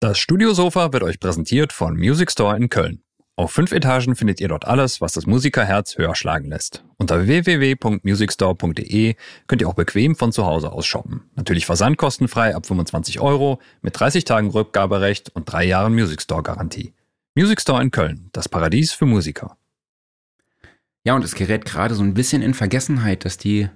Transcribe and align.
Das 0.00 0.20
Studiosofa 0.20 0.92
wird 0.92 1.02
euch 1.02 1.18
präsentiert 1.18 1.72
von 1.72 1.96
Music 1.96 2.30
Store 2.30 2.56
in 2.56 2.68
Köln. 2.68 3.02
Auf 3.34 3.50
fünf 3.50 3.72
Etagen 3.72 4.14
findet 4.14 4.40
ihr 4.40 4.46
dort 4.46 4.64
alles, 4.64 5.00
was 5.00 5.12
das 5.12 5.26
Musikerherz 5.26 5.98
höher 5.98 6.14
schlagen 6.14 6.50
lässt. 6.50 6.84
Unter 6.98 7.26
www.musicstore.de 7.26 9.16
könnt 9.48 9.60
ihr 9.60 9.68
auch 9.68 9.74
bequem 9.74 10.14
von 10.14 10.30
zu 10.30 10.46
Hause 10.46 10.70
aus 10.70 10.86
shoppen. 10.86 11.22
Natürlich 11.34 11.66
versandkostenfrei 11.66 12.54
ab 12.54 12.64
25 12.66 13.18
Euro, 13.18 13.58
mit 13.82 13.98
30 13.98 14.22
Tagen 14.22 14.50
Rückgaberecht 14.50 15.34
und 15.34 15.50
drei 15.50 15.64
Jahren 15.64 15.94
Music 15.94 16.22
Store 16.22 16.44
Garantie. 16.44 16.94
Music 17.34 17.60
Store 17.60 17.82
in 17.82 17.90
Köln, 17.90 18.30
das 18.32 18.48
Paradies 18.48 18.92
für 18.92 19.06
Musiker. 19.06 19.56
Ja, 21.02 21.16
und 21.16 21.24
es 21.24 21.34
gerät 21.34 21.64
gerade 21.64 21.96
so 21.96 22.04
ein 22.04 22.14
bisschen 22.14 22.42
in 22.42 22.54
Vergessenheit, 22.54 23.24
dass 23.24 23.36
die 23.36 23.68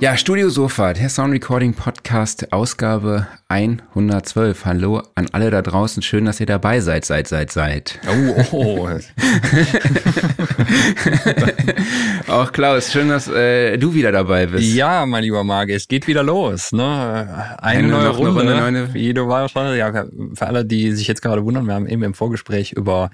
Ja, 0.00 0.16
Studio 0.16 0.48
Sofa, 0.50 0.92
der 0.92 1.08
Sound 1.08 1.32
Recording 1.32 1.72
Podcast, 1.72 2.52
Ausgabe 2.52 3.26
112. 3.48 4.64
Hallo 4.64 5.00
an 5.14 5.28
alle 5.32 5.50
da 5.50 5.62
draußen. 5.62 6.02
Schön, 6.02 6.24
dass 6.24 6.40
ihr 6.40 6.46
dabei 6.46 6.80
seid, 6.80 7.04
seid, 7.04 7.28
seid, 7.28 7.52
seid. 7.52 8.00
Oh, 8.06 8.44
oh. 8.50 8.88
Auch 12.32 12.52
Klaus, 12.52 12.92
schön, 12.92 13.08
dass 13.08 13.28
äh, 13.28 13.78
du 13.78 13.94
wieder 13.94 14.10
dabei 14.10 14.46
bist. 14.46 14.74
Ja, 14.74 15.06
mein 15.06 15.22
lieber 15.22 15.44
Marc, 15.44 15.70
es 15.70 15.86
geht 15.86 16.06
wieder 16.08 16.24
los. 16.24 16.72
Ne? 16.72 16.84
Eine, 17.58 17.78
eine 17.78 17.88
neue 17.88 18.08
Runde. 18.08 18.40
Eine 18.40 18.64
Runde 18.64 18.80
ne? 18.80 18.94
Wie 18.94 19.14
du 19.14 19.28
warst, 19.28 19.54
ja, 19.54 20.06
für 20.34 20.46
alle, 20.46 20.64
die 20.64 20.92
sich 20.92 21.06
jetzt 21.06 21.22
gerade 21.22 21.44
wundern, 21.44 21.66
wir 21.66 21.74
haben 21.74 21.86
eben 21.86 22.02
im 22.02 22.14
Vorgespräch 22.14 22.72
über 22.72 23.10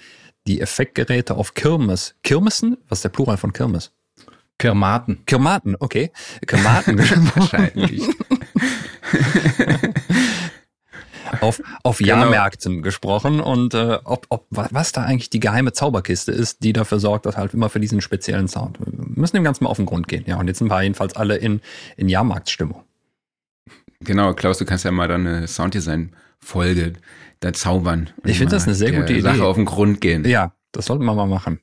die 0.46 0.60
Effektgeräte 0.60 1.36
auf 1.36 1.54
Kirmes. 1.54 2.14
Kirmesen? 2.22 2.78
Was 2.88 2.98
ist 2.98 3.04
der 3.04 3.10
Plural 3.10 3.36
von 3.36 3.52
Kirmes? 3.52 3.92
Kirmaten. 4.60 5.24
Kirmaten, 5.24 5.74
okay. 5.80 6.12
Kirmaten 6.46 6.98
wahrscheinlich. 7.34 8.02
auf, 11.40 11.62
auf 11.82 11.98
genau. 11.98 12.08
Jahrmärkten 12.10 12.82
gesprochen 12.82 13.40
und 13.40 13.72
äh, 13.72 13.98
ob, 14.04 14.26
ob, 14.28 14.46
was 14.50 14.92
da 14.92 15.02
eigentlich 15.02 15.30
die 15.30 15.40
geheime 15.40 15.72
Zauberkiste 15.72 16.30
ist, 16.32 16.62
die 16.62 16.74
dafür 16.74 17.00
sorgt, 17.00 17.24
dass 17.24 17.38
halt 17.38 17.54
immer 17.54 17.70
für 17.70 17.80
diesen 17.80 18.02
speziellen 18.02 18.48
Sound. 18.48 18.78
Wir 18.80 18.92
müssen 19.06 19.36
dem 19.36 19.44
Ganzen 19.44 19.64
mal 19.64 19.70
auf 19.70 19.78
den 19.78 19.86
Grund 19.86 20.08
gehen. 20.08 20.24
Ja, 20.26 20.38
und 20.38 20.46
jetzt 20.46 20.58
sind 20.58 20.68
wir 20.68 20.82
jedenfalls 20.82 21.16
alle 21.16 21.36
in, 21.36 21.62
in 21.96 22.10
Jahrmarktstimmung. 22.10 22.84
Genau, 24.00 24.34
Klaus, 24.34 24.58
du 24.58 24.66
kannst 24.66 24.84
ja 24.84 24.90
mal 24.90 25.08
dann 25.08 25.26
eine 25.26 25.48
Sounddesign-Folge 25.48 26.92
da 27.40 27.54
zaubern. 27.54 28.10
Ich 28.24 28.36
finde 28.36 28.54
das 28.56 28.66
eine 28.66 28.74
sehr 28.74 28.92
gute 28.92 29.14
Idee. 29.14 29.22
Sache 29.22 29.44
auf 29.44 29.56
den 29.56 29.64
Grund 29.64 30.02
gehen. 30.02 30.26
Ja, 30.26 30.52
das 30.72 30.84
sollten 30.84 31.06
wir 31.06 31.14
mal 31.14 31.26
machen. 31.26 31.60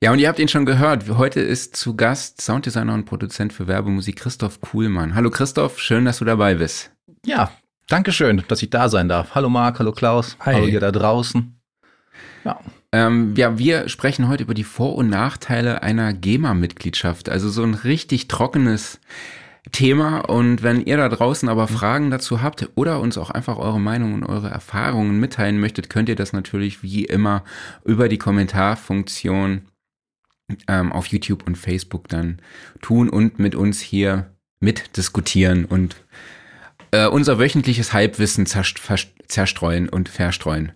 Ja, 0.00 0.12
und 0.12 0.20
ihr 0.20 0.28
habt 0.28 0.38
ihn 0.38 0.46
schon 0.46 0.64
gehört. 0.64 1.08
Heute 1.08 1.40
ist 1.40 1.74
zu 1.74 1.96
Gast 1.96 2.40
Sounddesigner 2.40 2.94
und 2.94 3.04
Produzent 3.04 3.52
für 3.52 3.66
Werbemusik 3.66 4.14
Christoph 4.14 4.60
Kuhlmann. 4.60 5.16
Hallo 5.16 5.28
Christoph, 5.28 5.80
schön, 5.80 6.04
dass 6.04 6.18
du 6.18 6.24
dabei 6.24 6.54
bist. 6.54 6.92
Ja, 7.26 7.50
danke 7.88 8.12
schön, 8.12 8.44
dass 8.46 8.62
ich 8.62 8.70
da 8.70 8.88
sein 8.88 9.08
darf. 9.08 9.34
Hallo 9.34 9.48
Marc, 9.48 9.80
hallo 9.80 9.90
Klaus, 9.90 10.36
Hi. 10.38 10.54
hallo 10.54 10.66
ihr 10.68 10.78
da 10.78 10.92
draußen. 10.92 11.60
Ja. 12.44 12.60
Ähm, 12.92 13.34
ja, 13.36 13.58
wir 13.58 13.88
sprechen 13.88 14.28
heute 14.28 14.44
über 14.44 14.54
die 14.54 14.62
Vor- 14.62 14.94
und 14.94 15.10
Nachteile 15.10 15.82
einer 15.82 16.12
GEMA-Mitgliedschaft. 16.12 17.28
Also 17.28 17.48
so 17.48 17.64
ein 17.64 17.74
richtig 17.74 18.28
trockenes 18.28 19.00
Thema. 19.72 20.20
Und 20.20 20.62
wenn 20.62 20.80
ihr 20.80 20.96
da 20.96 21.08
draußen 21.08 21.48
aber 21.48 21.66
Fragen 21.66 22.12
dazu 22.12 22.40
habt 22.40 22.68
oder 22.76 23.00
uns 23.00 23.18
auch 23.18 23.30
einfach 23.30 23.56
eure 23.56 23.80
Meinung 23.80 24.14
und 24.14 24.24
eure 24.24 24.48
Erfahrungen 24.48 25.18
mitteilen 25.18 25.58
möchtet, 25.58 25.90
könnt 25.90 26.08
ihr 26.08 26.16
das 26.16 26.32
natürlich 26.32 26.84
wie 26.84 27.04
immer 27.04 27.42
über 27.84 28.08
die 28.08 28.18
Kommentarfunktion 28.18 29.62
ähm, 30.66 30.92
auf 30.92 31.06
YouTube 31.06 31.46
und 31.46 31.56
Facebook 31.56 32.08
dann 32.08 32.38
tun 32.80 33.08
und 33.08 33.38
mit 33.38 33.54
uns 33.54 33.80
hier 33.80 34.30
mitdiskutieren 34.60 35.64
und 35.64 35.96
äh, 36.90 37.06
unser 37.06 37.38
wöchentliches 37.38 37.92
Halbwissen 37.92 38.46
zerstreuen 38.46 39.88
und 39.88 40.08
verstreuen. 40.08 40.72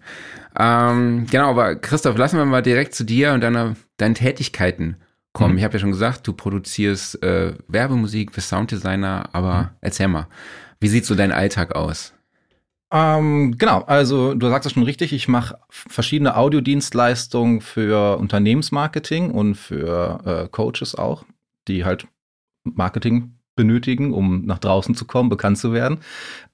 Ähm, 0.58 1.26
genau, 1.30 1.50
aber 1.50 1.76
Christoph, 1.76 2.16
lassen 2.16 2.36
wir 2.36 2.44
mal 2.44 2.62
direkt 2.62 2.94
zu 2.94 3.04
dir 3.04 3.32
und 3.32 3.40
deiner, 3.40 3.76
deinen 3.96 4.14
Tätigkeiten 4.14 4.96
kommen. 5.32 5.52
Mhm. 5.52 5.58
Ich 5.58 5.64
habe 5.64 5.74
ja 5.74 5.80
schon 5.80 5.92
gesagt, 5.92 6.26
du 6.26 6.34
produzierst 6.34 7.22
äh, 7.22 7.54
Werbemusik, 7.68 8.32
bist 8.32 8.50
Sounddesigner, 8.50 9.30
aber 9.32 9.54
mhm. 9.54 9.68
erzähl 9.80 10.08
mal, 10.08 10.26
wie 10.80 10.88
sieht 10.88 11.06
so 11.06 11.14
dein 11.14 11.32
Alltag 11.32 11.74
aus? 11.74 12.12
Ähm, 12.92 13.56
genau, 13.56 13.80
also 13.86 14.34
du 14.34 14.48
sagst 14.50 14.66
es 14.66 14.72
schon 14.72 14.82
richtig, 14.82 15.14
ich 15.14 15.26
mache 15.26 15.58
verschiedene 15.70 16.36
Audiodienstleistungen 16.36 17.62
für 17.62 18.18
Unternehmensmarketing 18.18 19.30
und 19.30 19.54
für 19.54 20.20
äh, 20.26 20.48
Coaches 20.48 20.94
auch, 20.94 21.24
die 21.68 21.86
halt 21.86 22.06
Marketing 22.64 23.38
benötigen, 23.56 24.12
um 24.12 24.44
nach 24.44 24.58
draußen 24.58 24.94
zu 24.94 25.06
kommen, 25.06 25.30
bekannt 25.30 25.56
zu 25.56 25.72
werden. 25.72 25.98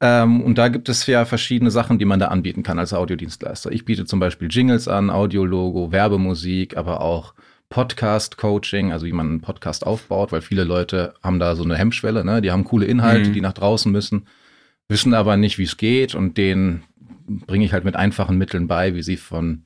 Ähm, 0.00 0.40
und 0.40 0.58
da 0.58 0.68
gibt 0.68 0.88
es 0.88 1.06
ja 1.06 1.24
verschiedene 1.24 1.72
Sachen, 1.72 1.98
die 1.98 2.04
man 2.04 2.20
da 2.20 2.28
anbieten 2.28 2.62
kann 2.62 2.78
als 2.78 2.92
Audiodienstleister. 2.92 3.72
Ich 3.72 3.84
biete 3.84 4.04
zum 4.04 4.20
Beispiel 4.20 4.48
Jingles 4.48 4.86
an, 4.86 5.10
Audiologo, 5.10 5.90
Werbemusik, 5.90 6.76
aber 6.76 7.00
auch 7.00 7.34
Podcast-Coaching, 7.70 8.92
also 8.92 9.06
wie 9.06 9.12
man 9.12 9.28
einen 9.28 9.40
Podcast 9.40 9.84
aufbaut, 9.84 10.30
weil 10.30 10.40
viele 10.40 10.64
Leute 10.64 11.14
haben 11.22 11.38
da 11.40 11.56
so 11.56 11.64
eine 11.64 11.76
Hemmschwelle, 11.76 12.24
ne? 12.24 12.40
die 12.42 12.52
haben 12.52 12.64
coole 12.64 12.86
Inhalte, 12.86 13.30
mhm. 13.30 13.32
die 13.34 13.40
nach 13.40 13.52
draußen 13.52 13.90
müssen 13.90 14.26
wissen 14.88 15.14
aber 15.14 15.36
nicht, 15.36 15.58
wie 15.58 15.64
es 15.64 15.76
geht 15.76 16.14
und 16.14 16.36
denen 16.36 16.84
bringe 17.28 17.64
ich 17.64 17.72
halt 17.72 17.84
mit 17.84 17.96
einfachen 17.96 18.38
Mitteln 18.38 18.66
bei, 18.66 18.94
wie 18.94 19.02
sie 19.02 19.16
von 19.16 19.64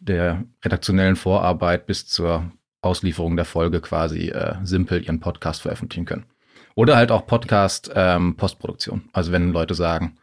der 0.00 0.44
redaktionellen 0.64 1.16
Vorarbeit 1.16 1.86
bis 1.86 2.06
zur 2.06 2.52
Auslieferung 2.82 3.36
der 3.36 3.44
Folge 3.44 3.80
quasi 3.80 4.28
äh, 4.28 4.54
simpel 4.62 5.02
ihren 5.02 5.20
Podcast 5.20 5.62
veröffentlichen 5.62 6.04
können. 6.04 6.26
Oder 6.74 6.96
halt 6.96 7.10
auch 7.10 7.26
Podcast-Postproduktion. 7.26 9.00
Ähm, 9.00 9.08
also 9.12 9.32
wenn 9.32 9.52
Leute 9.52 9.74
sagen, 9.74 10.16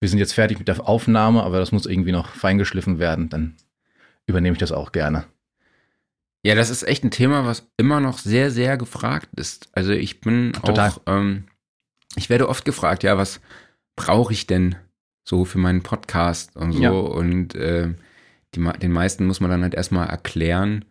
wir 0.00 0.08
sind 0.08 0.20
jetzt 0.20 0.34
fertig 0.34 0.58
mit 0.58 0.68
der 0.68 0.88
Aufnahme, 0.88 1.42
aber 1.42 1.58
das 1.58 1.72
muss 1.72 1.86
irgendwie 1.86 2.12
noch 2.12 2.28
feingeschliffen 2.28 3.00
werden, 3.00 3.28
dann 3.28 3.56
übernehme 4.26 4.52
ich 4.52 4.60
das 4.60 4.70
auch 4.70 4.92
gerne. 4.92 5.24
Ja, 6.44 6.54
das 6.54 6.70
ist 6.70 6.84
echt 6.84 7.02
ein 7.02 7.10
Thema, 7.10 7.44
was 7.44 7.68
immer 7.78 7.98
noch 7.98 8.18
sehr, 8.18 8.52
sehr 8.52 8.76
gefragt 8.76 9.28
ist. 9.36 9.68
Also 9.72 9.90
ich 9.90 10.20
bin 10.20 10.52
Total. 10.52 10.90
auch, 10.90 11.00
ähm, 11.06 11.48
ich 12.14 12.30
werde 12.30 12.48
oft 12.48 12.64
gefragt, 12.64 13.02
ja, 13.02 13.18
was, 13.18 13.40
brauche 13.98 14.32
ich 14.32 14.46
denn 14.46 14.76
so 15.24 15.44
für 15.44 15.58
meinen 15.58 15.82
Podcast 15.82 16.56
und 16.56 16.72
so. 16.72 16.82
Ja. 16.82 16.90
Und 16.90 17.54
äh, 17.54 17.92
die, 18.54 18.64
den 18.80 18.92
meisten 18.92 19.26
muss 19.26 19.40
man 19.40 19.50
dann 19.50 19.62
halt 19.62 19.74
erstmal 19.74 20.08
erklären, 20.08 20.84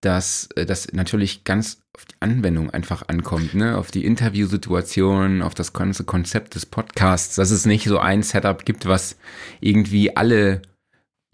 dass 0.00 0.48
äh, 0.56 0.66
das 0.66 0.92
natürlich 0.92 1.44
ganz 1.44 1.82
auf 1.92 2.06
die 2.06 2.16
Anwendung 2.18 2.70
einfach 2.70 3.06
ankommt, 3.06 3.54
ne? 3.54 3.78
auf 3.78 3.92
die 3.92 4.04
Interviewsituation, 4.04 5.42
auf 5.42 5.54
das 5.54 5.72
ganze 5.72 6.04
Konzept 6.04 6.56
des 6.56 6.66
Podcasts, 6.66 7.36
dass 7.36 7.52
es 7.52 7.66
nicht 7.66 7.84
so 7.84 7.98
ein 7.98 8.24
Setup 8.24 8.64
gibt, 8.64 8.86
was 8.86 9.16
irgendwie 9.60 10.16
alle 10.16 10.62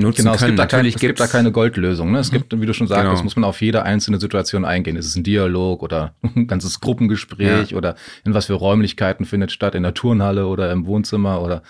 nutzen 0.00 0.22
genau, 0.22 0.37
können. 0.37 0.43
Es 0.43 0.47
gibt, 0.47 0.59
Natürlich 0.59 0.94
da, 0.94 1.00
kein, 1.00 1.11
es 1.11 1.16
gibt 1.16 1.21
da 1.21 1.27
keine 1.27 1.53
Goldlösung. 1.53 2.11
Ne? 2.11 2.19
Es 2.19 2.31
mhm. 2.31 2.38
gibt, 2.38 2.61
wie 2.61 2.66
du 2.66 2.75
schon 2.75 2.87
sagst, 2.87 3.03
genau. 3.03 3.12
das 3.12 3.22
muss 3.22 3.37
man 3.37 3.44
auf 3.44 3.61
jede 3.61 3.83
einzelne 3.83 4.19
Situation 4.19 4.65
eingehen. 4.65 4.97
Ist 4.97 5.06
es 5.06 5.16
ein 5.16 5.22
Dialog 5.22 5.83
oder 5.83 6.15
ein 6.22 6.47
ganzes 6.47 6.81
Gruppengespräch 6.81 7.71
ja. 7.71 7.77
oder 7.77 7.94
in 8.25 8.34
was 8.34 8.47
für 8.47 8.55
Räumlichkeiten 8.55 9.25
findet 9.25 9.53
statt, 9.53 9.75
in 9.75 9.83
der 9.83 9.95
Turnhalle 9.95 10.47
oder 10.47 10.71
im 10.72 10.86
Wohnzimmer 10.86 11.42
oder 11.42 11.63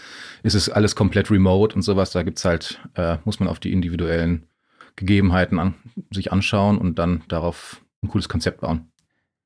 ist 0.43 0.55
es 0.55 0.69
alles 0.69 0.95
komplett 0.95 1.31
remote 1.31 1.75
und 1.75 1.83
sowas. 1.83 2.11
Da 2.13 2.23
gibt's 2.23 2.45
halt, 2.45 2.81
äh, 2.95 3.19
muss 3.25 3.41
man 3.41 3.49
auf 3.49 3.61
die 3.61 3.73
individuellen 3.73 4.47
Gegebenheiten 4.97 5.59
an, 5.59 5.75
sich 6.11 6.33
anschauen 6.33 6.79
und 6.79 6.99
dann 6.99 7.23
darauf 7.29 7.83
ein 8.03 8.09
cooles 8.09 8.29
Konzept 8.29 8.61
bauen. 8.61 8.91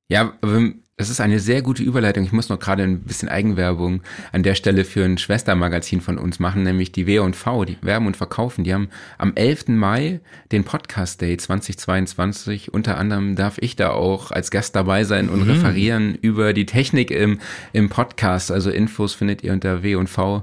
Ja, 0.08 0.34
aber 0.42 0.60
das 0.96 1.10
ist 1.10 1.20
eine 1.20 1.40
sehr 1.40 1.60
gute 1.60 1.82
Überleitung. 1.82 2.22
Ich 2.24 2.32
muss 2.32 2.48
noch 2.48 2.60
gerade 2.60 2.84
ein 2.84 3.00
bisschen 3.00 3.28
Eigenwerbung 3.28 4.02
an 4.30 4.44
der 4.44 4.54
Stelle 4.54 4.84
für 4.84 5.04
ein 5.04 5.18
Schwestermagazin 5.18 6.00
von 6.00 6.18
uns 6.18 6.38
machen, 6.38 6.62
nämlich 6.62 6.92
die 6.92 7.08
W&V, 7.08 7.64
die 7.64 7.78
Werben 7.82 8.06
und 8.06 8.16
Verkaufen. 8.16 8.62
Die 8.62 8.72
haben 8.72 8.88
am 9.18 9.32
11. 9.34 9.68
Mai 9.68 10.20
den 10.52 10.62
Podcast 10.62 11.20
Day 11.20 11.36
2022. 11.36 12.72
Unter 12.72 12.96
anderem 12.96 13.34
darf 13.34 13.58
ich 13.58 13.74
da 13.74 13.90
auch 13.90 14.30
als 14.30 14.52
Gast 14.52 14.76
dabei 14.76 15.02
sein 15.02 15.30
und 15.30 15.44
mhm. 15.44 15.50
referieren 15.50 16.14
über 16.14 16.52
die 16.52 16.66
Technik 16.66 17.10
im, 17.10 17.40
im 17.72 17.88
Podcast. 17.88 18.52
Also 18.52 18.70
Infos 18.70 19.14
findet 19.14 19.42
ihr 19.42 19.52
unter 19.52 19.82
w&v.de 19.82 20.42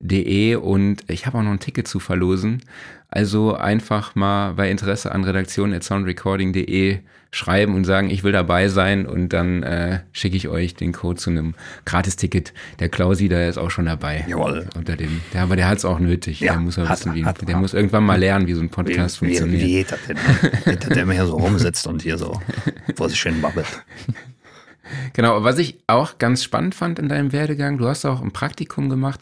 De 0.00 0.54
und 0.54 1.02
ich 1.08 1.26
habe 1.26 1.38
auch 1.38 1.42
noch 1.42 1.50
ein 1.50 1.58
Ticket 1.58 1.88
zu 1.88 1.98
verlosen. 1.98 2.62
Also 3.10 3.54
einfach 3.54 4.14
mal 4.14 4.52
bei 4.54 4.70
Interesse 4.70 5.12
an 5.12 5.24
redaktion.soundrecording.de 5.24 6.98
schreiben 7.30 7.74
und 7.74 7.84
sagen, 7.84 8.10
ich 8.10 8.22
will 8.22 8.32
dabei 8.32 8.68
sein 8.68 9.06
und 9.06 9.30
dann 9.32 9.62
äh, 9.62 10.00
schicke 10.12 10.36
ich 10.36 10.48
euch 10.48 10.74
den 10.74 10.92
Code 10.92 11.18
zu 11.18 11.30
einem 11.30 11.54
Gratisticket. 11.84 12.54
Der 12.78 12.88
Klausi, 12.88 13.28
der 13.28 13.48
ist 13.48 13.58
auch 13.58 13.70
schon 13.70 13.86
dabei. 13.86 14.24
Jawohl. 14.28 14.68
Unter 14.76 14.96
dem, 14.96 15.20
der, 15.32 15.42
aber 15.42 15.56
der 15.56 15.68
hat 15.68 15.78
es 15.78 15.84
auch 15.84 15.98
nötig. 15.98 16.40
Ja, 16.40 16.52
der 16.52 16.60
muss 16.60 16.78
hat 16.78 16.90
wissen, 16.90 17.14
wie, 17.14 17.24
hat 17.24 17.40
er. 17.40 17.46
der 17.46 17.56
muss 17.56 17.74
irgendwann 17.74 18.04
mal 18.04 18.18
lernen, 18.18 18.46
wie 18.46 18.54
so 18.54 18.62
ein 18.62 18.70
Podcast 18.70 19.20
wie, 19.20 19.28
wie, 19.28 19.36
funktioniert. 19.36 19.62
wie 19.62 19.72
geht 19.72 19.92
das 19.92 20.00
denn? 20.06 20.16
Geht 20.64 20.84
das, 20.84 20.88
der 20.90 21.02
immer 21.02 21.12
hier 21.12 21.26
so 21.26 21.36
rumsitzt 21.36 21.86
und 21.86 22.02
hier 22.02 22.16
so 22.16 22.40
vor 22.94 23.08
sich 23.08 23.18
schön 23.18 23.40
babbelt. 23.40 23.66
Genau, 25.12 25.44
was 25.44 25.58
ich 25.58 25.78
auch 25.86 26.16
ganz 26.16 26.42
spannend 26.42 26.74
fand 26.74 26.98
in 26.98 27.10
deinem 27.10 27.32
Werdegang, 27.32 27.76
du 27.76 27.86
hast 27.88 28.06
auch 28.06 28.22
ein 28.22 28.32
Praktikum 28.32 28.88
gemacht 28.88 29.20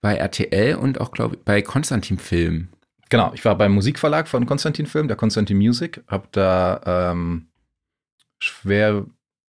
bei 0.00 0.16
RTL 0.16 0.74
und 0.74 1.00
auch, 1.00 1.12
glaube 1.12 1.36
ich, 1.36 1.42
bei 1.42 1.62
Konstantin 1.62 2.18
Film. 2.18 2.66
Genau, 3.10 3.32
ich 3.34 3.44
war 3.44 3.56
beim 3.56 3.72
Musikverlag 3.72 4.28
von 4.28 4.46
Konstantin 4.46 4.86
Film, 4.86 5.08
der 5.08 5.16
Konstantin 5.16 5.58
Music, 5.58 6.02
habe 6.08 6.28
da 6.32 7.10
ähm, 7.12 7.48
schwer, 8.38 9.06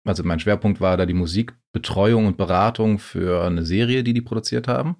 also 0.05 0.23
mein 0.25 0.41
Schwerpunkt 0.41 0.81
war 0.81 0.97
da 0.97 1.07
die 1.07 1.15
Musikbetreuung 1.15 2.27
und 2.27 2.37
Beratung 2.37 2.99
für 2.99 3.45
eine 3.45 3.65
Serie, 3.65 4.03
die 4.03 4.15
die 4.15 4.23
produziert 4.23 4.69
haben 4.69 4.97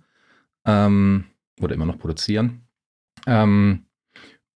ähm, 0.67 1.25
oder 1.61 1.75
immer 1.75 1.87
noch 1.87 1.99
produzieren. 1.99 2.63
Ähm, 3.27 3.85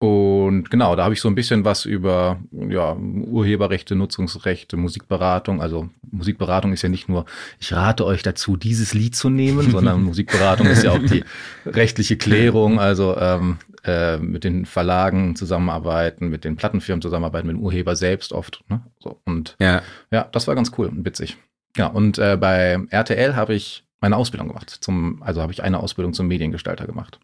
und 0.04 0.70
genau, 0.70 0.98
da 0.98 1.06
habe 1.06 1.14
ich 1.14 1.22
so 1.22 1.30
ein 1.30 1.36
bisschen 1.36 1.64
was 1.64 1.86
über 1.86 2.42
ja, 2.52 2.94
Urheberrechte, 2.94 3.96
Nutzungsrechte, 3.96 4.76
Musikberatung. 4.76 5.62
Also 5.62 5.90
Musikberatung 6.12 6.74
ist 6.74 6.82
ja 6.82 6.90
nicht 6.90 7.08
nur, 7.08 7.26
ich 7.58 7.72
rate 7.72 8.06
euch 8.06 8.22
dazu, 8.22 8.58
dieses 8.58 8.94
Lied 8.94 9.16
zu 9.16 9.30
nehmen, 9.30 9.72
sondern 9.72 10.04
Musikberatung 10.04 10.68
ist 10.68 10.84
ja 10.84 10.92
auch 10.92 11.00
die 11.00 11.24
rechtliche 11.66 12.18
Klärung, 12.18 12.82
also 12.82 13.16
ähm, 13.18 13.60
äh, 13.84 14.18
mit 14.18 14.44
den 14.44 14.66
Verlagen 14.66 15.36
zusammenarbeiten, 15.36 16.30
mit 16.30 16.44
den 16.44 16.56
Plattenfirmen 16.56 17.02
zusammenarbeiten, 17.02 17.48
mit 17.48 17.58
dem 17.58 17.64
Urheber 17.64 17.96
selbst 17.96 18.34
oft. 18.34 18.64
Ne? 18.70 18.82
So, 19.00 19.20
und 19.26 19.56
Ja, 19.60 19.82
ja, 20.12 20.24
das 20.32 20.48
war 20.48 20.56
ganz 20.56 20.72
cool 20.78 20.88
und 20.88 21.06
witzig. 21.06 21.38
Ja, 21.76 21.88
und 21.88 22.18
äh, 22.18 22.38
bei 22.38 22.80
RTL 22.90 23.36
habe 23.36 23.54
ich 23.54 23.86
meine 24.00 24.18
Ausbildung 24.18 24.50
gemacht. 24.50 24.70
Zum, 24.70 25.24
also 25.24 25.42
habe 25.42 25.52
ich 25.52 25.64
eine 25.64 25.80
Ausbildung 25.80 26.14
zum 26.14 26.28
Mediengestalter 26.28 26.86
gemacht. 26.86 27.20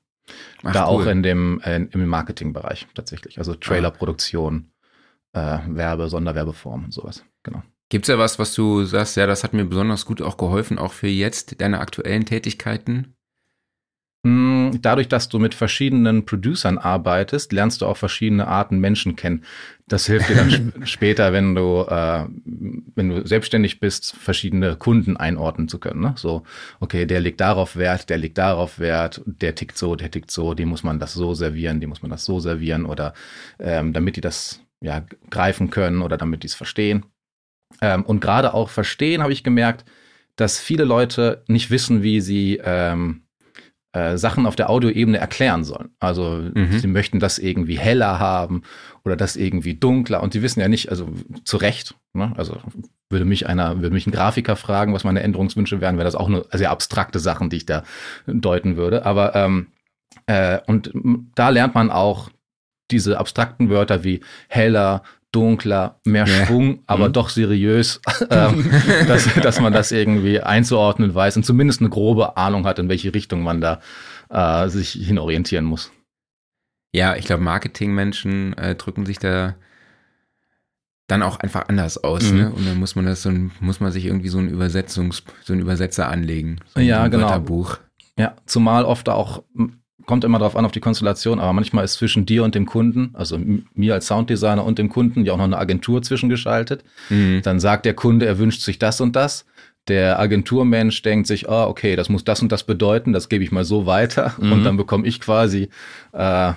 Ach, 0.64 0.74
da 0.74 0.90
cool. 0.90 1.04
auch 1.04 1.06
in 1.08 1.24
dem 1.24 1.62
äh, 1.62 1.76
im 1.78 2.06
Marketingbereich 2.08 2.88
tatsächlich. 2.94 3.38
Also 3.38 3.54
Trailerproduktion, 3.54 4.72
äh, 5.34 5.60
Werbe, 5.68 6.10
Sonderwerbeform 6.10 6.86
und 6.86 6.94
sowas. 6.94 7.24
Genau. 7.44 7.64
Gibt 7.90 8.06
es 8.06 8.10
ja 8.10 8.20
was, 8.20 8.38
was 8.38 8.54
du 8.54 8.84
sagst, 8.84 9.18
ja, 9.18 9.26
das 9.26 9.44
hat 9.44 9.54
mir 9.54 9.66
besonders 9.66 10.06
gut 10.06 10.22
auch 10.22 10.38
geholfen, 10.38 10.78
auch 10.78 10.94
für 10.94 11.08
jetzt 11.08 11.60
deine 11.60 11.80
aktuellen 11.80 12.26
Tätigkeiten? 12.26 13.16
Mm, 14.24 14.72
Dadurch, 14.82 15.08
dass 15.08 15.30
du 15.30 15.40
mit 15.40 15.56
verschiedenen 15.56 16.26
Producern 16.26 16.78
arbeitest, 16.78 17.54
lernst 17.54 17.82
du 17.82 17.86
auch 17.86 17.96
verschiedene 17.98 18.48
Arten 18.48 18.80
Menschen 18.80 19.16
kennen. 19.16 19.44
Das 19.88 20.06
hilft 20.08 20.30
dir 20.30 20.36
dann 20.36 20.50
sp- 20.52 20.76
später, 20.86 21.32
wenn 21.32 21.56
du, 21.56 21.86
äh, 21.88 22.26
wenn 22.96 23.10
du 23.10 23.26
selbstständig 23.26 23.80
bist, 23.80 24.16
verschiedene 24.18 24.76
Kunden 24.76 25.16
einordnen 25.16 25.70
zu 25.70 25.80
können. 25.80 26.02
Ne? 26.02 26.14
So, 26.18 26.44
okay, 26.82 27.06
der 27.06 27.22
legt 27.22 27.40
darauf 27.40 27.78
Wert, 27.78 28.10
der 28.10 28.18
legt 28.18 28.38
darauf 28.38 28.78
Wert, 28.80 29.22
der 29.26 29.56
tickt 29.56 29.78
so, 29.78 29.96
der 29.96 30.12
tickt 30.12 30.32
so, 30.32 30.54
dem 30.54 30.68
muss 30.70 30.84
man 30.84 31.00
das 31.00 31.14
so 31.14 31.34
servieren, 31.34 31.80
dem 31.80 31.90
muss 31.90 32.02
man 32.02 32.12
das 32.12 32.26
so 32.26 32.40
servieren 32.42 32.86
oder 32.86 33.14
ähm, 33.60 33.94
damit 33.94 34.18
die 34.18 34.22
das 34.22 34.62
ja 34.82 35.02
greifen 35.30 35.70
können 35.70 36.02
oder 36.02 36.18
damit 36.18 36.44
die 36.44 36.48
es 36.48 36.56
verstehen. 36.56 37.06
Ähm, 37.82 38.04
und 38.06 38.20
gerade 38.22 38.54
auch 38.54 38.70
verstehen 38.70 39.22
habe 39.22 39.34
ich 39.34 39.44
gemerkt, 39.44 39.86
dass 40.36 40.60
viele 40.60 40.86
Leute 40.86 41.44
nicht 41.48 41.72
wissen, 41.72 42.04
wie 42.04 42.22
sie 42.22 42.60
ähm, 42.64 43.24
äh, 43.94 44.18
Sachen 44.18 44.46
auf 44.46 44.56
der 44.56 44.70
Audioebene 44.70 45.18
erklären 45.18 45.64
sollen. 45.64 45.90
Also 46.00 46.44
Mhm. 46.54 46.80
sie 46.80 46.88
möchten 46.88 47.20
das 47.20 47.40
irgendwie 47.40 47.78
heller 47.78 48.20
haben 48.20 48.62
oder 49.04 49.16
das 49.16 49.36
irgendwie 49.36 49.74
dunkler 49.74 50.22
und 50.22 50.34
sie 50.34 50.42
wissen 50.42 50.60
ja 50.60 50.68
nicht, 50.68 50.90
also 50.90 51.10
zu 51.44 51.58
Recht, 51.58 51.96
ne? 52.14 52.34
also 52.38 52.58
würde 53.10 53.26
mich 53.26 53.48
einer, 53.48 53.82
würde 53.82 53.94
mich 53.94 54.06
ein 54.06 54.12
Grafiker 54.12 54.56
fragen, 54.56 54.94
was 54.94 55.04
meine 55.04 55.22
Änderungswünsche 55.22 55.82
wären, 55.82 55.96
wäre 55.98 56.06
das 56.06 56.16
auch 56.16 56.30
nur 56.30 56.46
sehr 56.52 56.70
abstrakte 56.70 57.20
Sachen, 57.20 57.50
die 57.50 57.58
ich 57.58 57.66
da 57.66 57.84
deuten 58.28 58.78
würde. 58.78 59.06
Aber 59.06 59.36
ähm, 59.36 59.68
äh, 60.28 60.60
und 60.68 60.92
da 61.34 61.50
lernt 61.50 61.74
man 61.74 61.90
auch 61.90 62.30
diese 62.92 63.20
abstrakten 63.20 63.70
Wörter 63.70 64.04
wie 64.04 64.22
heller, 64.48 65.04
dunkler, 65.32 66.00
mehr 66.06 66.26
Ja. 66.26 66.46
Schwung, 66.46 66.84
aber 66.88 67.10
Mhm. 67.10 67.14
doch 67.14 67.30
seriös, 67.30 68.02
ähm, 68.32 68.70
dass, 69.08 69.34
dass 69.36 69.60
man 69.60 69.74
das 69.74 69.92
irgendwie 69.92 70.40
einzuordnen 70.42 71.14
weiß 71.14 71.38
und 71.38 71.44
zumindest 71.46 71.82
eine 71.82 71.90
grobe 71.90 72.38
Ahnung 72.38 72.66
hat, 72.66 72.80
in 72.80 72.90
welche 72.90 73.14
Richtung 73.14 73.44
man 73.44 73.62
da 73.62 73.80
äh, 74.30 74.70
sich 74.70 74.92
hin 74.92 75.20
orientieren 75.20 75.66
muss. 75.66 75.92
Ja, 76.94 77.16
ich 77.16 77.26
glaube, 77.26 77.44
Marketingmenschen 77.44 78.58
äh, 78.58 78.74
drücken 78.76 79.06
sich 79.06 79.20
da 79.20 79.56
dann 81.08 81.24
auch 81.24 81.40
einfach 81.40 81.68
anders 81.70 81.98
aus, 82.04 82.32
Mhm. 82.32 82.38
ne? 82.38 82.52
Und 82.52 82.68
dann 82.68 82.78
muss 82.78 82.96
man 82.96 83.06
das 83.06 83.24
so 83.24 83.30
ein, 83.30 83.52
muss 83.60 83.80
man 83.80 83.92
sich 83.92 84.06
irgendwie 84.06 84.30
so 84.30 84.38
ein 84.38 84.48
Übersetzungs, 84.50 85.24
so 85.44 85.54
ein 85.54 85.60
Übersetzer 85.60 86.08
anlegen. 86.10 86.58
So 86.74 86.80
ein- 86.80 86.86
Ja, 86.86 86.98
so 86.98 87.04
ein 87.06 87.12
genau. 87.12 87.24
Wörterbuch. 87.28 87.78
Ja, 88.18 88.36
zumal 88.46 88.86
oft 88.86 89.10
auch, 89.10 89.44
kommt 90.10 90.24
immer 90.24 90.40
drauf 90.40 90.56
an, 90.56 90.66
auf 90.66 90.72
die 90.72 90.80
Konstellation, 90.80 91.40
aber 91.40 91.54
manchmal 91.54 91.86
ist 91.86 91.94
zwischen 91.94 92.26
dir 92.26 92.44
und 92.44 92.56
dem 92.56 92.66
Kunden, 92.66 93.12
also 93.14 93.40
mir 93.76 93.94
als 93.94 94.08
Sounddesigner 94.08 94.66
und 94.66 94.80
dem 94.80 94.90
Kunden, 94.90 95.24
ja 95.24 95.34
auch 95.34 95.38
noch 95.38 95.44
eine 95.44 95.60
Agentur 95.60 96.02
zwischengeschaltet. 96.02 96.84
Mhm. 97.10 97.42
Dann 97.44 97.60
sagt 97.60 97.86
der 97.86 97.94
Kunde, 97.94 98.26
er 98.26 98.40
wünscht 98.40 98.62
sich 98.62 98.80
das 98.80 99.02
und 99.02 99.16
das. 99.16 99.46
Der 99.88 100.20
Agenturmensch 100.20 101.04
denkt 101.04 101.28
sich, 101.28 101.48
ah, 101.48 101.68
okay, 101.68 101.96
das 101.96 102.10
muss 102.10 102.24
das 102.24 102.42
und 102.42 102.52
das 102.52 102.64
bedeuten, 102.64 103.14
das 103.14 103.30
gebe 103.30 103.44
ich 103.44 103.52
mal 103.52 103.64
so 103.64 103.86
weiter. 103.86 104.34
Mhm. 104.40 104.52
Und 104.52 104.64
dann 104.64 104.78
bekomme 104.78 105.06
ich 105.06 105.22
quasi 105.22 105.70
äh, 106.14 106.54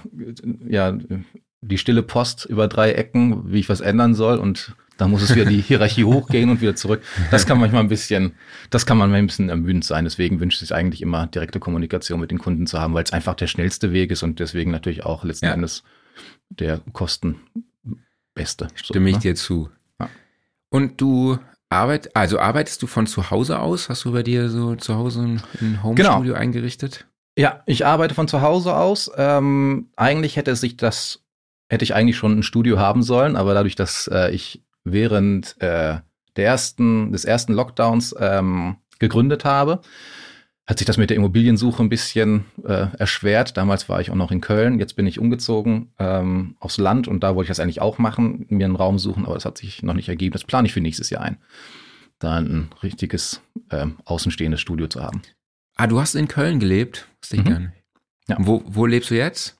ja, 0.67 0.99
die 1.61 1.79
stille 1.79 2.03
Post 2.03 2.47
über 2.47 2.69
drei 2.69 2.93
Ecken, 2.93 3.53
wie 3.53 3.61
ich 3.61 3.69
was 3.69 3.83
ändern 3.83 4.15
soll. 4.15 4.39
Und 4.39 4.75
dann 5.03 5.11
muss 5.11 5.23
es 5.23 5.35
wieder 5.35 5.47
die 5.47 5.61
Hierarchie 5.61 6.05
hochgehen 6.05 6.49
und 6.49 6.61
wieder 6.61 6.77
zurück. 6.77 7.03
Das 7.33 7.45
kann 7.45 7.59
manchmal 7.59 7.83
ein 7.83 7.89
bisschen, 7.89 8.35
das 8.71 8.87
kann 8.87 8.99
manchmal 8.99 9.19
ein 9.19 9.27
bisschen 9.27 9.49
ermüdend 9.49 9.85
sein. 9.85 10.05
Deswegen 10.05 10.39
wünscht 10.39 10.63
es 10.63 10.69
sich 10.69 10.77
eigentlich 10.77 11.03
immer 11.03 11.27
direkte 11.27 11.59
Kommunikation 11.59 12.21
mit 12.21 12.31
den 12.31 12.39
Kunden 12.39 12.69
zu 12.69 12.79
haben, 12.79 12.95
weil 12.95 13.03
es 13.03 13.13
einfach 13.13 13.35
der 13.35 13.49
schnellste 13.49 13.93
Weg 13.93 14.13
ist 14.13 14.23
und 14.23 14.39
deswegen 14.39 14.71
natürlich 14.71 15.05
auch 15.05 15.25
letzten 15.25 15.47
Ja. 15.47 15.55
Endes 15.55 15.83
der 16.51 16.81
kostenbeste. 16.93 18.69
Stimme 18.75 19.11
ich 19.11 19.17
ne? 19.17 19.23
dir 19.23 19.35
zu. 19.35 19.71
Ja. 19.99 20.09
Und 20.71 21.01
du 21.01 21.39
arbeit, 21.69 22.15
also 22.15 22.39
arbeitest 22.39 22.81
du 22.81 22.87
von 22.87 23.09
zu 23.09 23.33
Hause 23.33 23.59
aus? 23.59 23.89
Hast 23.89 24.05
du 24.05 24.13
bei 24.13 24.23
dir 24.23 24.49
so 24.51 24.77
zu 24.77 24.95
Hause 24.95 25.41
ein, 25.61 25.83
Homestudio 25.83 26.35
eingerichtet? 26.35 27.07
Ja, 27.37 27.63
ich 27.67 27.85
arbeite 27.87 28.15
von 28.15 28.29
zu 28.29 28.41
Hause 28.41 28.77
aus. 28.77 29.11
Ähm, 29.17 29.89
eigentlich 29.97 30.37
hätte 30.37 30.55
sich 30.55 30.77
das, 30.77 31.25
hätte 31.69 31.83
ich 31.83 31.95
eigentlich 31.95 32.17
schon 32.17 32.39
ein 32.39 32.43
Studio 32.45 32.79
haben 32.79 33.03
sollen, 33.03 33.35
aber 33.35 33.53
dadurch, 33.55 33.75
dass 33.75 34.09
äh, 34.13 34.31
ich 34.31 34.63
während 34.85 35.61
äh, 35.61 35.99
der 36.37 36.45
ersten, 36.47 37.13
des 37.13 37.25
ersten 37.25 37.53
Lockdowns 37.53 38.15
ähm, 38.19 38.77
gegründet 38.99 39.45
habe, 39.45 39.81
hat 40.67 40.79
sich 40.79 40.87
das 40.87 40.97
mit 40.97 41.11
der 41.11 41.17
Immobiliensuche 41.17 41.83
ein 41.83 41.89
bisschen 41.89 42.45
äh, 42.65 42.87
erschwert. 42.97 43.57
Damals 43.57 43.89
war 43.89 44.01
ich 44.01 44.11
auch 44.11 44.15
noch 44.15 44.31
in 44.31 44.41
Köln, 44.41 44.79
jetzt 44.79 44.95
bin 44.95 45.07
ich 45.07 45.19
umgezogen 45.19 45.91
ähm, 45.99 46.57
aufs 46.61 46.79
Land 46.79 47.09
und 47.09 47.21
da 47.23 47.35
wollte 47.35 47.47
ich 47.47 47.49
das 47.49 47.61
eigentlich 47.61 47.81
auch 47.81 47.99
machen, 47.99 48.47
mir 48.49 48.65
einen 48.67 48.77
Raum 48.77 48.99
suchen, 48.99 49.25
aber 49.25 49.35
das 49.35 49.45
hat 49.45 49.59
sich 49.59 49.83
noch 49.83 49.95
nicht 49.95 50.09
ergeben. 50.09 50.33
Das 50.33 50.45
plane 50.45 50.67
ich 50.67 50.73
für 50.73 50.81
nächstes 50.81 51.11
Jahr 51.11 51.23
ein, 51.23 51.39
da 52.21 52.37
ein 52.37 52.69
richtiges 52.83 53.41
ähm, 53.71 53.97
außenstehendes 54.05 54.61
Studio 54.61 54.87
zu 54.87 55.03
haben. 55.03 55.23
Ah, 55.77 55.89
du 55.89 56.01
hast 56.01 56.15
in 56.15 56.29
Köln 56.29 56.61
gelebt? 56.61 57.09
Wusste 57.21 57.37
ich 57.37 57.45
Mhm. 57.45 57.49
gar 57.51 57.59
nicht. 57.59 57.73
Ja. 58.29 58.37
Wo, 58.39 58.63
wo 58.67 58.87
lebst 58.87 59.11
du 59.11 59.17
jetzt? 59.17 59.59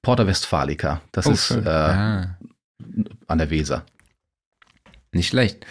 Porta 0.00 0.26
Westfalica, 0.28 1.02
das 1.10 1.26
Oh, 1.26 1.32
ist 1.32 1.50
äh, 1.50 1.68
ah, 1.68 2.38
an 3.26 3.38
der 3.38 3.50
Weser. 3.50 3.84
Nicht 5.12 5.28
schlecht. 5.28 5.66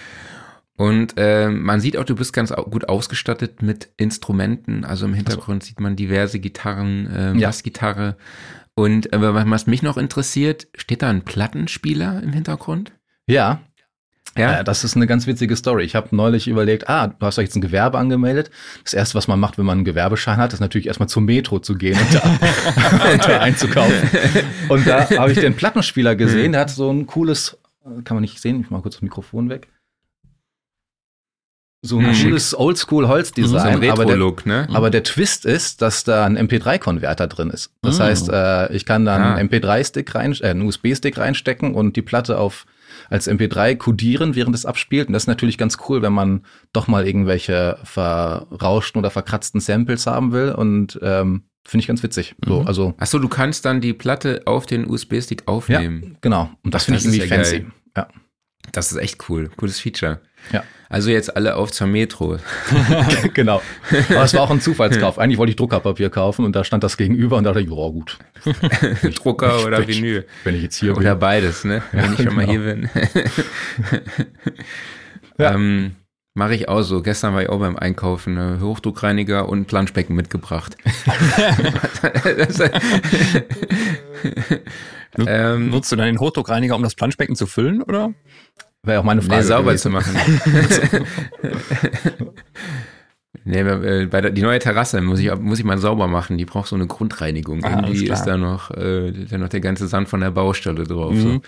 Und 0.78 1.14
äh, 1.18 1.50
man 1.50 1.80
sieht 1.80 1.96
auch, 1.98 2.04
du 2.04 2.16
bist 2.16 2.34
ganz 2.34 2.52
gut 2.52 2.90
ausgestattet 2.90 3.62
mit 3.62 3.90
Instrumenten. 3.96 4.84
Also 4.84 5.06
im 5.06 5.14
Hintergrund 5.14 5.64
sieht 5.64 5.80
man 5.80 5.96
diverse 5.96 6.40
Gitarren, 6.40 7.08
äh, 7.08 7.34
Ja. 7.40 7.48
Bassgitarre. 7.48 8.18
Und 8.76 9.14
äh, 9.14 9.22
was 9.22 9.68
mich 9.68 9.84
noch 9.84 9.96
interessiert, 9.98 10.68
steht 10.76 11.02
da 11.02 11.10
ein 11.10 11.22
Plattenspieler 11.24 12.22
im 12.22 12.34
Hintergrund? 12.34 12.92
Ja, 13.26 13.62
Ja. 14.38 14.60
äh, 14.60 14.64
das 14.66 14.84
ist 14.84 14.98
eine 14.98 15.08
ganz 15.08 15.28
witzige 15.28 15.56
Story. 15.56 15.86
Ich 15.86 15.96
habe 15.96 16.14
neulich 16.14 16.50
überlegt, 16.50 16.90
ah, 16.90 17.08
du 17.08 17.26
hast 17.26 17.38
doch 17.38 17.42
jetzt 17.44 17.56
ein 17.56 17.62
Gewerbe 17.62 17.98
angemeldet. 17.98 18.52
Das 18.84 18.94
erste, 18.94 19.16
was 19.16 19.30
man 19.30 19.40
macht, 19.40 19.58
wenn 19.58 19.64
man 19.66 19.78
einen 19.78 19.86
Gewerbeschein 19.86 20.36
hat, 20.36 20.52
ist 20.52 20.60
natürlich 20.60 20.88
erstmal 20.88 21.08
zum 21.08 21.24
Metro 21.24 21.60
zu 21.60 21.76
gehen 21.76 21.98
und 21.98 22.14
da, 22.16 22.20
und 23.14 23.26
da 23.26 23.40
einzukaufen. 23.40 24.10
Und 24.68 24.86
da 24.86 25.10
habe 25.10 25.32
ich 25.32 25.40
den 25.40 25.56
Plattenspieler 25.56 26.18
gesehen, 26.18 26.52
der 26.52 26.60
hat 26.62 26.70
so 26.70 26.92
ein 26.92 27.06
cooles, 27.06 27.58
kann 28.04 28.16
man 28.16 28.22
nicht 28.22 28.40
sehen, 28.42 28.58
ich 28.62 28.64
mach 28.66 28.72
mal 28.78 28.82
kurz 28.82 28.96
das 28.96 29.02
Mikrofon 29.02 29.50
weg. 29.50 29.70
So 31.82 32.00
ein 32.00 32.16
schick. 32.16 32.30
cooles 32.30 32.50
so 32.50 32.58
Oldschool-Holzdesign. 32.58 33.60
ein 33.84 33.90
aber 33.92 34.06
der, 34.06 34.16
Retro-Look, 34.16 34.46
ne? 34.48 34.68
Aber 34.74 34.90
der 34.90 35.04
Twist 35.04 35.46
ist, 35.46 35.84
dass 35.84 36.04
da 36.04 36.26
ein 36.26 36.36
MP3-Konverter 36.36 37.28
drin 37.28 37.52
ist. 37.52 37.72
Das 37.84 38.00
Oh. 38.00 38.04
heißt, 38.04 38.30
äh, 38.30 38.74
ich 38.74 38.86
kann 38.86 39.06
da 39.06 39.16
Ah. 39.18 39.36
einen 39.36 39.50
MP3-Stick 39.50 40.16
rein, 40.16 40.34
äh, 40.42 40.48
einen 40.50 40.64
USB-Stick 40.64 41.16
reinstecken 41.20 41.76
und 41.76 41.96
die 41.96 42.02
Platte 42.02 42.40
auf 42.40 42.66
als 43.10 43.28
MP3 43.28 43.76
kodieren, 43.76 44.36
während 44.36 44.56
es 44.56 44.66
abspielt. 44.66 45.08
Und 45.10 45.14
das 45.14 45.24
ist 45.24 45.28
natürlich 45.28 45.60
ganz 45.60 45.78
cool, 45.88 46.02
wenn 46.02 46.14
man 46.14 46.44
doch 46.74 46.88
mal 46.88 47.06
irgendwelche 47.06 47.78
verrauschten 47.84 48.98
oder 48.98 49.12
verkratzten 49.12 49.60
Samples 49.62 50.08
haben 50.08 50.32
will. 50.32 50.54
Und 50.54 50.98
ähm, 51.04 51.44
finde 51.68 51.82
ich 51.82 51.88
ganz 51.88 52.02
witzig. 52.02 52.36
So, 52.44 52.62
mhm. 52.62 52.68
also, 52.68 52.94
Achso, 52.98 53.20
du 53.20 53.28
kannst 53.28 53.64
dann 53.66 53.80
die 53.80 53.94
Platte 53.94 54.42
auf 54.46 54.66
den 54.66 54.90
USB-Stick 54.90 55.44
aufnehmen. 55.48 56.02
Ja, 56.04 56.10
genau. 56.22 56.50
Und 56.64 56.74
das 56.74 56.86
finde 56.86 57.00
ich 57.00 57.06
irgendwie 57.06 57.28
ja 57.28 57.36
fancy. 57.36 57.60
Geil. 57.60 57.72
Ja. 57.96 58.08
Das 58.72 58.92
ist 58.92 58.98
echt 58.98 59.30
cool. 59.30 59.50
Cooles 59.58 59.80
Feature. 59.80 60.22
Ja. 60.52 60.64
Also 60.90 61.10
jetzt 61.12 61.36
alle 61.36 61.56
auf 61.56 61.72
zur 61.72 61.88
Metro. 61.88 62.38
genau. 63.34 63.62
Aber 64.10 64.24
es 64.24 64.34
war 64.34 64.42
auch 64.42 64.50
ein 64.52 64.62
Zufallskauf. 64.62 65.20
Eigentlich 65.20 65.38
wollte 65.38 65.52
ich 65.52 65.56
Druckerpapier 65.56 66.10
kaufen 66.10 66.46
und 66.46 66.56
da 66.56 66.64
stand 66.64 66.84
das 66.84 66.98
gegenüber 66.98 67.38
und 67.38 67.44
dachte 67.44 67.60
ich, 67.62 67.68
ja 67.70 67.76
gut. 67.76 68.18
Drucker 69.16 69.66
oder 69.66 69.80
wenn 69.80 69.90
ich, 69.90 69.98
Vinyl. 69.98 70.26
Wenn 70.44 70.56
ich 70.56 70.64
jetzt 70.64 70.78
hier 70.78 70.96
Oder 70.98 71.12
bin. 71.12 71.20
beides, 71.20 71.64
ne? 71.64 71.84
Wenn 71.92 72.06
Ja, 72.06 72.12
ich 72.14 72.24
schon 72.24 72.36
mal 72.36 72.46
genau. 72.46 72.52
hier 72.52 72.76
bin. 72.76 72.90
Ja. 75.38 75.54
ähm, 75.54 75.96
Mache 76.38 76.56
ich 76.56 76.68
auch 76.68 76.82
so. 76.82 77.02
Gestern 77.02 77.34
war 77.34 77.44
ich 77.44 77.50
auch 77.50 77.60
beim 77.60 77.78
Einkaufen, 77.78 78.34
ne? 78.36 78.60
Hochdruckreiniger 78.62 79.48
und 79.48 79.68
Planschbecken 79.68 80.16
mitgebracht. 80.16 80.76
Ähm, 85.26 85.70
Nutzt 85.70 85.92
du 85.92 85.96
dann 85.96 86.08
den 86.08 86.20
Hochdruckreiniger, 86.20 86.76
um 86.76 86.84
das 86.84 86.96
Planschbecken 86.96 87.36
zu 87.36 87.48
füllen, 87.48 87.82
oder? 87.82 88.14
Wäre 88.84 89.00
auch 89.00 89.04
meine 89.04 89.22
Frage. 89.22 89.42
nee, 89.42 89.48
sauber 89.48 89.74
gewesen. 89.74 89.82
zu 89.82 89.90
machen. 89.90 90.16
nee, 93.44 93.60
äh, 93.60 94.06
bei 94.08 94.22
der, 94.22 94.32
die 94.32 94.42
neue 94.42 94.60
Terrasse 94.60 95.02
muss 95.02 95.20
ich, 95.20 95.34
muss 95.36 95.60
ich 95.60 95.66
mal 95.66 95.78
sauber 95.78 96.08
machen. 96.08 96.38
Die 96.38 96.46
braucht 96.46 96.68
so 96.68 96.76
eine 96.76 96.88
Grundreinigung. 96.88 97.64
Ah, 97.64 97.82
Irgendwie 97.84 98.08
ist 98.08 98.24
da 98.24 98.38
noch, 98.38 98.72
äh, 98.72 99.12
da 99.30 99.38
noch 99.38 99.50
der 99.50 99.62
ganze 99.62 99.88
Sand 99.88 100.10
von 100.10 100.22
der 100.22 100.32
Baustelle 100.32 100.84
drauf. 100.84 101.14
Mhm. 101.14 101.22
So. 101.22 101.42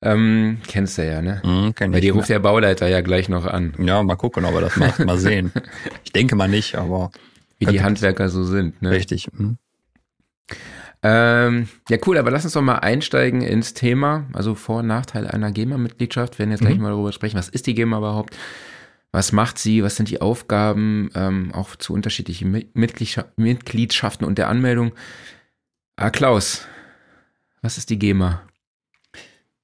Ähm, 0.00 0.58
kennst 0.68 0.96
du 0.98 1.06
ja, 1.06 1.20
ne? 1.22 1.42
Mhm, 1.44 1.74
kenn 1.74 1.90
Weil 1.92 1.98
ich. 1.98 2.04
die 2.04 2.10
ruft 2.10 2.28
der 2.28 2.38
Bauleiter 2.38 2.86
ja 2.86 3.00
gleich 3.00 3.28
noch 3.28 3.46
an, 3.46 3.74
Ja, 3.78 4.00
mal 4.02 4.14
gucken, 4.14 4.44
ob 4.44 4.54
er 4.54 4.60
das 4.60 4.76
macht. 4.76 5.04
Mal 5.04 5.18
sehen. 5.18 5.52
Ich 6.04 6.12
denke 6.12 6.36
mal 6.36 6.48
nicht, 6.48 6.76
aber 6.76 7.10
wie 7.58 7.66
die 7.66 7.82
Handwerker 7.82 8.28
so 8.28 8.44
sind. 8.44 8.80
Ne? 8.80 8.90
richtig. 8.90 9.28
Mhm. 9.32 9.58
Ähm, 11.02 11.68
ja, 11.88 11.98
cool, 12.06 12.18
aber 12.18 12.30
lass 12.30 12.44
uns 12.44 12.54
doch 12.54 12.62
mal 12.62 12.76
einsteigen 12.78 13.42
ins 13.42 13.72
Thema. 13.74 14.26
Also 14.32 14.54
Vor- 14.54 14.80
und 14.80 14.86
Nachteile 14.88 15.32
einer 15.32 15.52
GEMA-Mitgliedschaft. 15.52 16.34
Wir 16.34 16.40
werden 16.40 16.50
jetzt 16.50 16.60
gleich 16.60 16.76
Mhm. 16.76 16.82
mal 16.82 16.90
darüber 16.90 17.12
sprechen. 17.12 17.36
Was 17.38 17.48
ist 17.48 17.66
die 17.66 17.74
GEMA 17.74 17.98
überhaupt? 17.98 18.36
Was 19.12 19.32
macht 19.32 19.58
sie? 19.58 19.82
Was 19.82 19.96
sind 19.96 20.10
die 20.10 20.20
Aufgaben? 20.20 21.10
Ähm, 21.14 21.52
auch 21.54 21.76
zu 21.76 21.94
unterschiedlichen 21.94 22.54
Mi- 22.54 22.66
Mitgliedscha 22.74 23.26
Mitgliedschaften 23.36 24.26
und 24.26 24.38
der 24.38 24.48
Anmeldung. 24.48 24.92
Ah, 25.96 26.10
Klaus, 26.10 26.66
was 27.62 27.78
ist 27.78 27.90
die 27.90 27.98
GEMA? 27.98 28.42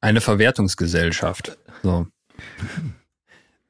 Eine 0.01 0.21
Verwertungsgesellschaft. 0.21 1.59
So. 1.83 2.07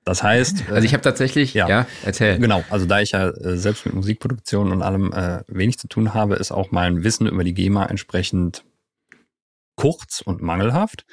Das 0.05 0.23
heißt, 0.23 0.65
Also 0.71 0.85
ich 0.85 0.93
habe 0.93 1.03
tatsächlich, 1.03 1.55
ja, 1.55 1.69
Ja. 1.69 1.87
erzähl. 2.05 2.39
Genau, 2.39 2.63
also 2.71 2.85
da 2.87 3.01
ich 3.01 3.13
ja 3.13 3.31
äh, 3.31 3.57
selbst 3.57 3.87
mit 3.87 3.95
Musikproduktion 3.95 4.71
und 4.71 4.83
allem 4.83 5.13
äh, 5.13 5.43
wenig 5.49 5.79
zu 5.79 5.89
tun 5.89 6.13
habe, 6.13 6.35
ist 6.37 6.53
auch 6.53 6.71
mein 6.71 7.05
Wissen 7.05 7.27
über 7.27 7.43
die 7.43 7.55
GEMA 7.55 7.87
entsprechend 7.87 8.65
kurz 9.77 10.21
und 10.21 10.43
mangelhaft. 10.43 11.05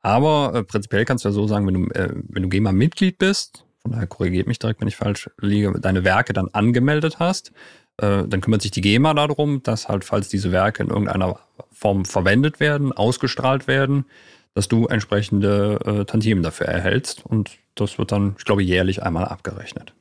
Aber 0.00 0.52
äh, 0.54 0.62
prinzipiell 0.64 1.04
kannst 1.04 1.24
du 1.24 1.28
ja 1.28 1.32
so 1.32 1.46
sagen, 1.46 1.66
wenn 1.66 1.74
du, 1.74 1.90
äh, 1.94 2.12
wenn 2.28 2.42
du 2.42 2.48
GEMA-Mitglied 2.48 3.18
bist, 3.18 3.64
von 3.80 3.92
daher 3.92 4.06
korrigiert 4.06 4.46
mich 4.46 4.58
direkt, 4.58 4.80
wenn 4.80 4.88
ich 4.88 4.96
falsch 4.96 5.30
liege, 5.40 5.72
deine 5.80 6.04
Werke 6.04 6.32
dann 6.32 6.48
angemeldet 6.52 7.18
hast, 7.18 7.52
äh, 7.98 8.24
dann 8.26 8.40
kümmert 8.40 8.62
sich 8.62 8.72
die 8.72 8.80
GEMA 8.80 9.14
darum, 9.14 9.62
dass 9.62 9.88
halt, 9.88 10.04
falls 10.04 10.28
diese 10.28 10.50
Werke 10.52 10.82
in 10.82 10.88
irgendeiner 10.90 11.38
Form 11.70 12.04
verwendet 12.04 12.60
werden, 12.60 12.92
ausgestrahlt 12.92 13.68
werden, 13.68 14.06
dass 14.54 14.68
du 14.68 14.86
entsprechende 14.86 15.78
äh, 15.84 16.04
Tantiemen 16.04 16.42
dafür 16.42 16.66
erhältst. 16.66 17.26
Und 17.26 17.58
das 17.74 17.98
wird 17.98 18.12
dann, 18.12 18.36
ich 18.38 18.44
glaube, 18.44 18.62
jährlich 18.62 19.02
einmal 19.02 19.26
abgerechnet. 19.26 19.94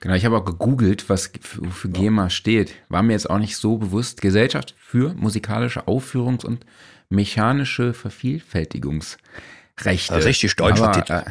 Genau, 0.00 0.14
ich 0.14 0.24
habe 0.24 0.38
auch 0.38 0.44
gegoogelt, 0.46 1.10
was 1.10 1.30
für, 1.42 1.88
GEMA 1.90 2.30
steht. 2.30 2.74
War 2.88 3.02
mir 3.02 3.12
jetzt 3.12 3.28
auch 3.28 3.38
nicht 3.38 3.58
so 3.58 3.76
bewusst. 3.76 4.22
Gesellschaft 4.22 4.74
für 4.78 5.12
musikalische 5.12 5.86
Aufführungs- 5.86 6.46
und 6.46 6.64
mechanische 7.10 7.92
Vervielfältigungsrechte. 7.92 10.24
Richtig 10.24 10.56
deutscher 10.56 10.84
Aber, 10.84 10.92
Titel. 10.92 11.12
Äh, 11.12 11.24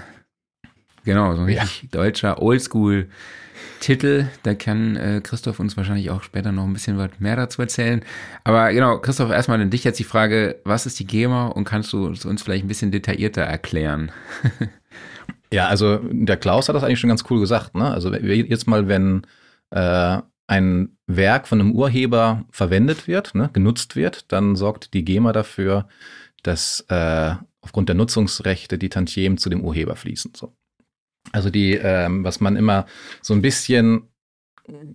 genau, 1.03 1.35
so 1.35 1.41
ein 1.41 1.49
Ja. 1.49 1.63
richtig 1.63 1.89
deutscher 1.89 2.37
Oldschool-Titel. 3.79 4.27
Da 4.43 4.55
kann 4.55 4.95
äh, 4.95 5.21
Christoph 5.23 5.59
uns 5.59 5.77
wahrscheinlich 5.77 6.09
auch 6.09 6.23
später 6.23 6.51
noch 6.51 6.65
ein 6.65 6.73
bisschen 6.73 6.97
was 6.97 7.11
mehr 7.19 7.35
dazu 7.35 7.61
erzählen. 7.61 8.03
Aber 8.43 8.71
genau, 8.73 8.99
Christoph, 8.99 9.31
erstmal 9.31 9.61
an 9.61 9.69
dich 9.69 9.83
jetzt 9.83 9.99
die 9.99 10.03
Frage, 10.03 10.59
was 10.63 10.85
ist 10.85 10.99
die 10.99 11.07
GEMA 11.07 11.47
und 11.47 11.63
kannst 11.63 11.93
du 11.93 12.09
es 12.09 12.25
uns 12.25 12.41
vielleicht 12.41 12.65
ein 12.65 12.67
bisschen 12.67 12.91
detaillierter 12.91 13.41
erklären? 13.41 14.11
Ja, 15.51 15.65
also 15.65 15.97
der 16.03 16.37
Klaus 16.37 16.69
hat 16.69 16.75
das 16.75 16.83
eigentlich 16.83 16.99
schon 16.99 17.07
ganz 17.07 17.23
cool 17.27 17.39
gesagt. 17.39 17.73
Ne? 17.73 17.89
Also 17.89 18.13
jetzt 18.13 18.67
mal, 18.67 18.87
wenn 18.87 19.25
äh, 19.71 20.19
ein 20.45 20.95
Werk 21.07 21.47
von 21.47 21.59
einem 21.59 21.71
Urheber 21.71 22.45
verwendet 22.51 23.07
wird, 23.07 23.33
ne, 23.33 23.49
genutzt 23.51 23.95
wird, 23.95 24.31
dann 24.31 24.55
sorgt 24.55 24.93
die 24.93 25.03
GEMA 25.03 25.33
dafür, 25.33 25.87
dass 26.43 26.85
äh, 26.89 27.33
aufgrund 27.61 27.89
der 27.89 27.95
Nutzungsrechte 27.95 28.77
die 28.77 28.89
Tantiemen 28.89 29.39
zu 29.39 29.49
dem 29.49 29.63
Urheber 29.63 29.95
fließen. 29.95 30.33
So. 30.35 30.53
Also 31.31 31.49
die, 31.49 31.73
ähm, 31.73 32.23
was 32.23 32.39
man 32.39 32.55
immer 32.55 32.85
so 33.21 33.33
ein 33.33 33.41
bisschen, 33.41 34.03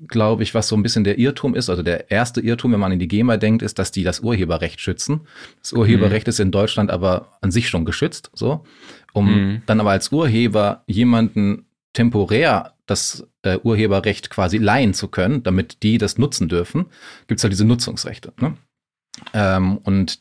glaube 0.06 0.42
ich, 0.42 0.54
was 0.54 0.68
so 0.68 0.76
ein 0.76 0.82
bisschen 0.82 1.04
der 1.04 1.18
Irrtum 1.18 1.54
ist, 1.54 1.68
also 1.68 1.82
der 1.82 2.10
erste 2.10 2.40
Irrtum, 2.40 2.72
wenn 2.72 2.80
man 2.80 2.92
in 2.92 2.98
die 2.98 3.08
GEMA 3.08 3.36
denkt, 3.36 3.62
ist, 3.62 3.78
dass 3.78 3.90
die 3.92 4.04
das 4.04 4.20
Urheberrecht 4.20 4.80
schützen. 4.80 5.22
Das 5.60 5.72
Urheberrecht 5.72 6.28
ist 6.28 6.40
in 6.40 6.50
Deutschland 6.50 6.90
aber 6.90 7.38
an 7.40 7.50
sich 7.50 7.68
schon 7.68 7.84
geschützt, 7.84 8.30
so. 8.34 8.64
Um 9.12 9.26
Mhm. 9.34 9.62
dann 9.66 9.80
aber 9.80 9.90
als 9.90 10.10
Urheber 10.12 10.82
jemanden 10.86 11.66
temporär 11.92 12.74
das 12.86 13.26
äh, 13.42 13.58
Urheberrecht 13.62 14.28
quasi 14.30 14.58
leihen 14.58 14.92
zu 14.94 15.08
können, 15.08 15.42
damit 15.42 15.82
die 15.82 15.98
das 15.98 16.18
nutzen 16.18 16.48
dürfen, 16.48 16.86
gibt 17.28 17.38
es 17.38 17.44
halt 17.44 17.52
diese 17.52 17.64
Nutzungsrechte. 17.64 18.32
Ne? 18.40 18.56
Ähm, 19.32 19.78
und 19.78 20.20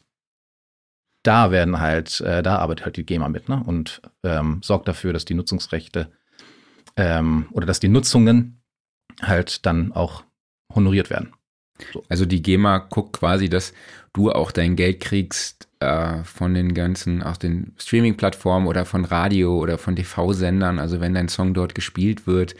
da 1.24 1.52
werden 1.52 1.80
halt, 1.80 2.22
äh, 2.22 2.44
da 2.44 2.58
arbeitet 2.58 2.86
halt 2.86 2.98
die 2.98 3.06
GEMA 3.06 3.30
mit 3.30 3.50
ne? 3.50 3.64
und 3.66 4.02
ähm, 4.24 4.60
sorgt 4.62 4.88
dafür, 4.88 5.14
dass 5.14 5.26
die 5.26 5.34
Nutzungsrechte 5.34 6.12
ähm, 6.98 7.48
oder 7.52 7.66
dass 7.66 7.80
die 7.80 7.90
Nutzungen 7.90 8.62
halt 9.22 9.66
dann 9.66 9.92
auch 9.94 10.24
honoriert 10.74 11.10
werden. 11.10 11.34
Also 12.08 12.26
die 12.26 12.42
GEMA 12.42 12.78
guckt 12.78 13.14
quasi, 13.14 13.50
dass 13.50 13.74
du 14.14 14.32
auch 14.32 14.52
dein 14.52 14.76
Geld 14.76 15.00
kriegst 15.00 15.68
äh, 15.80 16.24
von 16.24 16.54
den 16.54 16.74
ganzen, 16.74 17.24
aus 17.24 17.40
den 17.40 17.74
Streaming-Plattformen 17.78 18.68
oder 18.68 18.86
von 18.86 19.06
Radio 19.06 19.58
oder 19.58 19.78
von 19.78 19.96
TV-Sendern. 19.96 20.80
Also 20.80 21.02
wenn 21.02 21.16
dein 21.16 21.30
Song 21.30 21.54
dort 21.54 21.74
gespielt 21.74 22.28
wird, 22.28 22.56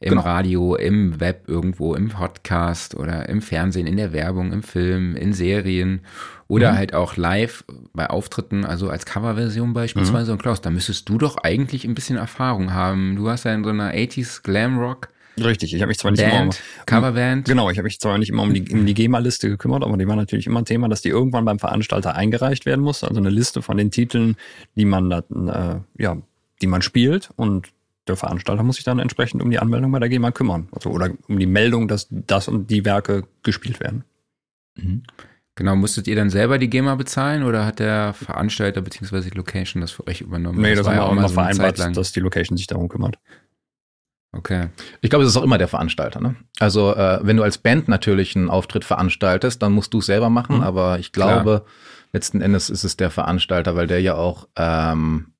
im 0.00 0.10
Genau. 0.10 0.22
Radio, 0.22 0.74
im 0.74 1.20
Web 1.20 1.48
irgendwo, 1.48 1.94
im 1.94 2.08
Podcast 2.08 2.94
oder 2.94 3.28
im 3.28 3.40
Fernsehen, 3.40 3.86
in 3.86 3.96
der 3.96 4.12
Werbung, 4.12 4.52
im 4.52 4.62
Film, 4.62 5.16
in 5.16 5.32
Serien 5.32 6.00
oder 6.48 6.72
Mhm. 6.72 6.76
halt 6.76 6.94
auch 6.94 7.16
live 7.16 7.64
bei 7.94 8.08
Auftritten, 8.10 8.64
also 8.64 8.88
als 8.90 9.06
Coverversion 9.06 9.72
beispielsweise. 9.72 10.32
Und 10.32 10.42
Klaus, 10.42 10.60
da 10.60 10.70
müsstest 10.70 11.08
du 11.08 11.18
doch 11.18 11.38
eigentlich 11.38 11.84
ein 11.84 11.94
bisschen 11.94 12.16
Erfahrung 12.16 12.72
haben. 12.72 13.16
Du 13.16 13.28
hast 13.30 13.44
ja 13.44 13.54
in 13.54 13.64
so 13.64 13.70
einer 13.70 13.92
80s 13.94 14.42
Glam 14.42 14.78
Rock 14.78 15.08
Richtig, 15.36 15.74
ich 15.74 15.82
habe 15.82 15.88
mich 15.88 15.98
zwar 15.98 16.12
nicht 16.12 16.20
immer 16.22 16.32
um, 16.34 16.38
Band, 16.50 16.62
Coverband. 16.86 17.48
genau, 17.48 17.68
ich 17.68 17.76
habe 17.78 17.86
mich 17.86 17.98
zwar 17.98 18.18
nicht 18.18 18.28
immer 18.28 18.42
um 18.42 18.54
die, 18.54 18.72
um 18.72 18.86
die 18.86 18.94
GEMA-Liste 18.94 19.48
gekümmert, 19.48 19.82
aber 19.82 19.96
die 19.96 20.06
war 20.06 20.14
natürlich 20.14 20.46
immer 20.46 20.60
ein 20.60 20.64
Thema, 20.64 20.88
dass 20.88 21.02
die 21.02 21.08
irgendwann 21.08 21.44
beim 21.44 21.58
Veranstalter 21.58 22.14
eingereicht 22.14 22.66
werden 22.66 22.82
muss. 22.84 23.02
Also 23.02 23.18
eine 23.18 23.30
Liste 23.30 23.60
von 23.60 23.76
den 23.76 23.90
Titeln, 23.90 24.36
die 24.76 24.84
man 24.84 25.10
dann, 25.10 25.48
äh, 25.48 25.80
ja, 26.00 26.18
die 26.62 26.68
man 26.68 26.82
spielt 26.82 27.30
und 27.34 27.70
der 28.06 28.14
Veranstalter 28.14 28.62
muss 28.62 28.76
sich 28.76 28.84
dann 28.84 29.00
entsprechend 29.00 29.42
um 29.42 29.50
die 29.50 29.58
Anmeldung 29.58 29.90
bei 29.90 29.98
der 29.98 30.08
GEMA 30.08 30.30
kümmern. 30.30 30.68
Also 30.70 30.90
oder 30.90 31.10
um 31.26 31.36
die 31.36 31.46
Meldung, 31.46 31.88
dass 31.88 32.06
das 32.10 32.46
und 32.46 32.70
die 32.70 32.84
Werke 32.84 33.24
gespielt 33.42 33.80
werden. 33.80 34.04
Genau, 35.56 35.76
musstet 35.76 36.08
ihr 36.08 36.16
dann 36.16 36.30
selber 36.30 36.58
die 36.58 36.68
GEMA 36.68 36.96
bezahlen 36.96 37.44
oder 37.44 37.64
hat 37.64 37.78
der 37.78 38.12
Veranstalter 38.12 38.82
bzw. 38.82 39.20
die 39.20 39.36
Location 39.36 39.80
das 39.80 39.92
für 39.92 40.06
euch 40.08 40.20
übernommen? 40.20 40.60
Nee, 40.60 40.74
das, 40.74 40.84
war 40.84 40.94
haben 40.94 41.00
wir 41.00 41.06
auch 41.06 41.12
immer 41.12 41.28
so 41.28 41.34
vereinbart, 41.34 41.96
dass 41.96 42.12
die 42.12 42.20
Location 42.20 42.56
sich 42.56 42.66
darum 42.66 42.88
kümmert. 42.88 43.18
Okay. 44.32 44.68
Ich 45.00 45.10
glaube, 45.10 45.24
es 45.24 45.30
ist 45.30 45.36
auch 45.36 45.44
immer 45.44 45.58
der 45.58 45.68
Veranstalter. 45.68 46.20
Ne? 46.20 46.34
Also 46.58 46.94
äh, 46.94 47.20
wenn 47.22 47.36
du 47.36 47.44
als 47.44 47.58
Band 47.58 47.86
natürlich 47.86 48.34
einen 48.34 48.50
Auftritt 48.50 48.84
veranstaltest, 48.84 49.62
dann 49.62 49.72
musst 49.72 49.94
du 49.94 49.98
es 49.98 50.06
selber 50.06 50.28
machen. 50.28 50.56
Mhm. 50.56 50.62
Aber 50.62 50.98
ich 50.98 51.12
glaube, 51.12 51.64
letzten 52.12 52.40
Endes 52.40 52.68
ist 52.68 52.82
es 52.82 52.96
der 52.96 53.10
Veranstalter, 53.10 53.76
weil 53.76 53.86
der 53.86 54.00
ja 54.00 54.16
auch 54.16 54.48
ähm, 54.56 55.34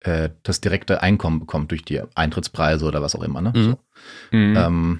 äh, 0.00 0.30
das 0.44 0.60
direkte 0.60 1.02
Einkommen 1.02 1.40
bekommt 1.40 1.72
durch 1.72 1.84
die 1.84 2.00
Eintrittspreise 2.14 2.86
oder 2.86 3.02
was 3.02 3.16
auch 3.16 3.22
immer. 3.22 3.40
Ne? 3.40 3.52
Mhm. 3.54 3.64
So. 3.64 3.78
Mhm. 4.30 4.56
Ähm, 4.56 4.98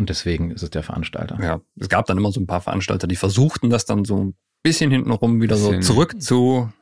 und 0.00 0.08
deswegen 0.08 0.50
ist 0.50 0.62
es 0.62 0.70
der 0.70 0.82
Veranstalter. 0.82 1.38
Ja, 1.42 1.60
es 1.78 1.90
gab 1.90 2.06
dann 2.06 2.16
immer 2.16 2.32
so 2.32 2.40
ein 2.40 2.46
paar 2.46 2.62
Veranstalter, 2.62 3.06
die 3.06 3.16
versuchten, 3.16 3.68
das 3.68 3.84
dann 3.84 4.06
so 4.06 4.16
ein 4.24 4.34
bisschen 4.62 4.90
hintenrum 4.90 5.42
wieder 5.42 5.56
so 5.56 5.68
Bisschen. 5.68 5.82
zurück 5.82 6.20
zu 6.22 6.72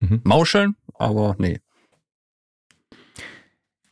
Mhm. 0.00 0.20
mauscheln, 0.22 0.76
aber 0.94 1.34
nee. 1.38 1.60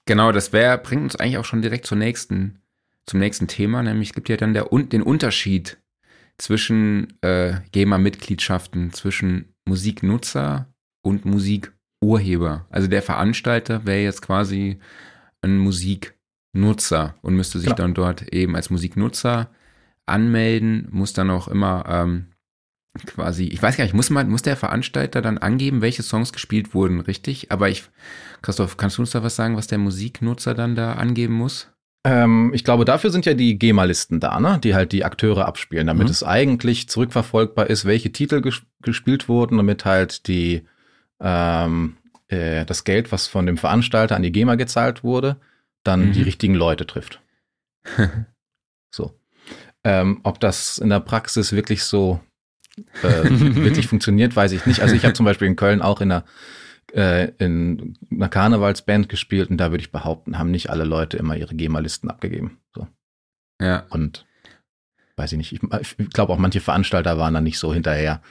Genau, 0.06 0.30
das 0.30 0.52
wär, 0.52 0.78
bringt 0.78 1.02
uns 1.02 1.16
eigentlich 1.16 1.38
auch 1.38 1.44
schon 1.44 1.60
direkt 1.60 1.86
zur 1.86 1.98
nächsten, 1.98 2.62
zum 3.04 3.18
nächsten 3.18 3.48
Thema, 3.48 3.82
nämlich 3.82 4.10
es 4.10 4.14
gibt 4.14 4.28
ja 4.28 4.36
dann 4.36 4.54
der, 4.54 4.66
den 4.70 5.02
Unterschied 5.02 5.78
zwischen 6.38 7.18
äh, 7.20 7.60
GEMA-Mitgliedschaften, 7.72 8.92
zwischen 8.92 9.54
Musiknutzer 9.66 10.72
und 11.02 11.24
Musikurheber. 11.24 12.66
Also 12.70 12.86
der 12.86 13.02
Veranstalter 13.02 13.86
wäre 13.86 14.02
jetzt 14.02 14.22
quasi 14.22 14.78
ein 15.42 15.58
Musiknutzer 16.52 17.14
und 17.22 17.34
müsste 17.34 17.58
sich 17.58 17.68
genau. 17.68 17.82
dann 17.82 17.94
dort 17.94 18.32
eben 18.32 18.56
als 18.56 18.70
Musiknutzer 18.70 19.50
anmelden, 20.06 20.88
muss 20.90 21.12
dann 21.12 21.30
auch 21.30 21.48
immer 21.48 21.84
ähm, 21.88 22.26
quasi, 23.06 23.44
ich 23.44 23.62
weiß 23.62 23.76
gar 23.76 23.84
nicht, 23.84 23.94
muss 23.94 24.10
man, 24.10 24.28
muss 24.28 24.42
der 24.42 24.56
Veranstalter 24.56 25.22
dann 25.22 25.38
angeben, 25.38 25.80
welche 25.80 26.02
Songs 26.02 26.32
gespielt 26.32 26.74
wurden, 26.74 27.00
richtig? 27.00 27.52
Aber 27.52 27.68
ich, 27.68 27.84
Christoph, 28.42 28.76
kannst 28.76 28.98
du 28.98 29.02
uns 29.02 29.10
da 29.10 29.22
was 29.22 29.36
sagen, 29.36 29.56
was 29.56 29.68
der 29.68 29.78
Musiknutzer 29.78 30.54
dann 30.54 30.74
da 30.74 30.94
angeben 30.94 31.34
muss? 31.34 31.68
Ähm, 32.02 32.50
ich 32.54 32.64
glaube, 32.64 32.84
dafür 32.84 33.10
sind 33.10 33.26
ja 33.26 33.34
die 33.34 33.58
GEMA-Listen 33.58 34.18
da, 34.20 34.40
ne? 34.40 34.58
die 34.62 34.74
halt 34.74 34.90
die 34.92 35.04
Akteure 35.04 35.46
abspielen, 35.46 35.86
damit 35.86 36.06
mhm. 36.06 36.10
es 36.10 36.24
eigentlich 36.24 36.88
zurückverfolgbar 36.88 37.68
ist, 37.68 37.84
welche 37.84 38.10
Titel 38.10 38.40
ges 38.40 38.62
gespielt 38.82 39.28
wurden, 39.28 39.58
damit 39.58 39.84
halt 39.84 40.26
die 40.26 40.62
ähm, 41.20 41.98
äh, 42.28 42.64
das 42.64 42.84
Geld, 42.84 43.12
was 43.12 43.28
von 43.28 43.44
dem 43.44 43.58
Veranstalter 43.58 44.16
an 44.16 44.22
die 44.22 44.32
GEMA 44.32 44.54
gezahlt 44.54 45.04
wurde, 45.04 45.36
dann 45.84 46.08
mhm. 46.08 46.12
die 46.12 46.22
richtigen 46.22 46.54
Leute 46.54 46.86
trifft. 46.86 47.20
so. 48.90 49.18
Ähm, 49.82 50.20
ob 50.24 50.40
das 50.40 50.78
in 50.78 50.90
der 50.90 51.00
Praxis 51.00 51.52
wirklich 51.52 51.84
so 51.84 52.20
äh, 53.02 53.24
wirklich 53.24 53.86
funktioniert, 53.88 54.36
weiß 54.36 54.52
ich 54.52 54.66
nicht. 54.66 54.80
Also 54.80 54.94
ich 54.94 55.04
habe 55.04 55.14
zum 55.14 55.26
Beispiel 55.26 55.48
in 55.48 55.56
Köln 55.56 55.80
auch 55.82 56.00
in 56.00 56.12
einer, 56.12 56.24
äh, 56.92 57.32
in 57.38 57.96
einer 58.10 58.28
Karnevalsband 58.28 59.08
gespielt 59.08 59.50
und 59.50 59.56
da 59.56 59.70
würde 59.70 59.82
ich 59.82 59.92
behaupten, 59.92 60.38
haben 60.38 60.50
nicht 60.50 60.70
alle 60.70 60.84
Leute 60.84 61.16
immer 61.16 61.36
ihre 61.36 61.54
GEMA-Listen 61.54 62.10
abgegeben. 62.10 62.58
So. 62.74 62.86
Ja. 63.60 63.86
Und 63.90 64.26
weiß 65.16 65.32
ich 65.32 65.38
nicht, 65.38 65.52
ich, 65.52 65.60
ich 65.98 66.10
glaube 66.10 66.32
auch 66.32 66.38
manche 66.38 66.60
Veranstalter 66.60 67.18
waren 67.18 67.34
da 67.34 67.40
nicht 67.40 67.58
so 67.58 67.72
hinterher. 67.72 68.22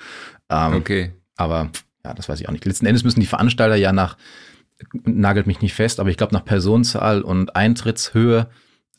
Ähm, 0.50 0.74
okay. 0.74 1.12
Aber 1.36 1.72
ja, 2.04 2.14
das 2.14 2.30
weiß 2.30 2.40
ich 2.42 2.48
auch 2.48 2.54
nicht. 2.54 2.66
Letzten 2.66 2.86
Endes 2.86 3.04
müssen 3.04 3.20
die 3.20 3.28
Veranstalter 3.28 3.76
ja 3.76 3.92
nach, 3.92 4.18
nagelt 5.04 5.48
mich 5.48 5.62
nicht 5.62 5.74
fest, 5.74 6.00
aber 6.00 6.10
ich 6.10 6.18
glaube 6.18 6.34
nach 6.34 6.46
Personenzahl 6.46 7.22
und 7.22 7.56
Eintrittshöhe 7.56 8.50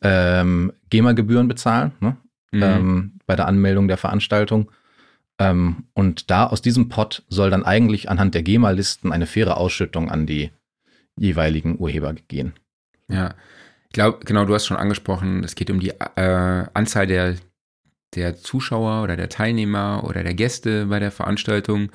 ähm, 0.03 0.73
GEMA-Gebühren 0.91 1.49
bezahlen, 1.49 1.93
ne? 2.01 2.17
mhm. 2.53 2.63
ähm, 2.63 3.13
bei 3.27 3.37
der 3.37 3.47
Anmeldung 3.47 3.89
der 3.89 3.97
Veranstaltung. 3.97 4.71
Ähm, 5.39 5.85
und 5.95 6.31
da 6.31 6.47
aus 6.47 6.63
diesem 6.63 6.89
Pot 6.89 7.25
soll 7.29 7.51
dann 7.51 7.65
eigentlich 7.65 8.11
anhand 8.11 8.35
der 8.35 8.43
GEMA-Listen 8.43 9.13
eine 9.13 9.27
faire 9.27 9.57
Ausschüttung 9.57 10.11
an 10.11 10.27
die 10.27 10.51
jeweiligen 11.17 11.79
Urheber 11.79 12.15
gehen. 12.29 12.55
Ja, 13.09 13.35
ich 13.89 13.95
glaube, 13.95 14.25
genau, 14.25 14.45
du 14.45 14.55
hast 14.55 14.67
schon 14.67 14.77
angesprochen, 14.77 15.43
es 15.43 15.55
geht 15.55 15.71
um 15.71 15.81
die 15.81 15.91
äh, 15.91 16.67
Anzahl 16.75 17.07
der, 17.07 17.37
der 18.15 18.37
Zuschauer 18.37 19.03
oder 19.03 19.17
der 19.17 19.29
Teilnehmer 19.29 20.05
oder 20.05 20.23
der 20.23 20.35
Gäste 20.35 20.87
bei 20.87 20.99
der 21.01 21.11
Veranstaltung. 21.11 21.91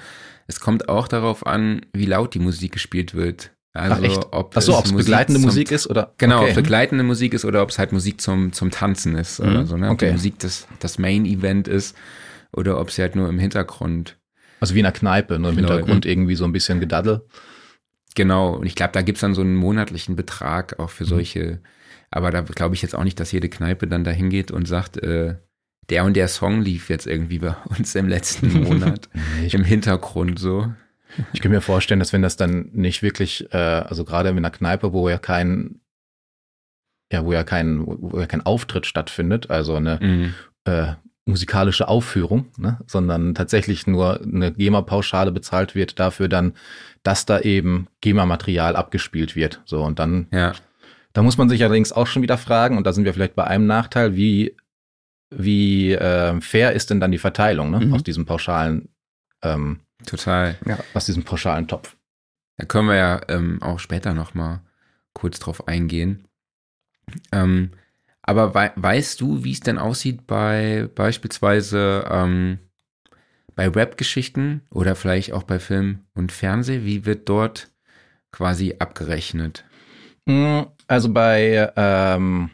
Es 0.47 0.59
kommt 0.59 0.89
auch 0.89 1.07
darauf 1.07 1.45
an, 1.45 1.85
wie 1.93 2.05
laut 2.05 2.33
die 2.33 2.39
Musik 2.39 2.73
gespielt 2.73 3.15
wird. 3.15 3.54
Also 3.75 3.95
Ach, 3.99 4.03
echt? 4.03 4.27
ob 4.31 4.55
Achso, 4.55 4.77
ob 4.77 4.85
es 4.85 4.93
begleitende 4.93 5.39
zum, 5.39 5.47
Musik 5.49 5.71
ist 5.71 5.87
oder 5.89 6.13
genau, 6.17 6.41
okay. 6.41 6.49
ob 6.49 6.55
begleitende 6.55 7.03
Musik 7.03 7.33
ist 7.33 7.43
oder 7.43 7.61
ob 7.61 7.69
es 7.69 7.77
halt 7.77 7.91
Musik 7.91 8.21
zum 8.21 8.53
zum 8.53 8.71
Tanzen 8.71 9.15
ist 9.15 9.39
mhm. 9.39 9.49
oder 9.49 9.65
so, 9.65 9.75
ne? 9.75 9.87
Ob 9.87 9.95
okay. 9.95 10.07
die 10.07 10.11
Musik 10.13 10.39
das 10.39 10.65
das 10.79 10.97
Main 10.97 11.25
Event 11.25 11.67
ist 11.67 11.95
oder 12.53 12.79
ob 12.79 12.89
sie 12.89 13.01
halt 13.01 13.17
nur 13.17 13.27
im 13.27 13.37
Hintergrund. 13.37 14.17
Also 14.61 14.75
wie 14.75 14.79
in 14.79 14.85
einer 14.85 14.93
Kneipe, 14.93 15.37
nur 15.37 15.51
im 15.51 15.57
Hintergrund 15.57 16.05
irgendwie 16.05 16.35
so 16.35 16.45
ein 16.45 16.53
bisschen 16.53 16.79
Gedaddel. 16.79 17.27
Genau, 18.15 18.55
und 18.55 18.65
ich 18.65 18.75
glaube, 18.75 18.93
da 18.93 19.01
gibt 19.01 19.17
es 19.17 19.21
dann 19.21 19.35
so 19.35 19.41
einen 19.41 19.55
monatlichen 19.55 20.15
Betrag 20.15 20.79
auch 20.79 20.89
für 20.89 21.03
mhm. 21.03 21.09
solche, 21.09 21.59
aber 22.09 22.31
da 22.31 22.41
glaube 22.41 22.75
ich 22.75 22.81
jetzt 22.81 22.95
auch 22.95 23.03
nicht, 23.03 23.19
dass 23.19 23.33
jede 23.33 23.49
Kneipe 23.49 23.87
dann 23.87 24.05
da 24.05 24.11
hingeht 24.11 24.51
und 24.51 24.69
sagt, 24.69 24.97
äh, 25.03 25.35
der 25.89 26.05
und 26.05 26.15
der 26.15 26.29
Song 26.29 26.61
lief 26.61 26.89
jetzt 26.89 27.07
irgendwie 27.07 27.39
bei 27.39 27.55
uns 27.77 27.93
im 27.95 28.07
letzten 28.07 28.53
Monat 28.63 29.09
im 29.51 29.65
Hintergrund 29.65 30.39
so. 30.39 30.71
Ich 31.33 31.41
kann 31.41 31.51
mir 31.51 31.61
vorstellen, 31.61 31.99
dass 31.99 32.13
wenn 32.13 32.21
das 32.21 32.37
dann 32.37 32.69
nicht 32.73 33.03
wirklich, 33.03 33.51
äh, 33.53 33.57
also 33.57 34.03
gerade 34.03 34.29
in 34.29 34.37
einer 34.37 34.51
Kneipe, 34.51 34.93
wo 34.93 35.09
ja 35.09 35.17
kein, 35.17 35.81
ja, 37.11 37.25
wo 37.25 37.33
ja 37.33 37.43
kein, 37.43 37.85
wo 37.85 38.19
ja 38.19 38.25
kein 38.25 38.45
Auftritt 38.45 38.85
stattfindet, 38.85 39.49
also 39.49 39.75
eine 39.75 39.99
mhm. 40.01 40.33
äh, 40.65 40.93
musikalische 41.25 41.87
Aufführung, 41.87 42.47
ne? 42.57 42.79
sondern 42.85 43.33
tatsächlich 43.33 43.87
nur 43.87 44.21
eine 44.21 44.51
GEMA-Pauschale 44.51 45.31
bezahlt 45.31 45.73
wird 45.73 45.99
dafür 45.99 46.27
dann, 46.27 46.53
dass 47.03 47.25
da 47.25 47.39
eben 47.39 47.87
GEMA-Material 48.01 48.75
abgespielt 48.75 49.35
wird. 49.35 49.61
So 49.65 49.83
und 49.83 49.99
dann, 49.99 50.27
ja. 50.31 50.53
da 51.13 51.23
muss 51.23 51.37
man 51.37 51.49
sich 51.49 51.63
allerdings 51.63 51.91
auch 51.91 52.07
schon 52.07 52.21
wieder 52.21 52.37
fragen, 52.37 52.77
und 52.77 52.85
da 52.85 52.93
sind 52.93 53.05
wir 53.05 53.13
vielleicht 53.13 53.35
bei 53.35 53.45
einem 53.45 53.65
Nachteil, 53.65 54.15
wie 54.15 54.55
wie 55.31 55.91
äh, 55.93 56.39
fair 56.39 56.73
ist 56.73 56.89
denn 56.89 56.99
dann 56.99 57.11
die 57.11 57.17
Verteilung 57.17 57.71
ne? 57.71 57.79
Mhm. 57.79 57.93
aus 57.93 58.03
diesem 58.03 58.25
pauschalen 58.25 58.89
ähm, 59.41 59.79
Total. 60.05 60.57
Ja, 60.65 60.79
aus 60.93 61.05
diesem 61.05 61.23
pauschalen 61.23 61.67
Topf. 61.67 61.95
Da 62.57 62.65
können 62.65 62.87
wir 62.87 62.95
ja 62.95 63.21
ähm, 63.27 63.61
auch 63.61 63.79
später 63.79 64.13
noch 64.13 64.33
mal 64.33 64.61
kurz 65.13 65.39
drauf 65.39 65.67
eingehen. 65.67 66.27
Ähm, 67.31 67.71
aber 68.21 68.53
wei 68.55 68.71
weißt 68.75 69.21
du, 69.21 69.43
wie 69.43 69.51
es 69.51 69.59
denn 69.59 69.77
aussieht 69.77 70.25
bei 70.25 70.89
beispielsweise 70.95 72.05
ähm, 72.09 72.59
bei 73.55 73.73
Webgeschichten 73.73 74.61
oder 74.69 74.95
vielleicht 74.95 75.33
auch 75.33 75.43
bei 75.43 75.59
Film 75.59 76.05
und 76.13 76.31
Fernsehen? 76.31 76.85
Wie 76.85 77.05
wird 77.05 77.29
dort 77.29 77.69
quasi 78.31 78.75
abgerechnet? 78.79 79.65
Hm, 80.27 80.67
also 80.87 81.13
bei 81.13 81.71
ähm, 81.75 82.49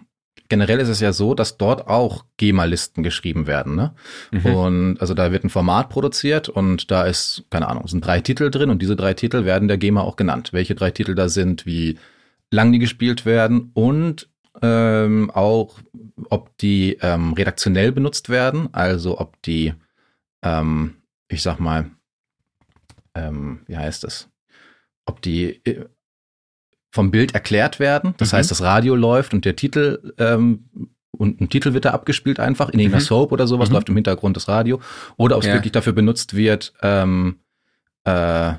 generell 0.51 0.81
ist 0.81 0.89
es 0.89 0.99
ja 0.99 1.13
so, 1.13 1.33
dass 1.33 1.57
dort 1.57 1.87
auch 1.87 2.25
GEMA-Listen 2.35 3.03
geschrieben 3.03 3.47
werden. 3.47 3.73
Ne? 3.73 3.95
Mhm. 4.31 4.45
Und 4.45 4.97
also 5.01 5.13
da 5.13 5.31
wird 5.31 5.45
ein 5.45 5.49
Format 5.49 5.87
produziert 5.87 6.49
und 6.49 6.91
da 6.91 7.05
ist, 7.05 7.45
keine 7.49 7.69
Ahnung, 7.69 7.87
sind 7.87 8.05
drei 8.05 8.19
Titel 8.19 8.51
drin 8.51 8.69
und 8.69 8.81
diese 8.81 8.97
drei 8.97 9.13
Titel 9.13 9.45
werden 9.45 9.69
der 9.69 9.77
GEMA 9.77 10.01
auch 10.01 10.17
genannt. 10.17 10.51
Welche 10.51 10.75
drei 10.75 10.91
Titel 10.91 11.15
da 11.15 11.29
sind, 11.29 11.65
wie 11.65 11.97
lang 12.49 12.73
die 12.73 12.79
gespielt 12.79 13.25
werden 13.25 13.71
und 13.73 14.27
ähm, 14.61 15.31
auch, 15.33 15.79
ob 16.29 16.57
die 16.57 16.97
ähm, 17.01 17.31
redaktionell 17.31 17.93
benutzt 17.93 18.27
werden, 18.27 18.67
also 18.73 19.21
ob 19.21 19.41
die, 19.43 19.73
ähm, 20.43 20.97
ich 21.29 21.43
sag 21.43 21.61
mal, 21.61 21.91
ähm, 23.15 23.61
wie 23.67 23.77
heißt 23.77 24.03
das, 24.03 24.27
ob 25.05 25.21
die 25.21 25.65
äh, 25.65 25.85
vom 26.91 27.11
Bild 27.11 27.33
erklärt 27.33 27.79
werden. 27.79 28.13
Das 28.17 28.31
mhm. 28.31 28.37
heißt, 28.37 28.51
das 28.51 28.61
Radio 28.61 28.95
läuft 28.95 29.33
und 29.33 29.45
der 29.45 29.55
Titel 29.55 30.13
ähm, 30.17 30.69
und 31.11 31.41
ein 31.41 31.49
Titel 31.49 31.73
wird 31.73 31.85
da 31.85 31.91
abgespielt 31.91 32.39
einfach 32.39 32.69
in 32.69 32.79
irgendeiner 32.79 33.03
mhm. 33.03 33.07
Soap 33.07 33.31
oder 33.31 33.47
sowas 33.47 33.69
mhm. 33.69 33.75
läuft 33.75 33.89
im 33.89 33.95
Hintergrund 33.95 34.37
das 34.37 34.47
Radio 34.47 34.81
oder 35.17 35.35
ob 35.37 35.43
es 35.43 35.47
ja. 35.47 35.53
wirklich 35.53 35.71
dafür 35.71 35.93
benutzt 35.93 36.35
wird, 36.35 36.73
ähm, 36.81 37.39
äh, 38.05 38.53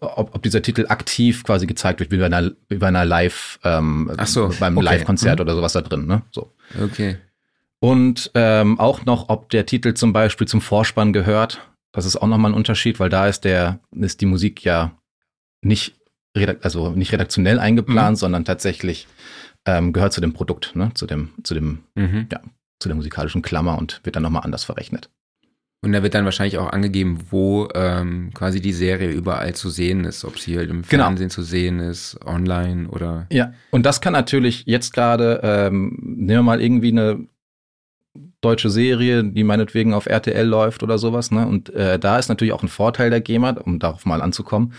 ob, 0.00 0.34
ob 0.34 0.42
dieser 0.42 0.62
Titel 0.62 0.86
aktiv 0.88 1.44
quasi 1.44 1.66
gezeigt 1.66 2.00
wird, 2.00 2.10
wie 2.10 2.18
bei 2.18 2.26
einer, 2.26 2.52
wie 2.68 2.76
bei 2.76 2.88
einer 2.88 3.04
Live, 3.04 3.58
ähm, 3.64 4.10
Ach 4.16 4.26
so, 4.26 4.50
beim 4.58 4.76
okay. 4.76 4.84
Live-Konzert 4.86 5.38
mhm. 5.38 5.42
oder 5.42 5.54
sowas 5.54 5.72
da 5.74 5.82
drin, 5.82 6.06
ne? 6.06 6.22
So. 6.30 6.52
Okay. 6.82 7.18
Und 7.80 8.30
ähm, 8.34 8.80
auch 8.80 9.04
noch, 9.04 9.28
ob 9.28 9.50
der 9.50 9.66
Titel 9.66 9.94
zum 9.94 10.12
Beispiel 10.12 10.48
zum 10.48 10.60
Vorspann 10.60 11.12
gehört. 11.12 11.60
Das 11.92 12.06
ist 12.06 12.16
auch 12.16 12.26
nochmal 12.26 12.50
ein 12.50 12.56
Unterschied, 12.56 12.98
weil 12.98 13.08
da 13.08 13.28
ist 13.28 13.44
der, 13.44 13.80
ist 13.92 14.20
die 14.20 14.26
Musik 14.26 14.64
ja 14.64 14.92
nicht, 15.60 15.96
also 16.62 16.90
nicht 16.90 17.12
redaktionell 17.12 17.58
eingeplant, 17.58 18.16
mhm. 18.16 18.20
sondern 18.20 18.44
tatsächlich 18.44 19.06
ähm, 19.66 19.92
gehört 19.92 20.12
zu 20.12 20.20
dem 20.20 20.32
Produkt, 20.32 20.74
ne? 20.74 20.92
Zu 20.94 21.06
dem, 21.06 21.30
zu 21.42 21.54
dem, 21.54 21.80
mhm. 21.94 22.26
ja, 22.30 22.40
zu 22.80 22.88
der 22.88 22.96
musikalischen 22.96 23.42
Klammer 23.42 23.78
und 23.78 24.00
wird 24.04 24.16
dann 24.16 24.22
nochmal 24.22 24.42
anders 24.44 24.64
verrechnet. 24.64 25.10
Und 25.80 25.92
da 25.92 26.02
wird 26.02 26.14
dann 26.14 26.24
wahrscheinlich 26.24 26.58
auch 26.58 26.72
angegeben, 26.72 27.20
wo 27.30 27.68
ähm, 27.74 28.32
quasi 28.34 28.60
die 28.60 28.72
Serie 28.72 29.10
überall 29.10 29.54
zu 29.54 29.70
sehen 29.70 30.04
ist, 30.04 30.24
ob 30.24 30.38
sie 30.38 30.58
halt 30.58 30.70
im 30.70 30.82
genau. 30.82 31.04
Fernsehen 31.04 31.30
zu 31.30 31.42
sehen 31.42 31.78
ist, 31.78 32.18
online 32.26 32.88
oder. 32.88 33.26
Ja, 33.30 33.52
und 33.70 33.86
das 33.86 34.00
kann 34.00 34.12
natürlich 34.12 34.64
jetzt 34.66 34.92
gerade, 34.92 35.40
ähm, 35.44 35.96
nehmen 36.00 36.40
wir 36.40 36.42
mal 36.42 36.60
irgendwie 36.60 36.90
eine 36.90 37.20
deutsche 38.40 38.70
Serie, 38.70 39.22
die 39.22 39.44
meinetwegen 39.44 39.94
auf 39.94 40.06
RTL 40.06 40.46
läuft 40.46 40.82
oder 40.82 40.98
sowas, 40.98 41.30
ne? 41.30 41.46
Und 41.46 41.70
äh, 41.70 41.98
da 42.00 42.18
ist 42.18 42.28
natürlich 42.28 42.52
auch 42.52 42.62
ein 42.62 42.68
Vorteil 42.68 43.10
der 43.10 43.20
GEMA, 43.20 43.50
um 43.50 43.78
darauf 43.78 44.04
mal 44.04 44.20
anzukommen. 44.20 44.72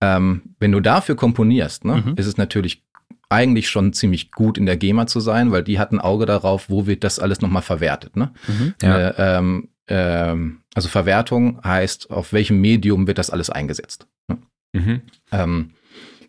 Ähm, 0.00 0.42
wenn 0.58 0.72
du 0.72 0.80
dafür 0.80 1.14
komponierst, 1.14 1.84
ne, 1.84 2.02
mhm. 2.04 2.14
ist 2.16 2.26
es 2.26 2.36
natürlich 2.36 2.82
eigentlich 3.30 3.68
schon 3.68 3.92
ziemlich 3.92 4.32
gut 4.32 4.58
in 4.58 4.66
der 4.66 4.76
GEMA 4.76 5.06
zu 5.06 5.20
sein, 5.20 5.52
weil 5.52 5.62
die 5.62 5.78
hat 5.78 5.92
ein 5.92 6.00
Auge 6.00 6.26
darauf, 6.26 6.68
wo 6.68 6.86
wird 6.86 7.04
das 7.04 7.18
alles 7.18 7.40
nochmal 7.40 7.62
verwertet. 7.62 8.16
Ne? 8.16 8.32
Mhm, 8.48 8.74
ja. 8.82 9.08
äh, 9.08 9.38
ähm, 9.38 9.68
ähm, 9.86 10.60
also 10.74 10.88
Verwertung 10.88 11.60
heißt, 11.62 12.10
auf 12.10 12.32
welchem 12.32 12.60
Medium 12.60 13.06
wird 13.06 13.18
das 13.18 13.30
alles 13.30 13.48
eingesetzt. 13.48 14.06
Ne? 14.28 14.38
Mhm. 14.72 15.02
Ähm, 15.30 15.70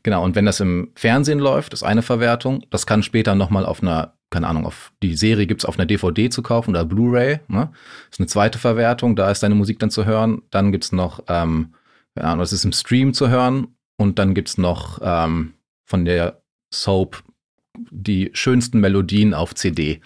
genau, 0.04 0.24
und 0.24 0.36
wenn 0.36 0.46
das 0.46 0.60
im 0.60 0.92
Fernsehen 0.96 1.40
läuft, 1.40 1.74
ist 1.74 1.84
eine 1.84 2.04
Verwertung. 2.04 2.66
Das 2.70 2.86
kann 2.86 3.02
später 3.02 3.34
nochmal 3.34 3.66
auf 3.66 3.82
einer, 3.82 4.14
keine 4.30 4.48
Ahnung, 4.48 4.68
auf 4.68 4.92
die 5.02 5.16
Serie 5.16 5.48
gibt's 5.48 5.66
auf 5.66 5.80
einer 5.80 5.88
DVD 5.88 6.30
zu 6.30 6.44
kaufen 6.44 6.70
oder 6.70 6.86
Blu-ray. 6.86 7.40
Ne? 7.48 7.70
Das 8.10 8.18
ist 8.18 8.20
eine 8.20 8.28
zweite 8.28 8.60
Verwertung, 8.60 9.16
da 9.16 9.32
ist 9.32 9.42
deine 9.42 9.56
Musik 9.56 9.80
dann 9.80 9.90
zu 9.90 10.06
hören. 10.06 10.44
Dann 10.52 10.72
gibt's 10.72 10.92
noch, 10.92 11.24
ähm, 11.28 11.74
Ahnung, 12.16 12.40
das 12.40 12.54
ist 12.54 12.66
im 12.66 12.74
Stream 12.74 13.14
zu 13.14 13.30
hören. 13.30 13.76
Und 13.98 14.20
dann 14.20 14.34
gibt's 14.34 14.58
noch 14.58 15.00
ähm, 15.04 15.54
von 15.86 16.06
der 16.06 16.42
Soap 16.74 17.24
die 17.90 18.32
schönsten 18.34 18.80
Melodien 18.80 19.34
auf 19.34 19.56
CD. 19.56 20.02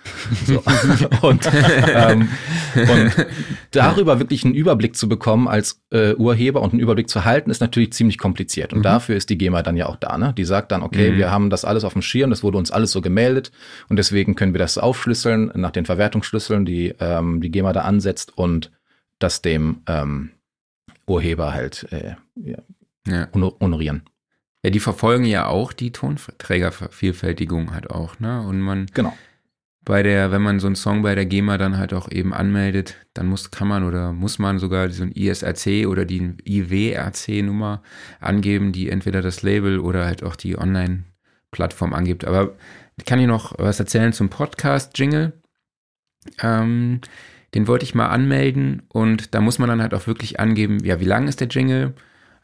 So. 0.46 0.62
und, 1.22 1.50
ähm, 1.88 2.30
und 2.76 3.28
darüber 3.72 4.20
wirklich 4.20 4.46
einen 4.46 4.54
Überblick 4.54 4.96
zu 4.96 5.10
bekommen 5.10 5.48
als 5.48 5.82
äh, 5.92 6.14
Urheber 6.14 6.62
und 6.62 6.74
einen 6.74 6.80
Überblick 6.80 7.10
zu 7.10 7.26
halten, 7.26 7.50
ist 7.50 7.62
natürlich 7.62 7.94
ziemlich 7.94 8.18
kompliziert. 8.18 8.72
Und 8.72 8.80
mhm. 8.80 8.84
dafür 8.84 9.16
ist 9.16 9.30
die 9.30 9.38
GEMA 9.38 9.64
dann 9.64 9.78
ja 9.78 9.88
auch 9.88 9.96
da. 9.96 10.18
Ne? 10.18 10.34
Die 10.38 10.46
sagt 10.46 10.72
dann, 10.72 10.84
okay, 10.84 11.12
mhm. 11.12 11.18
wir 11.18 11.32
haben 11.32 11.50
das 11.50 11.66
alles 11.66 11.84
auf 11.84 11.94
dem 11.94 12.02
Schirm, 12.02 12.30
das 12.30 12.44
wurde 12.44 12.58
uns 12.58 12.72
alles 12.72 12.92
so 12.92 13.02
gemeldet 13.02 13.52
und 13.90 13.98
deswegen 13.98 14.36
können 14.36 14.54
wir 14.54 14.60
das 14.60 14.78
aufschlüsseln 14.78 15.52
nach 15.56 15.72
den 15.72 15.86
Verwertungsschlüsseln, 15.86 16.66
die 16.66 16.94
ähm, 17.00 17.42
die 17.42 17.52
GEMA 17.52 17.74
da 17.74 17.82
ansetzt 17.82 18.38
und 18.38 18.72
das 19.20 19.42
dem 19.42 19.82
ähm, 19.88 20.32
Urheber 21.08 21.54
halt 21.54 21.88
äh, 21.92 22.16
ja, 22.36 22.58
ja. 23.08 23.28
honorieren. 23.34 24.04
Ja, 24.64 24.72
die 24.72 24.80
verfolgen 24.80 25.26
ja 25.26 25.48
auch 25.48 25.74
die 25.74 25.92
Tonträgervervielfältigung 25.92 27.72
halt 27.72 27.92
auch, 27.92 28.20
ne? 28.20 28.42
Und 28.42 28.62
man 28.62 28.88
genau. 28.88 29.16
bei 29.84 30.02
der, 30.02 30.32
wenn 30.32 30.42
man 30.42 30.60
so 30.60 30.66
einen 30.66 30.76
Song 30.76 31.04
bei 31.04 31.14
der 31.14 31.28
GEMA 31.28 31.60
dann 31.60 31.78
halt 31.78 31.94
auch 31.94 32.10
eben 32.10 32.34
anmeldet, 32.34 32.96
dann 33.14 33.28
muss, 33.28 33.52
kann 33.52 33.68
man 33.68 33.84
oder 33.84 34.12
muss 34.12 34.40
man 34.40 34.58
sogar 34.58 34.90
so 34.90 35.04
ein 35.04 35.12
ISRC 35.12 35.86
oder 35.88 36.06
die 36.06 36.34
IWRC-Nummer 36.44 37.84
angeben, 38.20 38.72
die 38.72 38.90
entweder 38.90 39.22
das 39.22 39.44
Label 39.44 39.80
oder 39.80 40.06
halt 40.06 40.24
auch 40.24 40.36
die 40.36 40.58
Online-Plattform 40.58 41.94
angibt. 41.94 42.26
Aber 42.26 42.56
ich 42.98 43.06
kann 43.06 43.20
hier 43.20 43.28
noch 43.28 43.54
was 43.60 43.80
erzählen 43.80 44.14
zum 44.14 44.30
Podcast-Jingle. 44.30 45.34
Ähm, 46.42 47.02
den 47.56 47.68
wollte 47.68 47.86
ich 47.86 47.96
mal 47.96 48.08
anmelden 48.08 48.84
und 48.90 49.34
da 49.34 49.42
muss 49.42 49.60
man 49.60 49.70
dann 49.70 49.82
halt 49.82 49.94
auch 49.94 50.08
wirklich 50.08 50.40
angeben, 50.40 50.84
ja, 50.84 51.00
wie 51.00 51.06
lang 51.06 51.28
ist 51.28 51.40
der 51.40 51.48
Jingle 51.48 51.94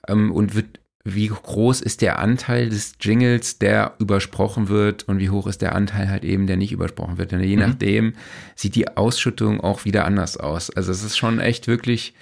ähm, 0.08 0.32
und 0.32 0.56
wird, 0.56 0.80
wie 1.04 1.28
groß 1.28 1.82
ist 1.82 2.02
der 2.02 2.20
Anteil 2.20 2.70
des 2.70 2.94
Jingles, 3.02 3.60
der 3.60 3.96
übersprochen 4.00 4.70
wird 4.70 5.04
und 5.04 5.20
wie 5.20 5.30
hoch 5.30 5.48
ist 5.48 5.62
der 5.62 5.76
Anteil 5.76 6.10
halt 6.10 6.24
eben, 6.24 6.48
der 6.48 6.56
nicht 6.56 6.72
übersprochen 6.72 7.18
wird. 7.18 7.34
Denn 7.34 7.42
je 7.42 7.58
mhm. 7.58 7.62
nachdem 7.62 8.14
sieht 8.56 8.76
die 8.76 8.96
Ausschüttung 8.96 9.60
auch 9.60 9.84
wieder 9.84 10.06
anders 10.06 10.38
aus. 10.38 10.70
Also 10.70 10.92
es 10.92 11.04
ist 11.04 11.18
schon 11.18 11.40
echt 11.40 11.68
wirklich 11.68 12.14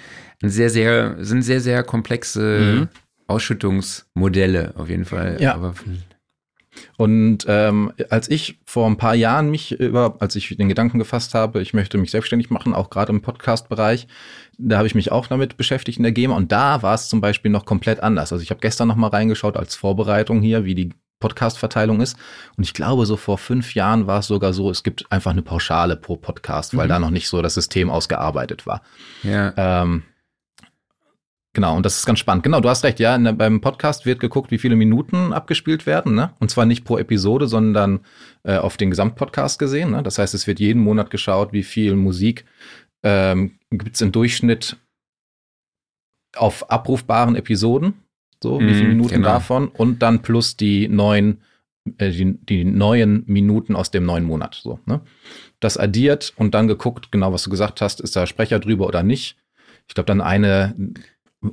ein 0.42 0.50
sehr, 0.50 0.72
sehr, 0.72 1.18
sind 1.20 1.44
sehr, 1.44 1.62
sehr 1.62 1.84
komplexe 1.84 2.80
mhm. 2.80 2.88
Ausschüttungsmodelle 3.28 4.74
auf 4.78 4.90
jeden 4.90 5.06
Fall. 5.06 5.38
Ja. 5.40 5.54
Aber 5.54 5.76
und 6.98 7.46
ähm, 7.48 7.92
als 8.10 8.30
ich 8.30 8.60
vor 8.66 8.88
ein 8.88 8.98
paar 8.98 9.16
Jahren 9.16 9.50
mich 9.50 9.72
über, 9.80 10.18
als 10.20 10.36
ich 10.36 10.56
den 10.56 10.70
Gedanken 10.70 11.00
gefasst 11.00 11.34
habe, 11.34 11.62
ich 11.62 11.74
möchte 11.74 11.98
mich 11.98 12.12
selbstständig 12.12 12.50
machen, 12.50 12.74
auch 12.74 12.90
gerade 12.90 13.12
im 13.12 13.22
Podcast-Bereich, 13.22 14.08
da 14.58 14.78
habe 14.78 14.88
ich 14.88 14.96
mich 14.96 15.12
auch 15.12 15.28
damit 15.28 15.58
beschäftigt 15.58 15.98
in 15.98 16.04
der 16.04 16.12
GEMA 16.12 16.36
und 16.36 16.52
da 16.52 16.82
war 16.82 16.94
es 16.94 17.08
zum 17.08 17.22
Beispiel 17.22 17.52
noch 17.52 17.66
komplett 17.66 18.02
anders. 18.02 18.32
Also 18.32 18.44
ich 18.44 18.50
habe 18.50 18.60
gestern 18.62 18.88
noch 18.88 18.96
mal 18.96 19.08
reingeschaut 19.08 19.58
als 19.58 19.76
Vorbereitung 19.76 20.42
hier, 20.42 20.66
wie 20.66 20.76
die 20.76 20.90
Podcast-Verteilung 21.20 22.02
ist. 22.02 22.18
Und 22.58 22.64
ich 22.64 22.74
glaube, 22.74 23.06
so 23.06 23.18
vor 23.18 23.38
fünf 23.38 23.76
Jahren 23.76 24.08
war 24.08 24.20
es 24.20 24.28
sogar 24.28 24.54
so, 24.54 24.70
es 24.70 24.84
gibt 24.84 25.12
einfach 25.12 25.32
eine 25.32 25.42
Pauschale 25.42 25.96
pro 25.96 26.16
Podcast, 26.16 26.76
weil 26.76 26.86
mhm. 26.86 26.90
da 26.90 27.00
noch 27.00 27.10
nicht 27.10 27.28
so 27.28 27.42
das 27.42 27.54
System 27.54 27.90
ausgearbeitet 27.90 28.66
war. 28.66 28.82
Ja. 29.24 29.54
Ähm, 29.58 30.04
Genau, 31.54 31.76
und 31.76 31.86
das 31.86 31.98
ist 31.98 32.06
ganz 32.06 32.20
spannend. 32.20 32.44
Genau, 32.44 32.60
du 32.60 32.70
hast 32.70 32.84
recht, 32.84 33.00
ja, 33.00 33.18
der, 33.18 33.34
beim 33.34 33.60
Podcast 33.60 34.06
wird 34.06 34.20
geguckt, 34.20 34.52
wie 34.52 34.60
viele 34.60 34.76
Minuten 34.76 35.34
abgespielt 35.34 35.88
werden, 35.88 36.14
ne? 36.14 36.32
Und 36.40 36.52
zwar 36.52 36.66
nicht 36.66 36.86
pro 36.86 36.98
Episode, 36.98 37.48
sondern 37.48 38.02
äh, 38.44 38.58
auf 38.58 38.78
den 38.78 38.92
Gesamtpodcast 38.92 39.58
gesehen. 39.58 39.92
Ne? 39.92 40.04
Das 40.04 40.20
heißt, 40.20 40.36
es 40.36 40.46
wird 40.46 40.60
jeden 40.60 40.84
Monat 40.84 41.10
geschaut, 41.10 41.52
wie 41.52 41.64
viel 41.64 41.96
Musik 41.96 42.46
ähm, 43.04 43.58
gibt 43.72 43.96
es 43.96 44.02
im 44.02 44.12
Durchschnitt 44.12 44.78
auf 46.36 46.70
abrufbaren 46.70 47.36
Episoden, 47.36 47.94
so, 48.44 48.60
wie 48.60 48.74
viele 48.74 48.84
mhm, 48.84 48.90
Minuten 48.90 49.16
genau. 49.16 49.30
davon 49.30 49.68
und 49.70 50.04
dann 50.04 50.22
plus 50.22 50.56
die 50.56 50.88
neuen, 50.88 51.42
äh, 51.98 52.12
die, 52.12 52.38
die, 52.46 52.64
neuen 52.64 53.24
Minuten 53.26 53.76
aus 53.76 53.90
dem 53.90 54.06
neuen 54.06 54.24
Monat. 54.24 54.56
So, 54.56 54.80
ne? 54.86 55.02
Das 55.60 55.78
addiert 55.78 56.34
und 56.38 56.54
dann 56.54 56.68
geguckt, 56.68 57.12
genau 57.12 57.34
was 57.34 57.44
du 57.44 57.50
gesagt 57.50 57.82
hast, 57.82 58.00
ist 58.02 58.16
da 58.16 58.28
Sprecher 58.28 58.60
drüber 58.60 58.86
oder 58.86 59.02
nicht. 59.02 59.38
Ich 59.88 59.96
glaube, 59.96 60.06
dann 60.06 60.22
eine 60.22 60.76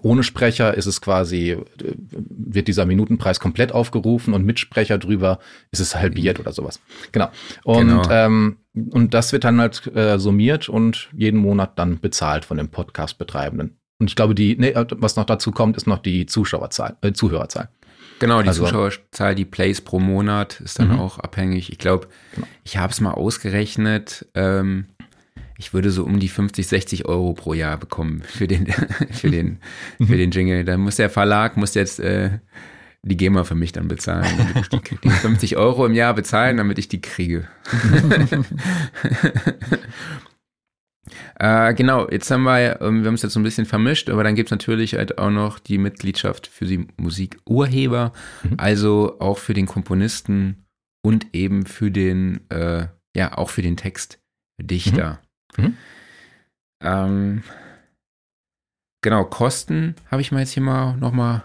ohne 0.03 0.23
Sprecher 0.25 0.75
ist 0.75 0.87
es 0.87 1.01
quasi, 1.01 1.57
wird 1.79 2.69
dieser 2.69 2.87
Minutenpreis 2.87 3.39
komplett 3.39 3.73
aufgerufen 3.73 4.35
und 4.35 4.45
mit 4.45 4.59
Sprecher 4.59 4.99
drüber 4.99 5.39
ist 5.71 5.81
es 5.81 5.95
halbiert 5.95 6.41
oder 6.41 6.53
sowas. 6.53 6.81
Genau. 7.13 7.29
Und, 7.65 7.89
genau. 7.89 8.11
Ähm, 8.11 8.57
und 8.91 9.15
das 9.15 9.33
wird 9.33 9.45
dann 9.45 9.61
halt 9.61 9.87
äh, 9.95 10.19
summiert 10.19 10.69
und 10.69 11.09
jeden 11.17 11.39
Monat 11.39 11.79
dann 11.79 12.01
bezahlt 12.01 12.45
von 12.45 12.57
dem 12.57 12.69
Podcast-Betreibenden. 12.69 13.79
Und 13.99 14.11
ich 14.11 14.17
glaube, 14.17 14.35
die, 14.35 14.57
nee, 14.59 14.75
was 14.75 15.17
noch 15.17 15.25
dazu 15.25 15.53
kommt, 15.53 15.77
ist 15.77 15.87
noch 15.87 15.99
die 15.99 16.27
Zuschauerzahl, 16.27 16.97
äh, 17.01 17.13
Zuhörerzahl. 17.13 17.71
Genau, 18.19 18.43
die 18.43 18.49
also, 18.49 18.65
Zuschauerzahl, 18.65 19.35
die 19.35 19.45
Plays 19.45 19.81
pro 19.81 20.01
Monat 20.01 20.61
ist 20.61 20.79
dann 20.79 20.89
mhm. 20.89 21.01
auch 21.01 21.19
abhängig. 21.19 21.71
Ich 21.71 21.79
glaube, 21.79 22.09
genau. 22.35 22.47
ich 22.65 22.79
habe 22.79 22.93
es 22.93 23.01
mal 23.01 23.13
ausgerechnet. 23.13 24.27
Ähm, 24.35 24.87
ich 25.59 25.73
würde 25.73 25.91
so 25.91 26.05
um 26.05 26.21
die 26.21 26.29
50, 26.29 26.67
60 26.67 27.07
Euro 27.07 27.33
pro 27.33 27.55
Jahr 27.55 27.79
bekommen 27.79 28.23
für 28.23 28.47
den, 28.47 28.67
für 29.11 29.31
den, 29.31 29.59
für 29.99 30.17
den 30.17 30.31
Jingle. 30.31 30.65
Da 30.65 30.77
muss 30.77 30.97
der 30.97 31.11
Verlag, 31.11 31.57
muss 31.57 31.75
jetzt 31.75 32.01
äh, 32.01 32.39
die 33.03 33.17
GEMA 33.17 33.45
für 33.45 33.55
mich 33.55 33.73
dann 33.73 33.89
bezahlen. 33.89 34.27
Die, 34.73 34.97
die 35.03 35.11
50 35.11 35.57
Euro 35.57 35.87
im 35.87 35.95
Jahr 35.95 36.13
bezahlen, 36.15 36.57
damit 36.57 36.79
ich 36.79 36.89
die 36.89 37.01
kriege. 37.01 37.49
äh, 41.39 41.73
genau, 41.75 42.09
jetzt 42.11 42.31
haben 42.31 42.43
wir, 42.43 42.81
ähm, 42.81 43.03
wir 43.03 43.09
haben 43.09 43.15
es 43.15 43.23
jetzt 43.23 43.33
so 43.33 43.41
ein 43.41 43.45
bisschen 43.45 43.67
vermischt, 43.67 44.11
aber 44.11 44.25
dann 44.25 44.35
gibt 44.35 44.49
es 44.49 44.51
natürlich 44.51 44.95
halt 44.95 45.19
auch 45.19 45.31
noch 45.31 45.61
die 45.61 45.79
Mitgliedschaft 45.79 46.49
für 46.49 46.67
die 46.67 46.87
Musikurheber, 46.97 48.13
mhm. 48.43 48.55
also 48.59 49.21
auch 49.21 49.39
für 49.39 49.55
den 49.55 49.67
Komponisten 49.67 50.67
und 51.03 51.29
eben 51.33 51.65
für 51.65 51.93
den, 51.93 52.51
äh, 52.51 52.89
ja, 53.17 53.39
auch 53.39 53.51
für 53.51 53.63
den 53.63 53.77
Textdichter. 53.77 55.21
Mhm. 55.23 55.26
Mhm. 55.59 55.77
Ähm, 56.83 57.43
genau, 59.03 59.25
Kosten 59.25 59.95
habe 60.11 60.21
ich 60.21 60.33
mal 60.33 60.41
jetzt 60.41 60.53
hier 60.53 60.63
mal 60.63 60.97
nochmal 60.97 61.45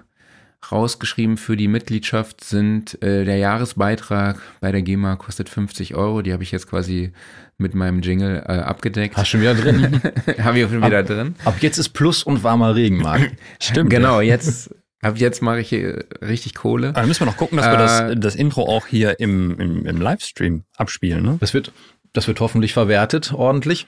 rausgeschrieben 0.71 1.37
für 1.37 1.57
die 1.57 1.67
Mitgliedschaft 1.67 2.43
sind 2.43 3.01
äh, 3.01 3.25
der 3.25 3.37
Jahresbeitrag 3.37 4.39
bei 4.59 4.71
der 4.71 4.83
GEMA 4.83 5.15
kostet 5.15 5.49
50 5.49 5.95
Euro. 5.95 6.21
Die 6.21 6.33
habe 6.33 6.43
ich 6.43 6.51
jetzt 6.51 6.69
quasi 6.69 7.13
mit 7.57 7.73
meinem 7.73 8.01
Jingle 8.01 8.43
äh, 8.47 8.59
abgedeckt. 8.59 9.17
Hast 9.17 9.33
du 9.33 9.37
schon 9.37 9.41
wieder 9.41 9.55
drin? 9.55 10.01
habe 10.43 10.59
ich 10.59 10.69
schon 10.69 10.83
wieder 10.83 10.99
ab, 10.99 11.07
drin. 11.07 11.35
Ab 11.45 11.55
jetzt 11.61 11.79
ist 11.79 11.89
Plus 11.89 12.23
und 12.23 12.43
warmer 12.43 12.75
Regen, 12.75 12.97
Marc. 12.97 13.31
Stimmt. 13.59 13.89
Genau, 13.89 14.21
jetzt 14.21 14.69
Ab 15.01 15.17
jetzt 15.17 15.41
mache 15.41 15.59
ich 15.59 15.69
hier 15.69 16.05
richtig 16.21 16.53
Kohle. 16.53 16.89
Aber 16.89 16.99
dann 16.99 17.07
müssen 17.07 17.21
wir 17.21 17.25
noch 17.25 17.37
gucken, 17.37 17.57
dass 17.57 17.65
äh, 17.65 17.71
wir 17.71 17.77
das, 17.77 18.01
äh, 18.01 18.15
das 18.17 18.35
Intro 18.35 18.65
auch 18.65 18.85
hier 18.85 19.19
im, 19.19 19.59
im, 19.59 19.85
im 19.85 19.99
Livestream 19.99 20.63
abspielen. 20.77 21.23
Ne? 21.23 21.37
Das, 21.39 21.53
wird, 21.53 21.71
das 22.13 22.27
wird 22.27 22.39
hoffentlich 22.39 22.73
verwertet 22.73 23.33
ordentlich. 23.33 23.87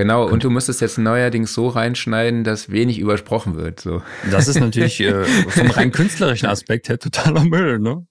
Genau, 0.00 0.26
und 0.26 0.44
du 0.44 0.48
musst 0.48 0.70
es 0.70 0.80
jetzt 0.80 0.96
neuerdings 0.96 1.52
so 1.52 1.68
reinschneiden, 1.68 2.42
dass 2.42 2.70
wenig 2.70 2.98
übersprochen 2.98 3.56
wird. 3.56 3.80
So. 3.80 4.02
Das 4.30 4.48
ist 4.48 4.58
natürlich 4.58 4.98
äh, 5.00 5.24
vom 5.48 5.70
rein 5.70 5.92
künstlerischen 5.92 6.48
Aspekt 6.48 6.88
her 6.88 6.98
totaler 6.98 7.44
Müll, 7.44 7.78
ne? 7.78 8.06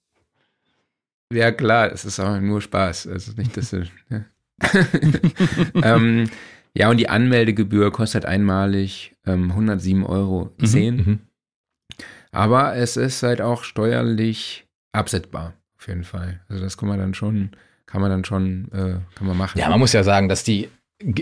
Ja, 1.32 1.50
klar, 1.50 1.90
es 1.90 2.04
ist 2.04 2.20
auch 2.20 2.38
nur 2.38 2.60
Spaß. 2.60 3.08
Also 3.08 3.32
nicht, 3.32 3.56
dass 3.56 3.70
du, 3.70 3.88
ja. 4.08 4.24
ähm, 5.82 6.30
ja, 6.74 6.90
und 6.90 6.98
die 6.98 7.08
Anmeldegebühr 7.08 7.90
kostet 7.90 8.24
einmalig 8.24 9.16
ähm, 9.26 9.50
107,10 9.50 10.06
Euro. 10.06 10.54
Mhm, 10.58 10.96
mhm, 10.96 11.18
Aber 12.30 12.76
es 12.76 12.96
ist 12.96 13.24
halt 13.24 13.40
auch 13.40 13.64
steuerlich 13.64 14.68
absetzbar, 14.92 15.54
auf 15.76 15.88
jeden 15.88 16.04
Fall. 16.04 16.40
Also 16.48 16.62
das 16.62 16.76
kann 16.76 16.88
man 16.88 17.00
dann 17.00 17.14
schon, 17.14 17.50
kann 17.86 18.00
man 18.00 18.12
dann 18.12 18.24
schon, 18.24 18.70
äh, 18.70 19.00
kann 19.16 19.26
man 19.26 19.36
machen. 19.36 19.58
Ja, 19.58 19.68
man 19.70 19.80
muss 19.80 19.92
ja 19.92 20.04
sagen, 20.04 20.28
dass 20.28 20.44
die 20.44 20.68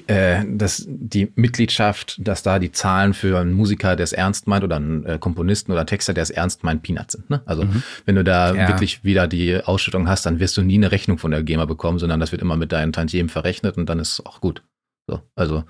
äh, 0.08 0.44
dass 0.46 0.84
die 0.88 1.30
Mitgliedschaft, 1.36 2.16
dass 2.18 2.42
da 2.42 2.58
die 2.58 2.72
Zahlen 2.72 3.14
für 3.14 3.38
einen 3.38 3.52
Musiker, 3.52 3.94
der 3.94 4.04
es 4.04 4.12
ernst 4.12 4.48
meint, 4.48 4.64
oder 4.64 4.76
einen 4.76 5.06
äh, 5.06 5.18
Komponisten 5.18 5.70
oder 5.70 5.86
Texter, 5.86 6.14
der 6.14 6.22
es 6.22 6.30
ernst 6.30 6.64
meint, 6.64 6.82
Peanuts 6.82 7.12
sind. 7.12 7.30
Ne? 7.30 7.42
Also 7.46 7.64
mhm. 7.64 7.82
wenn 8.04 8.16
du 8.16 8.24
da 8.24 8.54
ja. 8.54 8.68
wirklich 8.68 9.04
wieder 9.04 9.28
die 9.28 9.62
Ausschüttung 9.62 10.08
hast, 10.08 10.26
dann 10.26 10.40
wirst 10.40 10.56
du 10.56 10.62
nie 10.62 10.74
eine 10.74 10.90
Rechnung 10.90 11.18
von 11.18 11.30
der 11.30 11.44
GEMA 11.44 11.64
bekommen, 11.64 12.00
sondern 12.00 12.18
das 12.18 12.32
wird 12.32 12.42
immer 12.42 12.56
mit 12.56 12.72
deinen 12.72 12.92
Tantiemen 12.92 13.28
verrechnet 13.28 13.76
und 13.76 13.88
dann 13.88 14.00
ist 14.00 14.24
auch 14.26 14.40
gut. 14.40 14.64
So, 15.06 15.22
also 15.36 15.64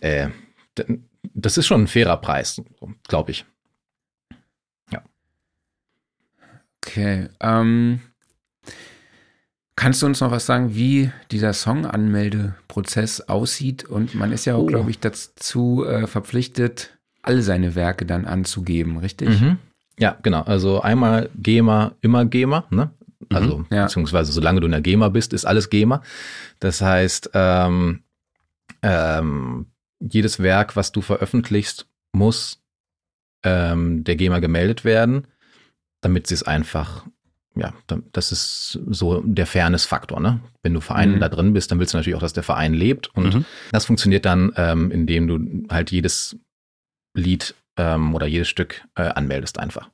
äh, 0.00 0.28
das 1.22 1.56
ist 1.56 1.66
schon 1.66 1.84
ein 1.84 1.88
fairer 1.88 2.18
Preis, 2.18 2.60
glaube 3.08 3.30
ich. 3.30 3.46
Ja. 4.92 5.02
Okay. 6.84 7.28
Ähm, 7.40 8.00
Kannst 9.80 10.02
du 10.02 10.06
uns 10.06 10.20
noch 10.20 10.30
was 10.30 10.44
sagen, 10.44 10.74
wie 10.74 11.10
dieser 11.30 11.54
Song-Anmeldeprozess 11.54 13.22
aussieht? 13.22 13.84
Und 13.84 14.14
man 14.14 14.30
ist 14.30 14.44
ja 14.44 14.54
auch, 14.54 14.64
oh. 14.64 14.66
glaube 14.66 14.90
ich, 14.90 15.00
dazu 15.00 15.86
äh, 15.86 16.06
verpflichtet, 16.06 16.98
all 17.22 17.40
seine 17.40 17.74
Werke 17.74 18.04
dann 18.04 18.26
anzugeben, 18.26 18.98
richtig? 18.98 19.40
Mhm. 19.40 19.56
Ja, 19.98 20.18
genau. 20.22 20.42
Also 20.42 20.82
einmal 20.82 21.30
GEMA, 21.34 21.92
immer 22.02 22.26
GEMA, 22.26 22.66
ne? 22.68 22.90
Mhm. 23.20 23.26
Also, 23.34 23.58
mhm, 23.58 23.66
ja. 23.70 23.84
beziehungsweise 23.84 24.32
solange 24.32 24.60
du 24.60 24.66
in 24.66 24.72
der 24.72 24.82
GEMA 24.82 25.08
bist, 25.08 25.32
ist 25.32 25.46
alles 25.46 25.70
GEMA. 25.70 26.02
Das 26.58 26.82
heißt, 26.82 27.30
ähm, 27.32 28.02
ähm, 28.82 29.64
jedes 29.98 30.40
Werk, 30.40 30.76
was 30.76 30.92
du 30.92 31.00
veröffentlichst, 31.00 31.86
muss 32.12 32.60
ähm, 33.44 34.04
der 34.04 34.16
GEMA 34.16 34.40
gemeldet 34.40 34.84
werden, 34.84 35.26
damit 36.02 36.26
sie 36.26 36.34
es 36.34 36.42
einfach 36.42 37.06
ja, 37.56 37.72
das 38.12 38.32
ist 38.32 38.78
so 38.88 39.22
der 39.24 39.46
Fairness-Faktor. 39.46 40.20
Ne? 40.20 40.40
Wenn 40.62 40.74
du 40.74 40.80
Verein 40.80 41.16
mhm. 41.16 41.20
da 41.20 41.28
drin 41.28 41.52
bist, 41.52 41.70
dann 41.70 41.80
willst 41.80 41.94
du 41.94 41.98
natürlich 41.98 42.16
auch, 42.16 42.22
dass 42.22 42.32
der 42.32 42.42
Verein 42.42 42.74
lebt. 42.74 43.08
Und 43.14 43.34
mhm. 43.34 43.44
das 43.72 43.86
funktioniert 43.86 44.24
dann, 44.24 44.52
ähm, 44.56 44.90
indem 44.90 45.26
du 45.26 45.66
halt 45.68 45.90
jedes 45.90 46.36
Lied 47.14 47.54
ähm, 47.76 48.14
oder 48.14 48.26
jedes 48.26 48.48
Stück 48.48 48.82
äh, 48.94 49.02
anmeldest 49.02 49.58
einfach. 49.58 49.90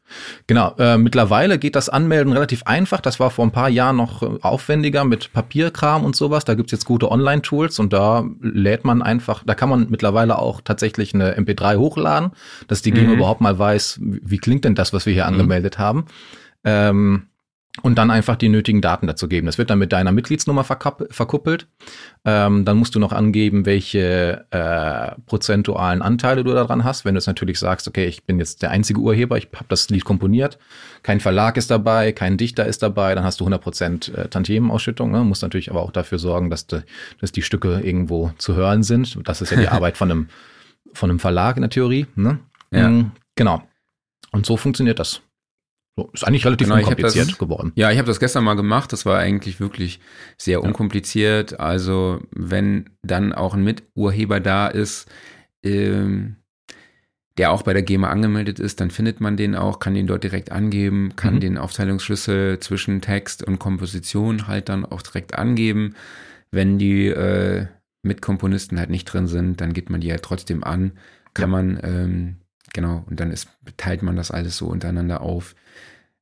Genau, 0.47 0.75
äh, 0.79 0.99
mittlerweile 0.99 1.59
geht 1.59 1.77
das 1.77 1.89
Anmelden 1.89 2.33
relativ 2.33 2.63
einfach. 2.65 3.01
Das 3.01 3.21
war 3.21 3.31
vor 3.31 3.47
ein 3.47 3.53
paar 3.53 3.69
Jahren 3.69 3.97
noch 3.97 4.23
äh, 4.23 4.39
aufwendiger 4.43 5.05
mit 5.05 5.33
Papierkram 5.33 6.05
und 6.05 6.17
sowas. 6.17 6.45
Da 6.45 6.55
gibt's 6.55 6.73
jetzt 6.73 6.85
gute 6.85 7.11
Online-Tools 7.11 7.79
und 7.79 7.93
da 7.93 8.25
lädt 8.41 8.85
man 8.85 9.03
einfach, 9.03 9.45
da 9.47 9.55
kann 9.55 9.71
man 9.71 9.87
mittlerweile 9.89 10.39
auch 10.39 10.61
tatsächlich 10.61 11.15
eine 11.15 11.39
MP3 11.39 11.77
hochladen, 11.77 12.33
dass 12.69 12.83
die 12.83 12.93
mhm. 12.93 13.13
überhaupt 13.13 13.41
mal 13.41 13.59
weiß, 13.59 13.99
wie 14.01 14.39
klingt 14.39 14.65
denn 14.65 14.75
das, 14.75 14.93
was 14.93 15.07
wir 15.07 15.15
hier 15.15 15.25
mhm. 15.25 15.35
angemeldet 15.35 15.79
haben. 15.79 16.07
Ähm, 16.65 17.29
und 17.83 17.97
dann 17.97 18.11
einfach 18.11 18.37
die 18.37 18.49
nötigen 18.49 18.81
Daten 18.81 19.07
dazu 19.07 19.29
geben. 19.29 19.47
Das 19.47 19.59
wird 19.59 19.71
dann 19.71 19.79
mit 19.79 19.93
deiner 19.93 20.13
Mitgliedsnummer 20.13 20.65
verkuppelt. 20.65 21.67
Ähm, 22.25 22.65
dann 22.65 22.77
musst 22.77 22.95
du 22.95 22.99
noch 22.99 23.13
angeben, 23.13 23.67
welche 23.67 24.47
äh, 24.51 25.21
prozentualen 25.27 26.03
Anteile 26.03 26.43
du 26.43 26.53
daran 26.53 26.85
hast. 26.85 27.05
Wenn 27.05 27.15
du 27.15 27.19
jetzt 27.19 27.27
natürlich 27.27 27.59
sagst, 27.59 27.87
okay, 27.87 28.07
ich 28.07 28.25
bin 28.25 28.39
jetzt 28.39 28.63
der 28.63 28.71
einzige 28.71 29.01
Urheber, 29.01 29.37
ich 29.37 29.49
habe 29.55 29.67
das 29.69 29.91
Lied 29.91 30.05
komponiert, 30.05 30.59
kein 31.03 31.21
Verlag 31.21 31.57
ist 31.57 31.71
dabei, 31.71 32.13
kein 32.13 32.37
Dichter 32.37 32.67
ist 32.67 32.83
dabei, 32.83 33.15
dann 33.15 33.25
hast 33.25 33.41
du 33.41 33.45
100 33.45 33.63
Prozent 33.63 34.09
äh, 34.15 34.29
Tantiemenausschüttung. 34.29 35.11
Ne? 35.11 35.23
Musst 35.25 35.43
natürlich 35.43 35.71
aber 35.71 35.83
auch 35.83 35.93
dafür 35.93 36.19
sorgen, 36.19 36.51
dass, 36.51 36.67
de, 36.67 36.83
dass 37.21 37.33
die 37.33 37.43
Stücke 37.43 37.81
irgendwo 37.81 38.33
zu 38.39 38.55
hören 38.55 38.83
sind. 38.83 39.19
Das 39.25 39.43
ist 39.43 39.51
ja 39.51 39.59
die 39.59 39.69
Arbeit 39.69 39.97
von 39.97 40.11
einem, 40.11 40.29
von 40.93 41.11
einem 41.11 41.19
Verlag 41.19 41.57
in 41.57 41.63
der 41.63 41.71
Theorie. 41.71 42.07
Ne? 42.17 42.39
Ja. 42.71 42.89
Mhm, 42.89 43.13
genau. 43.35 43.63
Und 44.33 44.47
so 44.47 44.57
funktioniert 44.57 44.99
das. 44.99 45.23
So, 45.97 46.11
ist 46.13 46.27
eigentlich 46.27 46.45
relativ 46.45 46.69
genau, 46.69 46.79
unkompliziert 46.79 47.29
das, 47.29 47.39
geworden. 47.39 47.73
Ja, 47.75 47.91
ich 47.91 47.97
habe 47.97 48.07
das 48.07 48.21
gestern 48.21 48.45
mal 48.45 48.55
gemacht. 48.55 48.93
Das 48.93 49.07
war 49.07 49.19
eigentlich 49.19 49.61
wirklich 49.61 50.01
sehr 50.37 50.63
unkompliziert. 50.63 51.59
Also 51.59 52.21
wenn 52.33 52.91
dann 53.03 53.33
auch 53.33 53.55
ein 53.55 53.65
Miturheber 53.65 54.41
da 54.41 54.67
ist, 54.67 55.09
ähm, 55.63 56.37
der 57.39 57.51
auch 57.51 57.63
bei 57.63 57.73
der 57.73 57.83
GEMA 57.83 58.09
angemeldet 58.09 58.59
ist, 58.59 58.81
dann 58.81 58.91
findet 58.91 59.21
man 59.21 59.37
den 59.37 59.55
auch, 59.55 59.79
kann 59.79 59.95
den 59.95 60.07
dort 60.07 60.25
direkt 60.25 60.53
angeben, 60.53 61.17
kann 61.17 61.37
mhm. 61.37 61.41
den 61.41 61.59
Aufteilungsschlüssel 61.59 62.61
zwischen 62.61 63.01
Text 63.01 63.43
und 63.43 63.59
Komposition 63.59 64.49
halt 64.49 64.69
dann 64.69 64.85
auch 64.85 65.03
direkt 65.03 65.35
angeben. 65.35 65.95
Wenn 66.51 66.79
die 66.79 67.09
äh, 67.09 67.67
Mitkomponisten 68.03 68.79
halt 68.79 68.91
nicht 68.91 69.05
drin 69.07 69.27
sind, 69.27 69.61
dann 69.61 69.73
gibt 69.73 69.91
man 69.91 70.01
die 70.01 70.11
halt 70.11 70.23
trotzdem 70.23 70.65
an, 70.65 70.93
kann 71.35 71.51
ja. 71.51 71.57
man, 71.57 71.81
ähm, 71.83 72.37
genau, 72.73 73.05
und 73.09 73.21
dann 73.21 73.31
ist, 73.31 73.49
teilt 73.77 74.03
man 74.03 74.17
das 74.17 74.31
alles 74.31 74.57
so 74.57 74.67
untereinander 74.67 75.21
auf. 75.21 75.55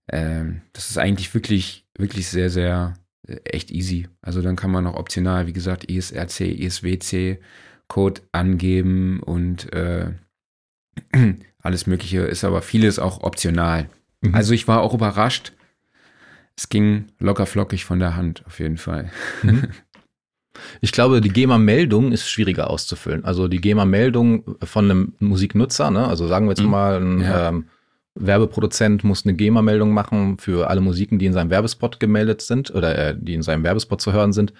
Ähm, 0.08 0.62
das 0.72 0.90
ist 0.90 0.98
eigentlich 0.98 1.32
wirklich, 1.34 1.86
wirklich 1.96 2.28
sehr, 2.28 2.50
sehr 2.50 2.94
äh, 3.26 3.36
echt 3.44 3.70
easy. 3.70 4.08
Also 4.22 4.42
dann 4.42 4.56
kann 4.56 4.70
man 4.70 4.84
noch 4.84 4.94
optional, 4.94 5.46
wie 5.46 5.52
gesagt, 5.52 5.90
ESRC, 5.90 6.40
ESWC 6.40 7.38
Code 7.88 8.22
angeben 8.32 9.20
und 9.20 9.72
äh, 9.72 10.12
alles 11.62 11.86
Mögliche 11.86 12.20
ist 12.20 12.44
aber 12.44 12.62
vieles 12.62 12.98
auch 12.98 13.22
optional. 13.22 13.88
Mhm. 14.20 14.34
Also 14.34 14.54
ich 14.54 14.68
war 14.68 14.80
auch 14.80 14.94
überrascht. 14.94 15.52
Es 16.56 16.68
ging 16.68 17.06
locker 17.18 17.46
flockig 17.46 17.84
von 17.84 17.98
der 17.98 18.16
Hand, 18.16 18.44
auf 18.46 18.58
jeden 18.60 18.78
Fall. 18.78 19.10
Mhm. 19.42 19.68
Ich 20.80 20.92
glaube, 20.92 21.20
die 21.20 21.30
GEMA-Meldung 21.30 22.12
ist 22.12 22.28
schwieriger 22.28 22.70
auszufüllen. 22.70 23.24
Also 23.24 23.48
die 23.48 23.60
GEMA-Meldung 23.60 24.56
von 24.62 24.84
einem 24.84 25.14
Musiknutzer, 25.18 25.90
ne? 25.90 26.06
also 26.06 26.28
sagen 26.28 26.46
wir 26.46 26.52
jetzt 26.52 26.62
mhm. 26.62 26.70
mal 26.70 27.00
ein 27.00 27.20
ja. 27.20 27.48
ähm, 27.48 27.66
Werbeproduzent 28.14 29.04
muss 29.04 29.24
eine 29.24 29.34
GEMA-Meldung 29.34 29.92
machen 29.92 30.38
für 30.38 30.70
alle 30.70 30.80
Musiken, 30.80 31.18
die 31.18 31.26
in 31.26 31.32
seinem 31.32 31.50
Werbespot 31.50 31.98
gemeldet 31.98 32.42
sind 32.42 32.72
oder 32.72 32.96
äh, 32.96 33.16
die 33.18 33.34
in 33.34 33.42
seinem 33.42 33.64
Werbespot 33.64 34.00
zu 34.00 34.12
hören 34.12 34.32
sind. 34.32 34.52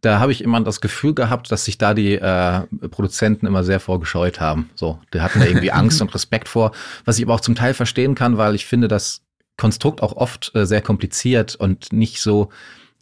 Da 0.00 0.20
habe 0.20 0.32
ich 0.32 0.42
immer 0.44 0.60
das 0.60 0.80
Gefühl 0.80 1.12
gehabt, 1.12 1.50
dass 1.50 1.64
sich 1.64 1.76
da 1.76 1.92
die 1.92 2.14
äh, 2.14 2.60
Produzenten 2.88 3.46
immer 3.46 3.64
sehr 3.64 3.80
vorgescheut 3.80 4.40
haben. 4.40 4.70
So, 4.74 5.00
die 5.12 5.20
hatten 5.20 5.40
da 5.40 5.46
irgendwie 5.46 5.72
Angst 5.72 6.00
und 6.00 6.14
Respekt 6.14 6.48
vor, 6.48 6.72
was 7.04 7.18
ich 7.18 7.24
aber 7.24 7.34
auch 7.34 7.40
zum 7.40 7.56
Teil 7.56 7.74
verstehen 7.74 8.14
kann, 8.14 8.38
weil 8.38 8.54
ich 8.54 8.64
finde 8.64 8.88
das 8.88 9.22
Konstrukt 9.56 10.02
auch 10.02 10.16
oft 10.16 10.52
äh, 10.54 10.66
sehr 10.66 10.80
kompliziert 10.80 11.56
und 11.56 11.92
nicht 11.92 12.20
so 12.20 12.50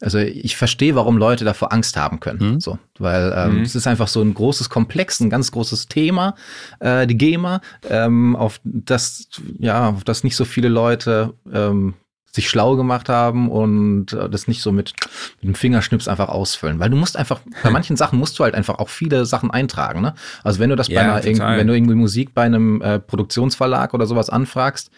also 0.01 0.19
ich 0.19 0.57
verstehe, 0.57 0.95
warum 0.95 1.17
Leute 1.17 1.43
davor 1.43 1.73
Angst 1.73 1.97
haben 1.97 2.19
können. 2.19 2.53
Mhm. 2.53 2.59
So, 2.59 2.77
weil 2.99 3.33
ähm, 3.35 3.57
mhm. 3.57 3.61
es 3.63 3.75
ist 3.75 3.87
einfach 3.87 4.07
so 4.07 4.21
ein 4.21 4.33
großes 4.33 4.69
Komplex, 4.69 5.19
ein 5.19 5.29
ganz 5.29 5.51
großes 5.51 5.87
Thema, 5.87 6.35
äh, 6.79 7.07
die 7.07 7.17
GEMA, 7.17 7.61
ähm, 7.89 8.35
auf 8.35 8.59
das 8.63 9.27
ja, 9.59 9.89
auf 9.89 10.03
das 10.03 10.23
nicht 10.23 10.35
so 10.35 10.45
viele 10.45 10.69
Leute 10.69 11.33
ähm, 11.51 11.95
sich 12.37 12.49
schlau 12.49 12.75
gemacht 12.75 13.09
haben 13.09 13.49
und 13.49 14.13
äh, 14.13 14.29
das 14.29 14.47
nicht 14.47 14.61
so 14.61 14.71
mit, 14.71 14.93
mit 15.41 15.49
dem 15.49 15.55
Fingerschnips 15.55 16.07
einfach 16.07 16.29
ausfüllen. 16.29 16.79
Weil 16.79 16.91
du 16.91 16.95
musst 16.95 17.17
einfach, 17.17 17.41
bei 17.63 17.71
manchen 17.71 17.97
Sachen 17.97 18.19
musst 18.19 18.37
du 18.37 18.43
halt 18.43 18.53
einfach 18.53 18.77
auch 18.77 18.89
viele 18.89 19.25
Sachen 19.25 19.49
eintragen. 19.49 20.01
Ne? 20.01 20.13
Also 20.43 20.59
wenn 20.59 20.69
du 20.69 20.75
das 20.75 20.87
ja, 20.87 21.01
bei 21.01 21.23
einer, 21.23 21.57
wenn 21.57 21.65
du 21.65 21.73
irgendwie 21.73 21.95
Musik 21.95 22.35
bei 22.35 22.43
einem 22.43 22.81
äh, 22.81 22.99
Produktionsverlag 22.99 23.95
oder 23.95 24.05
sowas 24.05 24.29
anfragst, 24.29 24.91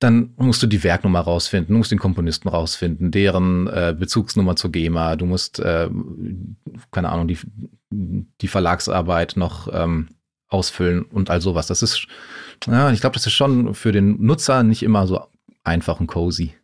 dann 0.00 0.32
musst 0.36 0.62
du 0.62 0.66
die 0.66 0.82
Werknummer 0.82 1.20
rausfinden, 1.20 1.74
du 1.74 1.78
musst 1.78 1.92
den 1.92 1.98
Komponisten 1.98 2.48
rausfinden, 2.48 3.10
deren 3.10 3.66
äh, 3.66 3.94
Bezugsnummer 3.96 4.56
zur 4.56 4.72
GEMA, 4.72 5.16
du 5.16 5.26
musst, 5.26 5.60
äh, 5.60 5.90
keine 6.90 7.10
Ahnung, 7.10 7.28
die, 7.28 7.38
die 7.90 8.48
Verlagsarbeit 8.48 9.34
noch 9.36 9.68
ähm, 9.72 10.08
ausfüllen 10.48 11.02
und 11.02 11.28
all 11.28 11.42
sowas. 11.42 11.66
Das 11.66 11.82
ist, 11.82 12.06
ja, 12.66 12.90
ich 12.90 13.00
glaube, 13.00 13.14
das 13.14 13.26
ist 13.26 13.34
schon 13.34 13.74
für 13.74 13.92
den 13.92 14.22
Nutzer 14.24 14.62
nicht 14.62 14.82
immer 14.82 15.06
so 15.06 15.26
einfach 15.64 16.00
und 16.00 16.06
cozy, 16.06 16.54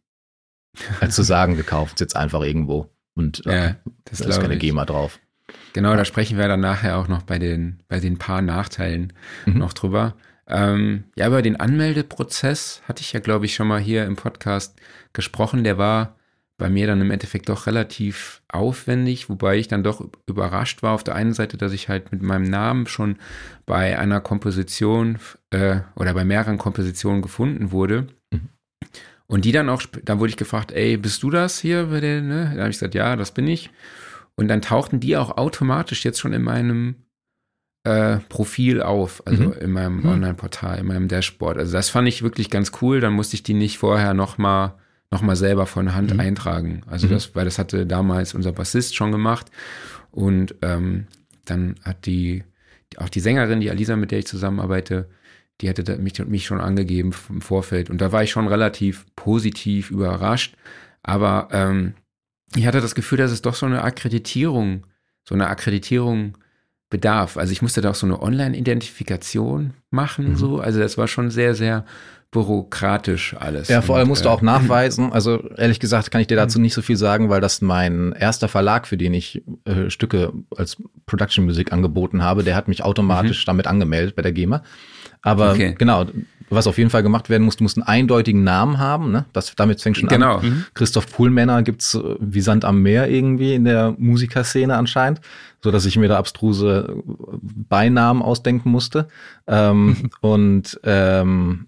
als 1.01 1.15
zu 1.15 1.23
sagen, 1.23 1.59
wir 1.59 1.65
kaufen 1.65 1.93
es 1.95 2.01
jetzt 2.01 2.17
einfach 2.17 2.41
irgendwo 2.41 2.91
und 3.15 3.45
äh, 3.47 3.69
ja, 3.69 3.77
das 4.05 4.21
da 4.21 4.31
ist 4.31 4.41
keine 4.41 4.55
ich. 4.55 4.61
GEMA 4.61 4.87
drauf. 4.87 5.21
Genau, 5.75 5.95
da 5.95 6.07
sprechen 6.07 6.39
wir 6.39 6.49
dann 6.49 6.61
nachher 6.61 6.97
auch 6.97 7.07
noch 7.07 7.23
bei 7.23 7.39
den, 7.39 7.83
bei 7.87 8.01
den 8.01 8.17
paar 8.17 8.41
Nachteilen 8.41 9.13
mhm. 9.45 9.59
noch 9.59 9.75
drüber. 9.75 10.17
Ähm, 10.49 11.05
ja, 11.17 11.27
über 11.27 11.43
den 11.43 11.59
Anmeldeprozess 11.59 12.83
hatte 12.87 13.03
ich 13.03 13.13
ja, 13.13 13.21
glaube 13.21 13.47
ich, 13.47 13.55
schon 13.55 13.69
mal 13.69 13.81
hier 13.81 14.05
im 14.05 14.17
Podcast 14.17 14.77
gesprochen. 15.13 15.65
Der 15.65 15.79
war 15.79 16.17
bei 16.59 16.71
mir 16.71 16.87
dann 16.87 17.01
im 17.01 17.11
Endeffekt 17.11 17.49
doch 17.49 17.67
relativ 17.67 18.43
aufwendig, 18.49 19.29
wobei 19.29 19.59
ich 19.59 19.69
dann 19.69 19.83
doch 19.85 20.09
überrascht 20.27 20.83
war 20.83 20.93
auf 20.93 21.05
der 21.05 21.15
einen 21.15 21.35
Seite, 21.35 21.59
dass 21.59 21.73
ich 21.73 21.89
halt 21.89 22.13
mit 22.13 22.23
meinem 22.23 22.49
Namen 22.49 22.87
schon 22.87 23.17
bei 23.67 23.99
einer 23.99 24.21
Komposition 24.21 25.19
äh, 25.51 25.81
oder 25.97 26.15
bei 26.15 26.25
mehreren 26.25 26.57
Kompositionen 26.57 27.21
gefunden 27.21 27.73
wurde. 27.73 28.07
Mhm. 28.33 28.49
Und 29.27 29.45
die 29.45 29.53
dann 29.53 29.69
auch, 29.69 29.83
dann 30.05 30.21
wurde 30.21 30.31
ich 30.31 30.37
gefragt, 30.37 30.73
ey, 30.73 30.97
bist 30.97 31.23
du 31.23 31.31
das 31.31 31.59
hier? 31.59 31.87
Bei 31.87 32.01
der, 32.01 32.23
ne? 32.23 32.53
Da 32.55 32.61
habe 32.61 32.71
ich 32.71 32.77
gesagt, 32.77 32.95
ja, 32.95 33.17
das 33.17 33.33
bin 33.33 33.49
ich. 33.49 33.71
Und 34.37 34.49
dann 34.49 34.63
tauchten 34.63 35.01
die 35.01 35.17
auch 35.17 35.37
automatisch 35.37 36.05
jetzt 36.05 36.21
schon 36.21 36.33
in 36.33 36.43
meinem 36.43 37.06
äh, 37.87 38.19
Profil 38.29 38.83
auf, 38.83 39.23
also 39.27 39.45
mhm. 39.45 39.53
in 39.53 39.71
meinem 39.71 40.01
mhm. 40.01 40.09
Online-Portal, 40.09 40.79
in 40.79 40.87
meinem 40.87 41.09
Dashboard. 41.09 41.57
Also 41.59 41.73
das 41.73 41.89
fand 41.89 42.09
ich 42.09 42.23
wirklich 42.23 42.51
ganz 42.51 42.73
cool. 42.83 43.01
Dann 43.01 43.13
musste 43.13 43.37
ich 43.37 43.43
die 43.43 43.55
nicht 43.55 43.79
vorher 43.79 44.13
nochmal 44.13 44.75
noch 45.11 45.23
mal 45.23 45.37
selber 45.37 45.67
von 45.67 45.95
Hand 45.95 46.13
mhm. 46.13 46.21
eintragen. 46.21 46.83
Also 46.87 47.07
mhm. 47.07 47.13
das, 47.13 47.35
weil 47.35 47.45
das 47.45 47.59
hatte 47.59 47.87
damals 47.87 48.35
unser 48.35 48.53
Bassist 48.53 48.97
schon 48.97 49.13
gemacht. 49.13 49.47
Und 50.11 50.57
ähm, 50.63 51.07
dann 51.45 51.77
hat 51.83 52.07
die, 52.07 52.43
auch 52.97 53.09
die 53.09 53.21
Sängerin, 53.21 53.61
die 53.61 53.71
Alisa, 53.71 53.97
mit 53.97 54.11
der 54.11 54.19
ich 54.19 54.27
zusammenarbeite, 54.27 55.09
die 55.61 55.69
hatte 55.69 55.97
mich, 55.99 56.19
mich 56.27 56.47
schon 56.47 56.61
angegeben 56.61 57.15
im 57.29 57.41
Vorfeld. 57.41 57.89
Und 57.89 58.01
da 58.01 58.13
war 58.13 58.23
ich 58.23 58.31
schon 58.31 58.49
relativ 58.49 59.07
positiv 59.15 59.91
überrascht. 59.91 60.57
Aber 61.03 61.49
ähm, 61.53 61.95
ich 62.55 62.67
hatte 62.67 62.81
das 62.81 62.95
Gefühl, 62.95 63.19
dass 63.19 63.31
es 63.31 63.43
doch 63.43 63.55
so 63.55 63.67
eine 63.67 63.83
Akkreditierung, 63.83 64.87
so 65.25 65.35
eine 65.35 65.49
Akkreditierung 65.49 66.37
bedarf. 66.91 67.37
Also 67.37 67.53
ich 67.53 67.63
musste 67.63 67.81
da 67.81 67.91
auch 67.91 67.95
so 67.95 68.07
eine 68.07 68.23
Online-Identifikation 68.23 69.75
machen, 69.91 70.31
mhm. 70.31 70.37
so. 70.37 70.59
Also 70.59 70.79
das 70.79 70.97
war 70.97 71.09
schon 71.09 71.31
sehr, 71.31 71.55
sehr 71.55 71.85
bürokratisch 72.31 73.35
alles. 73.39 73.69
Ja, 73.69 73.83
vor 73.83 73.97
allem 73.97 74.09
musst 74.09 74.25
du 74.25 74.29
auch 74.29 74.43
nachweisen. 74.43 75.13
Also 75.13 75.49
ehrlich 75.57 75.81
gesagt 75.81 76.11
kann 76.11 76.21
ich 76.21 76.27
dir 76.27 76.37
dazu 76.37 76.59
mhm. 76.59 76.65
nicht 76.65 76.75
so 76.75 76.83
viel 76.83 76.97
sagen, 76.97 77.31
weil 77.31 77.41
das 77.41 77.63
mein 77.63 78.13
erster 78.13 78.49
Verlag, 78.49 78.87
für 78.87 78.97
den 78.97 79.15
ich 79.15 79.43
äh, 79.65 79.91
Stücke 79.91 80.33
als 80.55 80.77
Production 81.07 81.45
Music 81.45 81.73
angeboten 81.73 82.23
habe, 82.23 82.43
der 82.43 82.57
hat 82.57 82.69
mich 82.69 82.83
automatisch 82.83 83.45
mhm. 83.45 83.47
damit 83.47 83.67
angemeldet 83.67 84.17
bei 84.17 84.23
der 84.23 84.33
GEMA. 84.33 84.63
Aber 85.27 85.53
okay. 85.53 85.75
genau, 85.77 86.07
was 86.51 86.67
auf 86.67 86.79
jeden 86.79 86.91
Fall 86.91 87.03
gemacht 87.03 87.29
werden 87.29 87.43
muss, 87.43 87.57
du 87.57 87.65
musst 87.65 87.77
einen 87.77 87.87
eindeutigen 87.87 88.45
Namen 88.45 88.79
haben. 88.79 89.11
Ne? 89.11 89.25
Das, 89.33 89.55
damit 89.57 89.83
fängt 89.83 89.97
schon 89.97 90.09
genau. 90.09 90.37
an. 90.37 90.43
Genau. 90.43 90.57
Christoph 90.75 91.13
Puhlmänner 91.13 91.63
gibt's 91.63 91.95
äh, 91.95 92.15
wie 92.21 92.41
Sand 92.41 92.65
am 92.65 92.83
Meer 92.83 93.11
irgendwie 93.11 93.55
in 93.55 93.65
der 93.65 93.95
Musikerszene 93.99 94.77
anscheinend, 94.77 95.21
so 95.63 95.71
dass 95.71 95.85
ich 95.85 95.97
mir 95.97 96.09
da 96.09 96.19
abstruse 96.19 96.89
äh, 96.89 97.37
Beinamen 97.69 98.23
ausdenken 98.23 98.71
musste. 98.71 99.09
Ähm, 99.47 100.11
und 100.21 100.79
ähm, 100.85 101.67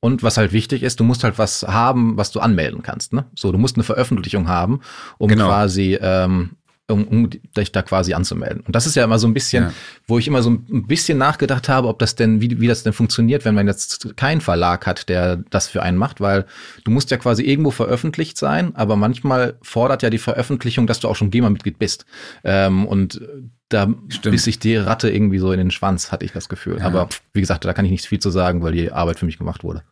und 0.00 0.22
was 0.22 0.36
halt 0.36 0.52
wichtig 0.52 0.82
ist, 0.82 1.00
du 1.00 1.04
musst 1.04 1.24
halt 1.24 1.38
was 1.38 1.62
haben, 1.62 2.16
was 2.16 2.30
du 2.30 2.38
anmelden 2.38 2.82
kannst. 2.82 3.12
Ne? 3.12 3.24
So, 3.34 3.50
du 3.50 3.58
musst 3.58 3.76
eine 3.76 3.82
Veröffentlichung 3.82 4.46
haben, 4.46 4.80
um 5.18 5.28
genau. 5.28 5.48
quasi 5.48 5.98
ähm, 6.00 6.50
um, 6.88 7.06
um 7.08 7.30
dich 7.30 7.72
da 7.72 7.82
quasi 7.82 8.14
anzumelden. 8.14 8.60
Und 8.60 8.76
das 8.76 8.86
ist 8.86 8.94
ja 8.94 9.04
immer 9.04 9.18
so 9.18 9.26
ein 9.26 9.34
bisschen, 9.34 9.64
ja. 9.64 9.72
wo 10.06 10.18
ich 10.18 10.28
immer 10.28 10.42
so 10.42 10.50
ein 10.50 10.86
bisschen 10.86 11.18
nachgedacht 11.18 11.68
habe, 11.68 11.88
ob 11.88 11.98
das 11.98 12.14
denn, 12.14 12.40
wie, 12.40 12.60
wie 12.60 12.68
das 12.68 12.84
denn 12.84 12.92
funktioniert, 12.92 13.44
wenn 13.44 13.54
man 13.54 13.66
jetzt 13.66 14.16
keinen 14.16 14.40
Verlag 14.40 14.86
hat, 14.86 15.08
der 15.08 15.36
das 15.50 15.68
für 15.68 15.82
einen 15.82 15.98
macht, 15.98 16.20
weil 16.20 16.46
du 16.84 16.90
musst 16.90 17.10
ja 17.10 17.16
quasi 17.16 17.42
irgendwo 17.42 17.70
veröffentlicht 17.70 18.38
sein, 18.38 18.74
aber 18.76 18.96
manchmal 18.96 19.54
fordert 19.62 20.02
ja 20.02 20.10
die 20.10 20.18
Veröffentlichung, 20.18 20.86
dass 20.86 21.00
du 21.00 21.08
auch 21.08 21.16
schon 21.16 21.30
GEMA-Mitglied 21.30 21.78
bist. 21.78 22.06
Ähm, 22.44 22.86
und 22.86 23.20
da 23.68 23.92
Stimmt. 24.08 24.32
biss 24.32 24.44
sich 24.44 24.60
die 24.60 24.76
Ratte 24.76 25.10
irgendwie 25.10 25.38
so 25.38 25.50
in 25.50 25.58
den 25.58 25.72
Schwanz, 25.72 26.12
hatte 26.12 26.24
ich 26.24 26.32
das 26.32 26.48
Gefühl. 26.48 26.78
Ja. 26.78 26.86
Aber 26.86 27.08
wie 27.32 27.40
gesagt, 27.40 27.64
da 27.64 27.72
kann 27.72 27.84
ich 27.84 27.90
nicht 27.90 28.06
viel 28.06 28.20
zu 28.20 28.30
sagen, 28.30 28.62
weil 28.62 28.72
die 28.72 28.92
Arbeit 28.92 29.18
für 29.18 29.26
mich 29.26 29.38
gemacht 29.38 29.64
wurde. 29.64 29.82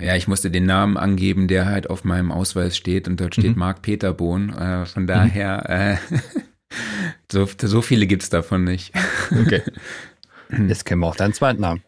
Ja, 0.00 0.16
ich 0.16 0.26
musste 0.26 0.50
den 0.50 0.66
Namen 0.66 0.96
angeben, 0.96 1.46
der 1.48 1.66
halt 1.66 1.88
auf 1.88 2.04
meinem 2.04 2.32
Ausweis 2.32 2.76
steht 2.76 3.06
und 3.06 3.20
dort 3.20 3.34
steht 3.34 3.52
mhm. 3.52 3.58
Marc 3.58 3.82
Peter 3.82 4.12
Bohn. 4.12 4.50
Äh, 4.50 4.86
von 4.86 5.06
daher, 5.06 5.98
mhm. 6.10 6.16
äh, 6.18 6.20
so, 7.30 7.48
so 7.60 7.82
viele 7.82 8.06
gibt's 8.06 8.30
davon 8.30 8.64
nicht. 8.64 8.92
Okay. 9.30 9.62
Jetzt 10.68 10.84
kennen 10.84 11.00
wir 11.00 11.06
auch 11.06 11.16
deinen 11.16 11.34
zweiten 11.34 11.60
Namen. 11.60 11.82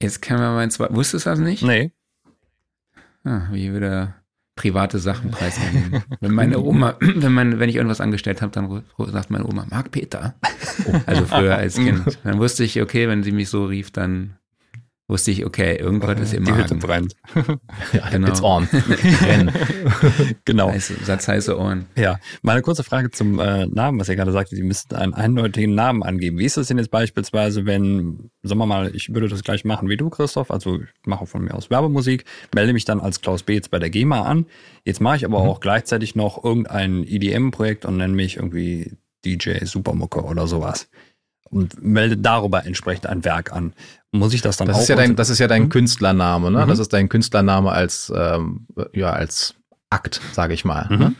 Jetzt 0.00 0.22
kennen 0.22 0.40
wir 0.40 0.52
meinen 0.52 0.70
zweiten. 0.70 0.94
Wusstest 0.94 1.26
du 1.26 1.30
das 1.30 1.38
nicht? 1.38 1.62
Nee. 1.62 1.92
Ah, 3.24 3.48
wie 3.52 3.74
wieder 3.74 4.14
private 4.56 4.98
Sachen 4.98 5.30
preisgeben. 5.30 6.02
wenn 6.20 6.32
meine 6.32 6.60
Oma, 6.60 6.96
wenn 7.00 7.32
man, 7.32 7.58
wenn 7.58 7.68
ich 7.68 7.76
irgendwas 7.76 8.00
angestellt 8.00 8.42
habe, 8.42 8.52
dann 8.52 8.84
sagt 9.10 9.30
meine 9.30 9.46
Oma, 9.46 9.66
Marc 9.70 9.90
Peter. 9.90 10.34
Also 11.06 11.26
früher 11.26 11.56
als 11.56 11.76
Kind. 11.76 12.18
Dann 12.24 12.38
wusste 12.38 12.64
ich, 12.64 12.82
okay, 12.82 13.08
wenn 13.08 13.22
sie 13.22 13.30
mich 13.30 13.48
so 13.48 13.64
rief, 13.64 13.92
dann 13.92 14.36
wusste 15.06 15.30
ich, 15.30 15.44
okay, 15.44 15.76
irgendwas 15.76 16.18
ist 16.18 16.32
im 16.32 16.44
Die 16.44 16.54
Hütte 16.54 16.74
brennt. 16.76 17.14
ja, 17.92 18.08
genau. 18.10 18.28
It's 18.28 18.42
on. 18.42 18.68
genau. 20.44 20.70
Heiße, 20.70 20.94
Satz 21.04 21.28
heiße 21.28 21.58
Ohren. 21.58 21.86
Ja, 21.94 22.18
meine 22.42 22.62
kurze 22.62 22.84
Frage 22.84 23.10
zum 23.10 23.38
äh, 23.38 23.66
Namen, 23.66 24.00
was 24.00 24.08
ihr 24.08 24.16
gerade 24.16 24.32
sagte, 24.32 24.56
Sie 24.56 24.62
müssten 24.62 24.94
einen 24.94 25.12
eindeutigen 25.12 25.74
Namen 25.74 26.02
angeben. 26.02 26.38
Wie 26.38 26.46
ist 26.46 26.56
das 26.56 26.68
denn 26.68 26.78
jetzt 26.78 26.90
beispielsweise, 26.90 27.66
wenn, 27.66 28.30
sagen 28.42 28.58
wir 28.58 28.66
mal, 28.66 28.94
ich 28.94 29.12
würde 29.12 29.28
das 29.28 29.42
gleich 29.44 29.64
machen 29.64 29.88
wie 29.88 29.98
du, 29.98 30.08
Christoph, 30.08 30.50
also 30.50 30.80
ich 30.80 31.06
mache 31.06 31.26
von 31.26 31.44
mir 31.44 31.54
aus 31.54 31.68
Werbemusik, 31.68 32.24
melde 32.54 32.72
mich 32.72 32.86
dann 32.86 33.00
als 33.00 33.20
Klaus 33.20 33.42
B. 33.42 33.54
jetzt 33.54 33.70
bei 33.70 33.78
der 33.78 33.90
GEMA 33.90 34.22
an. 34.22 34.46
Jetzt 34.84 35.00
mache 35.00 35.16
ich 35.16 35.24
aber 35.26 35.42
mhm. 35.42 35.50
auch 35.50 35.60
gleichzeitig 35.60 36.14
noch 36.14 36.42
irgendein 36.42 37.04
EDM-Projekt 37.04 37.84
und 37.84 37.98
nenne 37.98 38.14
mich 38.14 38.36
irgendwie 38.36 38.92
DJ 39.24 39.64
Supermucke 39.64 40.22
oder 40.22 40.46
sowas 40.46 40.88
und 41.54 41.82
melde 41.82 42.16
darüber 42.16 42.66
entsprechend 42.66 43.06
ein 43.06 43.24
Werk 43.24 43.52
an. 43.52 43.74
Muss 44.10 44.34
ich 44.34 44.42
das 44.42 44.56
dann 44.56 44.66
das 44.66 44.76
auch? 44.76 44.82
Ist 44.82 44.88
ja 44.88 44.96
dein, 44.96 45.14
das 45.14 45.30
ist 45.30 45.38
ja 45.38 45.46
dein 45.46 45.64
hm? 45.64 45.68
Künstlername, 45.68 46.50
ne? 46.50 46.64
Mhm. 46.64 46.68
Das 46.68 46.80
ist 46.80 46.92
dein 46.92 47.08
Künstlername 47.08 47.70
als, 47.70 48.12
ähm, 48.14 48.66
ja, 48.92 49.12
als 49.12 49.54
Akt, 49.88 50.20
sage 50.32 50.52
ich 50.52 50.64
mal. 50.64 50.88
Ne? 50.90 50.96
Mhm. 50.96 51.02
Ne? 51.02 51.14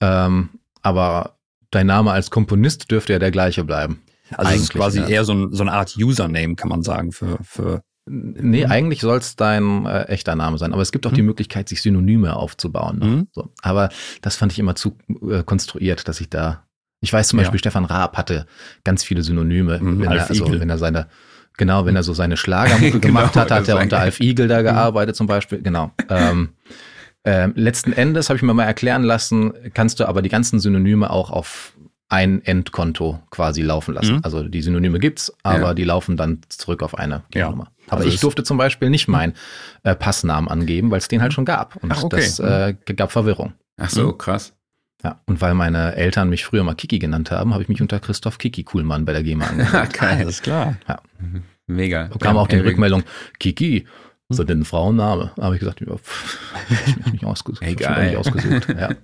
Ähm, 0.00 0.48
aber 0.82 1.36
dein 1.70 1.86
Name 1.86 2.12
als 2.12 2.30
Komponist 2.30 2.90
dürfte 2.90 3.12
ja 3.12 3.18
der 3.18 3.32
gleiche 3.32 3.64
bleiben. 3.64 4.02
Also 4.36 4.52
es 4.54 4.62
ist 4.62 4.72
quasi 4.72 5.00
ja. 5.00 5.08
eher 5.08 5.24
so, 5.24 5.34
ein, 5.34 5.52
so 5.52 5.62
eine 5.62 5.72
Art 5.72 5.96
Username, 5.96 6.54
kann 6.54 6.68
man 6.68 6.82
sagen, 6.82 7.12
für, 7.12 7.38
für 7.42 7.82
Nee, 8.04 8.64
mhm. 8.64 8.72
eigentlich 8.72 9.00
soll 9.00 9.18
es 9.18 9.36
dein 9.36 9.86
äh, 9.86 10.04
echter 10.04 10.34
Name 10.34 10.58
sein. 10.58 10.72
Aber 10.72 10.82
es 10.82 10.90
gibt 10.90 11.06
auch 11.06 11.12
mhm. 11.12 11.16
die 11.16 11.22
Möglichkeit, 11.22 11.68
sich 11.68 11.82
Synonyme 11.82 12.34
aufzubauen. 12.34 12.98
Ne? 12.98 13.06
Mhm. 13.06 13.28
So. 13.30 13.52
Aber 13.62 13.90
das 14.22 14.34
fand 14.34 14.50
ich 14.50 14.58
immer 14.58 14.74
zu 14.74 14.98
äh, 15.28 15.44
konstruiert, 15.44 16.08
dass 16.08 16.20
ich 16.20 16.28
da 16.28 16.66
ich 17.02 17.12
weiß 17.12 17.28
zum 17.28 17.36
Beispiel, 17.36 17.56
ja. 17.56 17.58
Stefan 17.58 17.84
Raab 17.84 18.16
hatte 18.16 18.46
ganz 18.84 19.04
viele 19.04 19.22
Synonyme, 19.22 19.78
mhm, 19.80 20.00
wenn, 20.00 20.12
er, 20.12 20.28
also, 20.28 20.50
wenn 20.60 20.70
er 20.70 20.78
seine, 20.78 21.08
genau, 21.58 21.84
wenn 21.84 21.96
er 21.96 22.04
so 22.04 22.14
seine 22.14 22.36
Schlagermucke 22.36 22.90
genau, 23.00 23.20
gemacht 23.20 23.36
hat, 23.36 23.50
hat 23.50 23.68
er 23.68 23.80
unter 23.80 23.98
Alf 23.98 24.20
Igel 24.20 24.48
da 24.48 24.60
mhm. 24.60 24.64
gearbeitet 24.64 25.16
zum 25.16 25.26
Beispiel, 25.26 25.60
genau. 25.60 25.90
Ähm, 26.08 26.50
äh, 27.24 27.48
letzten 27.54 27.92
Endes 27.92 28.30
habe 28.30 28.36
ich 28.36 28.42
mir 28.42 28.54
mal 28.54 28.64
erklären 28.64 29.02
lassen, 29.02 29.52
kannst 29.74 30.00
du 30.00 30.08
aber 30.08 30.22
die 30.22 30.28
ganzen 30.28 30.60
Synonyme 30.60 31.10
auch 31.10 31.30
auf 31.30 31.74
ein 32.08 32.44
Endkonto 32.44 33.20
quasi 33.30 33.62
laufen 33.62 33.94
lassen. 33.94 34.16
Mhm. 34.16 34.20
Also 34.22 34.42
die 34.42 34.60
Synonyme 34.60 34.98
gibt's, 34.98 35.32
aber 35.42 35.68
ja. 35.68 35.74
die 35.74 35.84
laufen 35.84 36.16
dann 36.16 36.40
zurück 36.50 36.82
auf 36.82 36.96
eine 36.96 37.22
ja. 37.34 37.48
Nummer. 37.48 37.72
Aber 37.88 38.02
also 38.02 38.08
ich 38.08 38.20
durfte 38.20 38.44
zum 38.44 38.58
Beispiel 38.58 38.90
nicht 38.90 39.08
meinen 39.08 39.32
äh, 39.82 39.94
Passnamen 39.96 40.48
angeben, 40.48 40.90
weil 40.90 40.98
es 40.98 41.08
den 41.08 41.22
halt 41.22 41.32
schon 41.32 41.46
gab. 41.46 41.76
Und 41.76 41.90
Ach, 41.90 42.04
okay. 42.04 42.16
das 42.16 42.38
äh, 42.38 42.74
gab 42.94 43.12
Verwirrung. 43.12 43.54
Ach 43.78 43.90
so, 43.90 44.08
mhm. 44.08 44.18
krass. 44.18 44.52
Ja, 45.04 45.20
und 45.26 45.40
weil 45.40 45.54
meine 45.54 45.96
Eltern 45.96 46.28
mich 46.28 46.44
früher 46.44 46.62
mal 46.62 46.74
Kiki 46.74 46.98
genannt 46.98 47.30
haben, 47.30 47.52
habe 47.52 47.62
ich 47.62 47.68
mich 47.68 47.80
unter 47.80 47.98
Christoph 47.98 48.38
Kiki 48.38 48.62
Kuhlmann 48.62 49.04
bei 49.04 49.12
der 49.12 49.22
GEMA 49.22 49.46
angemeldet. 49.48 49.92
Geil, 49.94 50.18
alles 50.20 50.42
klar. 50.42 50.76
Ja. 50.88 51.00
Mega. 51.66 52.08
Da 52.08 52.18
kam 52.18 52.36
ja, 52.36 52.42
auch 52.42 52.48
die 52.48 52.56
Rückmeldung, 52.56 53.02
Kiki, 53.38 53.86
so 54.28 54.44
denn 54.44 54.64
Frauenname. 54.64 55.32
Da 55.36 55.42
habe 55.42 55.56
ich 55.56 55.60
gesagt, 55.60 55.80
ja, 55.80 55.96
pff, 55.96 56.38
ich 56.86 56.96
mich 56.96 57.12
nicht 57.14 57.24
ausgesucht. 57.24 57.62
Egal. 57.62 58.06
Nicht 58.06 58.16
ausgesucht. 58.16 58.68
Ja. 58.68 58.90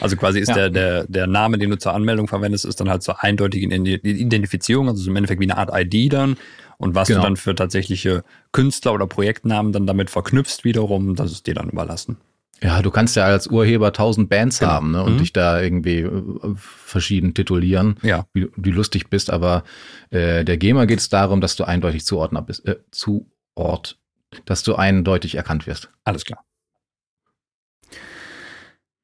Also 0.00 0.16
quasi 0.16 0.38
ist 0.38 0.48
ja. 0.48 0.54
der, 0.54 0.70
der, 0.70 1.06
der 1.06 1.26
Name, 1.26 1.58
den 1.58 1.70
du 1.70 1.78
zur 1.78 1.94
Anmeldung 1.94 2.28
verwendest, 2.28 2.64
ist 2.64 2.80
dann 2.80 2.90
halt 2.90 3.02
zur 3.02 3.24
eindeutigen 3.24 3.70
Identifizierung, 3.86 4.88
also 4.88 5.08
im 5.08 5.16
Endeffekt 5.16 5.40
wie 5.40 5.50
eine 5.50 5.56
Art 5.56 5.70
ID 5.72 6.12
dann. 6.12 6.36
Und 6.76 6.94
was 6.94 7.08
genau. 7.08 7.20
du 7.20 7.26
dann 7.26 7.36
für 7.36 7.54
tatsächliche 7.54 8.22
Künstler 8.52 8.92
oder 8.92 9.06
Projektnamen 9.06 9.72
dann 9.72 9.86
damit 9.86 10.10
verknüpfst 10.10 10.64
wiederum, 10.64 11.16
das 11.16 11.32
ist 11.32 11.46
dir 11.46 11.54
dann 11.54 11.70
überlassen. 11.70 12.18
Ja, 12.62 12.82
du 12.82 12.90
kannst 12.90 13.14
ja 13.16 13.24
als 13.24 13.46
Urheber 13.46 13.92
tausend 13.92 14.28
Bands 14.28 14.58
genau. 14.58 14.72
haben 14.72 14.90
ne, 14.92 15.02
und 15.02 15.14
mhm. 15.14 15.18
dich 15.18 15.32
da 15.32 15.60
irgendwie 15.60 16.00
äh, 16.00 16.22
verschieden 16.56 17.34
titulieren, 17.34 17.96
ja. 18.02 18.26
wie, 18.32 18.48
wie 18.56 18.70
lustig 18.70 19.10
bist. 19.10 19.30
Aber 19.30 19.62
äh, 20.10 20.44
der 20.44 20.56
GEMA 20.56 20.86
geht 20.86 20.98
es 20.98 21.08
darum, 21.08 21.40
dass 21.40 21.56
du 21.56 21.64
eindeutig 21.64 22.04
zuordner 22.04 22.42
bist, 22.42 22.66
äh, 22.66 22.76
zuort, 22.90 23.98
dass 24.44 24.62
du 24.62 24.74
eindeutig 24.74 25.36
erkannt 25.36 25.66
wirst. 25.66 25.90
Alles 26.04 26.24
klar. 26.24 26.44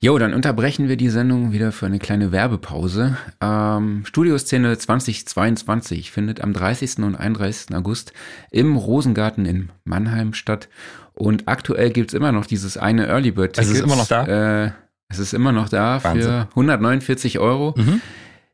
Jo, 0.05 0.19
dann 0.19 0.35
unterbrechen 0.35 0.87
wir 0.87 0.99
die 0.99 1.09
Sendung 1.09 1.53
wieder 1.53 1.73
für 1.73 1.87
eine 1.87 1.99
kleine 1.99 2.31
Werbepause. 2.31 3.17
Ähm, 3.41 4.05
Studioszene 4.05 4.77
2022 4.77 6.11
findet 6.11 6.43
am 6.43 6.53
30. 6.53 6.99
und 6.99 7.17
31. 7.17 7.75
August 7.75 8.13
im 8.51 8.77
Rosengarten 8.77 9.47
in 9.47 9.71
Mannheim 9.85 10.35
statt. 10.35 10.69
Und 11.15 11.47
aktuell 11.47 11.91
gibt's 11.91 12.15
immer 12.15 12.33
noch 12.33 12.47
dieses 12.47 12.77
eine 12.77 13.07
Early 13.07 13.31
Bird 13.31 13.55
Ticket. 13.55 13.71
Es 13.71 13.77
ist 13.77 13.85
immer 13.85 13.97
noch 13.97 14.09
da? 14.09 14.65
Äh, 14.67 14.73
es 15.09 15.19
ist 15.19 15.33
immer 15.33 15.53
noch 15.53 15.69
da 15.69 16.03
Wahnsinn. 16.03 16.23
für 16.23 16.49
149 16.51 17.39
Euro. 17.39 17.75
Mhm. 17.77 18.01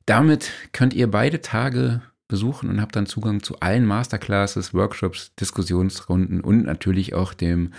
Damit 0.07 0.51
könnt 0.73 0.93
ihr 0.93 1.11
beide 1.11 1.41
Tage 1.41 2.03
besuchen 2.29 2.71
und 2.71 2.81
habt 2.81 2.97
dann 2.97 3.07
Zugang 3.07 3.43
zu 3.43 3.61
allen 3.61 3.85
Masterclasses, 3.85 4.73
Workshops, 4.75 5.35
Diskussionsrunden 5.37 6.41
und 6.41 6.65
natürlich 6.65 7.15
auch 7.15 7.35
dem 7.35 7.73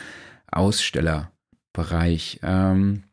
Ausstellerbereich. 0.52 2.40
Ähm, 2.44 3.04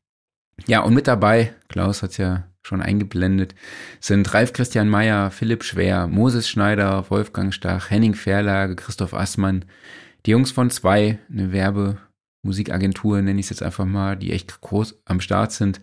ja, 0.66 0.80
und 0.80 0.94
mit 0.94 1.06
dabei, 1.06 1.54
Klaus 1.68 2.02
hat 2.02 2.10
es 2.10 2.16
ja 2.16 2.44
schon 2.62 2.82
eingeblendet, 2.82 3.54
sind 4.00 4.32
Ralf 4.34 4.52
Christian 4.52 4.88
Meyer, 4.88 5.30
Philipp 5.30 5.64
Schwer, 5.64 6.06
Moses 6.06 6.48
Schneider, 6.48 7.08
Wolfgang 7.08 7.54
Stach, 7.54 7.90
Henning 7.90 8.14
Verlage, 8.14 8.76
Christoph 8.76 9.14
Assmann, 9.14 9.64
die 10.26 10.30
Jungs 10.32 10.50
von 10.50 10.70
zwei, 10.70 11.18
eine 11.30 11.52
Werbemusikagentur, 11.52 13.22
nenne 13.22 13.40
ich 13.40 13.46
es 13.46 13.50
jetzt 13.50 13.62
einfach 13.62 13.84
mal, 13.84 14.16
die 14.16 14.32
echt 14.32 14.60
groß 14.60 15.00
am 15.04 15.20
Start 15.20 15.52
sind. 15.52 15.80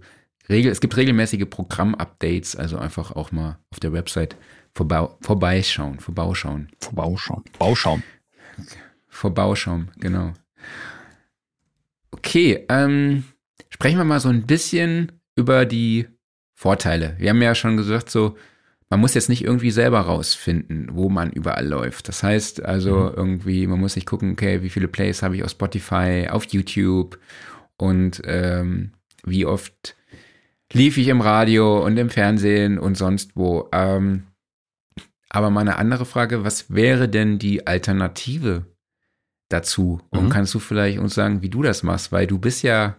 regel, 0.50 0.72
es 0.72 0.82
gibt 0.82 0.98
regelmäßige 0.98 1.46
Programm-Updates, 1.50 2.56
also 2.56 2.78
einfach 2.78 3.12
auch 3.12 3.32
mal 3.32 3.60
auf 3.72 3.80
der 3.80 3.94
Website 3.94 4.36
vorbei, 4.74 5.08
vorbeischauen, 5.22 6.00
vorbauschauen. 6.00 6.70
Vorbauschauen. 6.80 7.44
Bauschauen. 7.60 8.04
Vorbauschau, 9.08 9.84
genau. 9.98 10.34
Okay, 12.12 12.66
ähm, 12.70 13.24
sprechen 13.70 13.98
wir 13.98 14.04
mal 14.04 14.20
so 14.20 14.30
ein 14.30 14.46
bisschen 14.46 15.12
über 15.36 15.66
die 15.66 16.08
Vorteile. 16.54 17.16
Wir 17.18 17.30
haben 17.30 17.42
ja 17.42 17.56
schon 17.56 17.78
gesagt, 17.78 18.10
so 18.10 18.38
man 18.96 19.02
muss 19.02 19.14
jetzt 19.14 19.28
nicht 19.28 19.44
irgendwie 19.44 19.72
selber 19.72 20.00
rausfinden, 20.00 20.88
wo 20.94 21.10
man 21.10 21.30
überall 21.30 21.68
läuft. 21.68 22.08
Das 22.08 22.24
heißt 22.24 22.64
also 22.64 22.96
mhm. 22.96 23.14
irgendwie, 23.18 23.68
man 23.68 23.78
muss 23.78 23.98
nicht 23.98 24.08
gucken, 24.08 24.32
okay, 24.32 24.62
wie 24.62 24.70
viele 24.70 24.88
Plays 24.88 25.22
habe 25.22 25.36
ich 25.36 25.44
auf 25.44 25.50
Spotify, 25.50 26.30
auf 26.30 26.46
YouTube 26.46 27.20
und 27.76 28.22
ähm, 28.24 28.94
wie 29.26 29.46
oft 29.46 29.98
lief 30.72 30.98
ich 30.98 31.10
im 31.10 31.20
Radio 31.20 31.84
und 31.86 31.98
im 31.98 32.10
Fernsehen 32.10 32.80
und 32.80 32.96
sonst 32.96 33.36
wo. 33.36 33.68
Ähm, 33.74 34.28
aber 35.28 35.50
mal 35.50 35.60
eine 35.60 35.76
andere 35.76 36.06
Frage, 36.06 36.46
was 36.46 36.74
wäre 36.74 37.10
denn 37.10 37.38
die 37.38 37.68
Alternative 37.68 38.66
dazu? 39.50 40.00
Und 40.10 40.28
mhm. 40.28 40.30
kannst 40.30 40.54
du 40.54 40.60
vielleicht 40.60 41.00
uns 41.00 41.16
sagen, 41.16 41.42
wie 41.42 41.50
du 41.50 41.64
das 41.64 41.84
machst? 41.84 42.14
Weil 42.14 42.28
du 42.28 42.40
bist 42.40 42.64
ja 42.64 42.96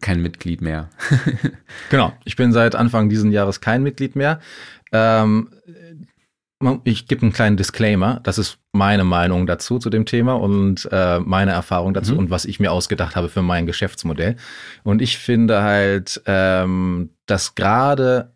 kein 0.00 0.22
Mitglied 0.22 0.60
mehr. 0.60 0.90
genau, 1.90 2.12
ich 2.24 2.36
bin 2.36 2.52
seit 2.52 2.74
Anfang 2.74 3.08
dieses 3.08 3.32
Jahres 3.32 3.60
kein 3.60 3.82
Mitglied 3.82 4.14
mehr. 4.14 4.40
Ähm, 4.92 5.50
ich 6.82 7.06
gebe 7.06 7.22
einen 7.22 7.32
kleinen 7.32 7.56
Disclaimer. 7.56 8.20
Das 8.24 8.36
ist 8.36 8.58
meine 8.72 9.04
Meinung 9.04 9.46
dazu 9.46 9.78
zu 9.78 9.90
dem 9.90 10.06
Thema 10.06 10.34
und 10.34 10.88
äh, 10.90 11.20
meine 11.20 11.52
Erfahrung 11.52 11.94
dazu 11.94 12.14
mhm. 12.14 12.18
und 12.18 12.30
was 12.30 12.44
ich 12.44 12.58
mir 12.58 12.72
ausgedacht 12.72 13.14
habe 13.14 13.28
für 13.28 13.42
mein 13.42 13.66
Geschäftsmodell. 13.66 14.36
Und 14.82 15.00
ich 15.00 15.18
finde 15.18 15.62
halt, 15.62 16.20
ähm, 16.26 17.10
dass 17.26 17.54
gerade 17.54 18.34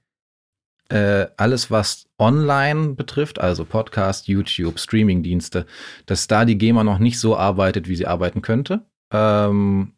äh, 0.89 1.27
alles, 1.37 1.71
was 1.71 2.07
online 2.19 2.95
betrifft, 2.95 3.41
also 3.41 3.65
Podcast, 3.65 4.29
YouTube, 4.29 4.79
Streamingdienste, 4.79 5.67
dass 6.07 6.29
da 6.29 6.45
die 6.45 6.59
GEMA 6.59 6.85
noch 6.85 6.99
nicht 6.99 7.19
so 7.19 7.37
arbeitet, 7.37 7.89
wie 7.89 7.97
sie 7.97 8.07
arbeiten 8.07 8.43
könnte. 8.43 8.85
Ähm, 9.11 9.95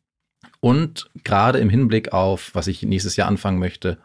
und 0.61 1.11
gerade 1.25 1.59
im 1.59 1.69
Hinblick 1.69 2.13
auf, 2.13 2.55
was 2.55 2.69
ich 2.69 2.83
nächstes 2.83 3.17
Jahr 3.17 3.29
anfangen 3.29 3.59
möchte, 3.59 3.99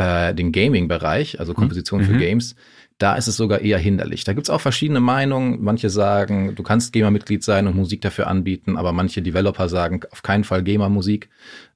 äh, 0.00 0.34
den 0.34 0.50
Gaming-Bereich, 0.50 1.38
also 1.40 1.52
Komposition 1.52 2.00
mhm. 2.00 2.04
für 2.04 2.16
Games, 2.16 2.56
da 2.96 3.16
ist 3.16 3.28
es 3.28 3.36
sogar 3.36 3.60
eher 3.60 3.78
hinderlich. 3.78 4.24
Da 4.24 4.32
gibt 4.32 4.46
es 4.46 4.50
auch 4.50 4.60
verschiedene 4.60 5.00
Meinungen. 5.00 5.62
Manche 5.62 5.90
sagen, 5.90 6.54
du 6.54 6.62
kannst 6.62 6.92
GEMA-Mitglied 6.92 7.44
sein 7.44 7.66
und 7.66 7.76
Musik 7.76 8.00
dafür 8.00 8.26
anbieten, 8.26 8.76
aber 8.76 8.92
manche 8.92 9.20
Developer 9.20 9.68
sagen 9.68 10.00
auf 10.10 10.22
keinen 10.22 10.44
Fall 10.44 10.62
GEMA-Musik, 10.62 11.28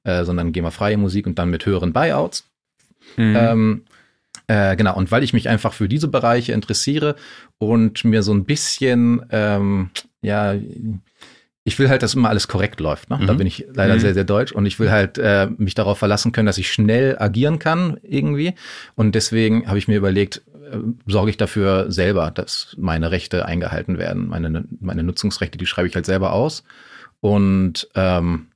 äh, 0.03 0.23
sondern 0.23 0.51
GEMA-freie 0.53 0.97
Musik 0.97 1.27
und 1.27 1.37
dann 1.37 1.51
mit 1.51 1.65
höheren 1.65 1.93
Buyouts. 1.93 2.49
Mhm. 3.17 3.35
Ähm, 3.35 3.81
äh, 4.47 4.75
genau, 4.75 4.95
und 4.95 5.11
weil 5.11 5.23
ich 5.23 5.33
mich 5.33 5.47
einfach 5.47 5.73
für 5.73 5.87
diese 5.87 6.07
Bereiche 6.07 6.53
interessiere 6.53 7.15
und 7.59 8.03
mir 8.05 8.23
so 8.23 8.33
ein 8.33 8.45
bisschen, 8.45 9.23
ähm, 9.31 9.91
ja, 10.21 10.55
ich 11.67 11.79
will 11.79 11.89
halt, 11.89 12.03
dass 12.03 12.13
immer 12.13 12.29
alles 12.29 12.47
korrekt 12.47 12.79
läuft. 12.79 13.09
Ne? 13.09 13.17
Mhm. 13.17 13.27
Da 13.27 13.33
bin 13.33 13.47
ich 13.47 13.65
leider 13.73 13.95
mhm. 13.95 13.99
sehr, 13.99 14.13
sehr 14.13 14.23
deutsch 14.23 14.51
und 14.51 14.67
ich 14.67 14.79
will 14.79 14.91
halt 14.91 15.17
äh, 15.17 15.49
mich 15.57 15.73
darauf 15.73 15.97
verlassen 15.97 16.31
können, 16.31 16.45
dass 16.45 16.59
ich 16.59 16.71
schnell 16.71 17.17
agieren 17.19 17.57
kann 17.57 17.97
irgendwie. 18.03 18.53
Und 18.93 19.15
deswegen 19.15 19.67
habe 19.67 19.79
ich 19.79 19.87
mir 19.87 19.97
überlegt, 19.97 20.43
äh, 20.71 20.77
sorge 21.07 21.31
ich 21.31 21.37
dafür 21.37 21.91
selber, 21.91 22.29
dass 22.29 22.75
meine 22.77 23.09
Rechte 23.09 23.47
eingehalten 23.47 23.97
werden. 23.97 24.27
Meine, 24.27 24.65
meine 24.79 25.01
Nutzungsrechte, 25.01 25.57
die 25.57 25.65
schreibe 25.65 25.87
ich 25.87 25.95
halt 25.95 26.05
selber 26.05 26.33
aus. 26.33 26.63
Und 27.19 27.89
ähm, 27.95 28.49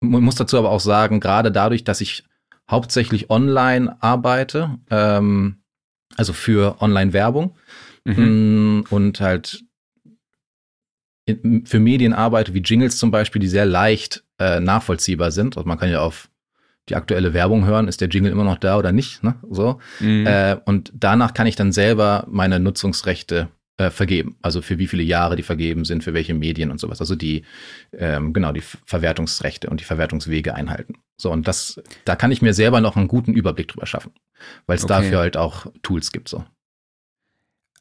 muss 0.00 0.36
dazu 0.36 0.58
aber 0.58 0.70
auch 0.70 0.80
sagen, 0.80 1.18
gerade 1.18 1.50
dadurch, 1.50 1.82
dass 1.82 2.00
ich 2.00 2.22
hauptsächlich 2.70 3.30
online 3.30 3.96
arbeite, 4.00 4.78
ähm, 4.90 5.56
also 6.16 6.32
für 6.32 6.80
Online-Werbung 6.80 7.56
mhm. 8.04 8.78
Mm, 8.78 8.84
und 8.90 9.20
halt 9.20 9.65
für 11.64 11.80
Medien 11.80 12.12
arbeite, 12.12 12.54
wie 12.54 12.60
Jingles 12.60 12.98
zum 12.98 13.10
Beispiel, 13.10 13.40
die 13.40 13.48
sehr 13.48 13.66
leicht 13.66 14.22
äh, 14.38 14.60
nachvollziehbar 14.60 15.30
sind. 15.30 15.56
Also 15.56 15.66
man 15.66 15.78
kann 15.78 15.90
ja 15.90 16.00
auf 16.00 16.28
die 16.88 16.94
aktuelle 16.94 17.34
Werbung 17.34 17.66
hören, 17.66 17.88
ist 17.88 18.00
der 18.00 18.08
Jingle 18.08 18.30
immer 18.30 18.44
noch 18.44 18.58
da 18.58 18.78
oder 18.78 18.92
nicht, 18.92 19.24
ne? 19.24 19.34
So. 19.50 19.80
Mhm. 19.98 20.26
Äh, 20.26 20.56
und 20.66 20.92
danach 20.94 21.34
kann 21.34 21.48
ich 21.48 21.56
dann 21.56 21.72
selber 21.72 22.24
meine 22.30 22.60
Nutzungsrechte 22.60 23.48
äh, 23.76 23.90
vergeben. 23.90 24.36
Also 24.40 24.62
für 24.62 24.78
wie 24.78 24.86
viele 24.86 25.02
Jahre 25.02 25.36
die 25.36 25.42
vergeben 25.42 25.84
sind, 25.84 26.04
für 26.04 26.14
welche 26.14 26.32
Medien 26.32 26.70
und 26.70 26.78
sowas. 26.78 27.00
Also 27.00 27.16
die, 27.16 27.42
ähm, 27.92 28.32
genau, 28.32 28.52
die 28.52 28.62
Verwertungsrechte 28.62 29.68
und 29.68 29.80
die 29.80 29.84
Verwertungswege 29.84 30.54
einhalten. 30.54 30.94
So, 31.16 31.32
und 31.32 31.48
das, 31.48 31.82
da 32.04 32.14
kann 32.14 32.30
ich 32.30 32.40
mir 32.40 32.54
selber 32.54 32.80
noch 32.80 32.96
einen 32.96 33.08
guten 33.08 33.34
Überblick 33.34 33.68
drüber 33.68 33.86
schaffen, 33.86 34.12
weil 34.66 34.76
es 34.76 34.84
okay. 34.84 34.94
dafür 34.94 35.18
halt 35.18 35.36
auch 35.36 35.66
Tools 35.82 36.12
gibt. 36.12 36.28
So. 36.28 36.44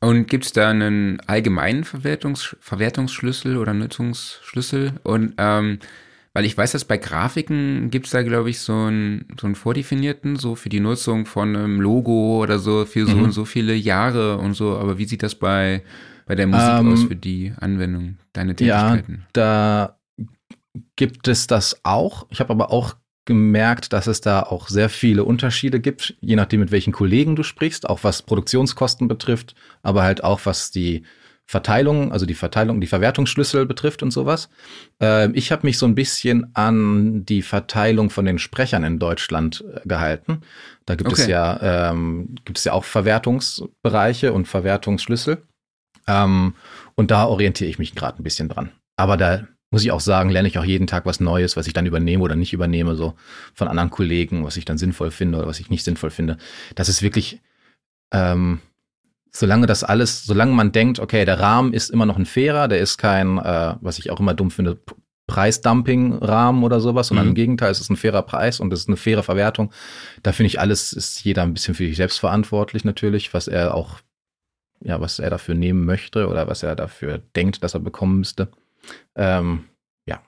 Und 0.02 0.28
gibt 0.28 0.46
es 0.46 0.54
da 0.54 0.70
einen 0.70 1.20
allgemeinen 1.22 1.84
Verwertungs 1.84 2.56
Verwertungsschlüssel 2.60 3.58
oder 3.58 3.74
Nutzungsschlüssel? 3.74 4.94
Und 5.04 5.34
ähm, 5.38 5.80
weil 6.36 6.44
ich 6.44 6.58
weiß, 6.58 6.74
dass 6.74 6.84
bei 6.84 6.98
Grafiken 6.98 7.90
gibt 7.90 8.08
es 8.08 8.12
da, 8.12 8.22
glaube 8.22 8.50
ich, 8.50 8.60
so 8.60 8.74
einen, 8.74 9.26
so 9.40 9.48
einen 9.48 9.56
vordefinierten, 9.56 10.36
so 10.36 10.56
für 10.56 10.68
die 10.68 10.82
Nutzung 10.82 11.26
von 11.26 11.56
einem 11.56 11.80
Logo 11.80 12.42
oder 12.42 12.60
so 12.60 12.86
für 12.86 13.06
so 13.06 13.16
mhm. 13.16 13.24
und 13.24 13.32
so 13.32 13.46
viele 13.46 13.74
Jahre 13.74 14.38
und 14.38 14.54
so. 14.54 14.78
Aber 14.78 14.98
wie 14.98 15.06
sieht 15.06 15.24
das 15.24 15.36
bei, 15.36 15.82
bei 16.26 16.36
der 16.36 16.48
Musik 16.48 16.80
ähm, 16.80 16.92
aus 16.92 17.04
für 17.04 17.16
die 17.16 17.54
Anwendung, 17.58 18.18
deine 18.34 18.54
Tätigkeiten? 18.54 19.24
Ja, 19.24 19.28
da 19.32 20.00
gibt 20.98 21.30
es 21.30 21.48
das 21.48 21.80
auch. 21.84 22.28
Ich 22.30 22.42
habe 22.42 22.52
aber 22.52 22.70
auch 22.70 22.96
gemerkt, 23.26 23.92
dass 23.94 24.08
es 24.08 24.22
da 24.22 24.42
auch 24.44 24.68
sehr 24.68 24.90
viele 24.90 25.24
Unterschiede 25.24 25.80
gibt, 25.80 26.16
je 26.22 26.36
nachdem, 26.36 26.60
mit 26.60 26.72
welchen 26.72 26.94
Kollegen 26.94 27.36
du 27.36 27.44
sprichst, 27.44 27.90
auch 27.90 28.04
was 28.04 28.22
Produktionskosten 28.22 29.08
betrifft, 29.08 29.56
aber 29.82 30.04
halt 30.04 30.24
auch 30.24 30.42
was 30.46 30.72
die 30.72 31.04
Verteilung, 31.48 32.12
also 32.12 32.26
die 32.26 32.34
Verteilung, 32.34 32.82
die 32.82 32.88
Verwertungsschlüssel 32.88 33.68
betrifft 33.68 34.02
und 34.02 34.12
sowas. 34.12 34.50
Äh, 35.02 35.32
ich 35.34 35.52
habe 35.52 35.68
mich 35.68 35.78
so 35.78 35.86
ein 35.86 35.94
bisschen 35.94 36.50
an 36.56 37.24
die 37.26 37.44
Verteilung 37.44 38.10
von 38.10 38.26
den 38.26 38.40
Sprechern 38.40 38.84
in 38.84 38.98
Deutschland 38.98 39.64
äh, 39.74 39.88
gehalten. 39.88 40.42
Da 40.86 40.96
gibt 40.96 41.12
okay. 41.12 41.22
es 41.22 41.28
ja 41.28 41.92
ähm, 41.92 42.36
gibt 42.46 42.58
es 42.58 42.64
ja 42.64 42.74
auch 42.74 42.84
Verwertungsbereiche 42.84 44.34
und 44.34 44.48
Verwertungsschlüssel. 44.48 45.44
Ähm, 46.08 46.56
und 46.96 47.12
da 47.12 47.26
orientiere 47.26 47.70
ich 47.70 47.78
mich 47.78 47.94
gerade 47.94 48.20
ein 48.20 48.24
bisschen 48.24 48.50
dran. 48.50 48.72
Aber 48.96 49.18
da 49.18 49.48
muss 49.72 49.84
ich 49.84 49.92
auch 49.92 50.00
sagen, 50.00 50.30
lerne 50.30 50.48
ich 50.48 50.58
auch 50.58 50.64
jeden 50.64 50.88
Tag 50.88 51.06
was 51.06 51.20
Neues, 51.20 51.58
was 51.58 51.68
ich 51.68 51.74
dann 51.74 51.86
übernehme 51.86 52.24
oder 52.24 52.36
nicht 52.36 52.54
übernehme, 52.54 52.96
so 52.96 53.16
von 53.54 53.68
anderen 53.68 53.90
Kollegen, 53.90 54.46
was 54.46 54.58
ich 54.58 54.66
dann 54.66 54.78
sinnvoll 54.78 55.12
finde 55.12 55.40
oder 55.40 55.48
was 55.48 55.60
ich 55.60 55.70
nicht 55.70 55.84
sinnvoll 55.84 56.12
finde. 56.12 56.38
Das 56.76 56.88
ist 56.88 57.02
wirklich, 57.02 57.42
ähm, 58.12 58.60
solange 59.32 59.68
das 59.68 59.84
alles, 59.84 60.24
solange 60.24 60.54
man 60.54 60.72
denkt, 60.72 61.00
okay, 61.00 61.26
der 61.26 61.40
Rahmen 61.40 61.74
ist 61.74 61.90
immer 61.90 62.06
noch 62.06 62.18
ein 62.18 62.26
fairer, 62.26 62.68
der 62.68 62.80
ist 62.80 62.98
kein, 62.98 63.38
äh, 63.38 63.76
was 63.82 64.00
ich 64.00 64.12
auch 64.12 64.20
immer 64.20 64.34
dumm 64.34 64.52
finde, 64.52 64.80
Preisdumping-Rahmen 65.28 66.64
oder 66.64 66.80
sowas, 66.80 67.08
sondern 67.08 67.26
mhm. 67.26 67.32
im 67.32 67.36
Gegenteil, 67.36 67.72
es 67.72 67.82
ist 67.82 67.90
ein 67.90 67.98
fairer 67.98 68.22
Preis 68.22 68.60
und 68.60 68.72
es 68.72 68.82
ist 68.82 68.88
eine 68.88 68.98
faire 68.98 69.24
Verwertung. 69.24 69.72
Da 70.22 70.32
finde 70.32 70.48
ich 70.48 70.60
alles, 70.60 70.94
ist 70.94 71.24
jeder 71.24 71.44
ein 71.44 71.54
bisschen 71.54 71.74
für 71.74 71.86
sich 71.86 71.98
selbst 71.98 72.20
verantwortlich 72.20 72.86
natürlich, 72.86 73.34
was 73.34 73.48
er 73.48 73.74
auch, 73.74 74.00
ja, 74.82 75.02
was 75.02 75.20
er 75.20 75.32
dafür 75.32 75.56
nehmen 75.56 75.86
möchte 75.86 76.28
oder 76.28 76.48
was 76.48 76.62
er 76.62 76.76
dafür 76.76 77.18
denkt, 77.36 77.64
dass 77.64 77.74
er 77.74 77.80
bekommen 77.80 78.20
müsste. 78.20 78.50
Ähm, 79.16 79.66
ja. 80.06 80.22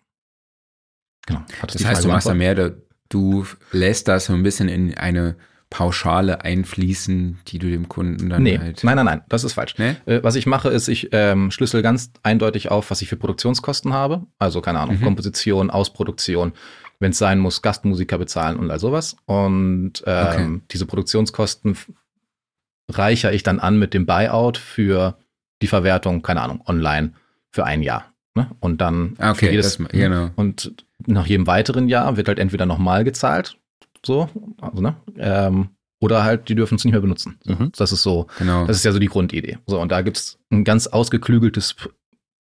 Genau. 1.26 1.44
das 1.66 1.86
heißt, 1.86 2.04
du 2.04 2.10
machst 2.10 2.28
da 2.28 2.34
mehr, 2.34 2.76
du 3.10 3.46
lässt 3.72 4.08
das 4.08 4.26
so 4.26 4.34
ein 4.34 4.44
bisschen 4.44 4.70
in 4.70 4.98
eine 4.98 5.36
Pauschale 5.70 6.42
einfließen, 6.42 7.40
die 7.48 7.60
du 7.60 7.70
dem 7.70 7.90
Kunden 7.90 8.30
dann 8.30 8.44
nee, 8.44 8.58
halt. 8.58 8.84
Nein, 8.84 8.96
nein, 8.96 9.06
nein, 9.06 9.22
das 9.28 9.44
ist 9.44 9.54
falsch. 9.54 9.76
Nee? 9.78 9.96
Äh, 10.06 10.24
was 10.24 10.36
ich 10.36 10.46
mache, 10.46 10.70
ist, 10.70 10.88
ich 10.88 11.10
ähm, 11.12 11.52
schlüssel 11.52 11.82
ganz 11.82 12.12
eindeutig 12.24 12.72
auf, 12.72 12.90
was 12.90 13.02
ich 13.02 13.10
für 13.10 13.18
Produktionskosten 13.18 13.94
habe. 13.94 14.26
Also, 14.40 14.62
keine 14.62 14.80
Ahnung, 14.80 14.98
mhm. 15.00 15.04
Komposition, 15.04 15.70
Ausproduktion, 15.70 16.54
wenn 17.00 17.12
es 17.12 17.18
sein 17.18 17.40
muss, 17.40 17.62
Gastmusiker 17.62 18.18
bezahlen 18.18 18.58
und 18.58 18.72
all 18.72 18.80
sowas. 18.80 19.18
Und 19.26 20.04
ähm, 20.06 20.28
okay. 20.28 20.62
diese 20.72 20.86
Produktionskosten 20.86 21.78
reichere 22.90 23.34
ich 23.34 23.44
dann 23.44 23.60
an 23.60 23.78
mit 23.78 23.94
dem 23.94 24.06
Buyout 24.06 24.58
für 24.58 25.18
die 25.62 25.68
Verwertung, 25.68 26.22
keine 26.22 26.42
Ahnung, 26.42 26.64
online 26.66 27.14
für 27.52 27.66
ein 27.66 27.84
Jahr. 27.84 28.14
Ne? 28.38 28.52
Und 28.60 28.80
dann 28.82 29.16
ah, 29.18 29.32
okay, 29.32 29.50
jedes, 29.50 29.78
das, 29.78 29.88
genau. 29.90 30.30
und 30.36 30.74
nach 31.06 31.26
jedem 31.26 31.48
weiteren 31.48 31.90
Jahr 31.90 32.18
wird 32.18 32.28
halt 32.28 32.40
entweder 32.40 32.66
nochmal 32.66 33.04
gezahlt, 33.04 33.58
so, 34.06 34.30
also, 34.62 34.82
ne? 34.82 34.96
Ähm, 35.18 35.70
oder 36.00 36.24
halt, 36.24 36.48
die 36.50 36.56
dürfen 36.56 36.76
es 36.76 36.86
nicht 36.86 36.92
mehr 36.92 37.02
benutzen. 37.02 37.40
Mhm. 37.46 37.72
Das 37.76 37.92
ist 37.92 38.04
so, 38.04 38.28
genau. 38.38 38.68
das 38.68 38.78
ist 38.78 38.86
ja 38.86 38.92
so 38.92 39.00
die 39.00 39.08
Grundidee. 39.08 39.58
So, 39.66 39.82
und 39.82 39.92
da 39.92 40.02
gibt 40.02 40.18
es 40.18 40.38
ein 40.52 40.64
ganz 40.64 40.86
ausgeklügeltes 40.86 41.76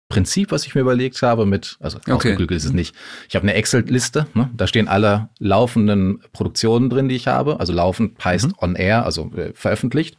Prinzip, 0.10 0.52
was 0.52 0.66
ich 0.66 0.76
mir 0.76 0.82
überlegt 0.82 1.22
habe, 1.22 1.46
mit, 1.46 1.78
also 1.80 1.98
okay. 1.98 2.12
ausgeklügelt 2.12 2.58
ist 2.58 2.66
es 2.66 2.74
nicht. 2.74 2.94
Ich 3.30 3.36
habe 3.36 3.44
eine 3.44 3.54
Excel-Liste, 3.54 4.28
ne? 4.34 4.50
da 4.56 4.68
stehen 4.68 4.90
alle 4.90 5.30
laufenden 5.40 6.22
Produktionen 6.34 6.90
drin, 6.90 7.08
die 7.08 7.16
ich 7.16 7.28
habe. 7.28 7.62
Also 7.62 7.72
laufend 7.72 8.24
heißt 8.24 8.48
mhm. 8.48 8.56
on 8.60 8.76
air, 8.76 9.06
also 9.06 9.32
äh, 9.36 9.54
veröffentlicht. 9.54 10.18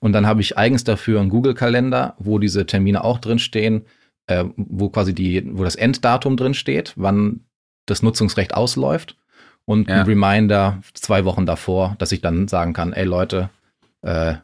Und 0.00 0.12
dann 0.12 0.26
habe 0.26 0.40
ich 0.40 0.58
eigens 0.58 0.84
dafür 0.84 1.20
einen 1.20 1.30
Google-Kalender, 1.30 2.14
wo 2.18 2.38
diese 2.38 2.66
Termine 2.66 3.04
auch 3.04 3.18
drin 3.18 3.38
stehen, 3.38 3.86
äh, 4.26 4.44
wo 4.56 4.88
quasi 4.88 5.14
die, 5.14 5.42
wo 5.56 5.64
das 5.64 5.76
Enddatum 5.76 6.36
drin 6.36 6.54
steht, 6.54 6.92
wann 6.96 7.40
das 7.86 8.02
Nutzungsrecht 8.02 8.54
ausläuft 8.54 9.16
und 9.64 9.88
ja. 9.88 9.96
ein 9.96 10.06
Reminder 10.06 10.80
zwei 10.94 11.24
Wochen 11.24 11.46
davor, 11.46 11.96
dass 11.98 12.12
ich 12.12 12.20
dann 12.20 12.48
sagen 12.48 12.72
kann, 12.72 12.92
ey 12.92 13.04
Leute, 13.04 13.50
äh, 14.02 14.34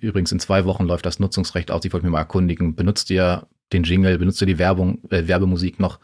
übrigens 0.00 0.32
in 0.32 0.40
zwei 0.40 0.64
Wochen 0.64 0.84
läuft 0.84 1.06
das 1.06 1.20
Nutzungsrecht 1.20 1.70
aus, 1.70 1.84
ich 1.84 1.92
wollte 1.92 2.06
mich 2.06 2.12
mal 2.12 2.18
erkundigen, 2.18 2.74
benutzt 2.74 3.10
ihr 3.10 3.46
den 3.72 3.82
Jingle, 3.82 4.18
benutzt 4.18 4.40
ihr 4.40 4.46
die 4.46 4.58
Werbung, 4.58 4.98
äh, 5.10 5.26
Werbemusik 5.28 5.78
noch 5.78 5.98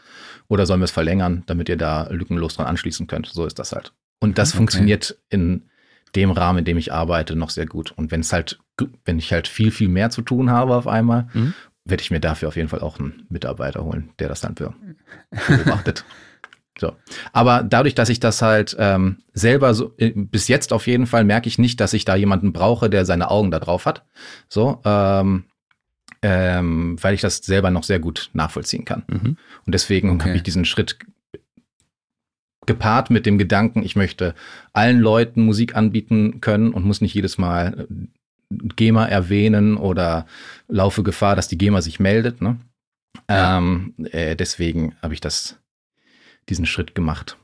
oder 0.49 0.67
sollen 0.67 0.81
wir 0.81 0.85
es 0.85 0.91
verlängern, 0.91 1.43
damit 1.47 1.69
ihr 1.69 1.77
da 1.77 2.09
lückenlos 2.11 2.57
dran 2.57 2.67
anschließen 2.67 3.07
könnt. 3.07 3.27
So 3.27 3.47
ist 3.47 3.59
das 3.59 3.73
halt. 3.73 3.93
Und 4.21 4.39
das 4.39 4.51
okay. 4.51 4.59
funktioniert 4.59 5.19
in 5.31 5.65
dem 6.15 6.31
Rahmen, 6.31 6.61
in 6.61 6.65
dem 6.65 6.79
ich 6.79 6.93
arbeite, 6.93 7.35
noch 7.35 7.51
sehr 7.51 7.67
gut. 7.67 7.93
Und 7.97 8.13
wenn 8.13 8.21
es 8.21 8.33
halt, 8.33 8.61
wenn 9.05 9.19
ich 9.19 9.33
halt 9.33 9.49
viel, 9.49 9.71
viel 9.71 9.89
mehr 9.89 10.11
zu 10.11 10.23
tun 10.23 10.51
habe 10.51 10.77
auf 10.77 10.87
einmal 10.87 11.29
mhm 11.33 11.55
werde 11.85 12.03
ich 12.03 12.11
mir 12.11 12.21
dafür 12.21 12.49
auf 12.49 12.57
jeden 12.57 12.69
Fall 12.69 12.81
auch 12.81 12.99
einen 12.99 13.27
Mitarbeiter 13.29 13.85
holen, 13.85 14.11
der 14.19 14.29
das 14.29 14.41
dann 14.41 14.55
beobachtet. 14.55 16.05
So. 16.77 16.93
Aber 17.33 17.63
dadurch, 17.63 17.95
dass 17.95 18.09
ich 18.09 18.19
das 18.19 18.43
halt 18.43 18.75
ähm, 18.81 19.19
selber 19.33 19.75
so, 19.75 19.95
äh, 19.97 20.11
bis 20.13 20.49
jetzt 20.49 20.73
auf 20.73 20.89
jeden 20.89 21.07
Fall 21.07 21.23
merke 21.23 21.47
ich 21.47 21.57
nicht, 21.57 21.81
dass 21.81 21.93
ich 21.93 22.05
da 22.05 22.17
jemanden 22.17 22.53
brauche, 22.53 22.91
der 22.91 23.05
seine 23.05 23.31
Augen 23.31 23.53
da 23.53 23.61
drauf 23.61 23.87
hat. 23.87 24.05
So, 24.49 24.81
ähm, 24.85 25.45
ähm, 26.23 26.97
weil 27.01 27.15
ich 27.15 27.21
das 27.21 27.37
selber 27.39 27.71
noch 27.71 27.85
sehr 27.85 28.01
gut 28.01 28.31
nachvollziehen 28.33 28.85
kann. 28.85 29.05
Mhm. 29.07 29.37
Und 29.67 29.73
deswegen 29.73 30.11
okay. 30.11 30.25
habe 30.25 30.37
ich 30.37 30.43
diesen 30.43 30.65
Schritt 30.65 30.99
gepaart 32.67 33.11
mit 33.11 33.27
dem 33.27 33.39
Gedanken, 33.39 33.83
ich 33.83 33.95
möchte 33.95 34.35
allen 34.73 34.99
Leuten 34.99 35.43
Musik 35.43 35.77
anbieten 35.77 36.41
können 36.41 36.73
und 36.73 36.85
muss 36.85 37.01
nicht 37.01 37.15
jedes 37.15 37.39
Mal 37.39 37.87
äh, 37.89 38.07
GEMA 38.77 39.07
erwähnen 39.07 39.77
oder 39.77 40.27
laufe 40.69 41.03
Gefahr, 41.03 41.37
dass 41.37 41.49
die 41.49 41.59
GEMA 41.59 41.81
sich 41.81 42.01
meldet. 42.01 42.41
Ne? 42.41 42.59
Ja. 43.29 43.59
Ähm, 43.59 43.95
äh, 44.11 44.37
deswegen 44.37 44.95
habe 45.03 45.15
ich 45.15 45.21
das, 45.21 45.59
diesen 46.49 46.67
Schritt 46.67 46.95
gemacht. 46.95 47.37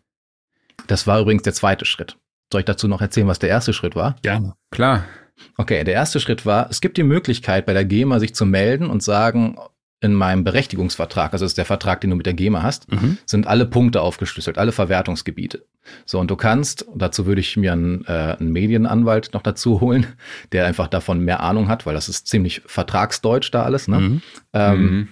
Das 0.86 1.06
war 1.06 1.20
übrigens 1.20 1.42
der 1.42 1.52
zweite 1.52 1.84
Schritt. 1.84 2.16
Soll 2.52 2.60
ich 2.60 2.66
dazu 2.66 2.88
noch 2.88 3.00
erzählen, 3.00 3.28
was 3.28 3.38
der 3.38 3.48
erste 3.48 3.72
Schritt 3.72 3.94
war? 3.94 4.16
Gerne. 4.22 4.54
Klar. 4.70 5.04
Okay, 5.56 5.84
der 5.84 5.94
erste 5.94 6.20
Schritt 6.20 6.44
war, 6.44 6.68
es 6.70 6.80
gibt 6.80 6.96
die 6.96 7.02
Möglichkeit 7.02 7.64
bei 7.66 7.72
der 7.72 7.84
GEMA 7.84 8.18
sich 8.18 8.34
zu 8.34 8.44
melden 8.44 8.90
und 8.90 9.02
sagen, 9.02 9.56
in 10.00 10.14
meinem 10.14 10.44
Berechtigungsvertrag, 10.44 11.32
also 11.32 11.44
das 11.44 11.52
ist 11.52 11.58
der 11.58 11.66
Vertrag, 11.66 12.00
den 12.00 12.10
du 12.10 12.16
mit 12.16 12.24
der 12.24 12.32
GEMA 12.32 12.62
hast, 12.62 12.90
mhm. 12.90 13.18
sind 13.26 13.46
alle 13.46 13.66
Punkte 13.66 14.00
aufgeschlüsselt, 14.00 14.56
alle 14.56 14.72
Verwertungsgebiete. 14.72 15.66
So, 16.06 16.18
und 16.18 16.30
du 16.30 16.36
kannst, 16.36 16.86
dazu 16.94 17.26
würde 17.26 17.40
ich 17.42 17.56
mir 17.56 17.72
einen, 17.72 18.04
äh, 18.06 18.36
einen 18.38 18.50
Medienanwalt 18.50 19.30
noch 19.34 19.42
dazu 19.42 19.80
holen, 19.80 20.06
der 20.52 20.66
einfach 20.66 20.86
davon 20.86 21.20
mehr 21.20 21.40
Ahnung 21.40 21.68
hat, 21.68 21.84
weil 21.84 21.94
das 21.94 22.08
ist 22.08 22.28
ziemlich 22.28 22.62
vertragsdeutsch 22.64 23.50
da 23.52 23.62
alles, 23.62 23.88
ne? 23.88 24.00
Mhm. 24.00 24.22
Ähm, 24.54 24.80
mhm. 24.80 25.08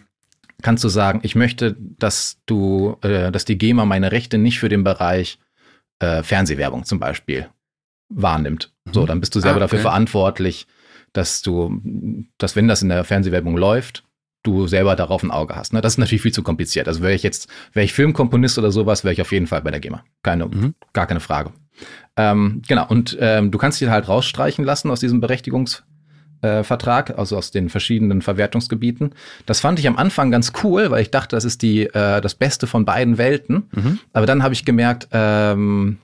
Kannst 0.63 0.83
du 0.83 0.89
sagen, 0.89 1.21
ich 1.23 1.37
möchte, 1.37 1.77
dass 1.79 2.39
du, 2.47 2.97
äh, 3.03 3.31
dass 3.31 3.45
die 3.45 3.59
GEMA 3.59 3.85
meine 3.85 4.11
Rechte 4.11 4.39
nicht 4.39 4.59
für 4.59 4.69
den 4.69 4.85
Bereich 4.85 5.39
äh, 6.01 6.23
Fernsehwerbung 6.23 6.85
zum 6.85 6.99
Beispiel 6.99 7.49
wahrnimmt. 8.09 8.73
So, 8.91 9.03
mhm. 9.03 9.07
dann 9.07 9.21
bist 9.21 9.35
du 9.35 9.41
selber 9.41 9.61
ah, 9.61 9.65
okay. 9.65 9.77
dafür 9.77 9.79
verantwortlich, 9.81 10.67
dass 11.13 11.43
du, 11.43 11.81
dass 12.39 12.57
wenn 12.57 12.69
das 12.69 12.83
in 12.83 12.89
der 12.89 13.05
Fernsehwerbung 13.05 13.57
läuft, 13.57 14.05
du 14.49 14.67
selber 14.67 14.97
darauf 14.97 15.23
ein 15.23 15.31
Auge 15.31 15.57
hast. 15.57 15.73
Ne? 15.73 15.81
Das 15.81 15.95
ist 15.95 15.99
natürlich 15.99 16.23
viel 16.23 16.33
zu 16.33 16.43
kompliziert. 16.43 16.89
Also 16.89 17.03
wäre 17.03 17.15
ich 17.15 17.23
jetzt, 17.23 17.49
wäre 17.73 17.85
ich 17.85 17.93
Filmkomponist 17.93 18.59
oder 18.59 18.71
sowas, 18.73 19.05
wäre 19.05 19.13
ich 19.13 19.21
auf 19.21 19.33
jeden 19.33 19.47
Fall 19.47 19.63
bei 19.63 19.71
der 19.71 19.81
GEMA. 19.81 20.03
Keine, 20.23 20.47
mhm. 20.47 20.75
gar 20.93 21.07
keine 21.07 21.21
Frage. 21.21 21.53
Ähm, 22.17 22.63
genau, 22.67 22.87
und 22.89 23.17
ähm, 23.21 23.51
du 23.51 23.59
kannst 23.59 23.81
dich 23.81 23.89
halt 23.89 24.09
rausstreichen 24.09 24.65
lassen 24.65 24.91
aus 24.91 25.01
diesem 25.01 25.21
Berechtigungsvertrag, 25.21 27.11
äh, 27.11 27.15
also 27.15 27.37
aus 27.37 27.51
den 27.51 27.69
verschiedenen 27.69 28.23
Verwertungsgebieten. 28.23 29.15
Das 29.47 29.61
fand 29.61 29.79
ich 29.79 29.87
am 29.87 29.97
Anfang 29.97 30.31
ganz 30.31 30.53
cool, 30.65 30.91
weil 30.91 31.03
ich 31.03 31.11
dachte, 31.11 31.37
das 31.37 31.45
ist 31.45 31.63
die, 31.63 31.83
äh, 31.83 32.21
das 32.21 32.35
Beste 32.35 32.67
von 32.67 32.85
beiden 32.85 33.19
Welten. 33.19 33.69
Mhm. 33.73 33.99
Aber 34.13 34.27
dann 34.27 34.43
habe 34.43 34.55
ich 34.55 34.65
gemerkt, 34.65 35.09
ähm, 35.13 35.99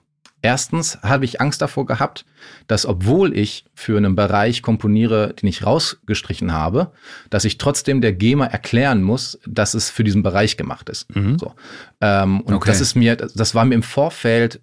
Erstens 0.45 0.99
habe 1.01 1.25
ich 1.25 1.41
Angst 1.41 1.63
davor 1.63 1.87
gehabt, 1.87 2.27
dass 2.67 2.85
obwohl 2.85 3.35
ich 3.35 3.65
für 3.75 3.97
einen 3.97 4.15
Bereich 4.15 4.61
komponiere, 4.61 5.33
den 5.33 5.49
ich 5.49 5.65
rausgestrichen 5.65 6.53
habe, 6.53 6.93
dass 7.31 7.47
ich 7.47 7.57
trotzdem 7.57 8.03
der 8.03 8.13
GEMA 8.13 8.45
erklären 8.45 9.03
muss, 9.03 9.39
dass 9.47 9.73
es 9.73 9.89
für 9.89 10.05
diesen 10.05 10.23
Bereich 10.23 10.59
gemacht 10.59 10.91
ist. 10.91 11.09
Mhm. 11.17 11.39
So. 11.39 11.55
Ähm, 12.03 12.43
und 12.43 12.53
okay. 12.53 12.69
das 12.69 12.83
ist 12.83 12.95
mir, 12.95 13.17
das 13.17 13.55
war 13.55 13.65
mir 13.65 13.75
im 13.75 13.83
Vorfeld 13.83 14.61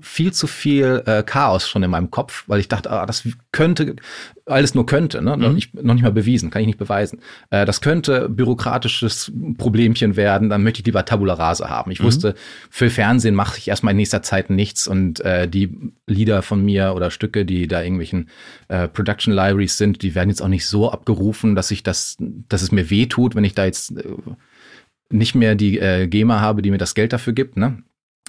viel 0.00 0.32
zu 0.32 0.46
viel 0.46 1.02
äh, 1.06 1.22
Chaos 1.22 1.68
schon 1.68 1.82
in 1.82 1.90
meinem 1.90 2.10
Kopf, 2.10 2.44
weil 2.46 2.60
ich 2.60 2.68
dachte, 2.68 2.90
ah, 2.90 3.04
das 3.06 3.26
könnte, 3.52 3.96
alles 4.46 4.74
nur 4.74 4.86
könnte, 4.86 5.22
ne? 5.22 5.36
Mhm. 5.36 5.42
noch, 5.42 5.52
nicht, 5.52 5.74
noch 5.74 5.94
nicht 5.94 6.02
mal 6.02 6.12
bewiesen, 6.12 6.50
kann 6.50 6.62
ich 6.62 6.66
nicht 6.66 6.78
beweisen. 6.78 7.20
Äh, 7.50 7.66
das 7.66 7.80
könnte 7.80 8.28
bürokratisches 8.28 9.32
Problemchen 9.58 10.16
werden, 10.16 10.48
dann 10.48 10.62
möchte 10.62 10.80
ich 10.80 10.86
lieber 10.86 11.04
Tabula 11.04 11.34
Rasa 11.34 11.68
haben. 11.68 11.90
Ich 11.90 12.00
mhm. 12.00 12.04
wusste, 12.04 12.34
für 12.70 12.90
Fernsehen 12.90 13.34
mache 13.34 13.58
ich 13.58 13.68
erstmal 13.68 13.92
in 13.92 13.98
nächster 13.98 14.22
Zeit 14.22 14.50
nichts 14.50 14.88
und 14.88 15.20
äh, 15.20 15.48
die 15.48 15.92
Lieder 16.06 16.42
von 16.42 16.64
mir 16.64 16.94
oder 16.94 17.10
Stücke, 17.10 17.44
die 17.44 17.68
da 17.68 17.82
irgendwelchen 17.82 18.30
äh, 18.68 18.88
Production 18.88 19.34
Libraries 19.34 19.78
sind, 19.78 20.02
die 20.02 20.14
werden 20.14 20.30
jetzt 20.30 20.42
auch 20.42 20.48
nicht 20.48 20.66
so 20.66 20.90
abgerufen, 20.90 21.54
dass 21.54 21.70
ich 21.70 21.82
das, 21.82 22.16
dass 22.18 22.62
es 22.62 22.72
mir 22.72 22.90
weh 22.90 23.06
tut, 23.06 23.34
wenn 23.34 23.44
ich 23.44 23.54
da 23.54 23.64
jetzt 23.64 23.96
äh, 23.96 24.04
nicht 25.10 25.34
mehr 25.34 25.54
die 25.54 25.78
äh, 25.78 26.06
GEMA 26.06 26.40
habe, 26.40 26.62
die 26.62 26.70
mir 26.70 26.78
das 26.78 26.94
Geld 26.94 27.12
dafür 27.12 27.34
gibt, 27.34 27.56
ne? 27.56 27.82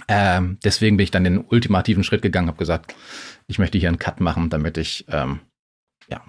Ähm, 0.07 0.57
deswegen 0.63 0.97
bin 0.97 1.03
ich 1.03 1.11
dann 1.11 1.23
den 1.23 1.39
ultimativen 1.39 2.03
Schritt 2.03 2.21
gegangen, 2.21 2.47
habe 2.47 2.57
gesagt, 2.57 2.95
ich 3.47 3.59
möchte 3.59 3.77
hier 3.77 3.89
einen 3.89 3.99
Cut 3.99 4.19
machen, 4.19 4.49
damit 4.49 4.77
ich 4.77 5.05
ähm, 5.09 5.39
ja, 6.09 6.21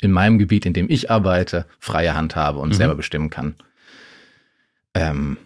in 0.00 0.10
meinem 0.10 0.38
Gebiet, 0.38 0.66
in 0.66 0.72
dem 0.72 0.90
ich 0.90 1.10
arbeite, 1.10 1.66
freie 1.78 2.14
Hand 2.14 2.36
habe 2.36 2.58
und 2.58 2.70
mhm. 2.70 2.74
selber 2.74 2.94
bestimmen 2.94 3.30
kann, 3.30 3.54
ähm, 4.94 5.38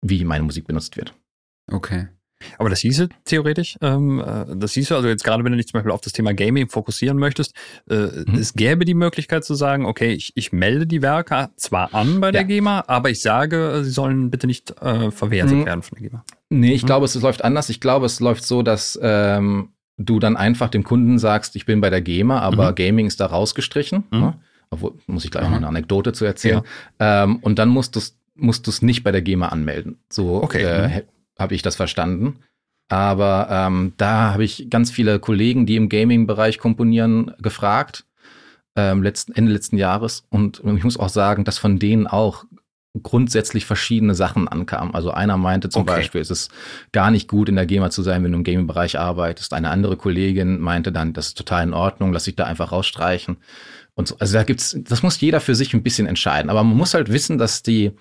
wie 0.00 0.24
meine 0.24 0.44
Musik 0.44 0.66
benutzt 0.66 0.96
wird. 0.96 1.14
Okay. 1.70 2.08
Aber 2.58 2.70
das 2.70 2.80
hieße 2.80 3.08
theoretisch, 3.24 3.76
ähm, 3.80 4.20
äh, 4.20 4.56
das 4.56 4.72
hieße 4.72 4.94
also 4.94 5.08
jetzt 5.08 5.24
gerade, 5.24 5.44
wenn 5.44 5.52
du 5.52 5.58
dich 5.58 5.68
zum 5.68 5.78
Beispiel 5.78 5.92
auf 5.92 6.00
das 6.00 6.12
Thema 6.12 6.34
Gaming 6.34 6.68
fokussieren 6.68 7.18
möchtest, 7.18 7.54
äh, 7.88 7.94
mhm. 7.94 8.34
es 8.34 8.54
gäbe 8.54 8.84
die 8.84 8.94
Möglichkeit 8.94 9.44
zu 9.44 9.54
sagen, 9.54 9.86
okay, 9.86 10.12
ich, 10.12 10.32
ich 10.34 10.52
melde 10.52 10.86
die 10.86 11.02
Werke 11.02 11.50
zwar 11.56 11.94
an 11.94 12.20
bei 12.20 12.30
der 12.30 12.42
ja. 12.42 12.46
GEMA, 12.46 12.84
aber 12.86 13.10
ich 13.10 13.20
sage, 13.20 13.80
sie 13.82 13.90
sollen 13.90 14.30
bitte 14.30 14.46
nicht 14.46 14.70
äh, 14.82 15.10
verwertet 15.10 15.58
mhm. 15.58 15.66
werden 15.66 15.82
von 15.82 15.98
der 15.98 16.08
GEMA. 16.08 16.24
Nee, 16.50 16.72
ich 16.72 16.82
mhm. 16.82 16.86
glaube, 16.86 17.06
es 17.06 17.14
läuft 17.20 17.44
anders. 17.44 17.68
Ich 17.68 17.80
glaube, 17.80 18.06
es 18.06 18.20
läuft 18.20 18.44
so, 18.44 18.62
dass 18.62 18.98
ähm, 19.02 19.70
du 19.96 20.18
dann 20.18 20.36
einfach 20.36 20.68
dem 20.68 20.84
Kunden 20.84 21.18
sagst, 21.18 21.56
ich 21.56 21.66
bin 21.66 21.80
bei 21.80 21.90
der 21.90 22.00
GEMA, 22.00 22.40
aber 22.40 22.70
mhm. 22.70 22.74
Gaming 22.74 23.06
ist 23.06 23.20
da 23.20 23.26
rausgestrichen. 23.26 24.04
Mhm. 24.10 24.20
Ne? 24.20 24.34
Obwohl, 24.70 24.94
muss 25.06 25.24
ich 25.24 25.30
gleich 25.30 25.48
noch 25.48 25.56
eine 25.56 25.68
Anekdote 25.68 26.12
zu 26.12 26.24
erzählen. 26.24 26.62
Ja. 26.98 27.24
Ähm, 27.24 27.36
und 27.36 27.58
dann 27.58 27.68
musst 27.68 27.94
du 27.94 28.00
es 28.00 28.18
musst 28.36 28.82
nicht 28.82 29.04
bei 29.04 29.12
der 29.12 29.22
GEMA 29.22 29.48
anmelden. 29.48 29.98
So 30.08 30.42
okay. 30.42 30.62
äh, 30.62 31.02
habe 31.38 31.54
ich 31.54 31.62
das 31.62 31.76
verstanden. 31.76 32.40
Aber 32.88 33.48
ähm, 33.50 33.94
da 33.96 34.32
habe 34.32 34.44
ich 34.44 34.68
ganz 34.70 34.90
viele 34.90 35.18
Kollegen, 35.18 35.66
die 35.66 35.76
im 35.76 35.88
Gaming-Bereich 35.88 36.58
komponieren, 36.58 37.32
gefragt, 37.38 38.04
ähm, 38.76 39.02
letzten, 39.02 39.32
Ende 39.32 39.52
letzten 39.52 39.78
Jahres. 39.78 40.24
Und 40.28 40.62
ich 40.64 40.84
muss 40.84 40.98
auch 40.98 41.08
sagen, 41.08 41.44
dass 41.44 41.58
von 41.58 41.78
denen 41.78 42.06
auch 42.06 42.44
grundsätzlich 43.02 43.66
verschiedene 43.66 44.14
Sachen 44.14 44.46
ankamen. 44.46 44.94
Also 44.94 45.10
einer 45.10 45.36
meinte 45.36 45.68
zum 45.68 45.82
okay. 45.82 45.96
Beispiel, 45.96 46.20
es 46.20 46.30
ist 46.30 46.52
gar 46.92 47.10
nicht 47.10 47.28
gut, 47.28 47.48
in 47.48 47.56
der 47.56 47.66
GEMA 47.66 47.90
zu 47.90 48.02
sein, 48.02 48.22
wenn 48.22 48.32
du 48.32 48.38
im 48.38 48.44
Gaming-Bereich 48.44 48.98
arbeitest. 48.98 49.52
Eine 49.52 49.70
andere 49.70 49.96
Kollegin 49.96 50.60
meinte 50.60 50.92
dann, 50.92 51.12
das 51.12 51.28
ist 51.28 51.38
total 51.38 51.64
in 51.64 51.74
Ordnung, 51.74 52.12
lass 52.12 52.24
dich 52.24 52.36
da 52.36 52.44
einfach 52.44 52.70
rausstreichen. 52.70 53.38
Und 53.94 54.08
so. 54.08 54.16
Also 54.18 54.34
da 54.34 54.44
gibt's, 54.44 54.76
das 54.80 55.02
muss 55.02 55.20
jeder 55.20 55.40
für 55.40 55.54
sich 55.54 55.74
ein 55.74 55.82
bisschen 55.82 56.06
entscheiden. 56.06 56.50
Aber 56.50 56.62
man 56.62 56.76
muss 56.76 56.94
halt 56.94 57.12
wissen, 57.12 57.38
dass 57.38 57.62
die 57.62 57.92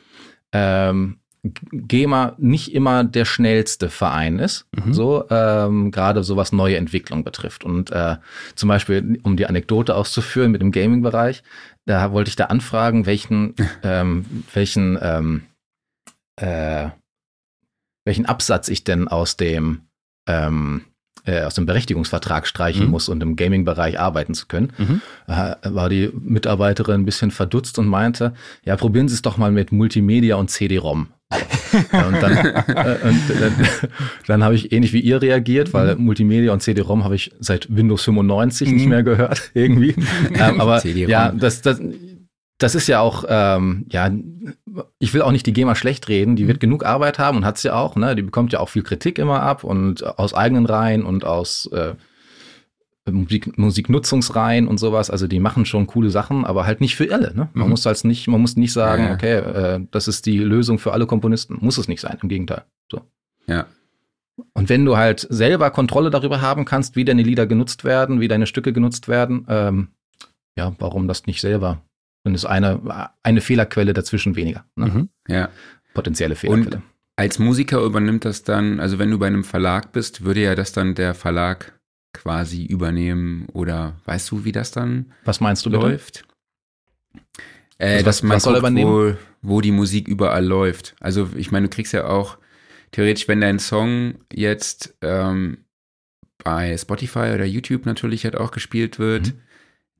ähm, 0.51 1.17
GEMA 1.43 2.35
nicht 2.37 2.73
immer 2.73 3.03
der 3.03 3.25
schnellste 3.25 3.89
Verein 3.89 4.39
ist, 4.39 4.65
mhm. 4.73 4.93
so 4.93 5.25
ähm, 5.29 5.91
gerade 5.91 6.23
so 6.23 6.37
was 6.37 6.53
neue 6.53 6.77
Entwicklung 6.77 7.25
betrifft. 7.25 7.65
Und 7.65 7.91
äh, 7.91 8.15
zum 8.55 8.69
Beispiel, 8.69 9.19
um 9.23 9.35
die 9.35 9.45
Anekdote 9.45 9.95
auszuführen 9.95 10.51
mit 10.51 10.61
dem 10.61 10.71
Gaming-Bereich, 10.71 11.43
da 11.85 12.13
wollte 12.13 12.29
ich 12.29 12.37
da 12.37 12.45
anfragen, 12.45 13.05
welchen, 13.05 13.55
ähm, 13.83 14.25
welchen, 14.53 14.97
ähm, 15.01 15.43
äh, 16.37 16.89
welchen 18.05 18.25
Absatz 18.25 18.69
ich 18.69 18.85
denn 18.85 19.09
aus 19.09 19.35
dem 19.35 19.81
ähm, 20.27 20.85
äh, 21.25 21.43
aus 21.43 21.55
dem 21.55 21.65
Berechtigungsvertrag 21.65 22.47
streichen 22.47 22.85
mhm. 22.85 22.91
muss, 22.91 23.07
um 23.07 23.21
im 23.21 23.35
Gaming-Bereich 23.35 23.99
arbeiten 23.99 24.33
zu 24.33 24.47
können, 24.47 24.73
mhm. 24.77 25.01
äh, 25.27 25.55
war 25.63 25.87
die 25.87 26.11
Mitarbeiterin 26.13 27.01
ein 27.01 27.05
bisschen 27.05 27.31
verdutzt 27.31 27.79
und 27.79 27.87
meinte, 27.87 28.33
ja, 28.65 28.75
probieren 28.75 29.07
Sie 29.07 29.15
es 29.15 29.21
doch 29.21 29.37
mal 29.37 29.51
mit 29.51 29.71
Multimedia 29.71 30.35
und 30.35 30.49
CD-ROM. 30.49 31.07
Und 31.91 32.21
dann, 32.21 32.37
äh, 32.37 32.97
und 33.03 33.41
dann, 33.41 33.67
dann 34.27 34.43
habe 34.43 34.55
ich 34.55 34.71
ähnlich 34.71 34.93
wie 34.93 34.99
ihr 34.99 35.21
reagiert, 35.21 35.73
weil 35.73 35.95
mhm. 35.95 36.05
Multimedia 36.05 36.53
und 36.53 36.61
CD-ROM 36.61 37.03
habe 37.03 37.15
ich 37.15 37.31
seit 37.39 37.75
Windows 37.75 38.03
95 38.03 38.69
mhm. 38.69 38.75
nicht 38.75 38.87
mehr 38.87 39.03
gehört, 39.03 39.51
irgendwie. 39.53 39.95
ähm, 40.33 40.61
aber 40.61 40.85
ja, 40.85 41.31
das, 41.31 41.61
das, 41.61 41.81
das 42.57 42.75
ist 42.75 42.87
ja 42.87 42.99
auch, 42.99 43.25
ähm, 43.27 43.85
ja, 43.91 44.09
ich 44.99 45.13
will 45.13 45.21
auch 45.21 45.31
nicht 45.31 45.45
die 45.45 45.53
GEMA 45.53 45.75
schlecht 45.75 46.07
reden, 46.07 46.35
die 46.35 46.47
wird 46.47 46.57
mhm. 46.57 46.61
genug 46.61 46.85
Arbeit 46.85 47.19
haben 47.19 47.37
und 47.37 47.45
hat 47.45 47.57
sie 47.57 47.69
ja 47.69 47.75
auch, 47.75 47.95
ne? 47.95 48.15
Die 48.15 48.21
bekommt 48.21 48.53
ja 48.53 48.59
auch 48.59 48.69
viel 48.69 48.83
Kritik 48.83 49.19
immer 49.19 49.41
ab 49.41 49.63
und 49.63 50.05
aus 50.17 50.33
eigenen 50.33 50.65
Reihen 50.65 51.03
und 51.03 51.25
aus 51.25 51.69
äh, 51.73 51.93
Musik, 53.09 53.57
Musiknutzungsreihen 53.57 54.67
und 54.67 54.77
sowas. 54.77 55.09
Also 55.09 55.27
die 55.27 55.39
machen 55.39 55.65
schon 55.65 55.87
coole 55.87 56.09
Sachen, 56.09 56.45
aber 56.45 56.65
halt 56.65 56.81
nicht 56.81 56.95
für 56.95 57.13
alle. 57.13 57.33
Ne? 57.35 57.49
Man 57.53 57.65
mhm. 57.65 57.71
muss 57.71 57.85
halt 57.85 58.03
nicht, 58.05 58.27
man 58.27 58.41
muss 58.41 58.55
nicht 58.55 58.73
sagen, 58.73 59.05
ja. 59.05 59.13
okay, 59.13 59.37
äh, 59.37 59.85
das 59.91 60.07
ist 60.07 60.25
die 60.25 60.37
Lösung 60.37 60.79
für 60.79 60.93
alle 60.93 61.05
Komponisten. 61.05 61.57
Muss 61.59 61.77
es 61.77 61.87
nicht 61.87 62.01
sein, 62.01 62.17
im 62.21 62.29
Gegenteil. 62.29 62.63
So. 62.91 63.01
Ja. 63.47 63.65
Und 64.53 64.69
wenn 64.69 64.85
du 64.85 64.97
halt 64.97 65.27
selber 65.29 65.69
Kontrolle 65.69 66.09
darüber 66.09 66.41
haben 66.41 66.65
kannst, 66.65 66.95
wie 66.95 67.05
deine 67.05 67.23
Lieder 67.23 67.45
genutzt 67.45 67.83
werden, 67.83 68.19
wie 68.19 68.27
deine 68.27 68.47
Stücke 68.47 68.73
genutzt 68.73 69.07
werden, 69.07 69.45
ähm, 69.47 69.89
ja, 70.57 70.73
warum 70.79 71.07
das 71.07 71.25
nicht 71.25 71.41
selber 71.41 71.81
dann 72.23 72.35
ist 72.35 72.45
eine, 72.45 73.09
eine 73.21 73.41
Fehlerquelle 73.41 73.93
dazwischen 73.93 74.35
weniger. 74.35 74.65
Ne? 74.75 74.85
Mhm, 74.87 75.09
ja. 75.27 75.49
Potenzielle 75.93 76.35
Fehlerquelle. 76.35 76.77
Und 76.77 76.83
als 77.15 77.37
Musiker 77.37 77.81
übernimmt 77.81 78.25
das 78.25 78.43
dann, 78.43 78.79
also 78.79 78.97
wenn 78.97 79.11
du 79.11 79.19
bei 79.19 79.27
einem 79.27 79.43
Verlag 79.43 79.91
bist, 79.91 80.23
würde 80.23 80.41
ja 80.41 80.55
das 80.55 80.71
dann 80.71 80.95
der 80.95 81.13
Verlag 81.13 81.79
quasi 82.13 82.65
übernehmen 82.65 83.47
oder 83.53 83.95
weißt 84.05 84.29
du, 84.31 84.45
wie 84.45 84.51
das 84.51 84.71
dann 84.71 85.11
Was 85.25 85.41
meinst 85.41 85.65
du 85.65 85.69
läuft? 85.69 86.25
Äh, 87.77 87.95
also 87.95 88.05
was, 88.05 88.21
das 88.21 88.29
was 88.29 88.43
soll 88.43 88.61
guckt, 88.61 88.75
wo, 88.75 89.15
wo 89.41 89.61
die 89.61 89.71
Musik 89.71 90.07
überall 90.07 90.45
läuft. 90.45 90.95
Also 90.99 91.29
ich 91.35 91.51
meine, 91.51 91.67
du 91.67 91.75
kriegst 91.75 91.93
ja 91.93 92.07
auch 92.07 92.37
theoretisch, 92.91 93.27
wenn 93.27 93.41
dein 93.41 93.59
Song 93.59 94.15
jetzt 94.31 94.95
ähm, 95.01 95.65
bei 96.43 96.77
Spotify 96.77 97.31
oder 97.33 97.45
YouTube 97.45 97.85
natürlich 97.85 98.23
halt 98.25 98.37
auch 98.37 98.51
gespielt 98.51 98.99
wird, 98.99 99.27
mhm 99.27 99.41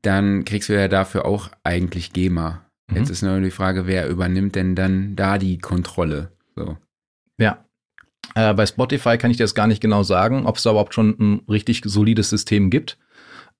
dann 0.04 0.46
kriegst 0.46 0.70
du 0.70 0.74
ja 0.74 0.88
dafür 0.88 1.26
auch 1.26 1.50
eigentlich 1.64 2.14
GEMA. 2.14 2.64
Mhm. 2.88 2.98
Jetzt 2.98 3.10
ist 3.10 3.24
nur 3.24 3.40
die 3.40 3.52
Frage, 3.52 3.88
wer 3.88 4.08
übernimmt 4.08 4.56
denn 4.56 4.76
dann 4.76 5.16
da 5.16 5.40
die 5.40 5.58
Kontrolle? 5.58 6.32
So. 6.56 6.78
Ja. 7.40 7.63
Äh, 8.36 8.54
bei 8.54 8.66
Spotify 8.66 9.18
kann 9.18 9.32
ich 9.32 9.38
dir 9.38 9.44
das 9.44 9.56
gar 9.56 9.68
nicht 9.68 9.82
genau 9.82 10.04
sagen, 10.04 10.46
ob 10.46 10.58
es 10.58 10.64
da 10.64 10.72
überhaupt 10.72 10.94
schon 10.94 11.16
ein 11.20 11.42
richtig 11.50 11.82
solides 11.86 12.30
System 12.30 12.70
gibt. 12.70 12.98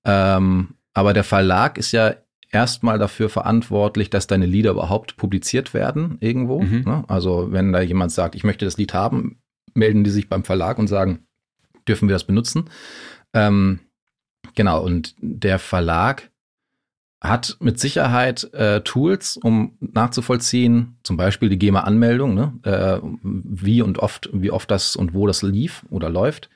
Ähm, 0.04 0.74
aber 0.92 1.12
der 1.12 1.24
Verlag 1.24 1.78
ist 1.78 1.92
ja 1.92 2.14
erstmal 2.50 2.98
dafür 2.98 3.28
verantwortlich, 3.28 4.10
dass 4.10 4.26
deine 4.26 4.46
Lieder 4.46 4.70
überhaupt 4.70 5.16
publiziert 5.16 5.74
werden 5.74 6.16
irgendwo. 6.20 6.62
Mhm. 6.62 6.82
Ne? 6.86 7.04
Also 7.08 7.50
wenn 7.50 7.72
da 7.72 7.80
jemand 7.80 8.12
sagt, 8.12 8.34
ich 8.34 8.44
möchte 8.44 8.64
das 8.64 8.76
Lied 8.76 8.94
haben, 8.94 9.40
melden 9.74 10.04
die 10.04 10.10
sich 10.10 10.28
beim 10.28 10.44
Verlag 10.44 10.78
und 10.78 10.86
sagen, 10.86 11.26
dürfen 11.88 12.08
wir 12.08 12.14
das 12.14 12.24
benutzen? 12.24 12.70
Ähm, 13.32 13.80
genau, 14.54 14.82
und 14.82 15.14
der 15.18 15.58
Verlag 15.58 16.30
hat 17.24 17.56
mit 17.58 17.80
Sicherheit 17.80 18.52
äh, 18.52 18.82
Tools, 18.82 19.38
um 19.38 19.78
nachzuvollziehen, 19.80 20.98
zum 21.02 21.16
Beispiel 21.16 21.48
die 21.48 21.58
GEMA-Anmeldung, 21.58 22.34
ne? 22.34 22.52
äh, 22.62 22.98
wie 23.22 23.80
und 23.80 23.98
oft, 23.98 24.28
wie 24.32 24.50
oft 24.50 24.70
das 24.70 24.94
und 24.94 25.14
wo 25.14 25.26
das 25.26 25.42
lief 25.42 25.86
oder 25.88 26.10
läuft. 26.10 26.50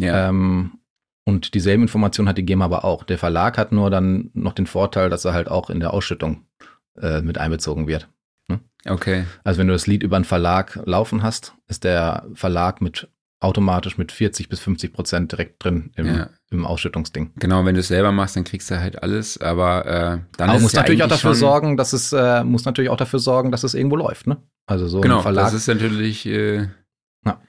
Ja. 0.00 0.28
Ähm, 0.28 0.78
und 1.26 1.54
dieselben 1.54 1.82
Informationen 1.82 2.28
hat 2.28 2.38
die 2.38 2.44
GEMA 2.44 2.64
aber 2.64 2.84
auch. 2.84 3.04
Der 3.04 3.18
Verlag 3.18 3.58
hat 3.58 3.72
nur 3.72 3.90
dann 3.90 4.30
noch 4.32 4.54
den 4.54 4.66
Vorteil, 4.66 5.10
dass 5.10 5.24
er 5.24 5.34
halt 5.34 5.48
auch 5.48 5.68
in 5.68 5.80
der 5.80 5.92
Ausschüttung 5.92 6.46
äh, 7.00 7.20
mit 7.20 7.36
einbezogen 7.36 7.86
wird. 7.86 8.08
Ne? 8.48 8.60
Okay. 8.86 9.24
Also 9.42 9.58
wenn 9.58 9.68
du 9.68 9.74
das 9.74 9.86
Lied 9.86 10.02
über 10.02 10.16
einen 10.16 10.24
Verlag 10.24 10.80
laufen 10.86 11.22
hast, 11.22 11.54
ist 11.68 11.84
der 11.84 12.26
Verlag 12.34 12.80
mit 12.80 13.08
automatisch 13.44 13.98
mit 13.98 14.10
40 14.10 14.48
bis 14.48 14.60
50 14.60 14.92
Prozent 14.92 15.32
direkt 15.32 15.62
drin 15.62 15.90
im, 15.96 16.06
ja. 16.06 16.30
im 16.50 16.64
Ausschüttungsding. 16.64 17.32
Genau, 17.36 17.64
wenn 17.64 17.74
du 17.74 17.80
es 17.80 17.88
selber 17.88 18.10
machst, 18.10 18.36
dann 18.36 18.44
kriegst 18.44 18.70
du 18.70 18.80
halt 18.80 19.02
alles, 19.02 19.40
aber 19.40 19.86
äh, 19.86 19.90
dann 20.36 20.48
aber 20.48 20.56
ist 20.56 20.62
muss 20.62 20.72
ja 20.72 20.80
natürlich 20.80 21.02
auch 21.02 21.08
dafür 21.08 21.34
sorgen, 21.34 21.76
dass 21.76 21.92
es 21.92 22.12
äh, 22.12 22.42
muss 22.42 22.64
natürlich 22.64 22.90
auch 22.90 22.96
dafür 22.96 23.18
sorgen, 23.18 23.52
dass 23.52 23.62
es 23.62 23.74
irgendwo 23.74 23.96
läuft, 23.96 24.26
ne? 24.26 24.42
Also 24.66 24.88
so 24.88 25.00
genau, 25.00 25.18
ein 25.18 25.22
Verlag. 25.22 25.44
das 25.44 25.54
ist 25.54 25.68
natürlich 25.68 26.26
äh, 26.26 26.68
ja. 27.24 27.40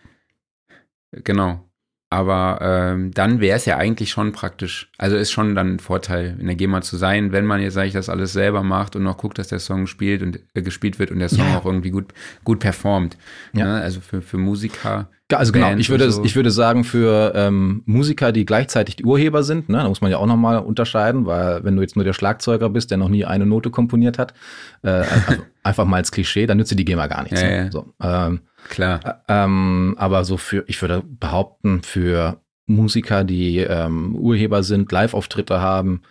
genau. 1.11 1.67
Aber 2.09 2.59
ähm, 2.61 3.11
dann 3.11 3.39
wäre 3.39 3.57
es 3.57 3.65
ja 3.65 3.77
eigentlich 3.77 4.11
schon 4.11 4.31
praktisch. 4.31 4.91
Also 4.97 5.17
ist 5.17 5.31
schon 5.31 5.55
dann 5.55 5.75
ein 5.75 5.79
Vorteil, 5.79 6.37
in 6.39 6.45
der 6.45 6.55
GEMA 6.55 6.81
zu 6.81 6.97
sein, 6.97 7.31
wenn 7.31 7.45
man 7.45 7.61
jetzt 7.61 7.77
eigentlich 7.77 7.93
das 7.93 8.09
alles 8.09 8.31
selber 8.31 8.63
macht 8.63 8.95
und 8.95 9.03
noch 9.03 9.17
guckt, 9.17 9.39
dass 9.39 9.47
der 9.47 9.59
Song 9.59 9.87
spielt 9.87 10.21
und 10.21 10.39
äh, 10.53 10.61
gespielt 10.61 10.99
wird 10.99 11.11
und 11.11 11.19
der 11.19 11.29
Song 11.29 11.47
ja. 11.47 11.57
auch 11.57 11.65
irgendwie 11.65 11.89
gut, 11.89 12.13
gut 12.43 12.59
performt. 12.59 13.17
Ja. 13.53 13.65
Ne? 13.65 13.81
Also 13.81 14.01
für, 14.01 14.21
für 14.21 14.37
Musiker. 14.37 15.09
Also 15.33 15.51
genau, 15.51 15.73
ich 15.75 15.89
würde, 15.89 16.11
so. 16.11 16.23
ich 16.23 16.35
würde 16.35 16.51
sagen, 16.51 16.83
für 16.83 17.33
ähm, 17.35 17.81
Musiker, 17.87 18.31
die 18.31 18.45
gleichzeitig 18.45 18.97
die 18.97 19.05
Urheber 19.05 19.41
sind, 19.41 19.69
ne, 19.69 19.77
da 19.77 19.89
muss 19.89 19.99
man 19.99 20.11
ja 20.11 20.17
auch 20.17 20.27
nochmal 20.27 20.59
unterscheiden, 20.59 21.25
weil 21.25 21.63
wenn 21.63 21.75
du 21.75 21.81
jetzt 21.81 21.95
nur 21.95 22.05
der 22.05 22.13
Schlagzeuger 22.13 22.69
bist, 22.69 22.91
der 22.91 22.99
noch 22.99 23.09
nie 23.09 23.25
eine 23.25 23.47
Note 23.47 23.71
komponiert 23.71 24.19
hat, 24.19 24.35
äh, 24.83 24.89
also 24.89 25.41
einfach 25.63 25.85
mal 25.85 25.97
als 25.97 26.11
Klischee, 26.11 26.45
dann 26.45 26.57
nützt 26.57 26.71
dir 26.71 26.75
die 26.75 26.85
GEMA 26.85 27.07
gar 27.07 27.23
nichts. 27.23 27.41
Ja, 27.41 27.49
ne? 27.49 27.69
so, 27.71 27.91
ähm, 28.03 28.41
Klar. 28.69 29.23
Ähm, 29.27 29.95
aber 29.97 30.25
so 30.25 30.37
für, 30.37 30.63
ich 30.67 30.81
würde 30.81 31.03
behaupten, 31.05 31.83
für 31.83 32.41
Musiker, 32.67 33.23
die 33.23 33.59
ähm, 33.59 34.15
Urheber 34.15 34.63
sind, 34.63 34.91
Live-Auftritte 34.91 35.61
haben, 35.61 36.01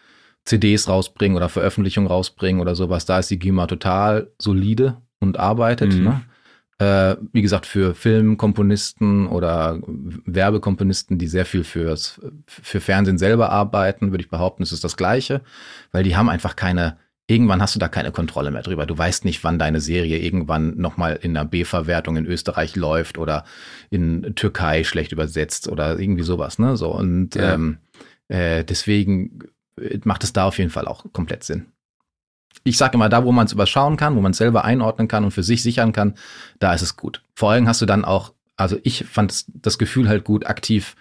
CDs 0.45 0.89
rausbringen 0.89 1.37
oder 1.37 1.49
Veröffentlichungen 1.49 2.09
rausbringen 2.09 2.61
oder 2.61 2.75
sowas, 2.75 3.07
da 3.07 3.19
ist 3.19 3.31
die 3.31 3.39
GEMA 3.39 3.67
total 3.67 4.31
solide 4.39 4.99
und 5.21 5.39
arbeitet. 5.39 5.95
Mhm. 5.95 6.05
Ne? 6.05 6.21
Äh, 6.79 7.17
wie 7.33 7.43
gesagt, 7.43 7.67
für 7.67 7.95
Filmkomponisten 7.95 9.27
oder 9.27 9.81
Werbekomponisten, 10.27 11.19
die 11.19 11.29
sehr 11.29 11.47
viel 11.47 11.65
fürs, 11.65 12.21
für 12.47 12.81
Fernsehen 12.81 13.19
selber 13.19 13.51
arbeiten, 13.51 14.11
würde 14.11 14.25
ich 14.25 14.31
behaupten, 14.31 14.63
ist 14.63 14.73
es 14.73 14.81
das 14.81 14.97
Gleiche, 14.97 15.41
weil 15.93 16.05
die 16.05 16.17
haben 16.17 16.29
einfach 16.29 16.57
keine 16.57 16.99
irgendwann 17.27 17.63
hast 17.63 17.75
du 17.75 17.79
da 17.79 17.89
keine 17.89 18.13
Kontrolle 18.13 18.51
mehr 18.51 18.63
drüber. 18.63 18.87
Du 18.87 18.97
weißt 18.97 19.25
nicht, 19.25 19.45
wann 19.45 19.59
deine 19.59 19.81
Serie 19.81 20.19
irgendwann 20.19 20.77
nochmal 20.77 21.19
in 21.23 21.37
einer 21.37 21.47
B-Verwertung 21.47 22.17
in 22.17 22.27
Österreich 22.27 22.77
läuft 22.77 23.19
oder 23.19 23.45
in 23.91 24.35
Türkei 24.35 24.85
schlecht 24.85 25.13
übersetzt 25.13 25.69
oder 25.69 25.99
irgendwie 25.99 26.25
sowas, 26.25 26.59
ne? 26.59 26.77
So 26.77 26.95
und 26.95 27.35
ja. 27.35 27.55
ähm, 27.55 27.79
äh, 28.29 28.65
deswegen 28.65 29.41
macht 30.05 30.25
es 30.25 30.33
da 30.33 30.45
auf 30.45 30.59
jeden 30.59 30.71
Fall 30.71 30.87
auch 30.87 31.05
komplett 31.13 31.45
Sinn. 31.45 31.67
Ich 32.63 32.79
sage 32.79 32.95
immer, 32.95 33.09
da, 33.09 33.25
wo 33.25 33.33
man 33.33 33.47
es 33.47 33.53
überschauen 33.53 33.97
kann, 33.97 34.17
wo 34.17 34.21
man 34.21 34.33
es 34.33 34.39
selber 34.39 34.65
einordnen 34.65 35.09
kann 35.09 35.25
und 35.25 35.33
für 35.33 35.43
sich 35.43 35.63
sichern 35.63 35.93
kann, 35.93 36.15
da 36.61 36.73
ist 36.73 36.83
es 36.83 36.97
gut. 36.97 37.23
Vor 37.35 37.51
allem 37.51 37.69
hast 37.69 37.83
du 37.83 37.87
dann 37.87 38.05
auch, 38.05 38.33
also 38.57 38.79
ich 38.85 39.05
fand 39.05 39.45
das 39.49 39.79
Gefühl 39.79 40.09
halt 40.09 40.25
gut, 40.25 40.47
aktiv 40.47 40.97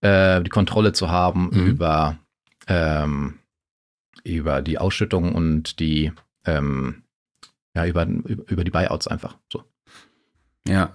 äh, 0.00 0.42
die 0.42 0.50
Kontrolle 0.50 0.92
zu 0.92 1.10
haben 1.10 1.50
mhm. 1.52 1.66
über 1.66 2.18
ähm, 2.66 3.37
über 4.36 4.62
die 4.62 4.78
Ausschüttung 4.78 5.34
und 5.34 5.80
die, 5.80 6.12
ähm, 6.44 7.02
ja, 7.74 7.86
über, 7.86 8.06
über 8.06 8.64
die 8.64 8.70
Buyouts 8.70 9.08
einfach. 9.08 9.36
So. 9.52 9.64
Ja. 10.66 10.94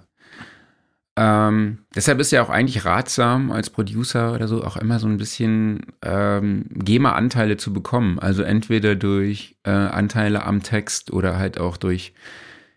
Ähm, 1.16 1.78
deshalb 1.94 2.18
ist 2.18 2.32
ja 2.32 2.42
auch 2.42 2.50
eigentlich 2.50 2.84
ratsam, 2.84 3.52
als 3.52 3.70
Producer 3.70 4.32
oder 4.32 4.48
so 4.48 4.64
auch 4.64 4.76
immer 4.76 4.98
so 4.98 5.06
ein 5.06 5.16
bisschen 5.16 5.86
ähm, 6.02 6.66
GEMA-Anteile 6.74 7.56
zu 7.56 7.72
bekommen. 7.72 8.18
Also 8.18 8.42
entweder 8.42 8.96
durch 8.96 9.56
äh, 9.62 9.70
Anteile 9.70 10.44
am 10.44 10.62
Text 10.62 11.12
oder 11.12 11.38
halt 11.38 11.58
auch 11.58 11.76
durch 11.76 12.14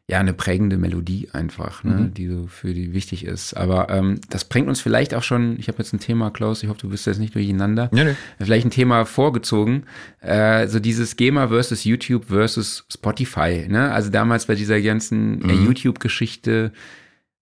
ja 0.10 0.20
eine 0.20 0.34
prägende 0.34 0.78
Melodie 0.78 1.28
einfach, 1.34 1.84
ne, 1.84 1.96
mhm. 1.96 2.14
die 2.14 2.28
so 2.28 2.48
für 2.48 2.74
die 2.74 2.94
wichtig 2.94 3.26
ist. 3.26 3.56
Aber 3.56 3.90
ähm, 3.90 4.22
das 4.30 4.46
bringt 4.46 4.70
uns 4.70 4.80
vielleicht 4.80 5.14
auch 5.14 5.24
schon, 5.24 5.60
ich 5.60 5.68
habe 5.68 5.80
jetzt 5.80 5.92
ein 5.94 6.00
Thema, 6.00 6.32
Klaus, 6.32 6.64
ich 6.64 6.70
hoffe, 6.70 6.80
du 6.80 6.90
bist 6.90 7.06
jetzt 7.08 7.20
nicht 7.20 7.36
durcheinander. 7.36 7.90
Nee, 7.92 8.06
nee. 8.06 8.16
Vielleicht 8.40 8.66
ein 8.66 8.72
Thema 8.72 9.04
vorgezogen. 9.04 9.84
Äh, 10.22 10.68
so 10.68 10.80
dieses 10.80 11.18
GEMA 11.18 11.50
versus 11.50 11.84
YouTube 11.84 12.26
versus 12.26 12.86
Spotify. 12.90 13.68
Ne? 13.68 13.92
Also 13.92 14.10
damals 14.10 14.46
bei 14.46 14.56
dieser 14.56 14.82
ganzen 14.82 15.42
äh, 15.42 15.44
mhm. 15.44 15.50
äh, 15.50 15.66
YouTube-Geschichte, 15.66 16.72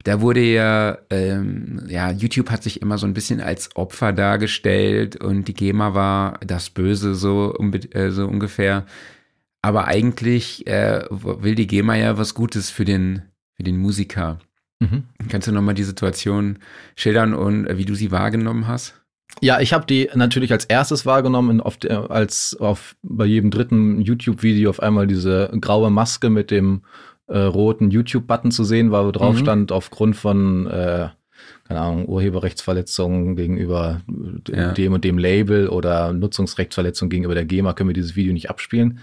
da 0.04 0.22
wurde 0.22 0.42
ja, 0.42 0.98
ähm, 1.12 1.84
ja, 1.88 2.10
YouTube 2.10 2.50
hat 2.50 2.64
sich 2.64 2.82
immer 2.82 2.98
so 2.98 3.06
ein 3.06 3.14
bisschen 3.14 3.42
als 3.42 3.76
Opfer 3.76 4.12
dargestellt 4.12 5.24
und 5.24 5.48
die 5.48 5.54
GEMA 5.54 5.94
war 5.94 6.40
das 6.46 6.72
Böse 6.72 7.14
so, 7.14 7.56
äh, 7.92 8.10
so 8.10 8.26
ungefähr. 8.26 8.88
Aber 9.66 9.86
eigentlich 9.86 10.68
äh, 10.68 11.06
will 11.10 11.56
die 11.56 11.66
GEMA 11.66 11.96
ja 11.96 12.20
was 12.20 12.36
Gutes 12.36 12.70
für 12.70 12.86
den, 12.86 13.24
für 13.56 13.64
den 13.64 13.78
Musiker. 13.78 14.38
Mhm. 14.80 15.06
Kannst 15.28 15.48
du 15.48 15.52
nochmal 15.52 15.74
die 15.74 15.84
Situation 15.84 16.60
schildern 16.96 17.34
und 17.34 17.66
äh, 17.66 17.76
wie 17.76 17.86
du 17.86 17.96
sie 17.96 18.12
wahrgenommen 18.12 18.68
hast? 18.68 19.02
Ja, 19.42 19.60
ich 19.60 19.74
habe 19.74 19.88
die 19.88 20.08
natürlich 20.14 20.52
als 20.52 20.66
erstes 20.66 21.08
wahrgenommen, 21.08 21.64
der, 21.82 22.12
als 22.12 22.56
auf 22.60 22.96
bei 23.02 23.26
jedem 23.26 23.50
dritten 23.50 24.02
YouTube-Video 24.02 24.70
auf 24.70 24.84
einmal 24.84 25.08
diese 25.08 25.50
graue 25.60 25.90
Maske 25.90 26.30
mit 26.30 26.52
dem 26.52 26.84
äh, 27.26 27.40
roten 27.40 27.90
YouTube-Button 27.90 28.52
zu 28.52 28.64
sehen 28.66 28.92
war, 28.92 29.08
wo 29.08 29.12
drauf 29.12 29.34
mhm. 29.34 29.40
stand, 29.40 29.72
aufgrund 29.72 30.16
von 30.16 30.68
äh, 30.68 31.10
keine 31.68 31.80
Ahnung, 31.80 32.08
Urheberrechtsverletzungen 32.08 33.36
gegenüber 33.36 34.02
ja. 34.48 34.72
dem 34.72 34.94
und 34.94 35.04
dem 35.04 35.18
Label 35.18 35.68
oder 35.68 36.14
Nutzungsrechtsverletzungen 36.14 37.10
gegenüber 37.10 37.34
der 37.34 37.46
GEMA 37.46 37.74
können 37.74 37.90
wir 37.90 37.96
dieses 37.96 38.16
Video 38.16 38.34
nicht 38.34 38.50
abspielen. 38.50 39.00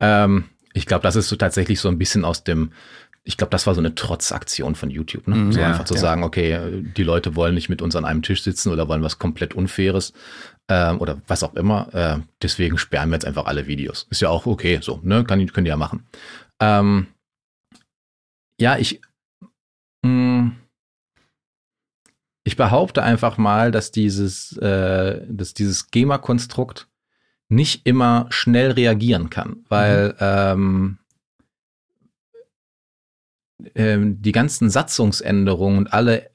Ähm, 0.00 0.44
ich 0.72 0.86
glaube, 0.86 1.02
das 1.02 1.16
ist 1.16 1.28
so 1.28 1.36
tatsächlich 1.36 1.80
so 1.80 1.88
ein 1.88 1.98
bisschen 1.98 2.24
aus 2.24 2.44
dem, 2.44 2.72
ich 3.22 3.36
glaube, 3.36 3.50
das 3.50 3.66
war 3.66 3.74
so 3.74 3.80
eine 3.80 3.94
Trotzaktion 3.94 4.74
von 4.74 4.90
YouTube, 4.90 5.28
ne? 5.28 5.36
Mhm, 5.36 5.52
so 5.52 5.60
ja, 5.60 5.68
einfach 5.68 5.84
zu 5.84 5.94
ja. 5.94 6.00
sagen, 6.00 6.24
okay, 6.24 6.82
die 6.96 7.04
Leute 7.04 7.36
wollen 7.36 7.54
nicht 7.54 7.68
mit 7.68 7.80
uns 7.80 7.96
an 7.96 8.04
einem 8.04 8.22
Tisch 8.22 8.42
sitzen 8.42 8.70
oder 8.70 8.88
wollen 8.88 9.02
was 9.02 9.18
komplett 9.18 9.54
Unfaires 9.54 10.12
ähm, 10.68 11.00
oder 11.00 11.22
was 11.26 11.42
auch 11.42 11.54
immer. 11.54 11.94
Äh, 11.94 12.18
deswegen 12.42 12.76
sperren 12.76 13.10
wir 13.10 13.14
jetzt 13.14 13.24
einfach 13.24 13.46
alle 13.46 13.66
Videos. 13.66 14.06
Ist 14.10 14.20
ja 14.20 14.28
auch 14.28 14.46
okay, 14.46 14.78
so, 14.82 15.00
ne? 15.02 15.24
Kann, 15.24 15.46
können 15.46 15.64
die 15.64 15.70
ja 15.70 15.76
machen. 15.76 16.06
Ähm, 16.60 17.06
ja, 18.60 18.76
ich. 18.76 19.00
Mh, 20.02 20.10
hm, 20.10 20.56
ich 22.46 22.56
behaupte 22.56 23.02
einfach 23.02 23.38
mal, 23.38 23.70
dass 23.70 23.90
dieses, 23.90 24.54
äh, 24.58 25.22
dass 25.28 25.54
dieses 25.54 25.90
GEMA-Konstrukt 25.90 26.88
nicht 27.54 27.86
immer 27.86 28.26
schnell 28.30 28.72
reagieren 28.72 29.30
kann, 29.30 29.64
weil 29.68 30.08
mhm. 30.08 30.14
ähm, 30.20 30.98
ähm, 33.74 34.22
die 34.22 34.32
ganzen 34.32 34.70
Satzungsänderungen 34.70 35.78
und 35.78 35.92
alle 35.92 36.30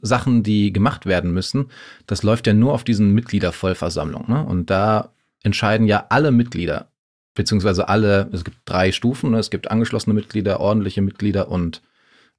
Sachen, 0.00 0.42
die 0.42 0.72
gemacht 0.72 1.06
werden 1.06 1.32
müssen, 1.32 1.70
das 2.06 2.22
läuft 2.22 2.46
ja 2.46 2.52
nur 2.52 2.74
auf 2.74 2.84
diesen 2.84 3.12
Mitgliedervollversammlungen. 3.12 4.28
Ne? 4.28 4.44
Und 4.44 4.70
da 4.70 5.12
entscheiden 5.42 5.86
ja 5.86 6.06
alle 6.10 6.30
Mitglieder, 6.30 6.88
beziehungsweise 7.34 7.88
alle, 7.88 8.28
es 8.32 8.44
gibt 8.44 8.58
drei 8.64 8.92
Stufen, 8.92 9.30
ne? 9.30 9.38
es 9.38 9.50
gibt 9.50 9.70
angeschlossene 9.70 10.14
Mitglieder, 10.14 10.60
ordentliche 10.60 11.02
Mitglieder 11.02 11.48
und 11.48 11.82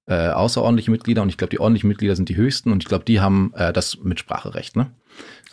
äh, 0.05 0.29
außerordentliche 0.29 0.91
Mitglieder 0.91 1.21
und 1.21 1.29
ich 1.29 1.37
glaube, 1.37 1.51
die 1.51 1.59
ordentlichen 1.59 1.87
Mitglieder 1.87 2.15
sind 2.15 2.27
die 2.27 2.35
höchsten 2.35 2.71
und 2.71 2.83
ich 2.83 2.89
glaube, 2.89 3.05
die 3.05 3.21
haben 3.21 3.53
äh, 3.55 3.71
das 3.71 3.97
Mitspracherecht. 4.03 4.75
Ne? 4.75 4.91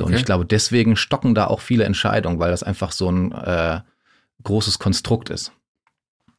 So, 0.01 0.05
okay. 0.05 0.15
Und 0.15 0.19
ich 0.19 0.25
glaube, 0.25 0.47
deswegen 0.47 0.97
stocken 0.97 1.35
da 1.35 1.49
auch 1.49 1.61
viele 1.61 1.85
Entscheidungen, 1.85 2.39
weil 2.39 2.51
das 2.51 2.63
einfach 2.63 2.91
so 2.91 3.13
ein 3.13 3.33
äh, 3.33 3.81
großes 4.43 4.79
Konstrukt 4.79 5.29
ist. 5.29 5.53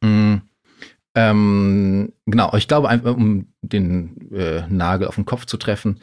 Mhm. 0.00 0.42
Ähm, 1.14 2.12
genau, 2.26 2.52
ich 2.56 2.66
glaube, 2.66 2.88
um 3.12 3.52
den 3.60 4.32
äh, 4.32 4.64
Nagel 4.68 5.06
auf 5.06 5.14
den 5.14 5.26
Kopf 5.26 5.46
zu 5.46 5.58
treffen, 5.58 6.00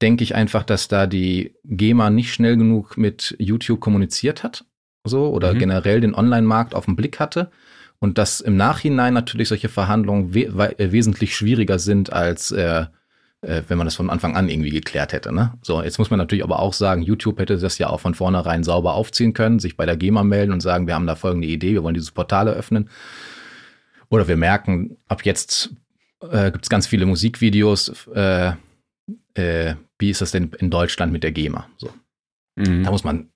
denke 0.00 0.22
ich 0.22 0.36
einfach, 0.36 0.62
dass 0.62 0.86
da 0.86 1.08
die 1.08 1.56
GEMA 1.64 2.10
nicht 2.10 2.32
schnell 2.32 2.56
genug 2.56 2.96
mit 2.96 3.34
YouTube 3.40 3.80
kommuniziert 3.80 4.44
hat, 4.44 4.64
so 5.02 5.30
oder 5.30 5.54
mhm. 5.54 5.58
generell 5.58 6.00
den 6.00 6.14
Online-Markt 6.14 6.76
auf 6.76 6.84
den 6.84 6.94
Blick 6.94 7.18
hatte 7.18 7.50
und 7.98 8.18
dass 8.18 8.40
im 8.40 8.56
Nachhinein 8.56 9.14
natürlich 9.14 9.48
solche 9.48 9.68
Verhandlungen 9.68 10.32
we 10.32 10.44
äh, 10.44 10.92
wesentlich 10.92 11.34
schwieriger 11.34 11.80
sind 11.80 12.12
als 12.12 12.52
äh, 12.52 12.86
äh, 13.42 13.62
wenn 13.68 13.78
man 13.78 13.86
das 13.86 13.94
von 13.94 14.10
Anfang 14.10 14.36
an 14.36 14.48
irgendwie 14.48 14.70
geklärt 14.70 15.12
hätte. 15.12 15.32
Ne? 15.34 15.54
So, 15.62 15.82
jetzt 15.82 15.98
muss 15.98 16.10
man 16.10 16.18
natürlich 16.18 16.44
aber 16.44 16.60
auch 16.60 16.74
sagen, 16.74 17.02
YouTube 17.02 17.38
hätte 17.38 17.56
das 17.56 17.78
ja 17.78 17.88
auch 17.88 18.00
von 18.00 18.14
vornherein 18.14 18.64
sauber 18.64 18.94
aufziehen 18.94 19.32
können, 19.32 19.58
sich 19.58 19.76
bei 19.76 19.86
der 19.86 19.96
GEMA 19.96 20.24
melden 20.24 20.52
und 20.52 20.60
sagen, 20.60 20.86
wir 20.86 20.94
haben 20.94 21.06
da 21.06 21.16
folgende 21.16 21.48
Idee, 21.48 21.72
wir 21.72 21.82
wollen 21.82 21.94
dieses 21.94 22.10
Portal 22.10 22.48
eröffnen. 22.48 22.90
Oder 24.08 24.28
wir 24.28 24.36
merken, 24.36 24.96
ab 25.08 25.24
jetzt 25.24 25.70
äh, 26.20 26.50
gibt 26.50 26.64
es 26.64 26.68
ganz 26.70 26.86
viele 26.86 27.06
Musikvideos. 27.06 28.08
Äh, 28.14 28.52
äh, 29.34 29.74
wie 29.98 30.10
ist 30.10 30.20
das 30.20 30.32
denn 30.32 30.52
in 30.58 30.70
Deutschland 30.70 31.12
mit 31.12 31.22
der 31.22 31.32
GEMA? 31.32 31.68
So. 31.78 31.90
Mhm. 32.56 32.84
Da 32.84 32.90
muss 32.90 33.04
man 33.04 33.29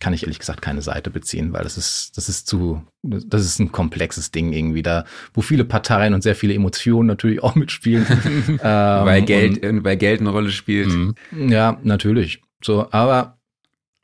kann 0.00 0.12
ich 0.12 0.22
ehrlich 0.22 0.38
gesagt 0.38 0.62
keine 0.62 0.82
Seite 0.82 1.10
beziehen, 1.10 1.52
weil 1.52 1.64
das 1.64 1.76
ist, 1.78 2.16
das 2.16 2.28
ist 2.28 2.46
zu, 2.46 2.82
das 3.02 3.44
ist 3.44 3.58
ein 3.58 3.72
komplexes 3.72 4.30
Ding 4.30 4.52
irgendwie 4.52 4.82
da, 4.82 5.04
wo 5.34 5.40
viele 5.40 5.64
Parteien 5.64 6.14
und 6.14 6.22
sehr 6.22 6.36
viele 6.36 6.54
Emotionen 6.54 7.06
natürlich 7.06 7.42
auch 7.42 7.54
mitspielen. 7.54 8.06
ähm, 8.48 8.58
weil 8.62 9.22
Geld, 9.22 9.64
und, 9.64 9.84
weil 9.84 9.96
Geld 9.96 10.20
eine 10.20 10.30
Rolle 10.30 10.50
spielt. 10.50 10.88
Mhm. 10.88 11.14
Ja, 11.48 11.78
natürlich. 11.82 12.42
So, 12.62 12.88
aber 12.90 13.38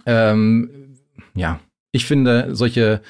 ähm, 0.07 0.97
ja, 1.35 1.61
ich 1.93 2.07
finde 2.07 2.55
solche 2.55 3.03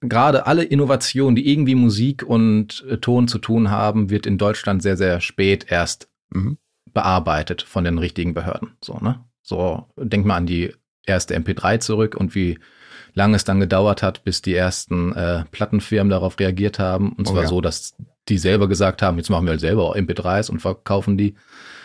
gerade 0.00 0.46
alle 0.46 0.64
Innovationen, 0.64 1.36
die 1.36 1.50
irgendwie 1.50 1.74
Musik 1.74 2.22
und 2.22 2.84
äh, 2.88 2.98
Ton 2.98 3.28
zu 3.28 3.38
tun 3.38 3.70
haben, 3.70 4.10
wird 4.10 4.26
in 4.26 4.38
Deutschland 4.38 4.82
sehr, 4.82 4.96
sehr 4.96 5.20
spät 5.20 5.66
erst 5.68 6.08
mhm. 6.30 6.58
bearbeitet 6.92 7.62
von 7.62 7.84
den 7.84 7.98
richtigen 7.98 8.34
Behörden. 8.34 8.72
So, 8.82 8.98
ne? 8.98 9.24
So, 9.42 9.86
denk 9.96 10.26
mal 10.26 10.36
an 10.36 10.46
die 10.46 10.72
erste 11.06 11.36
MP3 11.36 11.80
zurück 11.80 12.14
und 12.14 12.34
wie 12.34 12.58
lange 13.14 13.36
es 13.36 13.44
dann 13.44 13.60
gedauert 13.60 14.02
hat, 14.02 14.24
bis 14.24 14.42
die 14.42 14.54
ersten 14.54 15.14
äh, 15.14 15.44
Plattenfirmen 15.50 16.10
darauf 16.10 16.38
reagiert 16.38 16.78
haben. 16.78 17.12
Und 17.12 17.28
zwar 17.28 17.38
oh, 17.38 17.42
ja. 17.42 17.48
so, 17.48 17.60
dass 17.60 17.94
die 18.28 18.38
selber 18.38 18.68
gesagt 18.68 19.02
haben, 19.02 19.16
jetzt 19.18 19.30
machen 19.30 19.46
wir 19.46 19.50
halt 19.50 19.60
selber 19.60 19.94
MP3s 19.94 20.50
und 20.50 20.60
verkaufen 20.60 21.16
die. 21.16 21.34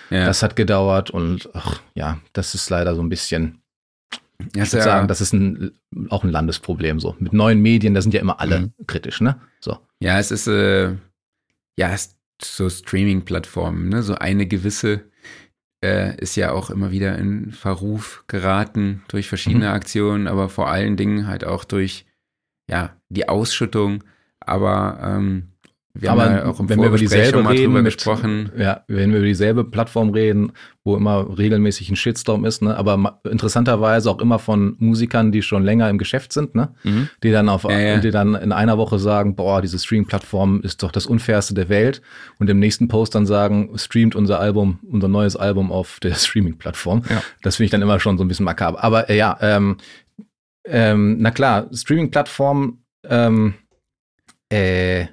Ja. 0.10 0.26
Das 0.26 0.42
hat 0.42 0.56
gedauert 0.56 1.12
und 1.12 1.50
ach, 1.54 1.82
ja, 1.94 2.20
das 2.34 2.56
ist 2.56 2.70
leider 2.70 2.96
so 2.96 3.04
ein 3.04 3.10
bisschen, 3.10 3.62
ja, 4.56 4.64
ich 4.64 4.74
würde 4.74 4.84
sagen, 4.84 5.08
das 5.08 5.22
ist 5.22 5.34
ein, 5.34 5.72
auch 6.10 6.24
ein 6.24 6.32
Landesproblem 6.32 7.00
so. 7.00 7.16
Mit 7.20 7.34
neuen 7.34 7.60
Medien, 7.60 7.94
da 7.94 8.02
sind 8.02 8.14
ja 8.14 8.22
immer 8.22 8.40
alle 8.40 8.60
mhm. 8.62 8.74
kritisch, 8.88 9.22
ne? 9.22 9.40
So. 9.60 9.78
Ja, 10.00 10.18
es 10.18 10.32
ist, 10.32 10.48
äh, 10.48 10.96
ja, 11.76 11.94
es 11.94 12.18
ist 12.42 12.56
so 12.56 12.70
Streaming-Plattformen, 12.70 13.90
ne? 13.90 14.02
So 14.02 14.16
eine 14.16 14.48
gewisse 14.48 15.04
äh, 15.84 16.16
ist 16.18 16.36
ja 16.36 16.52
auch 16.52 16.70
immer 16.70 16.92
wieder 16.92 17.18
in 17.18 17.52
Verruf 17.52 18.24
geraten 18.28 19.04
durch 19.08 19.28
verschiedene 19.28 19.68
mhm. 19.68 19.74
Aktionen, 19.74 20.28
aber 20.28 20.50
vor 20.50 20.70
allen 20.70 20.98
Dingen 20.98 21.28
halt 21.28 21.46
auch 21.46 21.64
durch 21.64 22.06
ja, 22.70 22.96
die 23.10 23.28
Ausschüttung. 23.28 24.04
Aber 24.40 25.00
ähm, 25.04 25.50
wir 26.02 26.12
Aber 26.12 26.26
haben 26.26 26.36
ja 26.36 26.46
auch 26.46 26.60
im 26.60 26.70
wenn 26.70 26.80
wir 26.80 26.88
über 26.88 26.98
dieselbe 26.98 27.48
reden, 27.50 27.74
mit, 27.74 27.86
gesprochen. 27.86 28.52
Ja, 28.58 28.84
wenn 28.88 29.12
wir 29.12 29.18
über 29.18 29.28
dieselbe 29.28 29.64
Plattform 29.64 30.12
reden, 30.12 30.54
wo 30.84 30.96
immer 30.96 31.38
regelmäßig 31.38 31.90
ein 31.90 31.96
Shitstorm 31.96 32.46
ist, 32.46 32.62
ne? 32.62 32.76
aber 32.76 33.20
interessanterweise 33.30 34.10
auch 34.10 34.20
immer 34.20 34.40
von 34.40 34.76
Musikern, 34.80 35.32
die 35.32 35.42
schon 35.42 35.64
länger 35.64 35.90
im 35.90 35.98
Geschäft 35.98 36.32
sind, 36.32 36.56
ne? 36.56 36.74
Mhm. 36.84 37.10
die 37.24 37.32
dann 37.32 37.50
auf, 37.50 37.64
ja, 37.64 37.80
ja. 37.80 37.98
die 38.00 38.12
dann 38.12 38.36
in 38.36 38.52
einer 38.52 38.78
Woche 38.78 38.98
sagen, 38.98 39.36
boah, 39.36 39.62
diese 39.62 39.78
Stream-Plattform 39.78 40.62
ist 40.62 40.84
doch 40.84 40.92
das 40.92 41.06
unfairste 41.06 41.54
der 41.54 41.70
Welt 41.70 42.02
und 42.40 42.50
im 42.50 42.60
nächsten 42.60 42.88
Post 42.88 43.16
dann 43.16 43.26
sagen, 43.26 43.72
streamt 43.76 44.16
unser 44.16 44.40
Album, 44.40 44.80
unser 44.90 45.08
neues 45.08 45.36
Album 45.36 45.72
auf 45.72 46.00
der 46.00 46.14
Streaming-Plattform. 46.16 47.04
Ja. 47.10 47.22
Das 47.42 47.58
finde 47.58 47.66
ich 47.66 47.72
dann 47.72 47.82
immer 47.82 48.00
schon 48.00 48.18
so 48.18 48.24
ein 48.24 48.28
bisschen 48.28 48.46
makaber. 48.46 48.84
Aber 48.84 49.10
äh, 49.10 49.18
ja, 49.18 49.38
ähm, 49.42 49.78
ähm, 50.66 51.18
na 51.20 51.32
klar, 51.32 51.68
Streaming-Plattform, 51.74 52.80
ähm, 53.08 53.54
äh, 54.50 55.08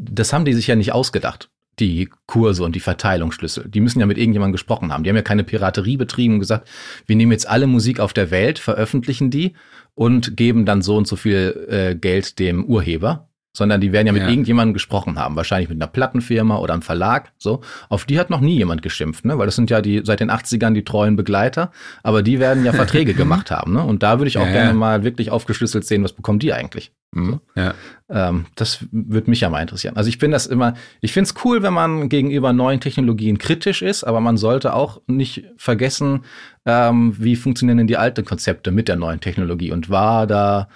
das 0.00 0.32
haben 0.32 0.44
die 0.44 0.54
sich 0.54 0.66
ja 0.66 0.76
nicht 0.76 0.92
ausgedacht, 0.92 1.50
die 1.78 2.08
Kurse 2.26 2.64
und 2.64 2.74
die 2.74 2.80
Verteilungsschlüssel. 2.80 3.68
Die 3.68 3.80
müssen 3.80 4.00
ja 4.00 4.06
mit 4.06 4.18
irgendjemandem 4.18 4.52
gesprochen 4.52 4.92
haben. 4.92 5.04
Die 5.04 5.10
haben 5.10 5.16
ja 5.16 5.22
keine 5.22 5.44
Piraterie 5.44 5.96
betrieben 5.96 6.34
und 6.34 6.40
gesagt, 6.40 6.68
wir 7.06 7.16
nehmen 7.16 7.32
jetzt 7.32 7.48
alle 7.48 7.66
Musik 7.66 8.00
auf 8.00 8.12
der 8.12 8.30
Welt, 8.30 8.58
veröffentlichen 8.58 9.30
die 9.30 9.54
und 9.94 10.36
geben 10.36 10.66
dann 10.66 10.82
so 10.82 10.96
und 10.96 11.06
so 11.06 11.16
viel 11.16 11.66
äh, 11.68 11.94
Geld 11.94 12.38
dem 12.38 12.64
Urheber 12.64 13.29
sondern 13.52 13.80
die 13.80 13.92
werden 13.92 14.06
ja 14.06 14.12
mit 14.12 14.22
ja. 14.22 14.28
irgendjemandem 14.28 14.74
gesprochen 14.74 15.18
haben, 15.18 15.36
wahrscheinlich 15.36 15.68
mit 15.68 15.80
einer 15.80 15.90
Plattenfirma 15.90 16.58
oder 16.58 16.74
einem 16.74 16.82
Verlag, 16.82 17.32
so. 17.38 17.60
Auf 17.88 18.04
die 18.04 18.18
hat 18.18 18.30
noch 18.30 18.40
nie 18.40 18.56
jemand 18.56 18.82
geschimpft, 18.82 19.24
ne, 19.24 19.38
weil 19.38 19.46
das 19.46 19.56
sind 19.56 19.70
ja 19.70 19.80
die 19.80 20.02
seit 20.04 20.20
den 20.20 20.30
80ern 20.30 20.72
die 20.72 20.84
treuen 20.84 21.16
Begleiter, 21.16 21.72
aber 22.02 22.22
die 22.22 22.38
werden 22.38 22.64
ja 22.64 22.72
Verträge 22.80 23.14
gemacht 23.14 23.50
haben, 23.50 23.72
ne? 23.72 23.82
Und 23.82 24.02
da 24.02 24.18
würde 24.18 24.28
ich 24.28 24.38
auch 24.38 24.46
ja, 24.46 24.52
gerne 24.52 24.70
ja. 24.70 24.74
mal 24.74 25.02
wirklich 25.02 25.30
aufgeschlüsselt 25.30 25.84
sehen, 25.84 26.04
was 26.04 26.12
bekommen 26.12 26.38
die 26.38 26.52
eigentlich? 26.52 26.92
Mhm. 27.12 27.40
Ja. 27.56 27.74
Ähm, 28.08 28.46
das 28.54 28.86
würde 28.92 29.28
mich 29.30 29.40
ja 29.40 29.50
mal 29.50 29.60
interessieren. 29.60 29.96
Also 29.96 30.08
ich 30.08 30.18
finde 30.18 30.36
das 30.36 30.46
immer, 30.46 30.74
ich 31.00 31.12
finde 31.12 31.28
es 31.28 31.44
cool, 31.44 31.62
wenn 31.62 31.74
man 31.74 32.08
gegenüber 32.08 32.52
neuen 32.52 32.80
Technologien 32.80 33.38
kritisch 33.38 33.82
ist, 33.82 34.04
aber 34.04 34.20
man 34.20 34.36
sollte 34.36 34.74
auch 34.74 35.00
nicht 35.08 35.44
vergessen, 35.56 36.24
ähm, 36.66 37.16
wie 37.18 37.34
funktionieren 37.34 37.78
denn 37.78 37.86
die 37.88 37.96
alten 37.96 38.24
Konzepte 38.24 38.70
mit 38.70 38.86
der 38.86 38.96
neuen 38.96 39.20
Technologie 39.20 39.72
und 39.72 39.90
war 39.90 40.28
da 40.28 40.68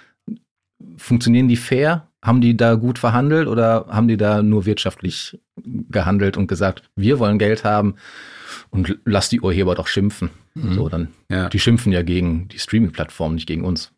funktionieren 0.97 1.47
die 1.47 1.55
fair? 1.55 2.07
Haben 2.25 2.41
die 2.41 2.57
da 2.57 2.73
gut 2.73 2.97
verhandelt 2.97 3.47
oder 3.47 3.85
haben 3.87 4.07
die 4.07 4.17
da 4.17 4.41
nur 4.41 4.65
wirtschaftlich 4.65 5.39
gehandelt 5.63 6.37
und 6.37 6.47
gesagt, 6.47 6.89
wir 6.95 7.19
wollen 7.19 7.37
Geld 7.37 7.63
haben 7.63 7.95
und 8.71 8.97
lass 9.05 9.29
die 9.29 9.41
Urheber 9.41 9.75
doch 9.75 9.87
schimpfen? 9.87 10.31
Mhm. 10.55 10.73
So, 10.73 10.89
dann, 10.89 11.09
ja. 11.29 11.49
die 11.49 11.59
schimpfen 11.59 11.91
ja 11.91 12.01
gegen 12.01 12.47
die 12.47 12.57
Streaming-Plattform, 12.57 13.35
nicht 13.35 13.47
gegen 13.47 13.63
uns. 13.63 13.91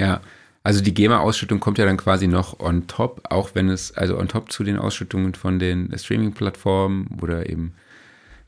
Ja, 0.00 0.20
also 0.62 0.82
die 0.82 0.92
GEMA-Ausschüttung 0.92 1.60
kommt 1.60 1.78
ja 1.78 1.84
dann 1.84 1.96
quasi 1.96 2.26
noch 2.26 2.58
on 2.58 2.86
top, 2.88 3.22
auch 3.30 3.54
wenn 3.54 3.68
es, 3.68 3.96
also 3.96 4.18
on 4.18 4.26
top 4.28 4.50
zu 4.50 4.64
den 4.64 4.76
Ausschüttungen 4.76 5.34
von 5.34 5.58
den 5.58 5.96
Streaming-Plattformen 5.96 7.18
oder 7.22 7.48
eben 7.48 7.74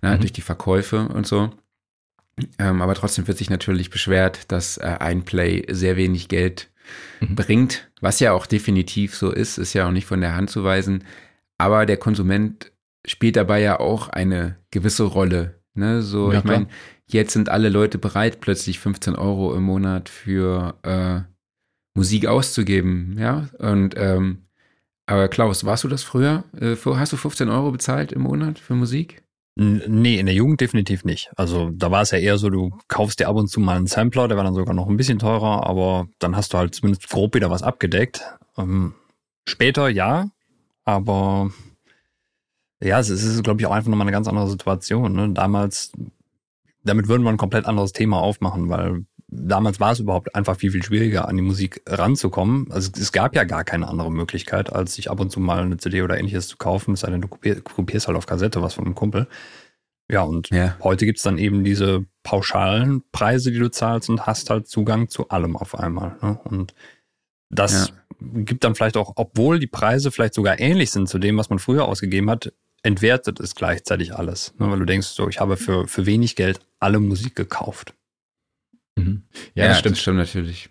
na, 0.01 0.17
mhm. 0.17 0.21
durch 0.21 0.33
die 0.33 0.41
Verkäufe 0.41 1.09
und 1.09 1.27
so. 1.27 1.51
Ähm, 2.59 2.83
aber 2.83 2.95
trotzdem 2.95 3.29
wird 3.29 3.39
sich 3.39 3.51
natürlich 3.51 3.91
beschwert, 3.91 4.51
dass 4.51 4.79
äh, 4.79 4.97
ein 4.99 5.23
Play 5.23 5.65
sehr 5.71 5.97
wenig 5.97 6.29
Geld 6.29 6.71
mhm. 7.21 7.35
bringt, 7.35 7.91
was 8.01 8.21
ja 8.21 8.33
auch 8.33 8.47
definitiv 8.47 9.15
so 9.15 9.31
ist, 9.31 9.59
ist 9.59 9.73
ja 9.73 9.87
auch 9.87 9.93
nicht 9.93 10.07
von 10.07 10.21
der 10.21 10.35
Hand 10.35 10.51
zu 10.51 10.65
weisen. 10.65 11.05
Aber 11.59 11.87
der 11.87 11.97
Konsument 11.97 12.73
spielt 13.07 13.37
dabei 13.37 13.61
ja 13.61 13.81
auch 13.81 14.09
eine 14.09 14.57
gewisse 14.71 15.05
Rolle. 15.05 15.61
Ne? 15.75 16.03
So, 16.03 16.33
ja, 16.33 16.39
ich 16.39 16.45
meine, 16.45 16.69
jetzt 17.07 17.33
sind 17.33 17.49
alle 17.49 17.69
Leute 17.69 17.99
bereit, 17.99 18.41
plötzlich 18.41 18.79
15 18.79 19.15
Euro 19.17 19.55
im 19.55 19.63
Monat 19.63 20.09
für 20.09 20.75
äh, 20.83 21.21
Musik 21.95 22.27
auszugeben, 22.27 23.17
ja. 23.19 23.49
Und 23.59 23.95
ähm, 23.97 24.43
aber 25.07 25.29
Klaus, 25.29 25.65
warst 25.65 25.85
du 25.85 25.89
das 25.89 26.03
früher? 26.03 26.45
Äh, 26.59 26.77
hast 26.77 27.13
du 27.13 27.17
15 27.17 27.49
Euro 27.49 27.73
bezahlt 27.73 28.13
im 28.13 28.23
Monat 28.23 28.59
für 28.59 28.75
Musik? 28.75 29.22
Nee, 29.55 30.19
in 30.19 30.27
der 30.27 30.35
Jugend 30.35 30.63
definitiv 30.63 31.05
nicht. 31.05 31.31
Also 31.37 31.71
da 31.71 31.91
war 31.91 32.03
es 32.03 32.11
ja 32.11 32.19
eher 32.19 32.39
so, 32.39 32.49
du 32.49 32.71
kaufst 32.89 33.21
dir 33.21 33.29
ab 33.29 33.37
und 33.37 33.49
zu 33.49 33.61
mal 33.61 33.77
einen 33.77 33.87
Sampler, 33.87 34.27
der 34.27 34.39
war 34.39 34.45
dann 34.45 34.55
sogar 34.55 34.75
noch 34.75 34.89
ein 34.89 34.97
bisschen 34.97 35.19
teurer, 35.19 35.67
aber 35.67 36.09
dann 36.19 36.37
hast 36.37 36.55
du 36.55 36.59
halt 36.59 36.75
zumindest 36.75 37.09
grob 37.11 37.35
wieder 37.35 37.51
was 37.51 37.63
abgedeckt. 37.63 38.25
Ähm, 38.57 38.95
später 39.47 39.91
ja, 39.91 40.31
aber 40.85 41.51
ja, 42.83 42.99
es 42.99 43.11
ist, 43.11 43.43
glaube 43.45 43.61
ich, 43.61 43.67
auch 43.67 43.73
einfach 43.73 43.91
nochmal 43.91 44.07
eine 44.07 44.13
ganz 44.13 44.27
andere 44.27 44.49
Situation. 44.49 45.13
Ne? 45.13 45.31
Damals, 45.35 45.93
damit 46.83 47.09
würden 47.09 47.23
wir 47.23 47.31
ein 47.31 47.37
komplett 47.37 47.67
anderes 47.67 47.93
Thema 47.93 48.21
aufmachen, 48.21 48.71
weil 48.71 49.05
damals 49.33 49.81
war 49.81 49.93
es 49.93 50.01
überhaupt 50.01 50.35
einfach 50.35 50.57
viel, 50.57 50.71
viel 50.71 50.83
schwieriger, 50.83 51.27
an 51.27 51.37
die 51.37 51.43
Musik 51.43 51.83
ranzukommen. 51.87 52.71
Also 52.71 52.91
es 52.97 53.13
gab 53.13 53.35
ja 53.35 53.45
gar 53.45 53.65
keine 53.65 53.89
andere 53.89 54.13
Möglichkeit, 54.13 54.73
als 54.73 54.95
sich 54.95 55.11
ab 55.11 55.21
und 55.21 55.31
zu 55.31 55.41
mal 55.41 55.63
eine 55.63 55.79
CD 55.79 56.03
oder 56.03 56.19
ähnliches 56.19 56.49
zu 56.49 56.59
kaufen, 56.59 56.95
es 56.95 57.01
sei 57.01 57.11
denn, 57.11 57.23
du 57.23 57.29
kopierst 57.29 58.07
halt 58.07 58.19
auf 58.19 58.27
Kassette 58.27 58.63
was 58.63 58.75
von 58.75 58.85
einem 58.85 58.95
Kumpel. 58.95 59.27
Ja, 60.11 60.23
und 60.23 60.51
ja. 60.51 60.77
heute 60.83 61.07
gibt's 61.07 61.23
dann 61.23 61.39
eben 61.39 61.65
diese 61.65 62.05
pauschalen 62.23 63.03
Preise, 63.13 63.51
die 63.51 63.59
du 63.59 63.71
zahlst 63.71 64.11
und 64.11 64.27
hast 64.27 64.51
halt 64.51 64.69
Zugang 64.69 65.09
zu 65.09 65.31
allem 65.31 65.57
auf 65.57 65.75
einmal. 65.79 66.17
Ne? 66.21 66.39
Und 66.45 66.75
das 67.49 67.89
ja. 67.89 67.95
gibt 68.21 68.65
dann 68.65 68.75
vielleicht 68.75 68.99
auch, 68.99 69.15
obwohl 69.17 69.59
die 69.59 69.67
Preise 69.67 70.11
vielleicht 70.11 70.35
sogar 70.35 70.61
ähnlich 70.61 70.91
sind 70.91 71.09
zu 71.09 71.19
dem, 71.19 71.39
was 71.39 71.49
man 71.49 71.59
früher 71.59 71.87
ausgegeben 71.87 72.29
hat, 72.29 72.53
entwertet 72.83 73.41
es 73.41 73.55
gleichzeitig 73.55 74.15
alles. 74.15 74.53
Ne? 74.59 74.71
Weil 74.71 74.81
du 74.81 74.85
denkst 74.85 75.09
so, 75.09 75.29
ich 75.29 75.41
habe 75.41 75.57
für, 75.57 75.89
für 75.89 76.05
wenig 76.05 76.37
Geld 76.37 76.61
alle 76.79 77.01
Musik 77.01 77.35
gekauft. 77.35 77.95
Mhm. 78.97 79.23
Ja, 79.55 79.65
ja, 79.65 79.69
das 79.71 79.79
stimmt. 79.79 79.97
Das 79.97 80.01
stimmt 80.01 80.19
natürlich. 80.19 80.71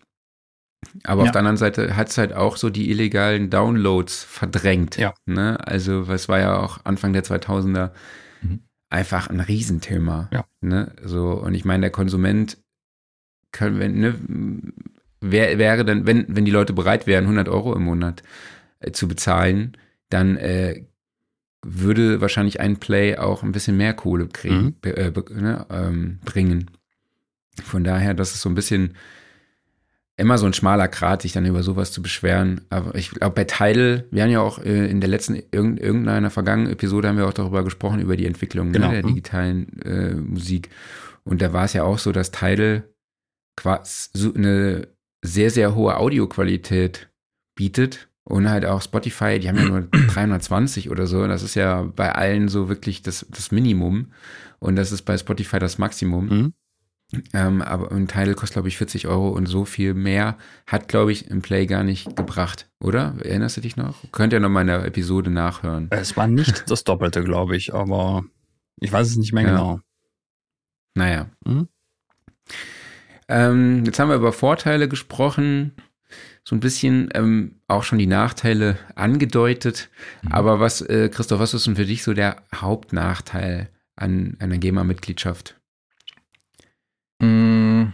Aber 1.03 1.22
ja. 1.22 1.28
auf 1.28 1.32
der 1.32 1.39
anderen 1.39 1.57
Seite 1.57 1.95
hat 1.95 2.09
es 2.09 2.17
halt 2.17 2.34
auch 2.34 2.57
so 2.57 2.69
die 2.69 2.89
illegalen 2.89 3.49
Downloads 3.49 4.24
verdrängt. 4.24 4.97
Ja. 4.97 5.13
Ne? 5.26 5.57
Also, 5.65 6.07
was 6.07 6.28
war 6.28 6.39
ja 6.39 6.57
auch 6.57 6.84
Anfang 6.86 7.13
der 7.13 7.24
2000er 7.24 7.91
mhm. 8.41 8.61
einfach 8.89 9.30
ein 9.30 9.39
Riesenthema. 9.39 10.30
Ja. 10.34 10.45
Ne? 10.61 10.91
So, 11.03 11.32
und 11.32 11.53
ich 11.53 11.65
meine, 11.65 11.82
der 11.82 11.91
Konsument 11.91 12.57
kann, 13.51 13.80
wenn, 13.80 13.99
ne, 13.99 14.15
wer, 15.19 15.57
wäre 15.57 15.86
dann, 15.86 16.05
wenn, 16.07 16.26
wenn 16.30 16.45
die 16.45 16.51
Leute 16.51 16.74
bereit 16.74 17.05
wären, 17.05 17.26
100 17.26 17.47
Euro 17.49 17.76
im 17.76 17.84
Monat 17.84 18.24
äh, 18.80 18.91
zu 18.91 19.07
bezahlen, 19.07 19.78
dann 20.09 20.36
äh, 20.38 20.84
würde 21.63 22.22
wahrscheinlich 22.22 22.59
ein 22.59 22.78
Play 22.78 23.17
auch 23.17 23.43
ein 23.43 23.51
bisschen 23.51 23.78
mehr 23.78 23.93
Kohle 23.93 24.28
kriegen, 24.28 24.76
mhm. 24.84 24.91
äh, 24.91 25.11
ne, 25.11 25.65
ähm, 25.69 26.19
bringen. 26.26 26.72
Von 27.64 27.84
daher, 27.84 28.14
das 28.14 28.34
ist 28.34 28.41
so 28.41 28.49
ein 28.49 28.55
bisschen, 28.55 28.95
immer 30.18 30.38
so 30.38 30.45
ein 30.45 30.53
schmaler 30.53 30.88
Grat, 30.88 31.24
sich 31.24 31.32
dann 31.32 31.45
über 31.45 31.64
sowas 31.64 31.91
zu 31.91 32.01
beschweren. 32.01 32.62
Aber 32.70 32.93
ich 32.95 33.09
glaube, 33.12 33.34
bei 33.34 33.43
Tidal, 33.45 34.05
wir 34.12 34.24
haben 34.24 34.30
ja 34.30 34.41
auch 34.41 34.59
äh, 34.59 34.88
in 34.89 35.01
der 35.01 35.09
letzten, 35.09 35.36
irgendeiner 35.51 36.30
vergangenen 36.30 36.72
Episode 36.72 37.07
haben 37.07 37.18
wir 37.18 37.28
auch 37.28 37.34
darüber 37.34 37.64
gesprochen, 37.64 38.01
über 38.01 38.16
die 38.18 38.26
Entwicklung 38.28 38.68
ne, 38.68 38.74
Genau. 38.74 38.91
der 38.91 39.03
Mhm. 39.03 39.07
digitalen 39.07 39.82
äh, 39.82 40.14
Musik. 40.14 40.70
Und 41.24 41.41
da 41.41 41.53
war 41.53 41.66
es 41.66 41.74
ja 41.74 41.84
auch 41.84 41.97
so, 41.97 42.12
dass 42.12 42.32
Tidal 42.32 42.84
eine 43.64 44.88
sehr, 45.24 45.49
sehr 45.51 45.76
hohe 45.76 45.97
Audioqualität 45.97 47.09
bietet. 47.55 48.07
Und 48.24 48.49
halt 48.49 48.66
auch 48.66 48.82
Spotify, 48.82 49.39
die 49.39 49.49
haben 49.49 49.57
ja 49.57 49.66
nur 49.66 49.82
320 50.14 50.89
oder 50.91 51.07
so. 51.07 51.26
Das 51.28 51.41
ist 51.41 51.55
ja 51.55 51.82
bei 51.95 52.12
allen 52.14 52.47
so 52.47 52.70
wirklich 52.70 53.01
das, 53.01 53.26
das 53.30 53.51
Minimum. 53.51 54.12
Und 54.59 54.76
das 54.76 54.91
ist 54.91 55.01
bei 55.03 55.18
Spotify 55.18 55.57
das 55.59 55.78
Maximum. 55.80 56.26
Mhm. 56.28 56.53
Ähm, 57.34 57.62
aber 57.62 57.91
ein 57.91 58.07
Tidal 58.07 58.36
kostet, 58.36 58.53
glaube 58.53 58.68
ich, 58.70 58.78
40 58.78 59.07
Euro 59.07 59.30
und 59.30 59.45
so 59.45 59.66
viel 59.66 59.93
mehr 59.93 60.38
hat, 60.66 60.88
glaube 60.88 61.12
ich, 61.12 61.30
im 61.30 61.41
Play 61.41 61.66
gar 61.66 61.84
nicht 61.84 62.16
gebracht, 62.16 62.70
oder? 62.80 63.16
Erinnerst 63.24 63.57
du 63.57 63.62
dich 63.62 63.76
noch? 63.76 63.95
Könnt 64.12 64.32
ihr 64.34 64.39
noch 64.39 64.49
mal 64.49 64.62
in 64.62 64.68
der 64.68 64.86
Episode 64.86 65.30
nachhören. 65.30 65.88
Es 65.91 66.16
war 66.16 66.28
nicht 66.28 66.64
das 66.70 66.84
Doppelte, 66.84 67.24
glaube 67.24 67.55
ich, 67.57 67.74
aber 67.74 68.24
ich 68.80 68.91
weiß 68.91 69.07
es 69.09 69.18
nicht 69.18 69.34
mehr 69.34 69.43
Ja. 69.43 69.49
genau. 69.49 69.80
Naja. 70.95 71.28
Mhm. 71.45 71.68
Ähm, 73.28 73.86
jetzt 73.86 73.99
haben 73.99 74.09
wir 74.09 74.16
über 74.16 74.34
Vorteile 74.34 74.88
gesprochen, 74.89 75.74
so 76.43 76.55
ein 76.55 76.59
bisschen 76.59 77.09
ähm, 77.14 77.62
auch 77.68 77.84
schon 77.84 77.99
die 77.99 78.07
Nachteile 78.07 78.78
angedeutet. 78.95 79.89
Mhm. 80.24 80.32
Aber 80.32 80.59
was, 80.59 80.82
äh, 80.82 81.09
Christoph, 81.09 81.39
was 81.39 81.53
ist 81.53 81.66
denn 81.68 81.76
für 81.76 81.86
dich 81.86 82.03
so 82.03 82.14
der 82.14 82.38
Hauptnachteil 82.53 83.70
an 83.95 84.36
einer 84.39 84.57
GEMA-Mitgliedschaft? 84.57 85.61
Mm. 87.22 87.93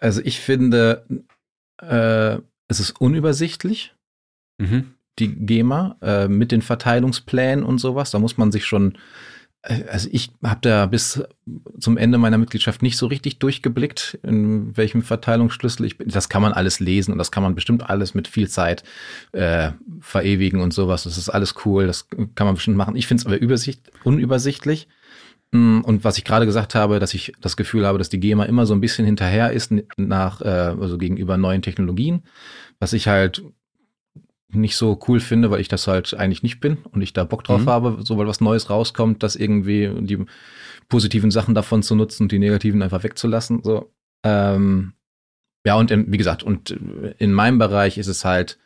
Also 0.00 0.20
ich 0.24 0.40
finde, 0.40 1.04
äh, 1.80 2.38
es 2.68 2.80
ist 2.80 3.00
unübersichtlich, 3.00 3.94
Mhm. 4.58 4.94
die 5.18 5.28
GEMA, 5.46 5.96
äh, 6.02 6.28
mit 6.28 6.52
den 6.52 6.62
Verteilungsplänen 6.62 7.64
und 7.64 7.78
sowas. 7.78 8.10
Da 8.10 8.18
muss 8.18 8.36
man 8.38 8.52
sich 8.52 8.66
schon, 8.66 8.98
äh, 9.62 9.84
also 9.84 10.08
ich 10.12 10.30
habe 10.42 10.60
da 10.62 10.86
bis 10.86 11.22
zum 11.78 11.96
Ende 11.96 12.18
meiner 12.18 12.38
Mitgliedschaft 12.38 12.82
nicht 12.82 12.96
so 12.96 13.06
richtig 13.06 13.38
durchgeblickt, 13.38 14.18
in 14.22 14.76
welchem 14.76 15.02
Verteilungsschlüssel 15.02 15.86
ich 15.86 15.98
bin. 15.98 16.08
Das 16.08 16.28
kann 16.28 16.42
man 16.42 16.52
alles 16.52 16.80
lesen 16.80 17.12
und 17.12 17.18
das 17.18 17.30
kann 17.30 17.42
man 17.42 17.54
bestimmt 17.54 17.88
alles 17.88 18.14
mit 18.14 18.28
viel 18.28 18.48
Zeit 18.48 18.84
äh, 19.32 19.72
verewigen 20.00 20.60
und 20.60 20.72
sowas. 20.72 21.04
Das 21.04 21.18
ist 21.18 21.28
alles 21.30 21.54
cool, 21.64 21.86
das 21.86 22.08
kann 22.34 22.46
man 22.46 22.54
bestimmt 22.54 22.76
machen. 22.76 22.96
Ich 22.96 23.06
finde 23.06 23.22
es 23.22 23.26
aber 23.26 23.38
übersicht, 23.38 23.90
unübersichtlich. 24.04 24.88
Mm, 25.52 25.80
Und 25.80 26.04
was 26.04 26.18
ich 26.18 26.24
gerade 26.24 26.46
gesagt 26.46 26.74
habe, 26.74 26.98
dass 27.00 27.14
ich 27.14 27.32
das 27.40 27.56
Gefühl 27.56 27.86
habe, 27.86 27.98
dass 27.98 28.08
die 28.08 28.20
GEMA 28.20 28.44
immer 28.44 28.66
so 28.66 28.74
ein 28.74 28.80
bisschen 28.80 29.04
hinterher 29.04 29.52
ist 29.52 29.72
nach, 29.96 30.40
äh, 30.40 30.44
also 30.80 30.96
gegenüber 30.98 31.36
neuen 31.36 31.62
Technologien, 31.62 32.22
was 32.78 32.92
ich 32.92 33.08
halt 33.08 33.42
nicht 34.52 34.76
so 34.76 34.98
cool 35.06 35.20
finde, 35.20 35.50
weil 35.50 35.60
ich 35.60 35.68
das 35.68 35.86
halt 35.86 36.14
eigentlich 36.14 36.42
nicht 36.42 36.60
bin 36.60 36.78
und 36.90 37.02
ich 37.02 37.12
da 37.12 37.24
Bock 37.24 37.44
drauf 37.44 37.62
Mhm. 37.62 37.68
habe, 37.70 37.98
sobald 38.02 38.28
was 38.28 38.40
Neues 38.40 38.68
rauskommt, 38.68 39.22
das 39.22 39.36
irgendwie 39.36 39.90
die 40.00 40.24
positiven 40.88 41.30
Sachen 41.30 41.54
davon 41.54 41.82
zu 41.84 41.94
nutzen 41.94 42.24
und 42.24 42.32
die 42.32 42.38
negativen 42.40 42.82
einfach 42.82 43.04
wegzulassen. 43.04 43.62
So. 43.62 43.92
Ähm, 44.24 44.94
ja, 45.64 45.74
und 45.76 45.90
im, 45.92 46.10
wie 46.10 46.16
gesagt, 46.16 46.42
und 46.42 46.70
in 47.18 47.32
meinem 47.32 47.58
Bereich 47.58 47.96
ist 47.96 48.08
es 48.08 48.24
halt, 48.24 48.58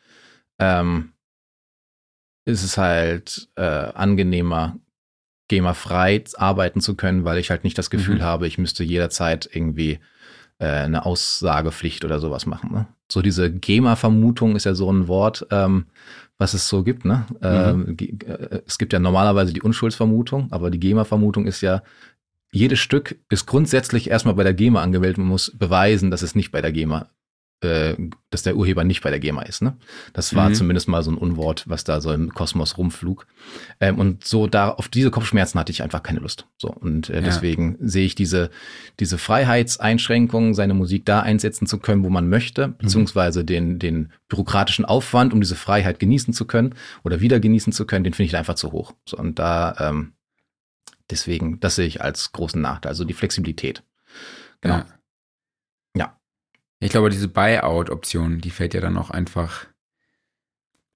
ähm, 0.59 1.12
ist 2.47 2.62
es 2.62 2.78
halt 2.78 3.49
äh, 3.57 3.62
angenehmer, 3.62 4.78
GEMA-frei 5.49 6.24
arbeiten 6.36 6.80
zu 6.80 6.95
können, 6.95 7.24
weil 7.24 7.38
ich 7.38 7.51
halt 7.51 7.64
nicht 7.64 7.76
das 7.78 7.90
Gefühl 7.90 8.16
Mhm. 8.16 8.22
habe, 8.22 8.47
ich 8.47 8.59
müsste 8.59 8.84
jederzeit 8.84 9.49
irgendwie 9.53 9.99
äh, 10.59 10.66
eine 10.66 11.05
Aussagepflicht 11.05 12.05
oder 12.05 12.20
sowas 12.20 12.47
machen. 12.47 12.72
Ne? 12.72 12.86
So 13.11 13.22
diese 13.22 13.51
GEMA-Vermutung 13.53 14.57
ist 14.57 14.64
ja 14.64 14.74
so 14.74 14.90
ein 14.90 15.09
Wort, 15.09 15.47
ähm, 15.51 15.86
was 16.38 16.55
es 16.55 16.68
so 16.68 16.82
gibt. 16.84 17.05
Ne? 17.05 17.26
Ähm, 17.42 17.97
ge- 17.97 18.16
äh, 18.26 18.62
es 18.66 18.78
gibt 18.78 18.92
ja 18.92 18.99
normalerweise 18.99 19.53
die 19.53 19.62
Unschuldsvermutung, 19.62 20.49
aber 20.53 20.70
die 20.70 20.80
GEMA-Vermutung 20.80 21.47
ist 21.47 21.61
ja, 21.61 21.82
jedes 22.53 22.78
Stück 22.78 23.16
ist 23.28 23.47
grundsätzlich 23.47 24.09
erstmal 24.11 24.34
bei 24.34 24.45
der 24.45 24.55
GEMA 24.55 24.80
angemeldet. 24.80 25.18
Man 25.18 25.26
muss 25.26 25.53
beweisen, 25.59 26.11
dass 26.12 26.22
es 26.22 26.36
nicht 26.36 26.53
bei 26.53 26.62
der 26.62 26.70
GEMA, 26.72 27.09
äh, 27.61 27.94
dass 28.30 28.42
der 28.42 28.57
Urheber 28.57 28.84
nicht 28.84 29.02
bei 29.02 29.11
der 29.11 29.20
GEMA 29.20 29.42
ist. 29.42 29.62
Ne? 29.62 29.76
Das 30.12 30.34
war 30.34 30.50
Mhm. 30.50 30.55
zumindest 30.55 30.88
mal 30.88 31.02
so 31.02 31.11
ein 31.11 31.16
Unwort, 31.16 31.64
was 31.68 31.84
da 31.84 32.00
so 32.00 32.12
im 32.12 32.34
Kosmos 32.34 32.76
rumflug. 32.76 33.26
Ähm, 33.80 33.98
und 33.98 34.24
so 34.24 34.46
da 34.46 34.70
auf 34.70 34.88
diese 34.88 35.11
Kopfschmerzen 35.11 35.59
hatte 35.59 35.72
ich 35.72 35.82
einfach 35.82 36.02
keine 36.02 36.20
Lust. 36.20 36.46
So 36.59 36.68
und 36.68 37.09
äh, 37.11 37.14
Ja. 37.16 37.20
deswegen 37.20 37.76
sehe 37.80 38.05
ich 38.05 38.14
diese 38.14 38.50
diese 39.00 39.16
Freiheitseinschränkungen, 39.18 40.55
seine 40.55 40.74
Musik 40.74 41.05
da 41.07 41.20
einsetzen 41.20 41.66
zu 41.66 41.78
können, 41.78 42.05
wo 42.05 42.11
man 42.11 42.28
möchte, 42.28 42.68
beziehungsweise 42.68 43.44
den 43.44 43.78
den 43.78 44.12
bürokratischen 44.28 44.84
Aufwand, 44.84 45.32
um 45.32 45.40
diese 45.40 45.57
Freiheit 45.57 45.98
genießen 45.98 46.34
zu 46.34 46.46
können 46.46 46.74
oder 47.02 47.20
wieder 47.20 47.40
genießen 47.40 47.72
zu 47.72 47.86
können, 47.86 48.05
den 48.05 48.14
finde 48.14 48.26
ich 48.28 48.36
einfach 48.36 48.55
zu 48.57 48.72
hoch. 48.72 48.92
So 49.09 49.16
und 49.16 49.38
da 49.38 49.74
ähm, 49.78 50.12
deswegen 51.11 51.61
das 51.61 51.76
sehe 51.76 51.86
ich 51.86 52.02
als 52.02 52.32
großen 52.32 52.61
Nachteil, 52.61 52.90
also 52.90 53.05
die 53.05 53.14
Flexibilität. 53.14 53.82
Genau. 54.61 54.76
Ja. 54.78 54.86
Ich 56.85 56.91
glaube, 56.91 57.09
diese 57.09 57.28
Buyout-Option, 57.28 58.43
die 58.43 58.51
fällt 58.51 58.74
ja 58.74 58.82
dann 58.82 58.99
auch 58.99 59.11
einfach 59.11 59.64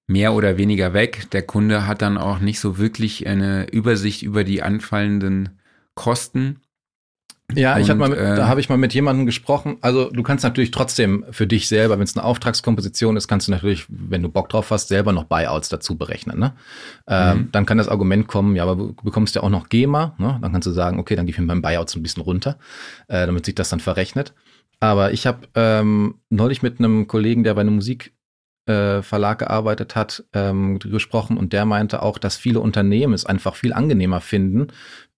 mehr 0.05 0.33
oder 0.33 0.55
weniger 0.55 0.93
weg. 0.93 1.31
Der 1.31 1.41
Kunde 1.41 1.87
hat 1.87 2.03
dann 2.03 2.19
auch 2.19 2.37
nicht 2.37 2.59
so 2.59 2.77
wirklich 2.77 3.25
eine 3.25 3.67
Übersicht 3.71 4.21
über 4.21 4.43
die 4.43 4.61
anfallenden 4.61 5.59
Kosten. 5.95 6.61
Ja, 7.55 7.79
ich 7.79 7.89
hab 7.89 7.97
mal, 7.97 8.09
mit, 8.09 8.19
äh, 8.19 8.35
da 8.35 8.47
habe 8.47 8.59
ich 8.59 8.69
mal 8.69 8.77
mit 8.77 8.93
jemandem 8.93 9.25
gesprochen. 9.25 9.77
Also 9.81 10.11
du 10.11 10.21
kannst 10.21 10.43
natürlich 10.43 10.69
trotzdem 10.69 11.25
für 11.31 11.47
dich 11.47 11.67
selber, 11.67 11.97
wenn 11.97 12.03
es 12.03 12.15
eine 12.15 12.23
Auftragskomposition 12.23 13.17
ist, 13.17 13.27
kannst 13.27 13.47
du 13.47 13.51
natürlich, 13.51 13.87
wenn 13.89 14.21
du 14.21 14.29
Bock 14.29 14.49
drauf 14.49 14.69
hast, 14.69 14.89
selber 14.89 15.11
noch 15.11 15.23
Buyouts 15.23 15.69
dazu 15.69 15.97
berechnen. 15.97 16.37
Ne? 16.37 16.53
Ähm, 17.07 17.37
Mhm. 17.37 17.51
Dann 17.51 17.65
kann 17.65 17.79
das 17.79 17.87
Argument 17.87 18.27
kommen, 18.27 18.55
ja, 18.55 18.61
aber 18.61 18.75
du 18.75 18.93
bekommst 19.03 19.33
ja 19.33 19.41
auch 19.41 19.49
noch 19.49 19.69
GEMA. 19.69 20.13
Ne? 20.19 20.37
Dann 20.39 20.51
kannst 20.51 20.67
du 20.67 20.71
sagen, 20.71 20.99
okay, 20.99 21.15
dann 21.15 21.25
gib 21.25 21.33
ich 21.33 21.41
mir 21.41 21.47
beim 21.47 21.63
Buyout 21.63 21.89
so 21.89 21.99
ein 21.99 22.03
bisschen 22.03 22.21
runter, 22.21 22.59
äh, 23.07 23.25
damit 23.25 23.47
sich 23.47 23.55
das 23.55 23.69
dann 23.69 23.79
verrechnet. 23.79 24.35
Aber 24.79 25.11
ich 25.11 25.27
habe 25.27 25.47
ähm, 25.55 26.15
neulich 26.29 26.61
mit 26.61 26.79
einem 26.79 27.07
Kollegen, 27.07 27.43
der 27.43 27.53
bei 27.53 27.61
einem 27.61 27.75
Musikverlag 27.75 29.41
äh, 29.41 29.45
gearbeitet 29.45 29.95
hat, 29.95 30.23
ähm, 30.33 30.79
gesprochen 30.79 31.37
und 31.37 31.53
der 31.53 31.65
meinte 31.65 32.01
auch, 32.01 32.17
dass 32.17 32.37
viele 32.37 32.59
Unternehmen 32.61 33.13
es 33.13 33.25
einfach 33.25 33.55
viel 33.55 33.73
angenehmer 33.73 34.21
finden, 34.21 34.67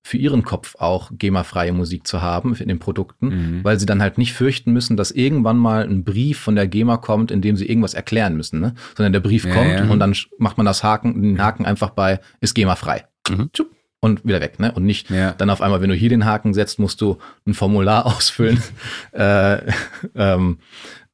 für 0.03 0.17
ihren 0.17 0.43
Kopf 0.43 0.75
auch 0.79 1.11
GEMA-freie 1.15 1.73
Musik 1.73 2.07
zu 2.07 2.23
haben 2.23 2.55
in 2.55 2.67
den 2.67 2.79
Produkten, 2.79 3.27
Mhm. 3.27 3.63
weil 3.63 3.79
sie 3.79 3.85
dann 3.85 4.01
halt 4.01 4.17
nicht 4.17 4.33
fürchten 4.33 4.73
müssen, 4.73 4.97
dass 4.97 5.11
irgendwann 5.11 5.57
mal 5.57 5.83
ein 5.87 6.03
Brief 6.03 6.39
von 6.39 6.55
der 6.55 6.65
GEMA 6.67 6.97
kommt, 6.97 7.29
in 7.29 7.41
dem 7.41 7.55
sie 7.55 7.69
irgendwas 7.69 7.93
erklären 7.93 8.35
müssen, 8.35 8.59
ne? 8.59 8.73
Sondern 8.97 9.13
der 9.13 9.19
Brief 9.19 9.45
Ja, 9.45 9.53
kommt 9.53 9.69
ja. 9.69 9.87
und 9.87 9.99
dann 9.99 10.15
macht 10.39 10.57
man 10.57 10.65
das 10.65 10.83
Haken, 10.83 11.21
den 11.21 11.39
Haken 11.39 11.67
einfach 11.67 11.91
bei 11.91 12.19
ist 12.39 12.55
GEMA-frei. 12.55 13.05
Mhm. 13.29 13.51
Tschupp, 13.53 13.69
Und 14.03 14.25
wieder 14.25 14.41
weg, 14.41 14.59
ne? 14.59 14.71
Und 14.71 14.83
nicht 14.83 15.09
Ja. 15.11 15.33
dann 15.33 15.51
auf 15.51 15.61
einmal, 15.61 15.81
wenn 15.81 15.89
du 15.89 15.95
hier 15.95 16.09
den 16.09 16.25
Haken 16.25 16.53
setzt, 16.55 16.79
musst 16.79 16.99
du 17.01 17.19
ein 17.45 17.53
Formular 17.53 18.05
ausfüllen, 18.07 18.61
äh, 19.13 19.71
ähm, 20.15 20.57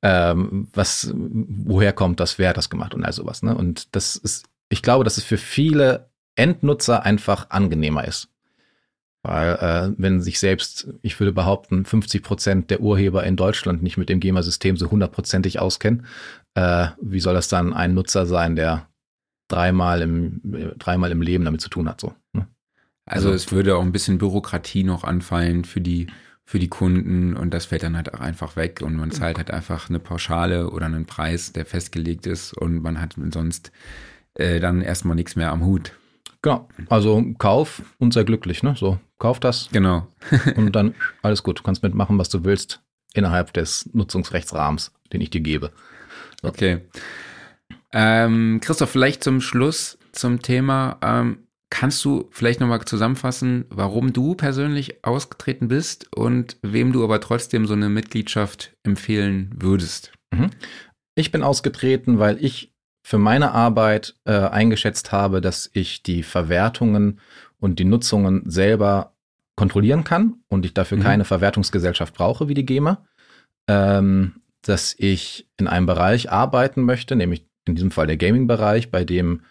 ähm, 0.02 0.68
was, 0.74 1.12
woher 1.14 1.92
kommt 1.92 2.20
das, 2.20 2.40
wer 2.40 2.50
hat 2.50 2.58
das 2.58 2.70
gemacht 2.70 2.94
und 2.94 3.04
all 3.04 3.12
sowas, 3.14 3.44
ne? 3.44 3.56
Und 3.56 3.94
das 3.96 4.16
ist, 4.16 4.46
ich 4.70 4.82
glaube, 4.82 5.04
dass 5.04 5.18
es 5.18 5.24
für 5.26 5.38
viele 5.38 6.10
Endnutzer 6.36 7.04
einfach 7.04 7.50
angenehmer 7.50 8.06
ist. 8.06 8.30
Weil, 9.24 9.56
äh, 9.56 9.94
wenn 9.98 10.22
sich 10.22 10.40
selbst, 10.40 10.88
ich 11.02 11.20
würde 11.20 11.34
behaupten, 11.34 11.84
50 11.84 12.24
Prozent 12.24 12.70
der 12.70 12.80
Urheber 12.80 13.24
in 13.26 13.36
Deutschland 13.36 13.84
nicht 13.84 13.98
mit 13.98 14.08
dem 14.08 14.22
GEMA-System 14.22 14.78
so 14.78 14.90
hundertprozentig 14.90 15.60
auskennen, 15.60 16.06
äh, 16.54 16.88
wie 17.02 17.20
soll 17.20 17.34
das 17.34 17.50
dann 17.50 17.74
ein 17.74 17.94
Nutzer 17.94 18.26
sein, 18.26 18.56
der 18.56 18.88
dreimal 19.50 20.02
im, 20.02 20.40
dreimal 20.78 21.12
im 21.12 21.22
Leben 21.22 21.44
damit 21.44 21.60
zu 21.60 21.70
tun 21.70 21.90
hat, 21.90 22.00
so? 22.00 22.14
Ne? 22.32 22.48
Also 23.08 23.30
Also- 23.30 23.36
es 23.36 23.52
würde 23.52 23.76
auch 23.76 23.82
ein 23.82 23.92
bisschen 23.92 24.18
Bürokratie 24.20 24.84
noch 24.84 25.04
anfallen 25.04 25.64
für 25.66 25.82
die, 25.82 26.08
für 26.46 26.60
die 26.60 26.68
Kunden 26.70 27.36
und 27.36 27.54
das 27.54 27.66
fällt 27.66 27.84
dann 27.84 27.96
halt 27.98 28.14
auch 28.14 28.20
einfach 28.20 28.56
weg 28.56 28.82
und 28.82 28.96
man 28.96 29.12
zahlt 29.12 29.38
halt 29.38 29.52
einfach 29.52 29.90
eine 29.90 30.00
Pauschale 30.00 30.70
oder 30.70 30.86
einen 30.86 31.06
Preis, 31.06 31.52
der 31.54 31.66
festgelegt 31.66 32.26
ist 32.28 32.54
und 32.54 32.82
man 32.84 33.02
hat 33.02 33.16
sonst 33.34 33.72
äh, 34.36 34.60
dann 34.60 34.82
erstmal 34.82 35.16
nichts 35.16 35.36
mehr 35.36 35.52
am 35.52 35.66
Hut. 35.66 35.94
Genau. 36.44 36.70
Also 36.90 37.24
kauf 37.40 37.82
und 37.98 38.14
sei 38.14 38.24
glücklich, 38.24 38.62
ne? 38.62 38.76
So, 38.78 39.00
kauf 39.18 39.40
das 39.40 39.70
Genau. 39.72 40.08
und 40.56 40.74
dann 40.76 40.94
alles 41.24 41.42
gut. 41.44 41.60
Du 41.60 41.64
kannst 41.64 41.82
mitmachen, 41.84 42.18
was 42.20 42.30
du 42.30 42.44
willst, 42.46 42.82
innerhalb 43.14 43.52
des 43.54 43.90
Nutzungsrechtsrahmens, 43.94 44.92
den 45.12 45.22
ich 45.22 45.32
dir 45.32 45.42
gebe. 45.42 45.72
Okay. 46.44 46.82
Ähm, 47.92 48.60
Christoph, 48.62 48.92
vielleicht 48.92 49.24
zum 49.24 49.42
Schluss 49.42 49.98
zum 50.12 50.42
Thema. 50.42 50.98
Ähm, 51.02 51.40
kannst 51.70 52.04
du 52.06 52.28
vielleicht 52.32 52.60
nochmal 52.60 52.84
zusammenfassen, 52.86 53.66
warum 53.70 54.14
du 54.14 54.36
persönlich 54.36 55.04
ausgetreten 55.04 55.68
bist 55.68 56.08
und 56.16 56.58
wem 56.62 56.94
du 56.94 57.04
aber 57.04 57.20
trotzdem 57.20 57.66
so 57.66 57.74
eine 57.74 57.90
Mitgliedschaft 57.90 58.74
empfehlen 58.84 59.52
würdest? 59.56 60.12
Ich 61.16 61.32
bin 61.32 61.44
ausgetreten, 61.44 62.20
weil 62.20 62.44
ich 62.44 62.74
für 63.04 63.18
meine 63.18 63.52
Arbeit 63.52 64.16
äh, 64.26 64.34
eingeschätzt 64.34 65.12
habe, 65.12 65.42
dass 65.42 65.70
ich 65.74 66.04
die 66.04 66.24
Verwertungen 66.24 67.20
und 67.60 67.80
die 67.80 67.86
Nutzungen 67.86 68.50
selber 68.50 69.14
kontrollieren 69.56 70.04
kann 70.04 70.36
und 70.50 70.66
ich 70.66 70.74
dafür 70.74 70.98
Mhm. 70.98 71.04
keine 71.04 71.26
Verwertungsgesellschaft 71.26 72.14
brauche 72.14 72.48
wie 72.48 72.54
die 72.54 72.66
GEMA, 72.66 73.06
ähm, 73.68 74.42
dass 74.62 74.94
ich 74.98 75.50
in 75.58 75.68
einem 75.68 75.86
Bereich 75.86 76.32
arbeiten 76.32 76.84
möchte, 76.84 77.16
nämlich 77.16 77.46
in 77.66 77.76
diesem 77.76 77.92
Fall 77.92 78.08
der 78.08 78.18
Gaming-Bereich, 78.18 78.92
bei 78.92 79.04
dem 79.04 79.42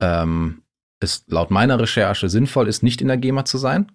ähm, 0.00 0.62
es 1.00 1.24
laut 1.28 1.50
meiner 1.50 1.78
Recherche 1.78 2.28
sinnvoll 2.28 2.68
ist, 2.68 2.82
nicht 2.82 3.00
in 3.00 3.08
der 3.08 3.16
GEMA 3.16 3.44
zu 3.44 3.58
sein. 3.58 3.92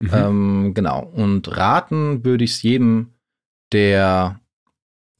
Mhm. 0.00 0.10
Ähm, 0.12 0.74
genau. 0.74 1.02
Und 1.04 1.56
raten 1.56 2.24
würde 2.24 2.44
ich 2.44 2.52
es 2.52 2.62
jedem, 2.62 3.14
der 3.72 4.40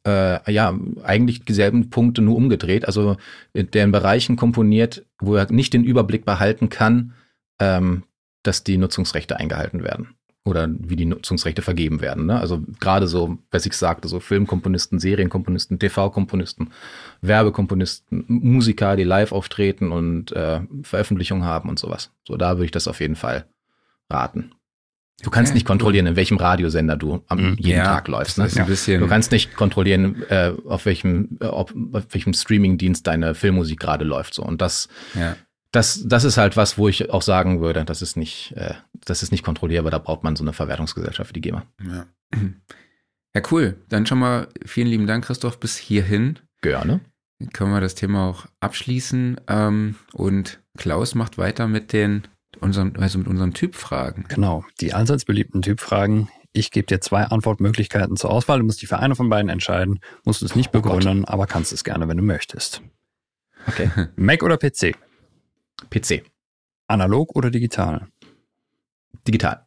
äh, 0.06 0.52
ja 0.52 0.78
eigentlich 1.02 1.44
dieselben 1.44 1.90
Punkte 1.90 2.22
nur 2.22 2.36
umgedreht, 2.36 2.84
also 2.84 3.16
der 3.54 3.84
in 3.84 3.92
Bereichen 3.92 4.36
komponiert, 4.36 5.06
wo 5.18 5.34
er 5.34 5.50
nicht 5.50 5.72
den 5.72 5.84
Überblick 5.84 6.24
behalten 6.24 6.68
kann, 6.68 7.14
ähm, 7.60 8.04
dass 8.42 8.64
die 8.64 8.78
Nutzungsrechte 8.78 9.36
eingehalten 9.36 9.82
werden 9.82 10.17
oder 10.48 10.68
wie 10.78 10.96
die 10.96 11.04
Nutzungsrechte 11.04 11.62
vergeben 11.62 12.00
werden. 12.00 12.26
Ne? 12.26 12.38
Also 12.40 12.62
gerade 12.80 13.06
so, 13.06 13.38
was 13.50 13.66
ich 13.66 13.74
sagte, 13.74 14.08
so 14.08 14.20
Filmkomponisten, 14.20 14.98
Serienkomponisten, 14.98 15.78
TV-Komponisten, 15.78 16.70
Werbekomponisten, 17.20 18.24
Musiker, 18.28 18.96
die 18.96 19.04
live 19.04 19.32
auftreten 19.32 19.92
und 19.92 20.32
äh, 20.32 20.60
Veröffentlichungen 20.82 21.44
haben 21.44 21.68
und 21.68 21.78
sowas. 21.78 22.10
So, 22.26 22.36
da 22.36 22.56
würde 22.56 22.66
ich 22.66 22.70
das 22.72 22.88
auf 22.88 23.00
jeden 23.00 23.16
Fall 23.16 23.46
raten. 24.10 24.52
Du 25.22 25.30
kannst 25.30 25.50
Okay, 25.50 25.56
nicht 25.56 25.66
kontrollieren, 25.66 26.06
in 26.06 26.14
welchem 26.14 26.36
Radiosender 26.36 26.96
du 26.96 27.24
am 27.26 27.38
Mhm. 27.38 27.56
jeden 27.58 27.78
ja, 27.78 27.84
Tag 27.84 28.06
läufst. 28.06 28.38
Ne? 28.38 28.48
Du 29.00 29.08
kannst 29.08 29.32
nicht 29.32 29.56
kontrollieren, 29.56 30.22
äh, 30.28 30.52
auf 30.68 30.86
welchem, 30.86 31.38
äh, 31.40 31.46
ob, 31.46 31.74
auf 31.92 32.04
welchem 32.10 32.32
Streamingdienst 32.32 33.04
deine 33.04 33.34
Filmmusik 33.34 33.80
gerade 33.80 34.04
läuft. 34.04 34.34
So. 34.34 34.44
Und 34.44 34.62
das, 34.62 34.88
ja. 35.14 35.34
Das, 35.72 36.02
das 36.06 36.24
ist 36.24 36.36
halt 36.38 36.56
was, 36.56 36.78
wo 36.78 36.88
ich 36.88 37.10
auch 37.10 37.22
sagen 37.22 37.60
würde, 37.60 37.84
das 37.84 38.00
ist 38.02 38.16
nicht, 38.16 38.52
äh, 38.56 38.74
das 39.04 39.22
ist 39.22 39.32
nicht 39.32 39.44
kontrollierbar, 39.44 39.90
da 39.90 39.98
braucht 39.98 40.24
man 40.24 40.34
so 40.36 40.44
eine 40.44 40.52
Verwertungsgesellschaft 40.52 41.30
wie 41.30 41.34
die 41.34 41.40
GEMA. 41.42 41.64
Ja. 41.84 42.06
ja, 43.34 43.42
cool. 43.50 43.76
Dann 43.88 44.06
schon 44.06 44.18
mal 44.18 44.48
vielen 44.64 44.88
lieben 44.88 45.06
Dank, 45.06 45.24
Christoph, 45.24 45.60
bis 45.60 45.76
hierhin. 45.76 46.38
Gerne. 46.62 47.00
Dann 47.38 47.50
können 47.50 47.72
wir 47.72 47.80
das 47.80 47.94
Thema 47.94 48.28
auch 48.28 48.46
abschließen. 48.60 49.40
Ähm, 49.46 49.96
und 50.12 50.60
Klaus 50.76 51.14
macht 51.14 51.38
weiter 51.38 51.68
mit 51.68 51.92
den 51.92 52.26
unseren, 52.60 52.96
also 52.96 53.18
mit 53.18 53.28
unseren 53.28 53.54
Typfragen. 53.54 54.24
Genau, 54.28 54.64
die 54.80 54.94
allseits 54.94 55.24
beliebten 55.24 55.62
Typfragen. 55.62 56.28
Ich 56.52 56.70
gebe 56.70 56.86
dir 56.86 57.00
zwei 57.00 57.24
Antwortmöglichkeiten 57.24 58.16
zur 58.16 58.30
Auswahl. 58.30 58.58
Du 58.58 58.64
musst 58.64 58.80
dich 58.80 58.88
für 58.88 58.98
eine 58.98 59.14
von 59.14 59.28
beiden 59.28 59.50
entscheiden. 59.50 60.00
Musst 60.24 60.40
du 60.40 60.46
es 60.46 60.56
nicht 60.56 60.70
Oh 60.74 60.80
Gott. 60.80 60.94
begründen, 60.98 61.24
aber 61.26 61.46
kannst 61.46 61.72
es 61.72 61.84
gerne, 61.84 62.08
wenn 62.08 62.16
du 62.16 62.22
möchtest. 62.22 62.82
Okay. 63.66 63.90
Mac 64.16 64.42
oder 64.42 64.56
PC? 64.56 64.96
PC. 65.90 66.24
Analog 66.86 67.36
oder 67.36 67.50
digital? 67.50 68.08
Digital. 69.26 69.66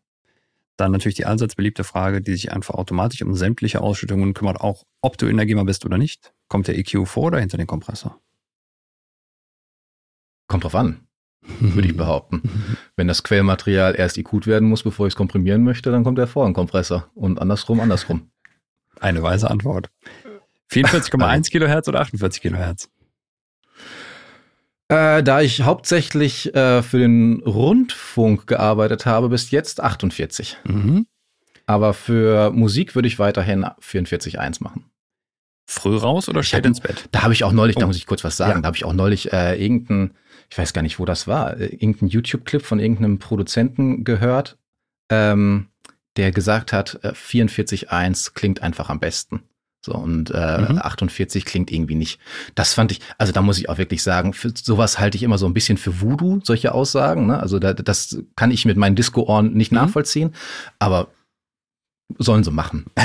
Dann 0.78 0.92
natürlich 0.92 1.16
die 1.16 1.26
allseits 1.26 1.56
beliebte 1.56 1.84
Frage, 1.84 2.22
die 2.22 2.32
sich 2.32 2.52
einfach 2.52 2.74
automatisch 2.74 3.22
um 3.22 3.36
sämtliche 3.36 3.82
Ausschüttungen 3.82 4.34
kümmert, 4.34 4.60
auch 4.60 4.86
ob 5.02 5.18
du 5.18 5.28
in 5.28 5.38
der 5.38 5.46
GEMA 5.46 5.64
bist 5.64 5.86
oder 5.86 5.98
nicht. 5.98 6.34
Kommt 6.48 6.68
der 6.68 6.78
EQ 6.78 7.08
vor 7.08 7.26
oder 7.26 7.40
hinter 7.40 7.58
den 7.58 7.68
Kompressor? 7.68 8.20
Kommt 10.48 10.64
drauf 10.64 10.76
an, 10.76 11.08
würde 11.60 11.88
ich 11.88 11.96
behaupten. 11.96 12.42
Wenn 12.96 13.08
das 13.08 13.24
Quellmaterial 13.24 13.96
erst 13.96 14.18
IQt 14.18 14.48
werden 14.48 14.68
muss, 14.68 14.84
bevor 14.84 15.08
ich 15.08 15.14
es 15.14 15.18
komprimieren 15.18 15.64
möchte, 15.64 15.92
dann 15.92 16.04
kommt 16.04 16.18
er 16.18 16.28
vor 16.28 16.46
ein 16.46 16.54
Kompressor. 16.54 17.10
Und 17.14 17.40
andersrum, 17.40 17.80
andersrum. 17.80 18.32
Eine 19.00 19.22
weise 19.22 19.50
Antwort. 19.50 19.90
44,1 20.72 21.50
Kilohertz 21.52 21.88
oder 21.88 22.02
48 22.02 22.42
Kilohertz? 22.42 22.90
Äh, 24.92 25.24
da 25.24 25.40
ich 25.40 25.62
hauptsächlich 25.62 26.54
äh, 26.54 26.84
für 26.84 26.98
den 27.00 27.42
Rundfunk 27.46 28.46
gearbeitet 28.46 29.06
habe, 29.06 29.30
bis 29.30 29.50
jetzt 29.50 29.80
48. 29.82 30.58
Mhm. 30.66 31.06
Aber 31.66 31.94
für 31.94 32.52
Musik 32.52 32.94
würde 32.94 33.08
ich 33.08 33.18
weiterhin 33.18 33.64
44.1 33.64 34.62
machen. 34.62 34.86
Früh 35.66 35.96
raus 35.96 36.28
oder 36.28 36.44
spät 36.44 36.66
ins 36.66 36.82
Bett? 36.82 37.08
Da 37.12 37.24
habe 37.24 37.32
ich 37.32 37.46
auch 37.46 37.54
neulich, 37.54 37.78
da 37.78 37.86
Oh. 37.86 37.88
muss 37.88 37.96
ich 37.96 38.06
kurz 38.06 38.26
was 38.26 38.36
sagen, 38.36 38.56
Ja. 38.56 38.62
da 38.62 38.68
habe 38.68 38.76
ich 38.76 38.84
auch 38.84 38.92
neulich 38.92 39.32
äh, 39.32 39.56
irgendeinen, 39.64 40.12
ich 40.50 40.58
weiß 40.58 40.74
gar 40.74 40.82
nicht, 40.82 41.00
wo 41.00 41.06
das 41.06 41.26
war, 41.26 41.56
äh, 41.58 41.68
irgendeinen 41.68 42.10
YouTube-Clip 42.10 42.62
von 42.62 42.80
irgendeinem 42.80 43.20
Produzenten 43.20 44.04
gehört, 44.04 44.58
ähm, 45.10 45.68
der 46.18 46.34
gesagt 46.34 46.74
hat, 46.74 47.00
äh, 47.04 47.14
44.1 47.14 48.34
klingt 48.34 48.62
einfach 48.62 48.90
am 48.90 49.00
besten. 49.00 49.44
So, 49.84 49.94
und 49.94 50.30
äh, 50.32 50.58
Mhm. 50.60 50.80
48 50.80 51.44
klingt 51.46 51.72
irgendwie 51.72 51.96
nicht. 51.96 52.20
Das 52.56 52.74
fand 52.76 52.92
ich, 52.92 53.00
also 53.18 53.34
da 53.34 53.42
muss 53.42 53.58
ich 53.58 53.68
auch 53.68 53.78
wirklich 53.80 54.04
sagen, 54.04 54.34
für 54.34 54.54
sowas 54.56 55.00
halte 55.00 55.18
ich 55.18 55.24
immer 55.24 55.38
so 55.40 55.48
ein 55.48 55.54
bisschen 55.56 55.78
für 55.78 56.02
Voodoo, 56.02 56.40
solche 56.44 56.74
Aussagen. 56.74 57.26
Ne? 57.28 57.40
Also 57.40 57.58
da, 57.58 57.74
das 57.74 58.20
kann 58.36 58.52
ich 58.52 58.66
mit 58.66 58.78
meinen 58.78 58.96
Disco-Ohren 58.96 59.54
nicht 59.54 59.72
Mhm. 59.72 59.78
nachvollziehen, 59.80 60.36
aber 60.78 61.08
sollen 62.20 62.44
sie 62.44 62.52
machen. 62.52 62.86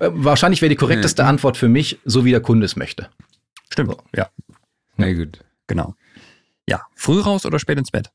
Wahrscheinlich 0.00 0.62
wäre 0.62 0.70
die 0.70 0.76
korrekteste 0.76 1.24
Antwort 1.24 1.56
für 1.56 1.68
mich, 1.68 1.98
so 2.04 2.24
wie 2.24 2.30
der 2.30 2.40
Kunde 2.40 2.64
es 2.66 2.76
möchte. 2.76 3.08
Stimmt, 3.70 3.90
So. 3.92 3.98
ja, 4.14 4.28
Sehr 4.98 5.14
gut. 5.14 5.44
genau. 5.66 5.94
Ja, 6.68 6.82
früh 6.94 7.20
raus 7.20 7.46
oder 7.46 7.58
spät 7.58 7.78
ins 7.78 7.90
Bett? 7.90 8.10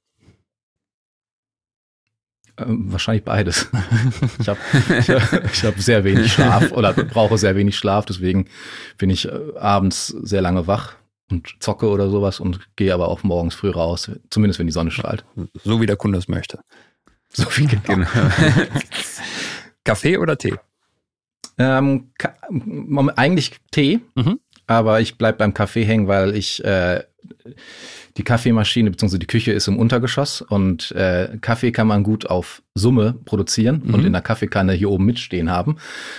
Ähm, 2.58 2.92
wahrscheinlich 2.92 3.24
beides. 3.24 3.70
Ich 4.40 4.48
habe 4.48 4.60
ich 5.52 5.64
hab, 5.64 5.80
sehr 5.80 6.04
wenig 6.04 6.34
Schlaf 6.34 6.72
oder 6.72 6.94
brauche 6.94 7.38
sehr 7.38 7.56
wenig 7.56 7.78
Schlaf, 7.78 8.06
deswegen 8.06 8.46
bin 8.98 9.10
ich 9.10 9.28
äh, 9.28 9.32
abends 9.58 10.08
sehr 10.08 10.42
lange 10.42 10.68
wach 10.68 10.96
und 11.30 11.56
zocke 11.60 11.88
oder 11.90 12.10
sowas 12.10 12.40
und 12.40 12.60
gehe 12.76 12.94
aber 12.94 13.08
auch 13.08 13.24
morgens 13.24 13.56
früh 13.56 13.70
raus, 13.70 14.12
zumindest 14.30 14.60
wenn 14.60 14.68
die 14.68 14.74
Sonne 14.74 14.92
strahlt. 14.92 15.24
So 15.64 15.80
wie 15.82 15.86
der 15.86 15.96
Kunde 15.96 16.18
es 16.18 16.28
möchte. 16.28 16.60
So 17.34 17.50
viel 17.50 17.68
genau. 17.68 17.82
Genau. 17.86 18.08
Kaffee 19.84 20.18
oder 20.18 20.38
Tee? 20.38 20.56
Ähm, 21.58 22.12
Ka- 22.18 22.36
eigentlich 23.16 23.52
Tee, 23.72 24.02
Mhm. 24.16 24.40
aber 24.68 25.00
ich 25.02 25.18
bleib 25.18 25.38
beim 25.38 25.54
Kaffee 25.54 25.84
hängen, 25.86 26.08
weil 26.08 26.36
ich 26.36 26.64
äh, 26.64 27.04
die 28.22 28.26
Kaffeemaschine 28.26 28.92
bzw. 28.92 29.18
die 29.18 29.26
Küche 29.26 29.52
ist 29.52 29.68
im 29.68 29.80
Untergeschoss 29.80 30.42
und 30.44 30.92
äh, 30.92 31.38
Kaffee 31.42 31.72
kann 31.72 31.88
man 31.88 32.04
gut 32.04 32.28
auf 32.28 32.62
Summe 32.76 33.16
produzieren 33.26 33.82
und 33.82 34.02
Mhm. 34.02 34.06
in 34.06 34.14
der 34.14 34.22
Kaffeekanne 34.22 34.74
hier 34.74 34.92
oben 34.92 35.06
mitstehen 35.06 35.50
haben. 35.50 35.78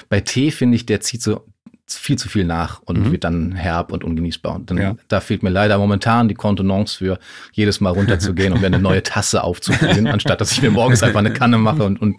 Bei 0.08 0.20
Tee 0.20 0.50
finde 0.50 0.74
ich, 0.74 0.84
der 0.84 1.00
zieht 1.00 1.22
so 1.22 1.46
viel 1.88 2.16
zu 2.18 2.28
viel 2.28 2.44
nach 2.44 2.80
und 2.86 2.98
Mhm. 2.98 3.12
wird 3.12 3.22
dann 3.24 3.52
herb 3.52 3.92
und 3.92 4.02
ungenießbar. 4.02 4.56
Und 4.56 4.70
dann, 4.70 4.78
Ja. 4.78 4.96
da 5.08 5.20
fehlt 5.20 5.42
mir 5.44 5.50
leider 5.50 5.78
momentan 5.78 6.26
die 6.26 6.34
Kontenance 6.34 6.96
für 6.98 7.18
jedes 7.52 7.80
Mal 7.80 7.90
runterzugehen 7.90 8.52
und 8.52 8.60
mir 8.62 8.66
eine 8.66 8.78
neue 8.80 9.02
Tasse 9.14 9.44
aufzufüllen, 9.44 10.06
anstatt 10.08 10.40
dass 10.40 10.50
ich 10.52 10.60
mir 10.62 10.70
morgens 10.72 11.02
einfach 11.04 11.20
eine 11.20 11.32
Kanne 11.32 11.58
mache 11.58 11.84
und, 11.84 12.00
und 12.00 12.16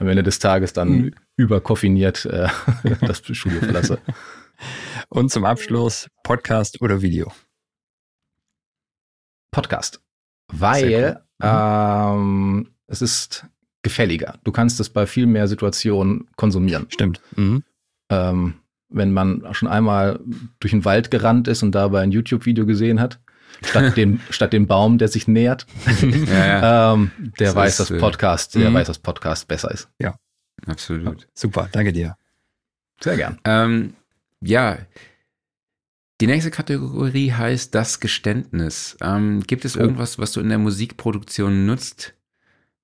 am 0.00 0.08
Ende 0.08 0.22
des 0.24 0.38
Tages 0.40 0.72
dann 0.72 0.88
Mhm. 0.88 1.10
überkoffiniert 1.36 2.24
äh, 2.26 2.48
das 3.02 3.22
Studio 3.30 3.60
verlasse. 3.60 3.98
Und 5.10 5.30
zum 5.30 5.44
Abschluss 5.44 6.08
Podcast 6.24 6.80
oder 6.80 7.02
Video? 7.02 7.30
Podcast. 9.52 10.00
Weil 10.48 11.22
cool. 11.42 11.48
ähm, 11.48 12.68
es 12.88 13.00
ist 13.00 13.46
gefälliger. 13.82 14.38
Du 14.44 14.50
kannst 14.50 14.80
es 14.80 14.90
bei 14.90 15.06
viel 15.06 15.26
mehr 15.26 15.46
Situationen 15.46 16.28
konsumieren. 16.36 16.86
Stimmt. 16.88 17.20
Mhm. 17.36 17.62
Ähm, 18.10 18.54
wenn 18.88 19.12
man 19.12 19.42
schon 19.52 19.68
einmal 19.68 20.20
durch 20.60 20.72
den 20.72 20.84
Wald 20.84 21.10
gerannt 21.10 21.48
ist 21.48 21.62
und 21.62 21.74
dabei 21.74 22.02
ein 22.02 22.12
YouTube-Video 22.12 22.66
gesehen 22.66 23.00
hat, 23.00 23.20
statt 23.64 23.96
dem, 23.96 24.20
statt 24.30 24.52
dem 24.52 24.66
Baum, 24.66 24.98
der 24.98 25.08
sich 25.08 25.28
nähert, 25.28 25.66
ja, 26.26 26.46
ja, 26.46 26.92
ähm, 26.94 27.10
der 27.38 27.48
Das 27.48 27.56
weiß, 27.56 27.70
ist, 27.70 27.80
dass 27.80 27.90
äh, 27.90 27.98
Podcast, 27.98 28.54
der 28.54 28.70
mhm. 28.70 28.74
weiß, 28.74 28.86
dass 28.86 28.98
Podcast 28.98 29.48
besser 29.48 29.70
ist. 29.70 29.88
absolut. 30.66 31.28
Super, 31.34 31.68
danke 31.72 31.92
dir. 31.92 32.16
Sehr 33.00 33.16
gern. 33.16 33.38
Ähm, 33.44 33.94
ja, 34.40 34.78
die 36.22 36.28
nächste 36.28 36.52
Kategorie 36.52 37.32
heißt 37.32 37.74
das 37.74 37.98
Geständnis. 37.98 38.96
Ähm, 39.02 39.40
gibt 39.40 39.64
es 39.64 39.76
Oh. 39.76 39.80
irgendwas, 39.80 40.20
was 40.20 40.30
du 40.30 40.38
in 40.40 40.50
der 40.50 40.58
Musikproduktion 40.58 41.66
nutzt, 41.66 42.14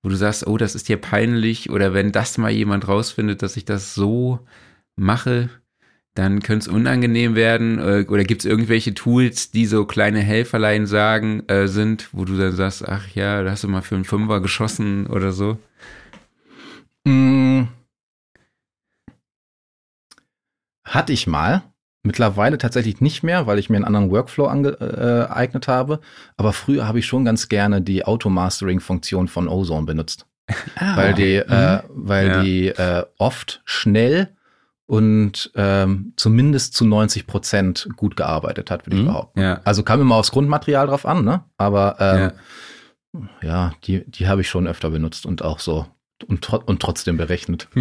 wo 0.03 0.09
du 0.09 0.15
sagst, 0.15 0.45
oh, 0.45 0.57
das 0.57 0.75
ist 0.75 0.89
dir 0.89 0.97
peinlich 0.97 1.69
oder 1.69 1.93
wenn 1.93 2.11
das 2.11 2.37
mal 2.37 2.51
jemand 2.51 2.89
rausfindet, 2.89 3.41
dass 3.41 3.55
ich 3.55 3.63
das 3.63 3.95
so 3.95 4.45
mache, 4.97 5.49
dann 6.15 6.41
könnte 6.41 6.67
es 6.69 6.75
unangenehm 6.75 7.35
werden 7.35 7.79
äh, 7.79 8.05
oder 8.09 8.25
gibt 8.25 8.41
es 8.41 8.45
irgendwelche 8.45 8.93
Tools, 8.93 9.51
die 9.51 9.67
so 9.67 9.85
kleine 9.85 10.19
Helferlein 10.19 10.85
sagen 10.85 11.47
äh, 11.47 11.69
sind, 11.69 12.09
wo 12.11 12.25
du 12.25 12.35
dann 12.37 12.51
sagst, 12.57 12.85
ach 12.85 13.07
ja, 13.15 13.41
da 13.41 13.51
hast 13.51 13.63
du 13.63 13.69
mal 13.69 13.81
für 13.83 13.95
einen 13.95 14.03
Fünfer 14.03 14.41
geschossen 14.41 15.07
oder 15.07 15.31
so. 15.31 15.57
Mm. 17.05 17.67
Hatte 20.83 21.13
ich 21.13 21.25
mal. 21.25 21.63
Mittlerweile 22.03 22.57
tatsächlich 22.57 23.01
nicht 23.01 23.23
mehr, 23.23 23.45
weil 23.45 23.59
ich 23.59 23.69
mir 23.69 23.75
einen 23.75 23.85
anderen 23.85 24.09
Workflow 24.09 24.45
angeeignet 24.47 25.67
habe. 25.67 25.99
Aber 26.37 26.53
früher 26.53 26.87
habe 26.87 26.99
ich 26.99 27.05
schon 27.05 27.25
ganz 27.25 27.49
gerne 27.49 27.81
die 27.81 28.05
Auto-Mastering-Funktion 28.05 29.27
von 29.27 29.47
Ozone 29.47 29.85
benutzt. 29.85 30.25
Ah, 30.77 30.95
weil 30.97 31.13
die, 31.13 31.35
äh, 31.35 31.79
weil 31.89 32.27
Ja. 32.27 32.41
die 32.43 32.67
äh, 32.69 33.05
oft 33.19 33.61
schnell 33.65 34.29
und 34.87 35.51
ähm, 35.55 36.13
zumindest 36.15 36.73
zu 36.73 36.85
90 36.85 37.27
Prozent 37.27 37.87
gut 37.95 38.15
gearbeitet 38.15 38.71
hat, 38.71 38.87
würde 38.87 38.95
ich 38.95 39.03
Mhm. 39.03 39.07
behaupten. 39.07 39.39
Ja. 39.41 39.61
Also 39.65 39.83
kam 39.83 40.01
immer 40.01 40.15
aufs 40.15 40.31
Grundmaterial 40.31 40.87
drauf 40.87 41.05
an, 41.05 41.23
ne? 41.23 41.43
Aber 41.57 41.97
ähm, 41.99 42.17
Ja. 42.19 42.31
Ja, 43.41 43.73
die, 43.85 44.09
die 44.09 44.27
habe 44.27 44.41
ich 44.41 44.49
schon 44.49 44.67
öfter 44.67 44.89
benutzt 44.91 45.25
und 45.25 45.43
auch 45.43 45.59
so 45.59 45.85
und, 46.27 46.49
und 46.51 46.81
trotzdem 46.81 47.17
berechnet. 47.17 47.67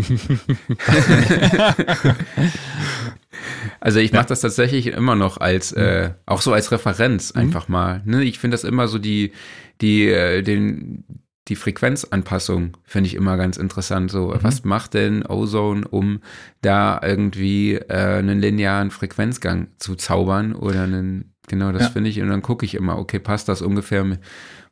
also 3.80 3.98
ich 4.00 4.12
mache 4.12 4.26
das 4.26 4.40
tatsächlich 4.40 4.88
immer 4.88 5.14
noch 5.14 5.38
als, 5.38 5.72
äh, 5.72 6.10
auch 6.26 6.40
so 6.40 6.52
als 6.52 6.70
Referenz 6.72 7.34
mhm. 7.34 7.40
einfach 7.40 7.68
mal. 7.68 8.02
Ne? 8.04 8.24
Ich 8.24 8.38
finde 8.38 8.54
das 8.54 8.64
immer 8.64 8.88
so 8.88 8.98
die, 8.98 9.32
die, 9.80 10.08
äh, 10.08 10.42
den, 10.42 11.04
die 11.48 11.56
Frequenzanpassung 11.56 12.76
finde 12.84 13.08
ich 13.08 13.14
immer 13.14 13.36
ganz 13.36 13.56
interessant. 13.56 14.10
So, 14.10 14.28
mhm. 14.28 14.38
was 14.42 14.64
macht 14.64 14.94
denn 14.94 15.26
Ozone, 15.26 15.86
um 15.88 16.20
da 16.60 17.00
irgendwie 17.02 17.74
äh, 17.74 18.18
einen 18.18 18.40
linearen 18.40 18.90
Frequenzgang 18.90 19.68
zu 19.78 19.94
zaubern 19.94 20.54
oder 20.54 20.82
einen, 20.82 21.34
genau, 21.48 21.72
das 21.72 21.82
ja. 21.82 21.88
finde 21.90 22.10
ich, 22.10 22.20
und 22.20 22.28
dann 22.28 22.42
gucke 22.42 22.64
ich 22.64 22.74
immer, 22.74 22.98
okay, 22.98 23.18
passt 23.18 23.48
das 23.48 23.62
ungefähr, 23.62 24.18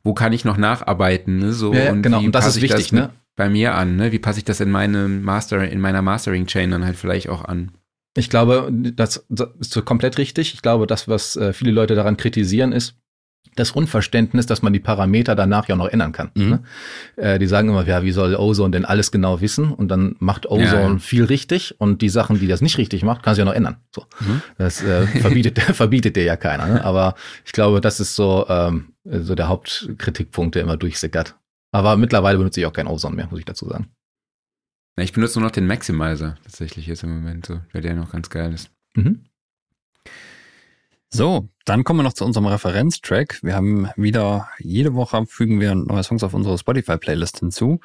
wo 0.03 0.13
kann 0.13 0.33
ich 0.33 0.45
noch 0.45 0.57
nacharbeiten, 0.57 1.37
ne? 1.37 1.51
So, 1.51 1.73
ja, 1.73 1.91
und 1.91 2.01
genau, 2.01 2.19
und 2.19 2.33
das 2.33 2.47
ist 2.47 2.61
wichtig, 2.61 2.91
das 2.91 2.91
ne? 2.91 3.09
Bei 3.37 3.49
mir 3.49 3.75
an, 3.75 3.95
ne? 3.95 4.11
Wie 4.11 4.19
passe 4.19 4.39
ich 4.39 4.45
das 4.45 4.59
in 4.59 4.69
meinem 4.69 5.21
Master, 5.21 5.63
in 5.63 5.79
meiner 5.79 6.01
Mastering-Chain 6.01 6.71
dann 6.71 6.83
halt 6.83 6.97
vielleicht 6.97 7.29
auch 7.29 7.45
an? 7.45 7.71
Ich 8.17 8.29
glaube, 8.29 8.69
das, 8.71 9.25
das 9.29 9.49
ist 9.59 9.71
so 9.71 9.81
komplett 9.83 10.17
richtig. 10.17 10.53
Ich 10.53 10.61
glaube, 10.61 10.87
das, 10.87 11.07
was 11.07 11.37
äh, 11.37 11.53
viele 11.53 11.71
Leute 11.71 11.95
daran 11.95 12.17
kritisieren, 12.17 12.73
ist, 12.73 12.95
das 13.57 13.71
Unverständnis, 13.71 14.45
dass 14.45 14.61
man 14.61 14.73
die 14.73 14.79
Parameter 14.79 15.35
danach 15.35 15.67
ja 15.67 15.75
noch 15.75 15.87
ändern 15.87 16.11
kann. 16.11 16.31
Mhm. 16.35 16.49
Ne? 16.49 16.63
Äh, 17.15 17.39
die 17.39 17.47
sagen 17.47 17.69
immer, 17.69 17.85
ja, 17.85 18.03
wie 18.03 18.11
soll 18.11 18.35
Ozone 18.35 18.71
denn 18.71 18.85
alles 18.85 19.11
genau 19.11 19.41
wissen? 19.41 19.71
Und 19.71 19.89
dann 19.89 20.15
macht 20.19 20.45
Ozone 20.45 20.65
ja, 20.65 20.89
ja. 20.89 20.97
viel 20.99 21.25
richtig 21.25 21.79
und 21.79 22.01
die 22.01 22.09
Sachen, 22.09 22.39
die 22.39 22.47
das 22.47 22.61
nicht 22.61 22.77
richtig 22.77 23.03
macht, 23.03 23.23
kann 23.23 23.35
sie 23.35 23.39
ja 23.39 23.45
noch 23.45 23.53
ändern. 23.53 23.77
So. 23.93 24.05
Mhm. 24.19 24.41
Das 24.57 24.83
äh, 24.83 25.07
verbietet, 25.07 25.59
verbietet 25.73 26.15
dir 26.15 26.23
ja 26.23 26.37
keiner. 26.37 26.67
Ne? 26.67 26.83
Aber 26.83 27.15
ich 27.45 27.51
glaube, 27.51 27.81
das 27.81 27.99
ist 27.99 28.15
so, 28.15 28.45
ähm, 28.49 28.93
so 29.03 29.35
der 29.35 29.47
Hauptkritikpunkt, 29.47 30.55
der 30.55 30.63
immer 30.63 30.77
durchsickert. 30.77 31.35
Aber 31.77 31.95
mittlerweile 31.95 32.39
benutze 32.39 32.59
ich 32.59 32.65
auch 32.65 32.73
kein 32.73 32.87
Ozone 32.87 33.15
mehr, 33.15 33.27
muss 33.29 33.37
ich 33.37 33.45
dazu 33.45 33.69
sagen. 33.69 33.91
ich 34.99 35.13
benutze 35.13 35.37
nur 35.37 35.47
noch 35.47 35.53
den 35.53 35.67
Maximizer 35.67 36.35
tatsächlich 36.41 36.87
jetzt 36.87 37.03
im 37.03 37.13
Moment, 37.13 37.45
so, 37.45 37.59
weil 37.71 37.83
der 37.83 37.93
noch 37.93 38.11
ganz 38.11 38.31
geil 38.31 38.51
ist. 38.51 38.71
Mhm. 38.95 39.25
So, 41.11 41.49
dann 41.65 41.83
kommen 41.83 41.99
wir 41.99 42.03
noch 42.03 42.13
zu 42.13 42.25
unserem 42.25 42.47
Referenztrack. 42.47 43.43
Wir 43.43 43.55
haben 43.55 43.91
wieder, 43.95 44.49
jede 44.57 44.95
Woche 44.95 45.23
fügen 45.27 45.59
wir 45.59 45.75
neue 45.75 46.01
Songs 46.01 46.23
auf 46.23 46.33
unsere 46.33 46.57
Spotify-Playlist 46.57 47.41
hinzu. 47.41 47.79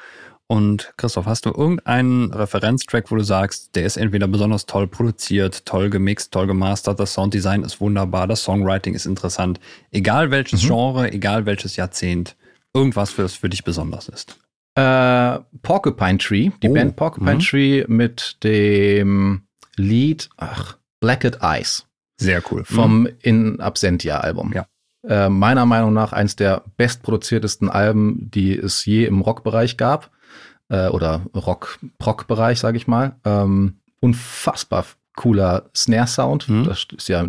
Und 0.47 0.95
Christoph, 0.97 1.27
hast 1.27 1.45
du 1.45 1.51
irgendeinen 1.51 2.33
Referenztrack, 2.33 3.11
wo 3.11 3.17
du 3.17 3.25
sagst, 3.25 3.77
der 3.77 3.85
ist 3.85 3.99
entweder 3.99 4.27
besonders 4.27 4.65
toll 4.65 4.87
produziert, 4.87 5.67
toll 5.67 5.91
gemixt, 5.91 6.33
toll 6.33 6.47
gemastert, 6.47 6.99
das 6.99 7.13
Sounddesign 7.13 7.63
ist 7.63 7.79
wunderbar, 7.79 8.27
das 8.27 8.43
Songwriting 8.43 8.95
ist 8.95 9.05
interessant. 9.05 9.61
Egal 9.91 10.31
welches 10.31 10.63
mhm. 10.63 10.69
Genre, 10.69 11.13
egal 11.13 11.45
welches 11.45 11.77
Jahrzehnt, 11.77 12.37
irgendwas, 12.75 13.11
für 13.11 13.23
das 13.23 13.35
für 13.35 13.49
dich 13.49 13.65
besonders 13.65 14.09
ist. 14.09 14.39
Äh, 14.75 15.39
Porcupine 15.63 16.19
Tree, 16.19 16.51
die 16.63 16.69
oh. 16.69 16.75
Band 16.75 16.97
Porcupine 16.97 17.35
mhm. 17.35 17.41
Tree 17.41 17.85
mit 17.89 18.43
dem 18.43 19.43
Lied, 19.77 20.31
ach, 20.37 20.79
Blacked 21.01 21.39
Eyes. 21.43 21.87
Sehr 22.17 22.43
cool. 22.51 22.65
Vom 22.65 23.01
mhm. 23.01 23.09
In 23.21 23.61
Absentia-Album. 23.61 24.53
Ja. 24.55 24.67
Äh, 25.07 25.29
meiner 25.29 25.67
Meinung 25.67 25.93
nach 25.93 26.13
eins 26.13 26.37
der 26.37 26.63
bestproduziertesten 26.77 27.69
Alben, 27.69 28.31
die 28.31 28.57
es 28.57 28.85
je 28.87 29.05
im 29.05 29.21
Rockbereich 29.21 29.77
gab. 29.77 30.11
Äh, 30.69 30.89
oder 30.89 31.23
Rock-Proc-Bereich, 31.35 32.61
sage 32.61 32.77
ich 32.77 32.87
mal. 32.87 33.17
Ähm, 33.25 33.81
unfassbar 34.01 34.87
cooler 35.15 35.71
Snare-Sound. 35.75 36.49
Mhm. 36.49 36.65
Das 36.65 36.87
ist 36.97 37.09
ja, 37.09 37.27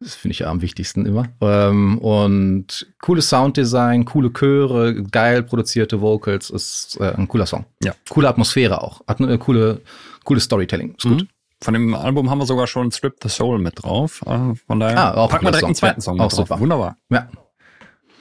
das 0.00 0.14
finde 0.14 0.32
ich 0.32 0.40
ja 0.40 0.50
am 0.50 0.62
wichtigsten 0.62 1.06
immer. 1.06 1.26
Ähm, 1.40 1.98
und 1.98 2.86
cooles 3.00 3.28
Sounddesign, 3.28 4.04
coole 4.04 4.32
Chöre, 4.32 5.02
geil 5.04 5.42
produzierte 5.42 6.00
Vocals, 6.00 6.50
ist 6.50 6.98
äh, 7.00 7.14
ein 7.16 7.28
cooler 7.28 7.46
Song. 7.46 7.64
Ja. 7.82 7.94
Coole 8.08 8.28
Atmosphäre 8.28 8.82
auch. 8.82 9.00
Hat 9.06 9.20
eine 9.20 9.38
coole, 9.38 9.80
coole 10.24 10.40
Storytelling. 10.40 10.94
Ist 10.96 11.04
mhm. 11.04 11.18
gut. 11.18 11.28
Von 11.60 11.74
dem 11.74 11.92
Album 11.94 12.30
haben 12.30 12.38
wir 12.38 12.46
sogar 12.46 12.68
schon 12.68 12.92
Strip 12.92 13.16
the 13.20 13.28
Soul 13.28 13.58
mit 13.58 13.82
drauf. 13.82 14.22
Äh, 14.26 14.54
von 14.66 14.78
daher 14.78 14.98
ah, 14.98 15.14
auch 15.14 15.30
packen 15.30 15.44
wir 15.44 15.50
direkt 15.50 15.60
Song. 15.60 15.68
einen 15.68 15.74
zweiten 15.74 16.00
Song 16.00 16.16
ja, 16.18 16.24
mit 16.24 16.32
drauf. 16.32 16.60
Wunderbar. 16.60 16.96
Ja. 17.10 17.28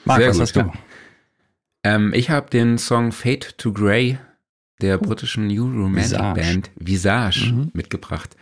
Marc, 0.06 0.20
Sehr 0.20 0.30
was 0.30 0.40
hast 0.40 0.56
du? 0.56 0.72
Ähm, 1.84 2.14
ich 2.16 2.32
habe 2.32 2.50
den 2.50 2.78
Song 2.80 3.12
Fade 3.12 3.46
to 3.58 3.72
Grey 3.72 4.18
der 4.82 4.98
britischen 4.98 5.48
New 5.48 5.66
Romantic 5.66 6.12
Visage. 6.12 6.34
Band 6.34 6.72
Visage 6.76 7.52
mhm. 7.52 7.72
mitgebracht. 7.74 8.36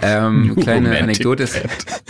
Ähm, 0.00 0.56
kleine 0.60 0.88
Romantic 0.88 1.02
Anekdote 1.02 1.42
ist, 1.42 1.60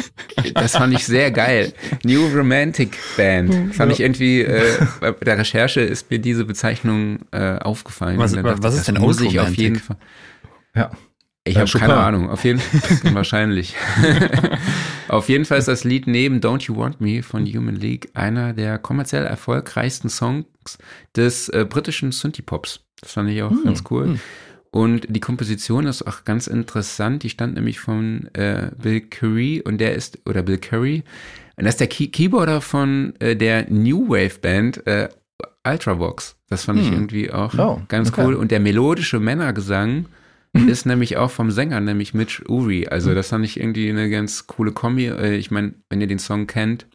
das 0.55 0.73
fand 0.73 0.95
ich 0.95 1.05
sehr 1.05 1.31
geil. 1.31 1.73
New 2.05 2.27
Romantic 2.29 2.97
Band. 3.17 3.75
Fand 3.75 3.91
ja. 3.91 3.95
ich 3.95 4.01
irgendwie, 4.01 4.43
äh, 4.43 4.87
bei 5.01 5.11
der 5.13 5.39
Recherche 5.39 5.81
ist 5.81 6.11
mir 6.11 6.19
diese 6.19 6.45
Bezeichnung 6.45 7.21
äh, 7.33 7.59
aufgefallen. 7.59 8.19
Was, 8.19 8.37
was 8.37 8.75
ist 8.77 8.89
denn 8.89 8.99
muss 8.99 9.21
ich 9.21 9.41
auf 9.41 9.55
jeden 9.55 9.77
Fall. 9.77 9.97
Ja. 10.75 10.91
Ich 11.45 11.57
habe 11.57 11.71
keine 11.71 11.97
Ahnung. 11.97 12.31
Auf 12.31 12.45
jeden 12.45 12.59
Fall 12.61 13.15
wahrscheinlich. 13.15 13.75
auf 15.09 15.29
jeden 15.29 15.45
Fall 15.45 15.59
ist 15.59 15.69
das 15.69 15.85
Lied 15.85 16.07
neben 16.07 16.41
Don't 16.41 16.63
You 16.63 16.77
Want 16.77 17.01
Me 17.01 17.23
von 17.23 17.45
Human 17.47 17.77
League 17.77 18.11
einer 18.15 18.53
der 18.53 18.79
kommerziell 18.79 19.25
erfolgreichsten 19.25 20.09
Songs 20.09 20.47
des 21.17 21.49
äh, 21.49 21.67
britischen 21.69 22.13
Synthie-Pops. 22.13 22.81
Das 23.01 23.13
fand 23.13 23.31
ich 23.31 23.43
auch 23.43 23.51
hm. 23.51 23.65
ganz 23.65 23.83
cool. 23.91 24.05
Hm. 24.07 24.21
Und 24.71 25.07
die 25.11 25.21
Komposition 25.21 25.87
ist 25.87 26.03
auch 26.07 26.25
ganz 26.25 26.47
interessant. 26.47 27.25
Die 27.25 27.29
stand 27.29 27.55
nämlich 27.55 27.79
von 27.79 28.31
äh, 28.35 28.71
Bill 28.81 29.03
Curry 29.03 29.61
und 29.63 29.79
der 29.79 29.95
ist, 29.95 30.21
oder 30.25 30.43
Bill 30.43 30.59
Curry, 30.59 31.03
und 31.57 31.65
das 31.65 31.75
ist 31.75 31.81
der 31.81 31.89
Key 31.89 32.09
Keyboarder 32.09 32.61
von 32.61 33.15
äh, 33.19 33.37
der 33.37 33.71
New 33.71 34.09
Wave 34.09 34.39
Band 34.41 34.87
äh, 34.87 35.09
Ultravox. 35.67 36.37
Das 36.49 36.65
fand 36.65 36.79
hm. 36.79 36.87
ich 36.87 36.93
irgendwie 36.93 37.31
auch 37.31 37.55
oh, 37.59 37.83
ganz 37.89 38.11
okay. 38.11 38.25
cool. 38.25 38.35
Und 38.35 38.51
der 38.51 38.61
melodische 38.61 39.21
Männergesang 39.21 40.07
Mhm. 40.53 40.69
ist 40.69 40.87
nämlich 40.87 41.17
auch 41.17 41.31
vom 41.31 41.51
Sänger, 41.51 41.81
nämlich 41.81 42.15
Mitch 42.15 42.43
Uri. 42.49 42.87
Also 42.87 43.11
mhm. 43.11 43.15
das 43.15 43.29
fand 43.29 43.45
ich 43.45 43.59
irgendwie 43.59 43.89
eine 43.89 44.11
ganz 44.11 44.47
coole 44.47 44.73
Kombi. 44.73 45.07
Äh, 45.07 45.37
ich 45.37 45.51
meine, 45.51 45.75
wenn 45.89 46.01
ihr 46.01 46.07
den 46.07 46.19
Song 46.19 46.47
kennt, 46.47 46.87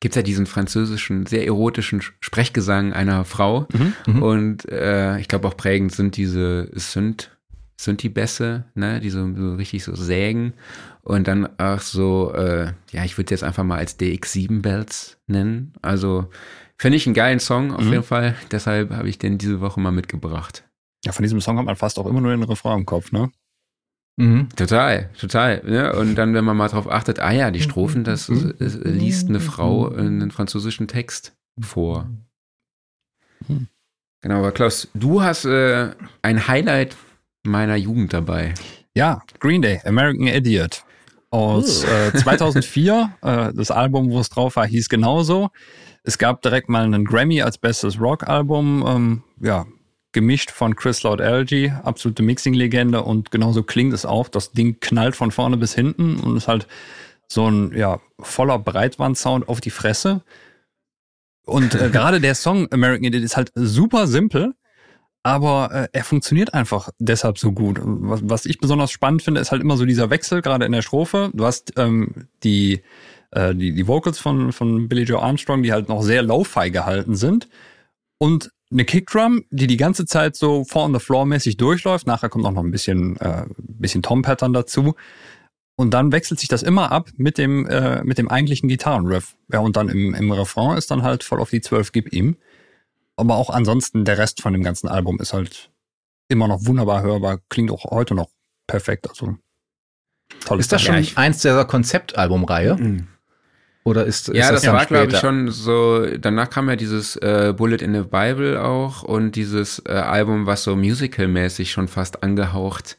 gibt 0.00 0.14
es 0.14 0.16
ja 0.16 0.22
diesen 0.22 0.46
französischen, 0.46 1.26
sehr 1.26 1.46
erotischen 1.46 2.02
Sprechgesang 2.20 2.92
einer 2.92 3.24
Frau. 3.24 3.66
Mhm. 3.72 3.92
mhm. 4.06 4.22
Und 4.22 4.68
äh, 4.70 5.18
ich 5.18 5.28
glaube 5.28 5.48
auch 5.48 5.56
prägend 5.56 5.92
sind 5.92 6.16
diese 6.16 6.70
Synth, 6.72 7.30
Synthi-Bässe, 7.76 8.64
ne, 8.74 9.00
die 9.00 9.10
so, 9.10 9.34
so, 9.34 9.54
richtig 9.54 9.84
so 9.84 9.94
sägen. 9.94 10.54
Und 11.02 11.28
dann 11.28 11.58
auch 11.58 11.80
so, 11.80 12.32
äh, 12.34 12.72
ja, 12.92 13.04
ich 13.04 13.18
würde 13.18 13.32
jetzt 13.32 13.44
einfach 13.44 13.64
mal 13.64 13.78
als 13.78 13.98
DX7-Bells 13.98 15.18
nennen. 15.26 15.74
Also 15.82 16.30
finde 16.78 16.96
ich 16.96 17.06
einen 17.06 17.14
geilen 17.14 17.40
Song 17.40 17.72
auf 17.72 17.84
mhm. 17.84 17.92
jeden 17.92 18.04
Fall. 18.04 18.34
Deshalb 18.50 18.90
habe 18.90 19.08
ich 19.10 19.18
den 19.18 19.36
diese 19.36 19.60
Woche 19.60 19.80
mal 19.80 19.90
mitgebracht. 19.90 20.64
Ja, 21.04 21.12
von 21.12 21.22
diesem 21.22 21.40
Song 21.40 21.58
hat 21.58 21.66
man 21.66 21.76
fast 21.76 21.98
auch 21.98 22.06
immer 22.06 22.20
nur 22.20 22.30
den 22.30 22.42
Refrain 22.42 22.80
im 22.80 22.86
Kopf, 22.86 23.12
ne? 23.12 23.30
Mhm. 24.16 24.48
Total, 24.56 25.10
total. 25.18 25.62
Ja, 25.66 25.94
und 25.94 26.14
dann, 26.14 26.34
wenn 26.34 26.44
man 26.44 26.56
mal 26.56 26.68
drauf 26.68 26.90
achtet, 26.90 27.18
ah 27.18 27.32
ja, 27.32 27.50
die 27.50 27.60
Strophen, 27.60 28.04
das 28.04 28.28
äh, 28.28 28.54
liest 28.60 29.28
eine 29.28 29.40
Frau 29.40 29.88
einen 29.88 30.30
französischen 30.30 30.86
Text 30.86 31.36
vor. 31.60 32.08
Mhm. 33.48 33.68
Genau, 34.22 34.38
aber 34.38 34.52
Klaus, 34.52 34.88
du 34.94 35.22
hast 35.22 35.44
äh, 35.44 35.90
ein 36.22 36.48
Highlight 36.48 36.96
meiner 37.42 37.76
Jugend 37.76 38.12
dabei. 38.12 38.54
Ja, 38.94 39.22
Green 39.40 39.60
Day, 39.60 39.80
American 39.84 40.28
Idiot. 40.28 40.84
Aus 41.30 41.82
äh, 41.84 42.12
2004. 42.14 43.12
äh, 43.22 43.52
das 43.52 43.72
Album, 43.72 44.10
wo 44.10 44.20
es 44.20 44.30
drauf 44.30 44.56
war, 44.56 44.66
hieß 44.66 44.88
genauso. 44.88 45.50
Es 46.04 46.16
gab 46.16 46.42
direkt 46.42 46.68
mal 46.68 46.84
einen 46.84 47.04
Grammy 47.04 47.42
als 47.42 47.58
bestes 47.58 48.00
Rock-Album. 48.00 48.84
Ähm, 48.86 49.22
ja, 49.40 49.66
gemischt 50.14 50.50
von 50.50 50.74
Chris 50.76 51.02
Loud 51.02 51.20
LG, 51.20 51.72
absolute 51.82 52.22
Mixing-Legende 52.22 53.02
und 53.02 53.30
genauso 53.30 53.62
klingt 53.62 53.92
es 53.92 54.06
auch. 54.06 54.28
Das 54.28 54.52
Ding 54.52 54.80
knallt 54.80 55.14
von 55.14 55.30
vorne 55.30 55.58
bis 55.58 55.74
hinten 55.74 56.18
und 56.20 56.36
ist 56.36 56.48
halt 56.48 56.66
so 57.28 57.50
ein 57.50 57.76
ja, 57.76 58.00
voller 58.18 58.58
Breitband-Sound 58.58 59.48
auf 59.48 59.60
die 59.60 59.70
Fresse. 59.70 60.22
Und 61.44 61.74
äh, 61.74 61.90
gerade 61.92 62.20
der 62.20 62.34
Song 62.34 62.72
American 62.72 63.04
Idiot 63.04 63.22
ist 63.22 63.36
halt 63.36 63.52
super 63.54 64.06
simpel, 64.06 64.54
aber 65.22 65.70
äh, 65.72 65.88
er 65.92 66.04
funktioniert 66.04 66.54
einfach 66.54 66.90
deshalb 66.98 67.38
so 67.38 67.52
gut. 67.52 67.78
Was, 67.82 68.20
was 68.24 68.46
ich 68.46 68.58
besonders 68.58 68.90
spannend 68.90 69.22
finde, 69.22 69.40
ist 69.40 69.52
halt 69.52 69.62
immer 69.62 69.76
so 69.76 69.84
dieser 69.84 70.10
Wechsel, 70.10 70.42
gerade 70.42 70.64
in 70.64 70.72
der 70.72 70.82
Strophe. 70.82 71.30
Du 71.34 71.44
hast 71.44 71.72
ähm, 71.76 72.28
die, 72.42 72.82
äh, 73.32 73.54
die, 73.54 73.74
die 73.74 73.86
Vocals 73.86 74.18
von, 74.18 74.52
von 74.52 74.88
Billy 74.88 75.02
Joe 75.02 75.20
Armstrong, 75.20 75.62
die 75.62 75.72
halt 75.72 75.88
noch 75.88 76.02
sehr 76.02 76.22
low-fi 76.22 76.70
gehalten 76.70 77.16
sind. 77.16 77.48
Und 78.18 78.50
eine 78.74 78.84
Kickdrum, 78.84 79.44
die 79.50 79.66
die 79.66 79.76
ganze 79.76 80.04
Zeit 80.04 80.36
so 80.36 80.64
four 80.64 80.84
on 80.84 80.92
the 80.92 81.00
floor 81.00 81.24
mäßig 81.24 81.56
durchläuft. 81.56 82.06
Nachher 82.06 82.28
kommt 82.28 82.44
auch 82.44 82.52
noch 82.52 82.62
ein 82.62 82.72
bisschen, 82.72 83.16
äh, 83.18 83.46
bisschen 83.56 84.02
Tom-Pattern 84.02 84.52
dazu. 84.52 84.94
Und 85.76 85.94
dann 85.94 86.12
wechselt 86.12 86.38
sich 86.38 86.48
das 86.48 86.62
immer 86.62 86.92
ab 86.92 87.08
mit 87.16 87.38
dem, 87.38 87.66
äh, 87.66 88.04
mit 88.04 88.18
dem 88.18 88.28
eigentlichen 88.28 88.68
Gitarrenriff. 88.68 89.36
Ja, 89.50 89.60
und 89.60 89.76
dann 89.76 89.88
im, 89.88 90.14
im 90.14 90.30
Refrain 90.30 90.76
ist 90.76 90.90
dann 90.90 91.02
halt 91.02 91.24
voll 91.24 91.40
auf 91.40 91.50
die 91.50 91.60
12 91.60 91.92
Gib 91.92 92.12
ihm. 92.12 92.36
Aber 93.16 93.36
auch 93.36 93.50
ansonsten 93.50 94.04
der 94.04 94.18
Rest 94.18 94.42
von 94.42 94.52
dem 94.52 94.62
ganzen 94.62 94.88
Album 94.88 95.20
ist 95.20 95.32
halt 95.32 95.70
immer 96.28 96.48
noch 96.48 96.66
wunderbar 96.66 97.02
hörbar, 97.02 97.38
klingt 97.48 97.70
auch 97.70 97.84
heute 97.84 98.14
noch 98.14 98.30
perfekt. 98.66 99.08
Also 99.08 99.36
tolles 100.44 100.66
Ist 100.66 100.72
das 100.72 100.82
schon 100.82 101.06
eins 101.16 101.42
der 101.42 101.64
Konzeptalbumreihe? 101.64 102.76
Mhm. 102.76 103.08
Oder 103.84 104.06
ist, 104.06 104.30
ist 104.30 104.36
ja, 104.36 104.50
das, 104.50 104.62
dann 104.62 104.74
war, 104.74 104.86
glaube 104.86 105.12
ich, 105.12 105.18
schon 105.18 105.50
so, 105.50 106.06
danach 106.18 106.48
kam 106.48 106.70
ja 106.70 106.76
dieses 106.76 107.16
äh, 107.16 107.52
Bullet 107.54 107.76
in 107.76 107.92
the 107.92 108.00
Bible 108.00 108.62
auch 108.62 109.02
und 109.02 109.32
dieses 109.32 109.82
äh, 109.86 109.92
Album, 109.92 110.46
was 110.46 110.64
so 110.64 110.74
musical-mäßig 110.74 111.70
schon 111.70 111.88
fast 111.88 112.22
angehaucht 112.22 112.96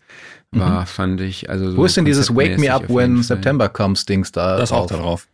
war, 0.52 0.86
fand 0.86 1.22
ich. 1.22 1.49
Also 1.49 1.66
so 1.66 1.72
Mhm. 1.72 1.78
Wo 1.78 1.86
ist 1.86 1.98
denn 1.98 2.06
dieses 2.06 2.34
Wake 2.34 2.60
Me 2.60 2.72
Up 2.72 2.88
When. 2.88 3.22
September 3.24 3.68
Comes 3.68 4.06
Dings 4.06 4.32
da? 4.32 4.57
Das 4.57 4.72
auch 4.72 4.88
drauf? 4.88 5.02
drauf. 5.02 5.28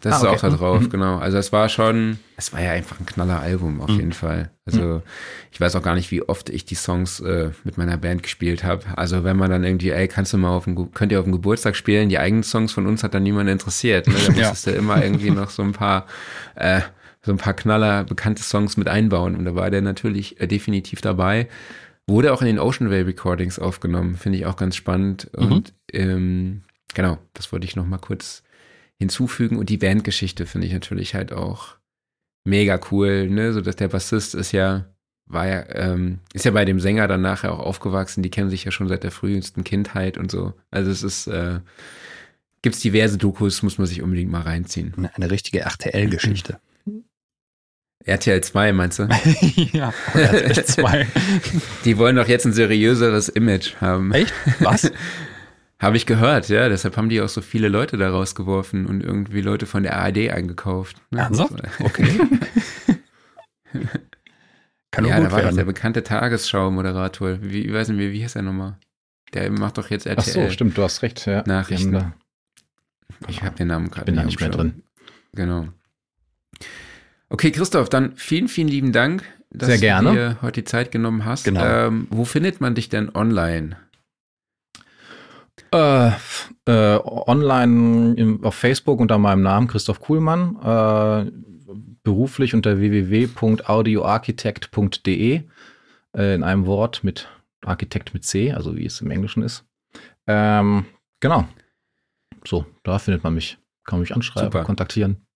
Das 0.00 0.14
Ah, 0.14 0.16
ist 0.16 0.22
okay. 0.24 0.34
auch 0.36 0.40
da 0.40 0.50
drauf, 0.50 0.80
Mhm. 0.82 0.90
genau. 0.90 1.18
Also 1.18 1.38
es 1.38 1.52
war 1.52 1.68
schon, 1.68 2.18
es 2.36 2.52
war 2.52 2.60
ja 2.60 2.72
einfach 2.72 2.98
ein 3.00 3.06
knaller 3.06 3.40
Album 3.40 3.80
auf 3.80 3.90
jeden 3.90 4.12
Fall. 4.12 4.50
Also 4.66 5.02
ich 5.52 5.60
weiß 5.60 5.76
auch 5.76 5.82
gar 5.82 5.94
nicht, 5.94 6.10
wie 6.10 6.22
oft 6.22 6.48
ich 6.50 6.64
die 6.64 6.74
Songs 6.74 7.20
äh, 7.20 7.50
mit 7.64 7.78
meiner 7.78 7.96
Band 7.96 8.22
gespielt 8.22 8.64
habe. 8.64 8.82
Also 8.96 9.24
wenn 9.24 9.36
man 9.36 9.50
dann 9.50 9.64
irgendwie, 9.64 9.90
ey, 9.90 10.08
kannst 10.08 10.32
du 10.32 10.38
mal 10.38 10.50
auf 10.50 10.64
dem, 10.64 10.92
könnt 10.92 11.12
ihr 11.12 11.18
auf 11.18 11.24
dem 11.24 11.32
Geburtstag 11.32 11.76
spielen? 11.76 12.08
Die 12.08 12.18
eigenen 12.18 12.42
Songs 12.42 12.72
von 12.72 12.86
uns 12.86 13.02
hat 13.02 13.14
dann 13.14 13.22
niemand 13.22 13.48
interessiert. 13.50 14.06
Ne? 14.08 14.14
Da 14.26 14.32
Ja. 14.34 14.48
musstest 14.48 14.66
du 14.66 14.70
immer 14.72 15.02
irgendwie 15.02 15.30
noch 15.30 15.50
so 15.50 15.62
ein 15.62 15.72
paar, 15.72 16.06
äh, 16.54 16.80
so 17.22 17.32
ein 17.32 17.38
paar 17.38 17.54
Knaller, 17.54 18.04
bekannte 18.04 18.42
Songs 18.42 18.76
mit 18.76 18.88
einbauen. 18.88 19.36
Und 19.36 19.44
da 19.46 19.54
war 19.54 19.70
der 19.70 19.80
natürlich 19.82 20.40
äh, 20.40 20.46
definitiv 20.46 21.00
dabei. 21.00 21.48
Wurde 22.06 22.32
auch 22.34 22.42
in 22.42 22.46
den 22.46 22.58
Ocean 22.58 22.90
Way 22.90 23.02
Recordings 23.02 23.58
aufgenommen, 23.58 24.16
finde 24.16 24.38
ich 24.38 24.44
auch 24.46 24.56
ganz 24.56 24.76
spannend. 24.76 25.30
Und 25.34 25.72
ähm, 25.92 26.62
genau, 26.94 27.16
das 27.32 27.50
wollte 27.52 27.64
ich 27.66 27.76
noch 27.76 27.86
mal 27.86 27.96
kurz 27.98 28.42
hinzufügen. 28.98 29.58
Und 29.58 29.68
die 29.70 29.78
Bandgeschichte 29.78 30.46
finde 30.46 30.66
ich 30.66 30.72
natürlich 30.72 31.14
halt 31.14 31.32
auch 31.32 31.76
mega 32.44 32.80
cool, 32.90 33.28
ne? 33.28 33.52
So 33.52 33.60
dass 33.60 33.76
der 33.76 33.88
Bassist 33.88 34.34
ist 34.34 34.52
ja, 34.52 34.86
war 35.26 35.46
ja, 35.46 35.64
ähm, 35.70 36.20
ist 36.32 36.44
ja 36.44 36.50
bei 36.50 36.64
dem 36.64 36.80
Sänger 36.80 37.08
dann 37.08 37.22
nachher 37.22 37.52
auch 37.52 37.60
aufgewachsen, 37.60 38.22
die 38.22 38.30
kennen 38.30 38.50
sich 38.50 38.64
ja 38.64 38.70
schon 38.70 38.88
seit 38.88 39.02
der 39.02 39.10
frühesten 39.10 39.64
Kindheit 39.64 40.18
und 40.18 40.30
so. 40.30 40.52
Also 40.70 40.90
es 40.90 41.02
ist, 41.02 41.26
äh, 41.26 41.60
gibt's 42.62 42.80
diverse 42.80 43.18
Dokus, 43.18 43.62
muss 43.62 43.78
man 43.78 43.86
sich 43.86 44.02
unbedingt 44.02 44.30
mal 44.30 44.42
reinziehen. 44.42 44.94
Eine, 44.96 45.14
eine 45.16 45.30
richtige 45.30 45.60
RTL-Geschichte. 45.60 46.58
RTL 48.04 48.40
2, 48.42 48.72
meinst 48.72 48.98
du? 48.98 49.08
ja, 49.72 49.92
RTL 50.12 50.64
2. 50.64 51.06
Die 51.84 51.96
wollen 51.96 52.16
doch 52.16 52.28
jetzt 52.28 52.44
ein 52.44 52.52
seriöseres 52.52 53.28
Image 53.30 53.76
haben. 53.80 54.12
Echt? 54.12 54.34
Was? 54.60 54.92
Habe 55.84 55.98
ich 55.98 56.06
gehört, 56.06 56.48
ja. 56.48 56.68
Deshalb 56.70 56.96
haben 56.96 57.10
die 57.10 57.20
auch 57.20 57.28
so 57.28 57.42
viele 57.42 57.68
Leute 57.68 57.98
da 57.98 58.08
rausgeworfen 58.08 58.86
und 58.86 59.02
irgendwie 59.02 59.42
Leute 59.42 59.66
von 59.66 59.82
der 59.82 59.96
ARD 59.98 60.30
eingekauft. 60.30 60.96
Ne? 61.10 61.20
Ernsthaft? 61.20 61.62
Okay. 61.80 62.20
Kann 64.90 65.04
ja, 65.04 65.20
da 65.20 65.30
war 65.30 65.42
doch 65.42 65.52
der 65.52 65.64
bekannte 65.64 66.02
Tagesschau-Moderator. 66.02 67.42
Wie, 67.42 67.70
weiß 67.70 67.88
nicht 67.88 67.98
mehr, 67.98 68.12
wie 68.12 68.22
hieß 68.22 68.36
er 68.36 68.42
nochmal? 68.42 68.78
Der 69.34 69.50
macht 69.50 69.76
doch 69.76 69.90
jetzt 69.90 70.06
RTL. 70.06 70.24
Ach 70.26 70.48
so, 70.48 70.48
stimmt, 70.50 70.78
du 70.78 70.82
hast 70.84 71.02
recht. 71.02 71.26
Ja. 71.26 71.42
Nachrichten. 71.46 71.94
Haben 71.96 72.14
Ich 73.28 73.42
habe 73.42 73.56
den 73.56 73.68
Namen 73.68 73.90
gerade 73.90 74.06
Bin 74.06 74.16
da 74.16 74.24
nicht 74.24 74.40
mehr 74.40 74.48
drin. 74.48 74.84
Genau. 75.32 75.68
Okay, 77.28 77.50
Christoph, 77.50 77.90
dann 77.90 78.16
vielen, 78.16 78.48
vielen 78.48 78.68
lieben 78.68 78.92
Dank, 78.92 79.24
dass 79.50 79.68
du 79.68 79.78
dir 79.80 80.38
heute 80.40 80.62
die 80.62 80.64
Zeit 80.64 80.92
genommen 80.92 81.24
hast. 81.26 81.44
Genau. 81.44 81.62
Ähm, 81.62 82.06
wo 82.10 82.24
findet 82.24 82.60
man 82.60 82.74
dich 82.74 82.88
denn 82.88 83.14
online? 83.14 83.76
Äh, 85.72 86.10
äh, 86.66 86.98
online 87.04 88.14
im, 88.14 88.42
auf 88.44 88.54
Facebook 88.54 89.00
unter 89.00 89.18
meinem 89.18 89.42
Namen 89.42 89.68
Christoph 89.68 90.00
Kuhlmann, 90.00 90.56
äh, 90.62 91.30
beruflich 92.02 92.54
unter 92.54 92.78
www.audioarchitekt.de 92.78 95.42
äh, 96.16 96.34
in 96.34 96.42
einem 96.42 96.64
Wort 96.66 97.04
mit 97.04 97.28
Architekt 97.64 98.14
mit 98.14 98.24
C, 98.24 98.52
also 98.52 98.76
wie 98.76 98.86
es 98.86 99.00
im 99.00 99.10
Englischen 99.10 99.42
ist. 99.42 99.64
Ähm, 100.26 100.86
genau. 101.20 101.46
So, 102.46 102.66
da 102.82 102.98
findet 102.98 103.24
man 103.24 103.34
mich. 103.34 103.58
Kann 103.84 104.00
mich 104.00 104.14
anschreiben, 104.14 104.50
Super. 104.50 104.64
kontaktieren. 104.64 105.26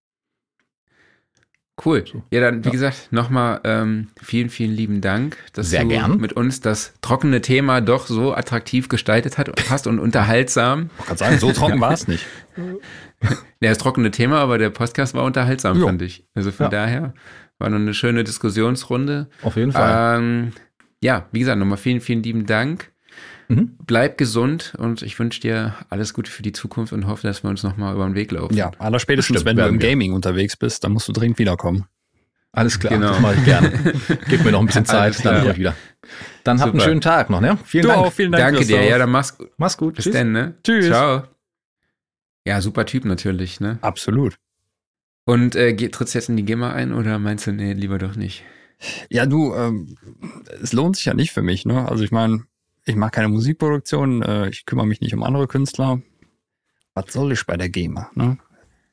Cool. 1.85 2.05
So. 2.11 2.23
Ja, 2.31 2.41
dann, 2.41 2.65
wie 2.65 2.69
Ja. 2.69 2.73
gesagt, 2.73 3.09
nochmal 3.13 3.61
ähm, 3.65 4.09
vielen, 4.23 4.49
vielen 4.51 4.73
lieben 4.73 5.01
Dank, 5.01 5.37
dass 5.53 5.71
Sehr 5.71 5.83
du 5.83 5.89
gern. 5.89 6.19
mit 6.21 6.33
uns 6.33 6.61
das 6.61 6.93
trockene 7.03 7.41
Thema 7.41 7.81
doch 7.81 8.07
so 8.07 8.35
attraktiv 8.35 8.89
gestaltet 8.89 9.39
hat, 9.39 9.51
hast 9.71 9.87
und 9.87 9.99
unterhaltsam. 9.99 10.91
Ich 11.01 11.07
kann 11.07 11.17
sagen, 11.17 11.39
so 11.39 11.53
trocken 11.53 11.81
war 11.81 11.93
es 11.93 12.09
nicht. 12.09 12.27
Ja, 13.61 13.71
das 13.71 13.79
trockene 13.79 14.11
Thema, 14.11 14.39
aber 14.39 14.59
der 14.59 14.71
Podcast 14.71 15.15
war 15.15 15.25
unterhaltsam, 15.25 15.79
Jo. 15.79 15.87
fand 15.87 16.03
ich. 16.03 16.25
Also 16.35 16.51
von 16.53 16.65
Ja. 16.67 16.71
daher 16.71 17.15
war 17.59 17.71
noch 17.71 17.79
eine 17.79 17.95
schöne 17.95 18.25
Diskussionsrunde. 18.25 19.29
Auf 19.43 19.57
jeden 19.57 19.73
Fall. 19.73 20.19
Ähm, 20.21 20.53
ja, 21.01 21.27
wie 21.33 21.41
gesagt, 21.41 21.59
nochmal 21.59 21.79
vielen, 21.79 22.01
vielen 22.01 22.23
lieben 22.23 22.47
Dank. 22.47 22.91
Mhm. 23.49 23.77
Bleib 23.87 24.19
gesund 24.19 24.75
und 24.79 25.03
ich 25.03 25.19
wünsche 25.19 25.41
dir 25.41 25.75
alles 25.89 26.13
Gute 26.13 26.31
für 26.31 26.43
die 26.43 26.53
Zukunft 26.53 26.93
und 26.93 27.07
hoffe, 27.07 27.27
dass 27.27 27.43
wir 27.43 27.51
uns 27.51 27.63
nochmal 27.63 27.95
über 27.95 28.05
den 28.05 28.15
Weg 28.15 28.31
laufen. 28.31 28.55
Ja, 28.55 28.71
allerspätestens, 28.79 29.43
Bestimmt 29.43 29.59
wenn 29.59 29.65
du 29.65 29.69
im 29.69 29.81
wir. 29.81 29.89
Gaming 29.89 30.13
unterwegs 30.13 30.57
bist, 30.57 30.85
dann 30.85 30.93
musst 30.93 31.09
du 31.09 31.13
dringend 31.13 31.39
wiederkommen. 31.39 31.87
Alles 32.53 32.79
klar, 32.79 32.95
genau. 32.95 33.11
das 33.11 33.21
mache 33.21 33.35
ich 33.37 33.45
gerne. 33.45 33.95
Gib 34.29 34.45
mir 34.45 34.53
noch 34.53 34.61
ein 34.61 34.67
bisschen 34.67 34.85
Zeit, 34.85 35.25
dann 35.25 35.51
ich 35.51 35.57
wieder. 35.57 35.75
Dann 36.45 36.61
habt 36.61 36.73
einen 36.73 36.81
schönen 36.81 37.01
Tag 37.01 37.31
noch, 37.31 37.41
ne? 37.41 37.59
Vielen 37.65 37.83
Du 37.83 37.89
Dank. 37.89 38.01
auch, 38.01 38.13
vielen 38.13 38.33
Dank. 38.33 38.57
Danke 38.57 38.67
dir. 38.67 38.83
Ja, 38.85 38.99
dann 38.99 39.11
mach's 39.11 39.37
gut. 39.37 39.51
Mach's 39.59 39.77
gut. 39.77 39.97
Bis 39.97 40.11
dann, 40.11 40.33
ne? 40.33 40.55
Tschüss. 40.65 40.87
Ciao. 40.87 41.25
Ja, 42.47 42.61
super 42.61 42.87
Typ 42.87 43.05
natürlich, 43.05 43.61
ne? 43.61 43.79
Absolut. 43.83 44.37
Und 45.25 45.55
äh, 45.57 45.77
trittst 45.91 46.15
jetzt 46.15 46.31
in 46.31 46.39
die 46.39 46.45
GEMA 46.45 46.73
ein 46.73 46.95
oder 46.95 47.19
meinst 47.19 47.47
du, 47.47 47.53
nee, 47.53 47.75
lieber 47.75 47.99
doch 47.99 48.17
nicht? 48.17 48.45
Ja, 49.11 49.27
du, 49.27 49.55
ähm, 49.55 49.97
es 50.63 50.73
lohnt 50.73 50.97
sich 50.97 51.05
ja 51.05 51.13
nicht 51.15 51.33
für 51.33 51.43
mich, 51.43 51.67
ne? 51.67 51.87
Also 51.87 52.03
ich 52.03 52.11
meine, 52.11 52.45
ich 52.89 52.97
mache 52.97 53.11
keine 53.13 53.29
Musikproduktion, 53.29 54.23
äh, 54.23 54.49
ich 54.49 54.67
kümmere 54.67 54.87
mich 54.87 55.01
nicht 55.01 55.15
um 55.15 55.23
andere 55.23 55.47
Künstler. 55.47 56.01
Was 56.95 57.13
soll 57.13 57.33
ich 57.33 57.47
bei 57.47 57.57
der 57.57 57.69
GEMA, 57.69 58.11
ne? 58.15 58.39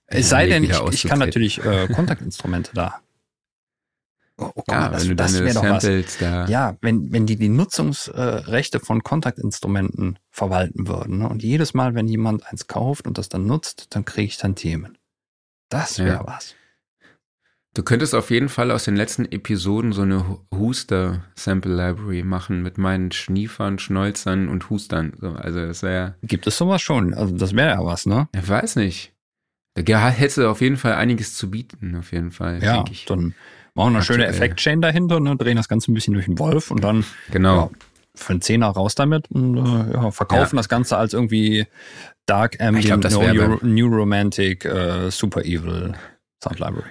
Es 0.08 0.30
sei 0.30 0.48
denn, 0.48 0.64
ich, 0.64 0.80
ich 0.92 1.04
kann 1.04 1.18
natürlich 1.20 1.64
äh, 1.66 1.88
Kontaktinstrumente 1.88 2.72
da. 2.74 3.00
Oh, 4.38 4.52
oh, 4.54 4.64
Ja, 4.68 4.82
mal, 4.82 4.92
das, 4.92 5.08
das 5.16 5.40
wäre 5.40 5.54
doch 5.54 5.64
was. 5.64 6.18
Da. 6.20 6.46
Ja, 6.48 6.76
wenn, 6.82 7.14
wenn 7.14 7.26
die 7.26 7.38
die 7.38 7.48
Nutzungsrechte 7.48 8.82
von 8.82 9.02
Kontaktinstrumenten 9.02 10.20
verwalten 10.30 10.90
würden 10.90 11.20
ne? 11.20 11.30
und 11.30 11.42
jedes 11.42 11.74
Mal, 11.74 11.96
wenn 11.96 12.10
jemand 12.10 12.46
eins 12.46 12.68
kauft 12.68 13.08
und 13.08 13.18
das 13.18 13.30
dann 13.30 13.46
nutzt, 13.46 13.96
dann 13.96 14.04
kriege 14.04 14.28
ich 14.28 14.38
dann 14.38 14.56
Themen. 14.56 14.98
Das 15.70 16.00
wäre 16.00 16.16
Ja. 16.16 16.28
was. 16.28 16.54
Du 17.76 17.84
könntest 17.84 18.16
auf 18.16 18.32
jeden 18.32 18.48
Fall 18.50 18.72
aus 18.72 18.86
den 18.86 18.96
letzten 18.96 19.26
Episoden 19.26 19.92
so 19.92 20.02
eine 20.04 20.28
Hu- 20.28 20.40
Huster-Sample-Library 20.58 22.24
machen 22.24 22.64
mit 22.64 22.78
meinen 22.78 23.12
Schniefern, 23.12 23.80
Schnäuzern 23.80 24.48
und 24.48 24.70
Hustern. 24.70 25.14
So, 25.20 25.32
also 25.32 25.60
das 25.66 25.84
wäre, 25.84 26.16
Gibt 26.24 26.48
es 26.48 26.58
sowas 26.58 26.82
schon? 26.82 27.14
Also 27.14 27.36
das 27.36 27.54
wäre 27.54 27.72
ja 27.72 27.86
was, 27.86 28.06
ne? 28.06 28.28
ich 28.34 28.48
weiß 28.48 28.78
nicht. 28.78 29.12
Da 29.76 30.08
hätte 30.10 30.50
auf 30.50 30.62
jeden 30.62 30.78
Fall 30.78 30.94
einiges 30.94 31.36
zu 31.36 31.52
bieten, 31.52 31.98
auf 32.00 32.14
jeden 32.14 32.32
Fall, 32.32 32.64
Ja, 32.64 32.76
denke 32.78 32.94
ich. 32.94 33.06
dann 33.06 33.36
machen 33.74 33.92
wir 33.92 33.98
eine 33.98 34.02
schöne. 34.04 34.26
Effektchain 34.26 34.80
dahinter, 34.82 35.20
ne? 35.20 35.36
drehen 35.36 35.58
das 35.58 35.68
Ganze 35.68 35.92
ein 35.92 35.96
bisschen 35.96 36.14
durch 36.14 36.28
den 36.28 36.40
Wolf 36.40 36.72
und 36.72 36.82
dann 36.82 37.04
Genau. 37.32 37.56
ja, 37.58 37.70
für 38.16 38.32
einen 38.32 38.42
Zehner 38.42 38.68
raus 38.68 38.96
damit 38.96 39.30
und 39.32 39.58
äh, 39.58 39.94
ja, 39.96 40.12
verkaufen 40.12 40.56
das 40.56 40.70
Ganze 40.70 40.96
als 40.96 41.14
irgendwie 41.14 41.68
Dark 42.26 42.62
Ambient, 42.62 42.86
glaub, 42.86 43.02
das 43.02 43.14
no, 43.16 43.60
New 43.64 43.88
Romantic, 43.88 44.64
äh, 44.64 45.12
Super 45.12 45.42
Evil 45.44 45.94
Sound 46.42 46.60
Library. 46.60 46.88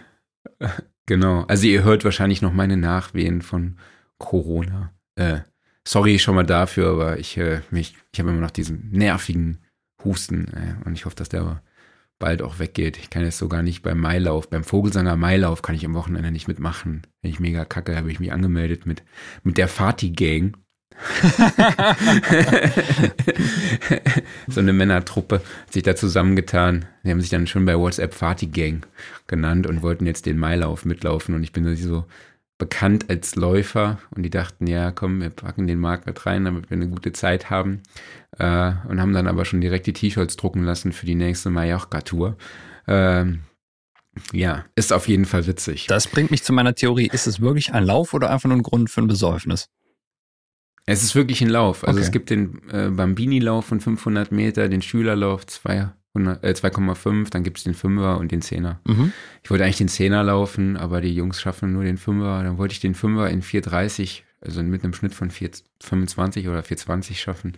Genau. 1.07 1.43
Also 1.49 1.67
ihr 1.67 1.85
hört 1.85 2.05
wahrscheinlich 2.05 2.41
noch 2.41 2.53
meine 2.53 2.77
Nachwehen 2.77 3.43
von 3.43 3.77
Corona. 4.19 4.93
Äh, 5.17 5.41
sorry 5.87 6.19
schon 6.19 6.35
mal 6.35 6.47
dafür, 6.47 6.91
aber 6.91 7.19
ich, 7.19 7.37
äh, 7.37 7.61
mich, 7.71 7.95
ich 8.13 8.21
habe 8.21 8.31
immer 8.31 8.41
noch 8.41 8.51
diesen 8.51 8.91
nervigen 8.91 9.59
Husten 10.03 10.49
äh, 10.49 10.87
und 10.87 10.95
ich 10.95 11.05
hoffe, 11.05 11.17
dass 11.17 11.29
der 11.29 11.43
aber 11.43 11.63
bald 12.19 12.43
auch 12.43 12.59
weggeht. 12.59 12.97
Ich 12.97 13.11
kann 13.11 13.23
jetzt 13.23 13.39
sogar 13.39 13.63
nicht 13.63 13.83
beim 13.83 13.99
Mailauf, 13.99 14.49
beim 14.49 14.65
Vogelsanger 14.65 15.17
Mailauf 15.17 15.63
kann 15.63 15.75
ich 15.75 15.85
am 15.85 15.95
Wochenende 15.95 16.31
nicht 16.31 16.49
mitmachen. 16.49 17.03
Wenn 17.21 17.31
ich 17.31 17.41
mega 17.41 17.65
kacke, 17.65 17.97
habe 17.97 18.11
ich 18.11 18.21
mich 18.21 18.33
angemeldet 18.33 18.87
mit, 18.87 19.03
mit 19.43 19.59
der 19.59 19.69
Fati-Gang. 19.69 20.57
so 24.49 24.61
eine 24.61 24.73
Männertruppe 24.73 25.37
hat 25.37 25.73
sich 25.73 25.83
da 25.83 25.97
zusammengetan. 25.97 26.87
Die 27.03 27.11
haben 27.11 27.21
sich 27.21 27.31
dann 27.31 27.47
schon 27.47 27.65
bei 27.65 27.79
WhatsApp 27.79 28.15
Fati 28.15 28.47
Gang 28.47 28.87
genannt 29.27 29.67
und 29.67 29.83
wollten 29.83 30.07
jetzt 30.07 30.27
den 30.27 30.39
Mailauf 30.39 30.85
mitlaufen. 30.85 31.35
Und 31.35 31.43
ich 31.43 31.53
bin 31.53 31.75
so 31.77 32.05
bekannt 32.59 33.11
als 33.11 33.35
Läufer 33.35 33.99
und 34.15 34.23
die 34.23 34.31
dachten, 34.31 34.67
ja, 34.67 34.93
komm, 34.93 35.21
wir 35.21 35.31
packen 35.31 35.67
den 35.67 35.81
Markt 35.81 36.07
mit 36.07 36.25
rein, 36.25 36.45
damit 36.45 36.71
wir 36.71 36.77
eine 36.77 36.89
gute 36.89 37.13
Zeit 37.13 37.51
haben. 37.51 37.83
Äh, 38.39 38.73
und 38.89 39.01
haben 39.01 39.13
dann 39.13 39.27
aber 39.27 39.45
schon 39.45 39.61
direkt 39.61 39.87
die 39.87 39.93
T-Shirts 39.93 40.37
drucken 40.37 40.63
lassen 40.63 40.93
für 40.93 41.07
die 41.07 41.17
nächste 41.17 41.51
Mallorca-Tour. 41.51 42.37
Ähm, 42.87 43.41
ja, 44.33 44.65
ist 44.77 44.93
auf 44.93 45.09
jeden 45.09 45.25
Fall 45.25 45.47
witzig. 45.47 45.87
Das 45.89 46.07
bringt 46.07 46.31
mich 46.31 46.45
zu 46.45 46.53
meiner 46.53 46.75
Theorie. 46.75 47.09
Ist 47.13 47.27
es 47.27 47.41
wirklich 47.41 47.75
ein 47.75 47.85
Lauf 47.85 48.15
oder 48.15 48.31
einfach 48.31 48.49
nur 48.49 48.59
ein 48.59 48.63
Grund 48.63 48.89
für 48.89 49.03
ein 49.03 49.09
Besäufnis? 49.09 49.69
Es 50.87 51.03
ist 51.03 51.15
wirklich 51.15 51.41
ein 51.43 51.49
Lauf. 51.49 51.85
Also 51.87 51.99
Okay. 51.99 52.07
es 52.07 52.13
gibt 52.13 52.31
den 52.31 52.61
äh, 52.71 52.91
Bambini-Lauf 52.91 53.65
von 53.67 53.81
500 53.81 54.33
Meter, 54.33 54.69
den 54.69 54.83
Schülerlauf 54.83 55.47
200, 55.47 55.95
äh, 56.45 56.49
2,5, 56.53 57.31
dann 57.31 57.43
gibt 57.43 57.59
es 57.59 57.65
den 57.65 57.75
Fünfer 57.75 58.19
und 58.19 58.33
den 58.33 58.43
Zehner. 58.43 58.81
Mhm. 58.85 59.13
Ich 59.43 59.51
wollte 59.51 59.65
eigentlich 59.65 59.79
den 59.79 59.89
Zehner 59.89 60.23
laufen, 60.23 60.77
aber 60.77 61.01
die 61.01 61.15
Jungs 61.15 61.41
schaffen 61.41 61.73
nur 61.73 61.85
den 61.85 61.97
Fünfer. 61.97 62.43
Dann 62.43 62.59
wollte 62.59 62.73
ich 62.73 62.81
den 62.81 62.95
Fünfer 62.95 63.31
in 63.31 63.43
4,30, 63.43 64.23
also 64.43 64.63
mit 64.63 64.85
einem 64.85 64.93
Schnitt 64.93 65.15
von 65.15 65.31
4,25 65.31 66.49
oder 66.51 66.61
4,20 66.61 67.15
schaffen. 67.15 67.55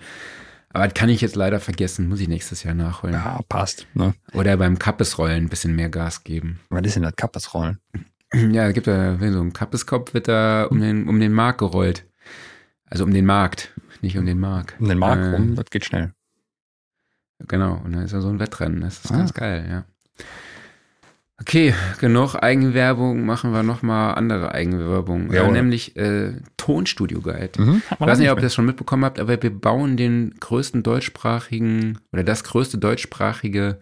Aber 0.73 0.85
das 0.85 0.95
kann 0.95 1.09
ich 1.09 1.21
jetzt 1.21 1.37
leider 1.37 1.59
vergessen, 1.59 2.09
muss 2.09 2.21
ich 2.21 2.29
nächstes 2.29 2.63
Jahr 2.63 2.75
nachholen. 2.75 3.15
Ja, 3.15 3.41
passt. 3.49 3.87
Ne? 3.95 4.15
Oder 4.35 4.57
beim 4.57 4.79
Kappesrollen 4.79 5.45
ein 5.45 5.49
bisschen 5.49 5.75
mehr 5.75 5.89
Gas 5.89 6.23
geben. 6.23 6.61
Was 6.69 6.83
ist 6.85 6.97
denn 6.97 7.03
das 7.03 7.17
Kappesrollen? 7.17 7.79
Ja, 8.35 8.69
es 8.69 8.75
gibt 8.75 8.87
da 8.89 9.17
so 9.19 9.41
ein 9.41 9.53
Kappeskopf 9.53 10.13
wird 10.13 10.29
da 10.29 10.65
um 10.65 10.81
den, 10.81 11.09
um 11.09 11.19
den 11.19 11.33
Markt 11.33 11.59
gerollt. 11.59 12.05
Also 12.89 13.05
um 13.05 13.13
den 13.13 13.27
Markt, 13.27 13.73
nicht 14.01 14.17
um 14.19 14.27
den 14.27 14.39
Markt. 14.39 14.81
Um 14.81 14.89
den 14.89 14.99
Markt 14.99 15.23
Äh, 15.25 15.31
rum, 15.31 15.55
das 15.57 15.67
geht 15.71 15.85
schnell. 15.85 16.13
Genau, 17.49 17.81
und 17.85 17.93
dann 17.93 18.03
ist 18.03 18.13
ja 18.13 18.21
so 18.21 18.29
ein 18.29 18.39
Wettrennen. 18.41 18.81
Das 18.81 19.05
ist 19.05 19.13
Ah. 19.13 19.17
ganz 19.19 19.35
geil, 19.35 19.67
ja. 19.69 19.85
Okay, 21.39 21.75
genug 22.01 22.35
Eigenwerbung, 22.37 23.27
machen 23.27 23.53
wir 23.53 23.63
nochmal 23.63 24.15
andere 24.15 24.53
Eigenwerbung. 24.53 25.31
Äh, 25.31 25.37
Jawohl. 25.37 25.53
nämlich 25.53 25.95
äh, 25.97 26.33
Tonstudio 26.57 27.21
Guide. 27.21 27.61
Mhm. 27.61 27.83
Ich 27.91 28.01
weiß 28.01 28.19
nicht, 28.19 28.31
ob 28.31 28.39
ihr 28.39 28.43
das 28.43 28.55
schon 28.55 28.65
mitbekommen 28.65 29.05
habt, 29.05 29.19
aber 29.19 29.43
wir 29.43 29.51
bauen 29.51 29.99
den 29.99 30.35
größten 30.41 30.83
deutschsprachigen 30.83 31.99
oder 32.11 32.25
das 32.25 32.43
größte 32.43 32.79
deutschsprachige 32.79 33.79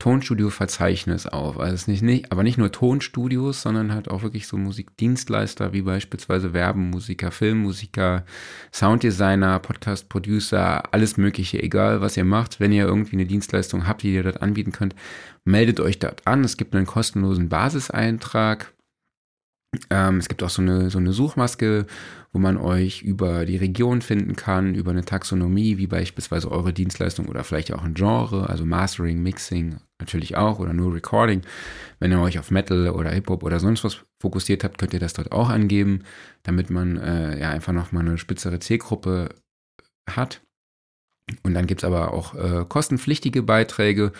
Tonstudio-Verzeichnis 0.00 1.26
auf. 1.26 1.60
Also 1.60 1.74
es 1.74 1.86
nicht, 1.86 2.02
nicht, 2.02 2.32
aber 2.32 2.42
nicht 2.42 2.58
nur 2.58 2.72
Tonstudios, 2.72 3.62
sondern 3.62 3.94
halt 3.94 4.10
auch 4.10 4.22
wirklich 4.22 4.48
so 4.48 4.56
Musikdienstleister 4.56 5.72
wie 5.72 5.82
beispielsweise 5.82 6.52
Werbemusiker, 6.52 7.30
Filmmusiker, 7.30 8.24
Sounddesigner, 8.72 9.60
Podcast-Producer, 9.60 10.92
alles 10.92 11.16
Mögliche, 11.16 11.62
egal 11.62 12.00
was 12.00 12.16
ihr 12.16 12.24
macht. 12.24 12.58
Wenn 12.58 12.72
ihr 12.72 12.84
irgendwie 12.84 13.16
eine 13.16 13.26
Dienstleistung 13.26 13.86
habt, 13.86 14.02
die 14.02 14.12
ihr 14.12 14.24
dort 14.24 14.42
anbieten 14.42 14.72
könnt, 14.72 14.96
meldet 15.44 15.78
euch 15.78 15.98
dort 16.00 16.26
an. 16.26 16.42
Es 16.42 16.56
gibt 16.56 16.74
einen 16.74 16.86
kostenlosen 16.86 17.48
Basiseintrag. 17.48 18.72
Ähm, 19.90 20.16
es 20.16 20.28
gibt 20.28 20.42
auch 20.42 20.50
so 20.50 20.62
eine, 20.62 20.90
so 20.90 20.98
eine 20.98 21.12
Suchmaske, 21.12 21.86
wo 22.32 22.38
man 22.38 22.56
euch 22.56 23.02
über 23.02 23.44
die 23.44 23.56
Region 23.56 24.02
finden 24.02 24.36
kann, 24.36 24.74
über 24.74 24.92
eine 24.92 25.04
Taxonomie, 25.04 25.78
wie 25.78 25.88
beispielsweise 25.88 26.50
eure 26.50 26.72
Dienstleistung 26.72 27.26
oder 27.26 27.42
vielleicht 27.42 27.72
auch 27.72 27.82
ein 27.82 27.94
Genre, 27.94 28.48
also 28.48 28.64
Mastering, 28.64 29.22
Mixing 29.22 29.80
natürlich 29.98 30.36
auch 30.36 30.60
oder 30.60 30.72
nur 30.72 30.94
Recording. 30.94 31.42
Wenn 31.98 32.12
ihr 32.12 32.20
euch 32.20 32.38
auf 32.38 32.50
Metal 32.50 32.90
oder 32.90 33.10
Hip-Hop 33.10 33.42
oder 33.42 33.58
sonst 33.58 33.82
was 33.82 33.98
fokussiert 34.20 34.62
habt, 34.62 34.78
könnt 34.78 34.94
ihr 34.94 35.00
das 35.00 35.12
dort 35.12 35.32
auch 35.32 35.48
angeben, 35.48 36.04
damit 36.44 36.70
man 36.70 36.96
äh, 36.98 37.40
ja 37.40 37.50
einfach 37.50 37.72
nochmal 37.72 38.06
eine 38.06 38.16
spitzere 38.16 38.60
Zielgruppe 38.60 39.30
hat. 40.08 40.40
Und 41.42 41.54
dann 41.54 41.66
gibt 41.66 41.82
es 41.82 41.84
aber 41.84 42.12
auch 42.12 42.34
äh, 42.34 42.64
kostenpflichtige 42.68 43.42
Beiträge, 43.42 44.12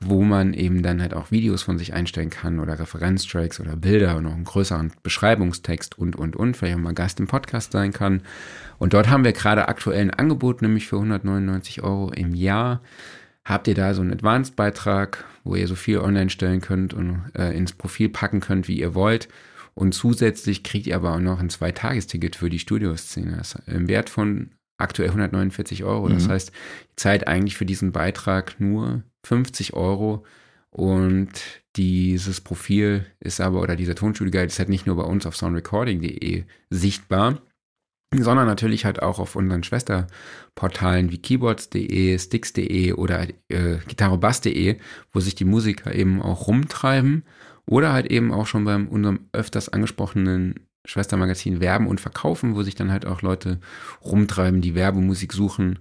wo 0.00 0.22
man 0.22 0.52
eben 0.54 0.82
dann 0.82 1.00
halt 1.00 1.14
auch 1.14 1.30
Videos 1.30 1.62
von 1.62 1.78
sich 1.78 1.94
einstellen 1.94 2.30
kann 2.30 2.60
oder 2.60 2.78
Referenztracks 2.78 3.60
oder 3.60 3.76
Bilder 3.76 4.16
und 4.16 4.24
noch 4.24 4.34
einen 4.34 4.44
größeren 4.44 4.92
Beschreibungstext 5.02 5.96
und, 5.98 6.16
und, 6.16 6.36
und, 6.36 6.56
vielleicht 6.56 6.76
auch 6.76 6.82
mal 6.82 6.94
Gast 6.94 7.20
im 7.20 7.26
Podcast 7.26 7.72
sein 7.72 7.92
kann. 7.92 8.22
Und 8.78 8.92
dort 8.92 9.08
haben 9.08 9.24
wir 9.24 9.32
gerade 9.32 9.68
aktuell 9.68 10.00
ein 10.02 10.10
Angebot, 10.10 10.62
nämlich 10.62 10.86
für 10.88 10.96
199 10.96 11.82
Euro 11.82 12.10
im 12.10 12.34
Jahr. 12.34 12.82
Habt 13.44 13.68
ihr 13.68 13.74
da 13.74 13.94
so 13.94 14.02
einen 14.02 14.12
Advanced-Beitrag, 14.12 15.24
wo 15.44 15.54
ihr 15.54 15.68
so 15.68 15.74
viel 15.74 15.98
online 15.98 16.30
stellen 16.30 16.60
könnt 16.60 16.92
und 16.94 17.22
äh, 17.34 17.56
ins 17.56 17.72
Profil 17.72 18.08
packen 18.08 18.40
könnt, 18.40 18.68
wie 18.68 18.78
ihr 18.78 18.94
wollt. 18.94 19.28
Und 19.74 19.92
zusätzlich 19.94 20.62
kriegt 20.62 20.86
ihr 20.86 20.96
aber 20.96 21.14
auch 21.14 21.20
noch 21.20 21.40
ein 21.40 21.50
Zweitagesticket 21.50 22.36
für 22.36 22.48
die 22.50 22.58
Studioszene. 22.58 23.36
Das 23.36 23.54
ist 23.54 23.68
im 23.68 23.88
Wert 23.88 24.08
von 24.08 24.50
aktuell 24.78 25.08
149 25.08 25.84
Euro. 25.84 26.08
Das 26.08 26.26
Mhm. 26.26 26.30
heißt, 26.32 26.50
ihr 26.50 26.96
zahlt 26.96 27.26
eigentlich 27.26 27.56
für 27.56 27.66
diesen 27.66 27.92
Beitrag 27.92 28.58
nur 28.60 29.02
50 29.24 29.74
Euro. 29.74 30.24
Und 30.70 31.30
dieses 31.76 32.40
Profil 32.40 33.06
ist 33.20 33.40
aber, 33.40 33.60
oder 33.60 33.76
dieser 33.76 33.94
Tonstudio-Guide 33.94 34.46
ist 34.46 34.58
halt 34.58 34.68
nicht 34.68 34.86
nur 34.86 34.96
bei 34.96 35.04
uns 35.04 35.26
auf 35.26 35.36
soundrecording.de 35.36 36.44
sichtbar, 36.70 37.40
sondern 38.12 38.46
natürlich 38.46 38.84
halt 38.84 39.02
auch 39.02 39.18
auf 39.18 39.36
unseren 39.36 39.62
Schwesterportalen 39.62 41.10
wie 41.10 41.18
keyboards.de, 41.18 42.18
sticks.de 42.18 42.92
oder 42.92 43.28
äh, 43.48 43.78
gitarrebass.de, 43.86 44.76
wo 45.12 45.20
sich 45.20 45.34
die 45.34 45.44
Musiker 45.44 45.94
eben 45.94 46.22
auch 46.22 46.46
rumtreiben 46.46 47.24
oder 47.66 47.92
halt 47.92 48.06
eben 48.06 48.32
auch 48.32 48.46
schon 48.46 48.64
beim 48.64 48.88
unserem 48.88 49.28
öfters 49.32 49.68
angesprochenen 49.68 50.66
Schwestermagazin 50.84 51.60
Werben 51.60 51.86
und 51.86 52.00
Verkaufen, 52.00 52.54
wo 52.56 52.62
sich 52.62 52.74
dann 52.74 52.92
halt 52.92 53.06
auch 53.06 53.22
Leute 53.22 53.58
rumtreiben, 54.04 54.60
die 54.60 54.74
Werbemusik 54.74 55.32
suchen 55.32 55.78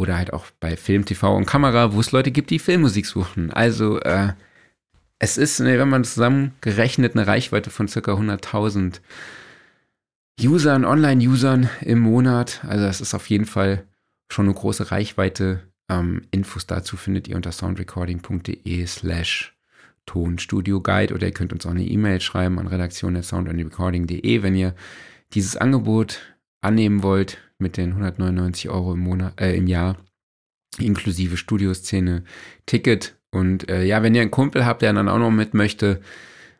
oder 0.00 0.16
halt 0.16 0.32
auch 0.32 0.46
bei 0.58 0.76
Film, 0.76 1.04
TV 1.04 1.36
und 1.36 1.46
Kamera, 1.46 1.92
wo 1.92 2.00
es 2.00 2.12
Leute 2.12 2.30
gibt, 2.30 2.50
die 2.50 2.58
Filmmusik 2.58 3.06
suchen. 3.06 3.52
Also 3.52 4.00
äh, 4.00 4.32
es 5.18 5.36
ist, 5.36 5.60
ne, 5.60 5.78
wenn 5.78 5.90
man 5.90 6.04
zusammengerechnet, 6.04 7.14
eine 7.14 7.26
Reichweite 7.26 7.70
von 7.70 7.86
circa 7.86 8.12
100.000 8.12 9.00
Usern, 10.42 10.86
Online-Usern 10.86 11.68
im 11.82 12.00
Monat. 12.00 12.64
Also 12.66 12.86
es 12.86 13.02
ist 13.02 13.14
auf 13.14 13.28
jeden 13.28 13.44
Fall 13.44 13.84
schon 14.32 14.46
eine 14.46 14.54
große 14.54 14.90
Reichweite. 14.90 15.60
Ähm, 15.90 16.22
Infos 16.30 16.66
dazu 16.66 16.96
findet 16.96 17.28
ihr 17.28 17.36
unter 17.36 17.52
soundrecording.de 17.52 18.86
slash 18.86 19.54
Tonstudio 20.06 20.80
Guide 20.80 21.14
oder 21.14 21.26
ihr 21.26 21.34
könnt 21.34 21.52
uns 21.52 21.66
auch 21.66 21.70
eine 21.70 21.84
E-Mail 21.84 22.22
schreiben 22.22 22.58
an 22.58 22.66
redaktion.soundandrecording.de, 22.66 24.42
wenn 24.42 24.54
ihr 24.54 24.74
dieses 25.34 25.56
Angebot 25.56 26.20
annehmen 26.60 27.02
wollt 27.02 27.38
mit 27.58 27.76
den 27.76 27.90
199 27.90 28.68
Euro 28.70 28.94
im 28.94 29.00
Monat, 29.00 29.40
äh, 29.40 29.54
im 29.56 29.66
Jahr 29.66 29.96
inklusive 30.78 31.36
Studioszene 31.36 32.24
Ticket 32.66 33.16
und 33.30 33.68
äh, 33.70 33.84
ja, 33.84 34.02
wenn 34.02 34.14
ihr 34.14 34.22
einen 34.22 34.30
Kumpel 34.30 34.66
habt, 34.66 34.82
der 34.82 34.92
dann 34.92 35.08
auch 35.08 35.18
noch 35.18 35.30
mit 35.30 35.54
möchte 35.54 36.00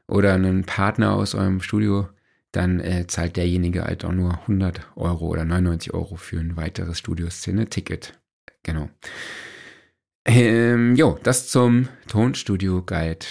oder 0.06 0.34
einen 0.34 0.64
Partner 0.64 1.14
aus 1.14 1.34
eurem 1.34 1.60
Studio, 1.60 2.08
dann 2.52 2.80
äh, 2.80 3.06
zahlt 3.06 3.36
derjenige 3.36 3.84
halt 3.84 4.04
auch 4.04 4.12
nur 4.12 4.40
100 4.40 4.88
Euro 4.96 5.28
oder 5.28 5.44
99 5.44 5.94
Euro 5.94 6.16
für 6.16 6.38
ein 6.38 6.56
weiteres 6.56 6.98
Studioszene-Ticket. 6.98 8.18
Genau. 8.62 8.88
Ähm, 10.24 10.96
jo, 10.96 11.18
das 11.22 11.48
zum 11.48 11.88
Tonstudio-Guide. 12.08 13.26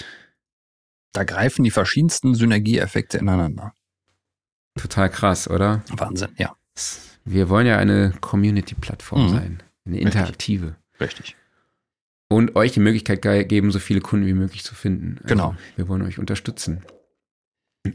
Da 1.12 1.24
greifen 1.24 1.64
die 1.64 1.70
verschiedensten 1.70 2.34
Synergieeffekte 2.34 3.18
ineinander. 3.18 3.74
Total 4.78 5.10
krass, 5.10 5.48
oder? 5.48 5.82
Wahnsinn, 5.90 6.30
ja. 6.36 6.56
Wir 7.24 7.48
wollen 7.48 7.66
ja 7.66 7.78
eine 7.78 8.12
Community-Plattform 8.20 9.24
Mhm. 9.24 9.28
sein. 9.28 9.62
Eine 9.86 10.00
interaktive. 10.00 10.76
Richtig. 11.00 11.36
Und 12.28 12.54
euch 12.56 12.72
die 12.72 12.80
Möglichkeit 12.80 13.22
ge- 13.22 13.44
geben, 13.44 13.70
so 13.72 13.78
viele 13.78 14.00
Kunden 14.00 14.26
wie 14.26 14.34
möglich 14.34 14.62
zu 14.64 14.74
finden. 14.74 15.16
Also, 15.22 15.26
Genau. 15.34 15.56
Wir 15.76 15.88
wollen 15.88 16.02
euch 16.02 16.18
unterstützen. 16.18 16.84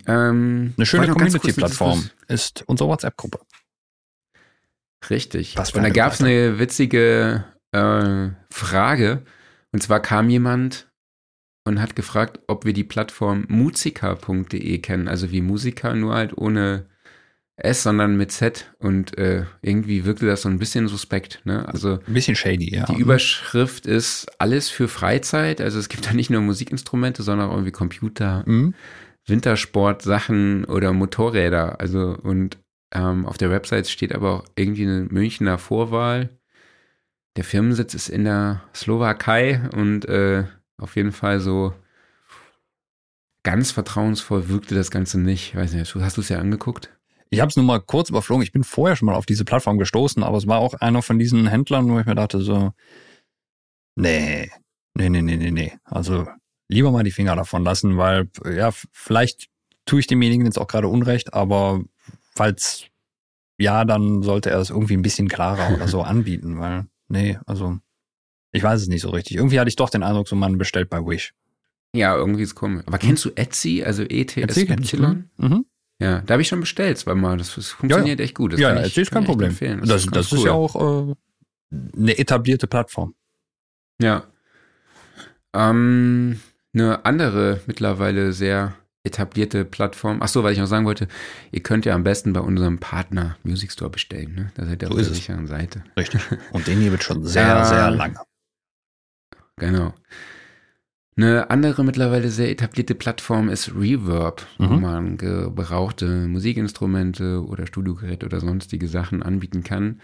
Ähm, 0.07 0.73
Eine 0.77 0.85
schöne 0.85 1.07
Community-Plattform 1.07 2.09
ist 2.27 2.63
unsere 2.67 2.89
WhatsApp-Gruppe. 2.89 3.39
Richtig. 5.09 5.57
Was 5.57 5.71
Und 5.71 5.83
da 5.83 5.89
gab 5.89 6.13
es 6.13 6.21
eine 6.21 6.57
witzige 6.59 7.45
äh, 7.71 8.29
Frage. 8.51 9.23
Und 9.71 9.83
zwar 9.83 9.99
kam 10.01 10.29
jemand 10.29 10.89
und 11.65 11.79
hat 11.81 11.95
gefragt, 11.95 12.39
ob 12.47 12.65
wir 12.65 12.73
die 12.73 12.83
Plattform 12.83 13.45
musiker.de 13.47 14.79
kennen. 14.79 15.07
Also 15.07 15.31
wie 15.31 15.41
Musiker, 15.41 15.93
nur 15.93 16.15
halt 16.15 16.35
ohne 16.37 16.87
S, 17.57 17.83
sondern 17.83 18.17
mit 18.17 18.31
Z. 18.31 18.73
Und 18.79 19.17
äh, 19.17 19.45
irgendwie 19.61 20.05
wirkte 20.05 20.25
das 20.25 20.41
so 20.41 20.49
ein 20.49 20.59
bisschen 20.59 20.87
suspekt. 20.87 21.41
Ne? 21.45 21.67
Also 21.67 21.99
Ein 22.07 22.13
bisschen 22.13 22.35
shady, 22.35 22.73
ja. 22.75 22.85
Die 22.85 22.99
Überschrift 22.99 23.85
ist 23.85 24.27
alles 24.39 24.69
für 24.69 24.87
Freizeit. 24.87 25.61
Also 25.61 25.79
es 25.79 25.87
gibt 25.89 26.05
da 26.05 26.13
nicht 26.13 26.29
nur 26.29 26.41
Musikinstrumente, 26.41 27.23
sondern 27.23 27.49
auch 27.49 27.53
irgendwie 27.53 27.71
Computer, 27.71 28.43
Mhm. 28.45 28.73
Wintersport-Sachen 29.27 30.65
oder 30.65 30.93
Motorräder. 30.93 31.79
Also 31.79 32.15
und 32.21 32.57
ähm, 32.93 33.25
auf 33.25 33.37
der 33.37 33.49
Website 33.49 33.87
steht 33.89 34.13
aber 34.13 34.31
auch 34.31 34.45
irgendwie 34.55 34.83
eine 34.83 35.07
Münchner 35.09 35.57
Vorwahl. 35.57 36.29
Der 37.35 37.43
Firmensitz 37.43 37.93
ist 37.93 38.09
in 38.09 38.23
der 38.23 38.63
Slowakei 38.73 39.61
und 39.75 40.05
äh, 40.05 40.45
auf 40.77 40.95
jeden 40.95 41.11
Fall 41.11 41.39
so 41.39 41.73
ganz 43.43 43.71
vertrauensvoll 43.71 44.49
wirkte 44.49 44.75
das 44.75 44.91
Ganze 44.91 45.19
nicht. 45.19 45.49
Ich 45.49 45.55
weiß 45.55 45.73
nicht, 45.73 45.95
hast 45.95 46.17
du 46.17 46.21
es 46.21 46.29
ja 46.29 46.39
angeguckt? 46.39 46.94
Ich 47.35 47.41
habe 47.41 47.49
es 47.49 47.55
nur 47.55 47.65
mal 47.65 47.79
kurz 47.79 48.09
überflogen. 48.09 48.43
Ich 48.43 48.51
bin 48.51 48.63
vorher 48.63 48.95
schon 48.95 49.07
mal 49.07 49.15
auf 49.15 49.25
diese 49.25 49.45
Plattform 49.45 49.77
gestoßen, 49.77 50.23
aber 50.23 50.37
es 50.37 50.47
war 50.47 50.59
auch 50.59 50.73
einer 50.75 51.01
von 51.01 51.19
diesen 51.19 51.47
Händlern, 51.47 51.89
wo 51.89 51.99
ich 51.99 52.05
mir 52.05 52.15
dachte 52.15 52.41
so, 52.41 52.71
nee, 53.95 54.49
nee, 54.95 55.09
nee, 55.09 55.21
nee, 55.21 55.37
nee, 55.37 55.51
nee. 55.51 55.73
Also 55.83 56.27
lieber 56.69 56.91
mal 56.91 57.03
die 57.03 57.11
Finger 57.11 57.35
davon 57.35 57.63
lassen, 57.63 57.97
weil 57.97 58.29
ja, 58.45 58.71
vielleicht 58.91 59.47
tue 59.85 59.99
ich 59.99 60.07
demjenigen 60.07 60.45
jetzt 60.45 60.57
auch 60.57 60.67
gerade 60.67 60.87
Unrecht, 60.87 61.33
aber 61.33 61.83
falls 62.33 62.85
ja, 63.57 63.85
dann 63.85 64.21
sollte 64.21 64.49
er 64.49 64.59
es 64.59 64.69
irgendwie 64.69 64.95
ein 64.95 65.01
bisschen 65.01 65.29
klarer 65.29 65.73
oder 65.73 65.87
so 65.87 66.01
anbieten, 66.03 66.59
weil 66.59 66.87
nee, 67.07 67.37
also 67.45 67.77
ich 68.51 68.63
weiß 68.63 68.81
es 68.81 68.87
nicht 68.87 69.01
so 69.01 69.09
richtig. 69.09 69.37
Irgendwie 69.37 69.59
hatte 69.59 69.69
ich 69.69 69.75
doch 69.75 69.89
den 69.89 70.03
Eindruck, 70.03 70.27
so 70.27 70.35
man 70.35 70.57
bestellt 70.57 70.89
bei 70.89 70.99
Wish. 70.99 71.33
Ja, 71.93 72.15
irgendwie 72.15 72.43
ist 72.43 72.55
komisch. 72.55 72.83
Aber 72.87 72.97
kennst 72.97 73.23
du 73.25 73.31
Etsy, 73.35 73.83
also 73.83 74.03
Erzähl, 74.03 74.35
kenn 74.65 74.81
ich. 74.81 74.93
E-T-S-Y? 74.93 75.29
Mhm. 75.37 75.65
Ja, 75.99 76.21
da 76.21 76.33
habe 76.33 76.41
ich 76.41 76.47
schon 76.47 76.59
bestellt 76.59 76.97
zweimal. 76.97 77.37
Das, 77.37 77.55
das 77.55 77.69
funktioniert 77.69 78.19
echt 78.19 78.35
gut. 78.35 78.53
Das 78.53 78.59
ja, 78.59 78.73
ja, 78.73 78.81
ist 78.81 79.11
kein 79.11 79.23
Problem. 79.23 79.55
Das, 79.85 80.05
das 80.07 80.31
ist 80.31 80.39
cool. 80.39 80.45
ja 80.45 80.51
auch 80.51 81.09
äh, 81.09 81.15
eine 81.97 82.17
etablierte 82.17 82.67
Plattform. 82.67 83.15
Ja. 84.01 84.25
Ähm, 85.53 86.41
eine 86.73 87.05
andere 87.05 87.61
mittlerweile 87.65 88.33
sehr 88.33 88.75
etablierte 89.05 89.63
Plattform. 89.63 90.19
Ach 90.21 90.27
so, 90.27 90.43
weil 90.43 90.53
ich 90.53 90.59
noch 90.59 90.65
sagen 90.65 90.85
wollte, 90.85 91.07
ihr 91.51 91.63
könnt 91.63 91.85
ja 91.85 91.93
am 91.93 92.03
besten 92.03 92.33
bei 92.33 92.41
unserem 92.41 92.79
Partner 92.79 93.37
Music 93.43 93.71
Store 93.71 93.89
bestellen. 93.89 94.35
Ne? 94.35 94.51
Da 94.55 94.65
seid 94.65 94.81
ihr 94.81 94.87
so 94.87 94.95
auf 94.95 94.99
der 94.99 95.13
sicheren 95.13 95.47
Seite. 95.47 95.83
Richtig. 95.97 96.21
Und 96.51 96.67
den 96.67 96.79
hier 96.79 96.91
wird 96.91 97.03
schon 97.03 97.23
sehr, 97.25 97.63
sehr 97.65 97.91
lange. 97.91 98.19
Genau. 99.57 99.93
Eine 101.17 101.49
andere 101.49 101.85
mittlerweile 101.85 102.29
sehr 102.29 102.51
etablierte 102.51 102.93
Plattform 102.93 103.47
ist 103.47 103.73
Reverb, 103.73 104.45
mhm. 104.57 104.69
wo 104.69 104.73
man 104.73 105.17
gebrauchte 105.17 106.27
Musikinstrumente 106.27 107.41
oder 107.45 107.67
Studiogeräte 107.67 108.25
oder 108.25 108.41
sonstige 108.41 108.89
Sachen 108.89 109.23
anbieten 109.23 109.63
kann. 109.63 110.01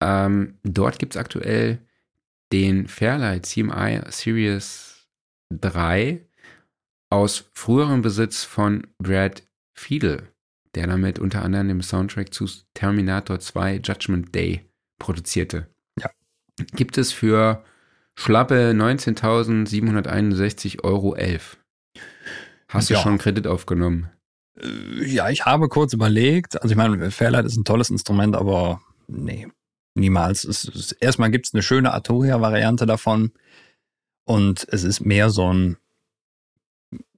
Ähm, 0.00 0.58
dort 0.62 1.00
gibt 1.00 1.14
es 1.14 1.20
aktuell 1.20 1.80
den 2.52 2.86
Fairlight 2.86 3.46
CMI 3.46 4.02
Series 4.10 5.08
3 5.50 6.24
aus 7.10 7.50
früherem 7.54 8.02
Besitz 8.02 8.44
von 8.44 8.86
Brad 8.98 9.42
Fiedel, 9.74 10.28
der 10.76 10.86
damit 10.86 11.18
unter 11.18 11.42
anderem 11.42 11.68
den 11.68 11.82
Soundtrack 11.82 12.32
zu 12.32 12.46
Terminator 12.74 13.40
2 13.40 13.80
Judgment 13.84 14.34
Day 14.34 14.64
produzierte. 14.98 15.68
Ja. 15.98 16.10
Gibt 16.72 16.98
es 16.98 17.12
für 17.12 17.64
schlappe 18.14 18.72
19.761,11 18.72 20.82
Euro. 20.82 21.16
Hast 22.68 22.90
du 22.90 22.94
ja. 22.94 23.00
schon 23.00 23.18
Kredit 23.18 23.46
aufgenommen? 23.46 24.10
Äh, 24.58 25.04
ja, 25.04 25.28
ich 25.28 25.44
habe 25.44 25.68
kurz 25.68 25.92
überlegt. 25.92 26.60
Also 26.62 26.72
ich 26.72 26.76
meine, 26.76 27.10
Fairlight 27.10 27.46
ist 27.46 27.56
ein 27.56 27.64
tolles 27.64 27.90
Instrument, 27.90 28.36
aber 28.36 28.80
nee, 29.08 29.48
niemals. 29.94 30.44
Es, 30.44 30.64
es, 30.64 30.92
erstmal 30.92 31.30
gibt 31.30 31.46
es 31.46 31.54
eine 31.54 31.62
schöne 31.62 31.92
Arturia-Variante 31.92 32.86
davon 32.86 33.32
und 34.24 34.66
es 34.70 34.84
ist 34.84 35.00
mehr 35.00 35.30
so 35.30 35.52
ein, 35.52 35.76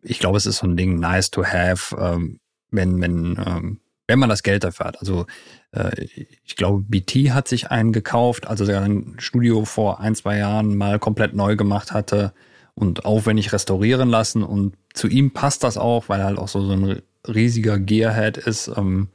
ich 0.03 0.19
glaube, 0.19 0.37
es 0.37 0.47
ist 0.47 0.59
so 0.59 0.67
ein 0.67 0.77
Ding 0.77 0.99
nice 0.99 1.31
to 1.31 1.45
have, 1.45 1.97
ähm, 1.99 2.41
wenn, 2.71 3.01
wenn, 3.01 3.39
ähm, 3.45 3.81
wenn 4.07 4.19
man 4.19 4.29
das 4.29 4.43
Geld 4.43 4.65
dafür 4.65 4.87
hat. 4.87 5.01
Also 5.01 5.27
äh, 5.73 6.05
ich 6.45 6.57
glaube, 6.57 6.83
BT 6.87 7.31
hat 7.33 7.49
sich 7.49 7.71
einen 7.71 7.93
gekauft, 7.93 8.47
also 8.47 8.65
sein 8.65 9.15
Studio 9.19 9.65
vor 9.65 10.01
ein, 10.01 10.15
zwei 10.15 10.39
Jahren 10.39 10.77
mal 10.77 10.99
komplett 10.99 11.35
neu 11.35 11.57
gemacht 11.57 11.93
hatte 11.93 12.35
und 12.75 13.05
aufwendig 13.05 13.53
restaurieren 13.53 14.09
lassen. 14.09 14.43
Und 14.43 14.77
zu 14.93 15.09
ihm 15.09 15.33
passt 15.33 15.65
das 15.65 15.79
auch, 15.79 16.09
weil 16.09 16.21
er 16.21 16.27
halt 16.27 16.39
auch 16.39 16.49
so, 16.49 16.61
so 16.61 16.73
ein 16.73 17.03
riesiger 17.27 17.79
Gearhead 17.79 18.37
ist 18.37 18.69
ähm, 18.69 19.09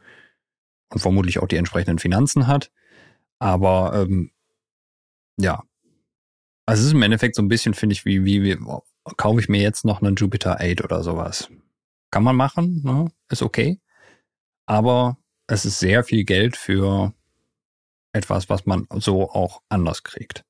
und 0.90 1.00
vermutlich 1.00 1.40
auch 1.40 1.48
die 1.48 1.58
entsprechenden 1.58 2.00
Finanzen 2.00 2.48
hat. 2.48 2.72
Aber 3.38 3.94
ähm, 3.96 4.32
ja, 5.38 5.64
also 6.66 6.82
es 6.82 6.88
ist 6.88 6.94
im 6.94 7.02
Endeffekt 7.02 7.36
so 7.36 7.42
ein 7.42 7.48
bisschen, 7.48 7.74
finde 7.74 7.94
ich, 7.94 8.06
wie, 8.06 8.26
wie, 8.26 8.44
wie 8.44 8.58
kaufe 9.18 9.40
ich 9.40 9.50
mir 9.50 9.62
jetzt 9.62 9.86
noch 9.86 10.02
einen 10.02 10.16
Jupiter 10.16 10.60
8 10.60 10.84
oder 10.84 11.04
sowas. 11.04 11.50
Kann 12.12 12.24
man 12.24 12.36
machen, 12.36 12.82
ne? 12.84 13.08
ist 13.30 13.42
okay. 13.42 13.80
Aber 14.70 15.18
es 15.48 15.66
ist 15.66 15.80
sehr 15.80 16.04
viel 16.04 16.26
Geld 16.26 16.56
für 16.56 17.12
etwas, 18.14 18.50
was 18.50 18.68
man 18.68 18.86
so 18.98 19.32
auch 19.32 19.64
anders 19.68 20.04
kriegt. 20.04 20.46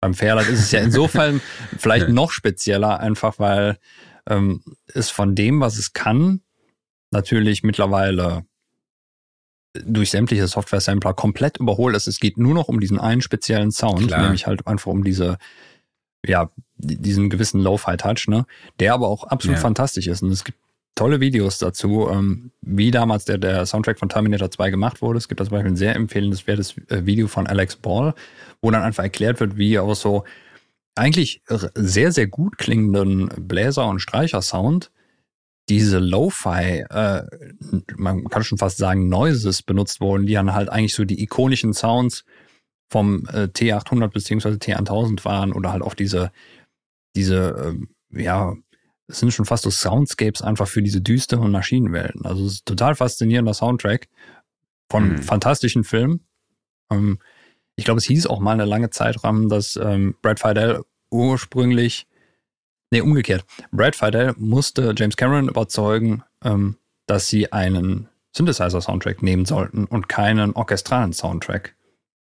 Beim 0.00 0.14
Fairlight 0.14 0.48
ist 0.48 0.60
es 0.60 0.70
ja 0.70 0.80
insofern 0.80 1.40
vielleicht 1.78 2.08
noch 2.08 2.30
spezieller, 2.30 3.00
einfach 3.00 3.40
weil 3.40 3.78
ähm, 4.30 4.62
es 4.94 5.10
von 5.10 5.34
dem, 5.34 5.60
was 5.60 5.76
es 5.76 5.92
kann, 5.92 6.40
natürlich 7.10 7.64
mittlerweile 7.64 8.44
durch 9.72 10.10
sämtliche 10.10 10.46
Software-Sampler 10.46 11.14
komplett 11.14 11.56
überholt 11.56 11.96
ist. 11.96 12.06
Es 12.06 12.20
geht 12.20 12.38
nur 12.38 12.54
noch 12.54 12.68
um 12.68 12.78
diesen 12.78 13.00
einen 13.00 13.22
speziellen 13.22 13.72
Sound, 13.72 14.06
Klar. 14.06 14.22
nämlich 14.22 14.46
halt 14.46 14.68
einfach 14.68 14.92
um 14.92 15.02
diese, 15.02 15.36
ja, 16.24 16.48
diesen 16.76 17.28
gewissen 17.28 17.60
Lo-Fi-Touch, 17.60 18.28
ne, 18.28 18.46
der 18.78 18.94
aber 18.94 19.08
auch 19.08 19.24
absolut 19.24 19.56
ja. 19.56 19.62
fantastisch 19.62 20.06
ist. 20.06 20.22
Und 20.22 20.30
es 20.30 20.44
gibt 20.44 20.58
tolle 20.98 21.20
Videos 21.20 21.58
dazu, 21.58 22.08
ähm, 22.10 22.50
wie 22.60 22.90
damals 22.90 23.24
der, 23.24 23.38
der 23.38 23.64
Soundtrack 23.66 23.98
von 23.98 24.08
Terminator 24.08 24.50
2 24.50 24.70
gemacht 24.70 25.00
wurde. 25.00 25.18
Es 25.18 25.28
gibt 25.28 25.40
zum 25.40 25.50
Beispiel 25.50 25.70
ein 25.70 25.76
sehr 25.76 25.94
empfehlenswertes 25.94 26.76
äh, 26.88 27.06
Video 27.06 27.28
von 27.28 27.46
Alex 27.46 27.76
Ball, 27.76 28.14
wo 28.60 28.70
dann 28.70 28.82
einfach 28.82 29.04
erklärt 29.04 29.40
wird, 29.40 29.56
wie 29.56 29.78
aus 29.78 30.00
so 30.00 30.24
eigentlich 30.96 31.42
sehr, 31.74 32.10
sehr 32.10 32.26
gut 32.26 32.58
klingenden 32.58 33.28
Bläser- 33.28 33.88
und 33.88 34.00
Streicher-Sound 34.00 34.90
diese 35.68 35.98
Lo-Fi, 35.98 36.84
äh, 36.90 37.22
man 37.96 38.24
kann 38.24 38.42
schon 38.42 38.58
fast 38.58 38.78
sagen 38.78 39.08
Noises 39.08 39.62
benutzt 39.62 40.00
wurden, 40.00 40.26
die 40.26 40.32
dann 40.32 40.54
halt 40.54 40.70
eigentlich 40.70 40.94
so 40.94 41.04
die 41.04 41.22
ikonischen 41.22 41.74
Sounds 41.74 42.24
vom 42.90 43.26
äh, 43.26 43.48
T800 43.48 44.08
beziehungsweise 44.08 44.56
T1000 44.56 45.24
waren 45.24 45.52
oder 45.52 45.72
halt 45.72 45.82
auch 45.82 45.94
diese, 45.94 46.32
diese, 47.14 47.76
äh, 48.12 48.22
ja, 48.22 48.54
es 49.08 49.20
sind 49.20 49.32
schon 49.32 49.46
fast 49.46 49.64
so 49.64 49.70
Soundscapes 49.70 50.42
einfach 50.42 50.68
für 50.68 50.82
diese 50.82 51.00
düsteren 51.00 51.50
Maschinenwelten. 51.50 52.26
Also 52.26 52.44
es 52.44 52.54
ist 52.54 52.66
total 52.66 52.94
faszinierender 52.94 53.54
Soundtrack 53.54 54.08
von 54.90 55.14
mhm. 55.14 55.22
fantastischen 55.22 55.82
Filmen. 55.82 56.26
Ähm, 56.90 57.18
ich 57.76 57.84
glaube, 57.84 57.98
es 57.98 58.04
hieß 58.04 58.26
auch 58.26 58.40
mal 58.40 58.52
eine 58.52 58.66
lange 58.66 58.90
Zeitrahmen, 58.90 59.48
dass 59.48 59.76
ähm, 59.76 60.14
Brad 60.20 60.40
Fidel 60.40 60.82
ursprünglich, 61.10 62.06
nee, 62.90 63.00
umgekehrt. 63.00 63.46
Brad 63.72 63.96
Fidel 63.96 64.34
musste 64.36 64.94
James 64.96 65.16
Cameron 65.16 65.48
überzeugen, 65.48 66.22
ähm, 66.44 66.76
dass 67.06 67.28
sie 67.28 67.50
einen 67.50 68.08
Synthesizer-Soundtrack 68.36 69.22
nehmen 69.22 69.46
sollten 69.46 69.86
und 69.86 70.08
keinen 70.08 70.52
orchestralen 70.52 71.14
Soundtrack, 71.14 71.74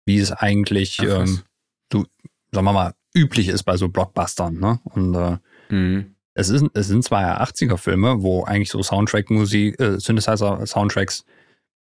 wie 0.07 0.19
es 0.19 0.33
eigentlich, 0.33 0.99
Ach, 1.01 1.25
ähm, 1.25 1.43
du, 1.91 2.07
sagen 2.53 2.65
wir 2.65 2.73
mal, 2.73 2.95
üblich 3.15 3.49
ist 3.49 3.65
bei 3.65 3.77
so 3.77 3.89
Blockbustern. 3.89 4.59
Ne? 4.59 4.81
Und 4.85 5.15
äh, 5.15 5.39
mhm 5.69 6.15
es, 6.41 6.49
ist, 6.49 6.65
es 6.75 6.89
sind 6.89 7.05
zwar 7.05 7.43
80er-Filme, 7.43 8.23
wo 8.23 8.45
eigentlich 8.45 8.71
so 8.71 8.83
Soundtrack-Musik, 8.83 9.79
äh, 9.79 10.01
Synthesizer-Soundtracks 10.01 11.25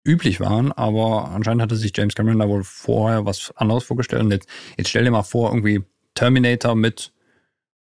üblich 0.03 0.39
waren, 0.39 0.71
aber 0.71 1.29
anscheinend 1.29 1.61
hatte 1.61 1.75
sich 1.75 1.91
James 1.95 2.15
Cameron 2.15 2.39
da 2.39 2.47
wohl 2.47 2.63
vorher 2.63 3.25
was 3.25 3.51
anderes 3.55 3.83
vorgestellt. 3.83 4.23
Und 4.23 4.31
jetzt, 4.31 4.49
jetzt 4.77 4.89
stell 4.89 5.03
dir 5.03 5.11
mal 5.11 5.23
vor, 5.23 5.51
irgendwie 5.51 5.83
Terminator 6.15 6.75
mit 6.75 7.13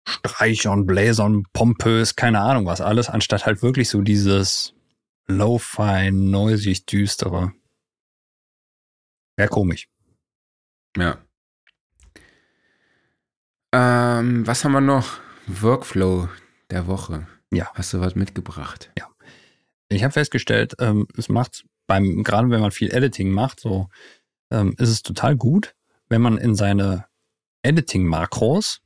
Streichern, 0.06 0.86
Bläsern, 0.86 1.44
pompös, 1.52 2.14
keine 2.14 2.40
Ahnung 2.40 2.66
was 2.66 2.80
alles, 2.80 3.08
anstatt 3.08 3.46
halt 3.46 3.62
wirklich 3.62 3.88
so 3.88 4.02
dieses 4.02 4.74
Lo-Fi, 5.26 6.10
neusig, 6.12 6.86
düstere. 6.86 7.52
Wäre 9.36 9.48
komisch. 9.48 9.88
Ja. 10.96 11.18
Ähm, 13.72 14.46
was 14.46 14.64
haben 14.64 14.72
wir 14.72 14.80
noch? 14.80 15.20
Workflow 15.46 16.28
der 16.70 16.86
Woche. 16.86 17.26
Ja. 17.52 17.70
Hast 17.74 17.92
du 17.92 18.00
was 18.00 18.14
mitgebracht? 18.14 18.90
Ja. 18.98 19.08
Ich 19.88 20.02
habe 20.02 20.12
festgestellt, 20.12 20.74
ähm, 20.80 21.06
es 21.16 21.28
macht 21.28 21.64
beim, 21.86 22.24
gerade 22.24 22.50
wenn 22.50 22.60
man 22.60 22.72
viel 22.72 22.92
Editing 22.92 23.30
macht, 23.30 23.60
so 23.60 23.88
ähm, 24.50 24.74
ist 24.78 24.88
es 24.88 25.02
total 25.02 25.36
gut, 25.36 25.74
wenn 26.08 26.22
man 26.22 26.38
in 26.38 26.54
seine 26.54 27.06
Editing-Makros 27.62 28.80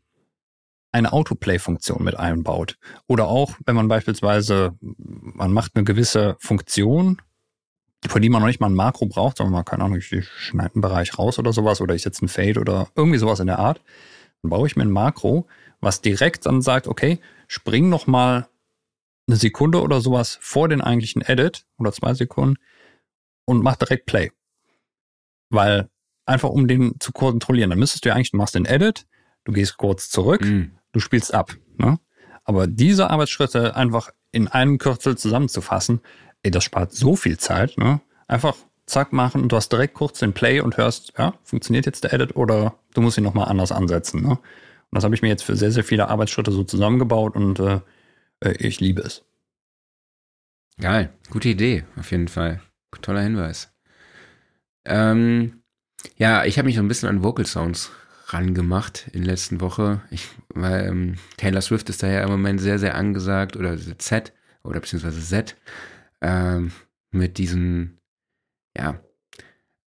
eine 0.92 1.12
Autoplay-Funktion 1.12 2.02
mit 2.02 2.16
einbaut. 2.16 2.76
Oder 3.06 3.28
auch, 3.28 3.54
wenn 3.64 3.76
man 3.76 3.88
beispielsweise, 3.88 4.74
man 4.80 5.52
macht 5.52 5.72
eine 5.74 5.84
gewisse 5.84 6.36
Funktion, 6.40 7.22
für 8.06 8.20
die 8.20 8.28
man 8.28 8.40
noch 8.40 8.48
nicht 8.48 8.60
mal 8.60 8.68
ein 8.68 8.74
Makro 8.74 9.06
braucht, 9.06 9.36
sondern 9.36 9.52
man, 9.52 9.64
keine 9.64 9.84
Ahnung, 9.84 9.98
ich 9.98 10.06
schneide 10.06 10.74
einen 10.74 10.80
Bereich 10.80 11.18
raus 11.18 11.38
oder 11.38 11.52
sowas, 11.52 11.80
oder 11.80 11.94
ich 11.94 12.02
setze 12.02 12.22
einen 12.22 12.28
Fade 12.28 12.60
oder 12.60 12.88
irgendwie 12.96 13.18
sowas 13.18 13.40
in 13.40 13.46
der 13.46 13.58
Art, 13.58 13.82
dann 14.42 14.50
baue 14.50 14.66
ich 14.66 14.76
mir 14.76 14.82
ein 14.82 14.90
Makro, 14.90 15.46
was 15.80 16.00
direkt 16.00 16.46
dann 16.46 16.62
sagt, 16.62 16.86
okay, 16.86 17.20
spring 17.48 17.88
noch 17.88 18.06
mal 18.06 18.48
eine 19.26 19.36
Sekunde 19.36 19.82
oder 19.82 20.00
sowas 20.00 20.38
vor 20.40 20.68
den 20.68 20.80
eigentlichen 20.80 21.22
Edit 21.22 21.66
oder 21.78 21.92
zwei 21.92 22.14
Sekunden 22.14 22.56
und 23.44 23.62
mach 23.62 23.76
direkt 23.76 24.06
Play. 24.06 24.32
Weil 25.50 25.88
einfach 26.26 26.50
um 26.50 26.68
den 26.68 26.98
zu 27.00 27.12
kontrollieren, 27.12 27.70
dann 27.70 27.78
müsstest 27.78 28.04
du 28.04 28.08
ja 28.08 28.14
eigentlich, 28.14 28.32
du 28.32 28.36
machst 28.36 28.54
den 28.54 28.66
Edit, 28.66 29.06
du 29.44 29.52
gehst 29.52 29.76
kurz 29.76 30.10
zurück, 30.10 30.42
mhm. 30.42 30.72
du 30.92 31.00
spielst 31.00 31.34
ab. 31.34 31.56
Ne? 31.76 31.98
Aber 32.44 32.66
diese 32.66 33.10
Arbeitsschritte 33.10 33.76
einfach 33.76 34.10
in 34.32 34.48
einem 34.48 34.78
Kürzel 34.78 35.16
zusammenzufassen, 35.16 36.00
ey, 36.42 36.50
das 36.50 36.64
spart 36.64 36.92
so 36.92 37.16
viel 37.16 37.38
Zeit. 37.38 37.76
Ne? 37.78 38.00
Einfach 38.26 38.56
zack 38.90 39.12
machen 39.12 39.42
und 39.42 39.52
du 39.52 39.56
hast 39.56 39.70
direkt 39.70 39.94
kurz 39.94 40.18
den 40.18 40.32
Play 40.32 40.60
und 40.60 40.76
hörst, 40.76 41.12
ja, 41.18 41.34
funktioniert 41.44 41.86
jetzt 41.86 42.04
der 42.04 42.12
Edit 42.12 42.36
oder 42.36 42.74
du 42.94 43.00
musst 43.00 43.18
ihn 43.18 43.24
nochmal 43.24 43.48
anders 43.48 43.72
ansetzen. 43.72 44.22
Ne? 44.22 44.30
Und 44.30 44.40
das 44.90 45.04
habe 45.04 45.14
ich 45.14 45.22
mir 45.22 45.28
jetzt 45.28 45.44
für 45.44 45.56
sehr, 45.56 45.72
sehr 45.72 45.84
viele 45.84 46.08
Arbeitsschritte 46.08 46.52
so 46.52 46.64
zusammengebaut 46.64 47.36
und 47.36 47.60
äh, 47.60 47.80
äh, 48.40 48.52
ich 48.58 48.80
liebe 48.80 49.02
es. 49.02 49.24
Geil, 50.80 51.12
gute 51.30 51.48
Idee, 51.48 51.84
auf 51.96 52.10
jeden 52.10 52.28
Fall. 52.28 52.60
Toller 53.02 53.22
Hinweis. 53.22 53.72
Ähm, 54.84 55.62
ja, 56.16 56.44
ich 56.44 56.58
habe 56.58 56.66
mich 56.66 56.76
so 56.76 56.82
ein 56.82 56.88
bisschen 56.88 57.08
an 57.08 57.22
Vocal 57.22 57.46
Sounds 57.46 57.90
rangemacht 58.26 59.08
in 59.12 59.22
der 59.22 59.32
letzten 59.32 59.60
Woche. 59.60 60.02
Ich, 60.10 60.28
weil 60.54 60.86
ähm, 60.86 61.14
Taylor 61.36 61.60
Swift 61.60 61.88
ist 61.88 62.02
daher 62.02 62.22
im 62.22 62.30
Moment 62.30 62.60
sehr, 62.60 62.78
sehr 62.78 62.94
angesagt 62.94 63.56
oder 63.56 63.76
Z 63.98 64.32
oder 64.62 64.80
beziehungsweise 64.80 65.20
Z 65.20 65.56
ähm, 66.20 66.72
mit 67.10 67.38
diesen, 67.38 67.99
ja, 68.76 69.00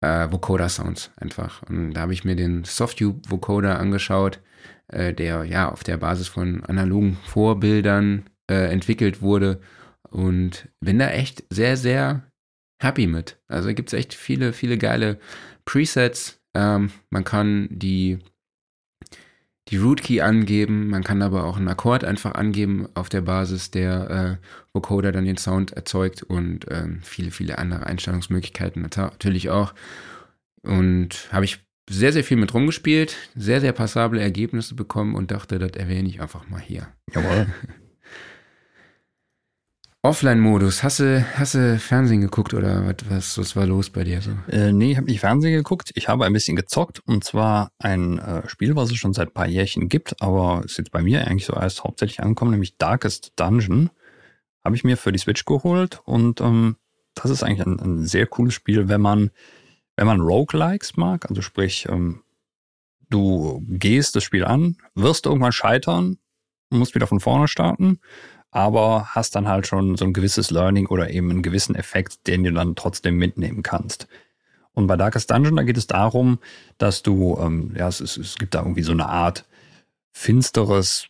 äh, 0.02 0.32
Vocoder-Sounds 0.32 1.12
einfach. 1.18 1.64
Und 1.64 1.94
da 1.94 2.02
habe 2.02 2.14
ich 2.14 2.24
mir 2.24 2.36
den 2.36 2.64
Softube-Vocoder 2.64 3.80
angeschaut 3.80 4.41
äh, 4.88 5.14
der 5.14 5.44
ja 5.45 5.70
auf 5.70 5.84
der 5.84 5.98
Basis 5.98 6.28
von 6.28 6.64
analogen 6.64 7.18
Vorbildern 7.26 8.30
äh, 8.49 8.72
entwickelt 8.72 9.22
wurde. 9.22 9.60
und 10.10 10.70
bin 10.80 10.99
da 10.99 11.10
echt 11.10 11.44
sehr, 11.49 11.76
sehr 11.76 12.32
happy 12.82 13.08
mit. 13.08 13.41
Also 13.49 13.74
gibt 13.74 13.90
es 13.90 13.94
echt 13.94 14.14
viele, 14.14 14.54
viele 14.54 14.78
geile 14.78 15.20
Presets. 15.66 16.40
Ähm, 16.54 16.91
man 17.10 17.26
kann 17.26 17.68
die, 17.70 18.20
die 19.69 19.77
Root 19.77 20.02
Key 20.02 20.22
angeben, 20.22 20.89
man 20.89 21.03
kann 21.03 21.22
aber 21.22 21.44
auch 21.44 21.57
einen 21.57 21.68
Akkord 21.68 22.03
einfach 22.03 22.34
angeben 22.34 22.88
auf 22.94 23.10
der 23.10 23.22
Basis 23.22 23.72
der 23.72 24.39
äh, 24.41 24.48
Vocoder 24.73 25.11
dann 25.11 25.26
den 25.26 25.38
Sound 25.38 25.72
erzeugt 25.72 26.23
und 26.23 26.65
ähm, 26.69 26.99
viele, 27.03 27.31
viele 27.31 27.57
andere 27.57 27.85
Einstellungsmöglichkeiten 27.85 28.81
natürlich 28.81 29.49
auch. 29.49 29.73
Und 30.61 31.30
habe 31.31 31.45
ich 31.45 31.60
sehr, 31.89 32.11
sehr 32.11 32.23
viel 32.23 32.38
mit 32.38 32.53
rumgespielt, 32.53 33.15
sehr, 33.35 33.61
sehr 33.61 33.72
passable 33.72 34.22
Ergebnisse 34.22 34.76
bekommen 34.76 35.15
und 35.15 35.31
dachte, 35.31 35.60
das 35.60 35.72
erwähne 35.72 36.10
ich 36.10 36.22
einfach 36.22 36.49
mal 36.49 36.61
hier. 36.61 36.88
Jawohl. 37.14 37.48
Offline-Modus. 40.03 40.84
Hast 40.84 40.99
du, 40.99 41.26
hast 41.38 41.56
du 41.56 41.80
Fernsehen 41.80 42.22
geguckt 42.22 42.53
oder 42.53 42.86
was, 42.88 43.10
was, 43.10 43.38
was 43.38 43.56
war 43.56 43.65
los 43.65 43.90
bei 43.90 44.03
dir 44.03 44.22
so? 44.22 44.32
Äh, 44.49 44.72
nee, 44.72 44.91
ich 44.91 44.98
habe 44.98 45.07
nicht 45.07 45.19
Fernsehen 45.19 45.53
geguckt. 45.53 45.91
Ich 45.95 46.07
habe 46.07 46.26
ein 46.26 46.34
bisschen 46.34 46.56
gezockt 46.56 47.02
und 47.06 47.24
zwar 47.24 47.72
ein 47.80 48.19
äh, 48.19 48.48
Spiel, 48.48 48.76
was 48.76 48.91
es 48.91 48.98
schon 48.98 49.14
seit 49.14 49.30
ein 49.30 49.34
paar 49.34 49.48
Jährchen 49.48 49.90
gibt, 49.90 50.22
aber 50.22 50.61
ist 50.64 50.78
jetzt 50.78 50.91
bei 50.91 51.02
mir 51.02 51.28
eigentlich 51.28 51.45
so 51.45 51.53
erst 51.53 51.84
hauptsächlich 51.84 52.22
angekommen, 52.22 52.52
nämlich 52.52 52.78
Darkest 52.78 53.34
Dungeon. 53.36 53.90
Habe 54.64 54.76
ich 54.76 54.84
mir 54.84 54.98
für 54.98 55.11
die 55.11 55.19
Switch 55.19 55.45
geholt 55.45 56.02
und 56.06 56.41
ähm, 56.41 56.78
das 57.15 57.32
ist 57.32 57.44
eigentlich 57.44 57.65
ein, 57.65 57.80
ein 57.80 58.03
sehr 58.06 58.28
cooles 58.28 58.53
Spiel, 58.53 58.88
wenn 58.88 59.02
man 59.02 59.32
wenn 59.98 60.07
man 60.07 60.22
Roguelikes 60.22 60.95
mag, 60.95 61.28
also 61.28 61.41
sprich, 61.41 61.88
ähm, 61.90 62.22
du 63.10 63.65
gehst 63.68 64.15
das 64.15 64.24
Spiel 64.24 64.45
an, 64.45 64.78
wirst 64.94 65.26
irgendwann 65.26 65.52
scheitern, 65.52 66.19
musst 66.69 66.95
wieder 66.95 67.07
von 67.07 67.19
vorne 67.19 67.48
starten, 67.48 67.99
aber 68.58 69.10
hast 69.14 69.36
dann 69.36 69.48
halt 69.48 69.68
schon 69.68 69.98
so 69.98 70.06
ein 70.06 70.14
gewisses 70.14 70.50
Learning 70.50 70.88
oder 70.88 71.12
eben 71.12 71.30
einen 71.30 71.44
gewissen 71.44 71.76
Effekt, 71.76 72.26
den 72.26 72.44
du 72.44 72.52
dann 72.52 72.76
trotzdem 72.76 73.16
mitnehmen 73.16 73.62
kannst. 73.62 74.08
Und 74.74 74.88
bei 74.88 74.98
Darkest 74.98 75.30
Dungeon, 75.30 75.58
da 75.58 75.62
geht 75.62 75.78
es 75.78 75.86
darum, 75.86 76.40
dass 76.80 77.04
du, 77.04 77.38
ähm, 77.40 77.76
ja, 77.78 77.88
es, 77.88 78.00
es, 78.00 78.36
gibt 78.40 78.56
da 78.56 78.64
irgendwie 78.64 78.82
so 78.82 78.94
eine 78.94 79.08
Art 79.10 79.46
finsteres 80.12 81.10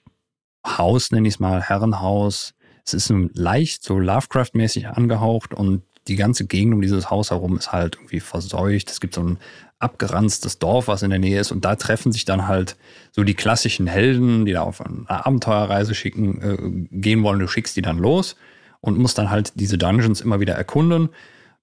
Haus, 0.65 1.11
nenne 1.11 1.25
ich 1.25 1.35
es 1.35 1.39
mal, 1.39 1.61
Herrenhaus. 1.61 2.53
Es 2.83 2.93
ist 2.93 3.13
leicht 3.33 3.81
so 3.81 3.97
Lovecraft-mäßig 3.97 4.89
angehaucht 4.89 5.53
und 5.53 5.83
die 6.09 6.17
ganze 6.17 6.47
Gegend 6.47 6.73
um 6.73 6.81
dieses 6.81 7.09
Haus 7.09 7.31
herum 7.31 7.55
ist 7.57 7.71
halt 7.71 7.95
irgendwie 7.95 8.19
verseucht. 8.19 8.91
Es 8.91 8.99
gibt 8.99 9.15
so 9.15 9.23
ein 9.23 9.37
abgeranztes 9.79 10.59
Dorf, 10.59 10.87
was 10.87 11.03
in 11.03 11.09
der 11.09 11.19
Nähe 11.19 11.39
ist. 11.39 11.51
Und 11.51 11.65
da 11.65 11.75
treffen 11.75 12.11
sich 12.11 12.25
dann 12.25 12.47
halt 12.47 12.75
so 13.11 13.23
die 13.23 13.35
klassischen 13.35 13.87
Helden, 13.87 14.45
die 14.45 14.53
da 14.53 14.61
auf 14.61 14.81
eine 14.81 15.05
Abenteuerreise 15.07 15.93
schicken, 15.93 16.41
äh, 16.41 16.97
gehen 16.97 17.23
wollen. 17.23 17.39
Du 17.39 17.47
schickst 17.47 17.75
die 17.77 17.81
dann 17.81 17.97
los 17.97 18.35
und 18.81 18.97
musst 18.97 19.17
dann 19.17 19.29
halt 19.29 19.53
diese 19.55 19.77
Dungeons 19.77 20.21
immer 20.21 20.39
wieder 20.39 20.55
erkunden. 20.55 21.09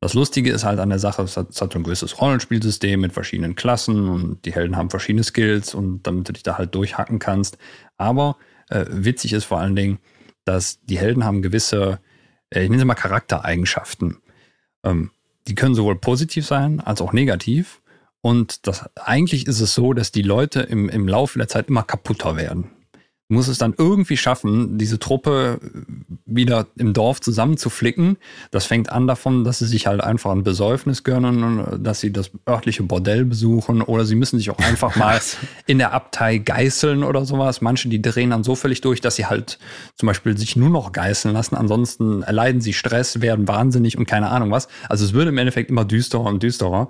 Das 0.01 0.15
Lustige 0.15 0.53
ist 0.53 0.65
halt 0.65 0.81
an 0.81 0.91
der 0.91 0.99
Sache, 0.99 1.23
es 1.23 1.37
hat, 1.37 1.51
es 1.51 1.61
hat 1.63 1.73
so 1.73 1.79
ein 1.79 1.83
gewisses 1.83 2.21
Rollenspielsystem 2.21 3.01
mit 3.01 3.13
verschiedenen 3.13 3.55
Klassen 3.55 4.09
und 4.09 4.45
die 4.45 4.53
Helden 4.53 4.77
haben 4.77 4.91
verschiedene 4.91 5.25
Skills 5.25 5.75
und 5.75 6.03
damit 6.03 6.29
du 6.29 6.35
dich 6.35 6.43
da 6.43 6.59
halt 6.59 6.75
durchhacken 6.75 7.19
kannst. 7.19 7.59
Aber 7.97 8.37
äh, 8.69 8.85
witzig 8.89 9.33
ist 9.33 9.45
vor 9.45 9.61
allen 9.61 9.77
Dingen, 9.77 9.99
dass 10.45 10.81
die 10.83 10.99
Helden 10.99 11.25
haben 11.25 11.43
gewisse, 11.43 12.01
äh, 12.51 12.63
ich 12.63 12.69
nenne 12.69 12.81
sie 12.81 12.85
mal 12.85 12.95
Charaktereigenschaften. 12.95 14.19
Ähm, 14.85 15.11
die 15.49 15.55
können 15.55 15.75
sowohl 15.75 15.97
positiv 15.97 16.47
sein 16.47 16.81
als 16.81 17.01
auch 17.01 17.13
negativ. 17.13 17.81
Und 18.25 18.67
das, 18.67 18.89
eigentlich 18.97 19.47
ist 19.47 19.61
es 19.61 19.75
so, 19.75 19.93
dass 19.93 20.11
die 20.11 20.23
Leute 20.23 20.61
im, 20.61 20.89
im 20.89 21.07
Laufe 21.07 21.39
der 21.39 21.47
Zeit 21.47 21.69
immer 21.69 21.83
kaputter 21.83 22.37
werden. 22.37 22.71
Du 23.29 23.35
musst 23.35 23.51
es 23.51 23.59
dann 23.59 23.75
irgendwie 23.77 24.17
schaffen, 24.17 24.79
diese 24.79 24.99
Truppe 24.99 25.61
wieder 26.25 26.67
im 26.77 26.95
Dorf 26.95 27.21
zusammenzuflicken. 27.21 28.17
Das 28.51 28.65
fängt 28.65 28.91
an 28.91 29.07
davon, 29.07 29.45
dass 29.45 29.59
sie 29.59 29.67
sich 29.67 29.87
halt 29.87 30.03
einfach 30.03 30.31
ein 30.31 30.43
Besäufnis 30.43 31.05
gönnen, 31.05 31.83
dass 31.85 32.01
sie 32.01 32.15
das 32.15 32.31
örtliche 32.49 32.83
Bordell 32.83 33.27
besuchen 33.27 33.83
oder 33.83 34.07
sie 34.07 34.15
müssen 34.15 34.39
sich 34.39 34.49
auch 34.49 34.59
einfach 34.59 34.97
mal 34.97 35.21
in 35.67 35.77
der 35.77 35.93
Abtei 35.93 36.39
geißeln 36.39 37.05
oder 37.05 37.27
sowas. 37.27 37.61
Manche, 37.61 37.91
die 37.91 38.01
drehen 38.01 38.31
dann 38.31 38.43
so 38.43 38.55
völlig 38.55 38.81
durch, 38.81 39.03
dass 39.03 39.17
sie 39.17 39.27
halt 39.27 39.59
zum 39.97 40.07
Beispiel 40.07 40.39
sich 40.39 40.57
nur 40.57 40.71
noch 40.71 40.93
geißeln 40.93 41.35
lassen. 41.35 41.57
Ansonsten 41.57 42.23
erleiden 42.23 42.63
sie 42.63 42.73
Stress, 42.73 43.21
werden 43.21 43.49
wahnsinnig 43.49 43.99
und 43.99 44.07
keine 44.07 44.31
Ahnung 44.31 44.51
was. 44.51 44.69
Also 44.89 45.05
es 45.05 45.13
wird 45.13 45.29
im 45.29 45.37
Endeffekt 45.37 45.69
immer 45.69 45.85
düsterer 45.85 46.25
und 46.25 46.43
düsterer. 46.43 46.89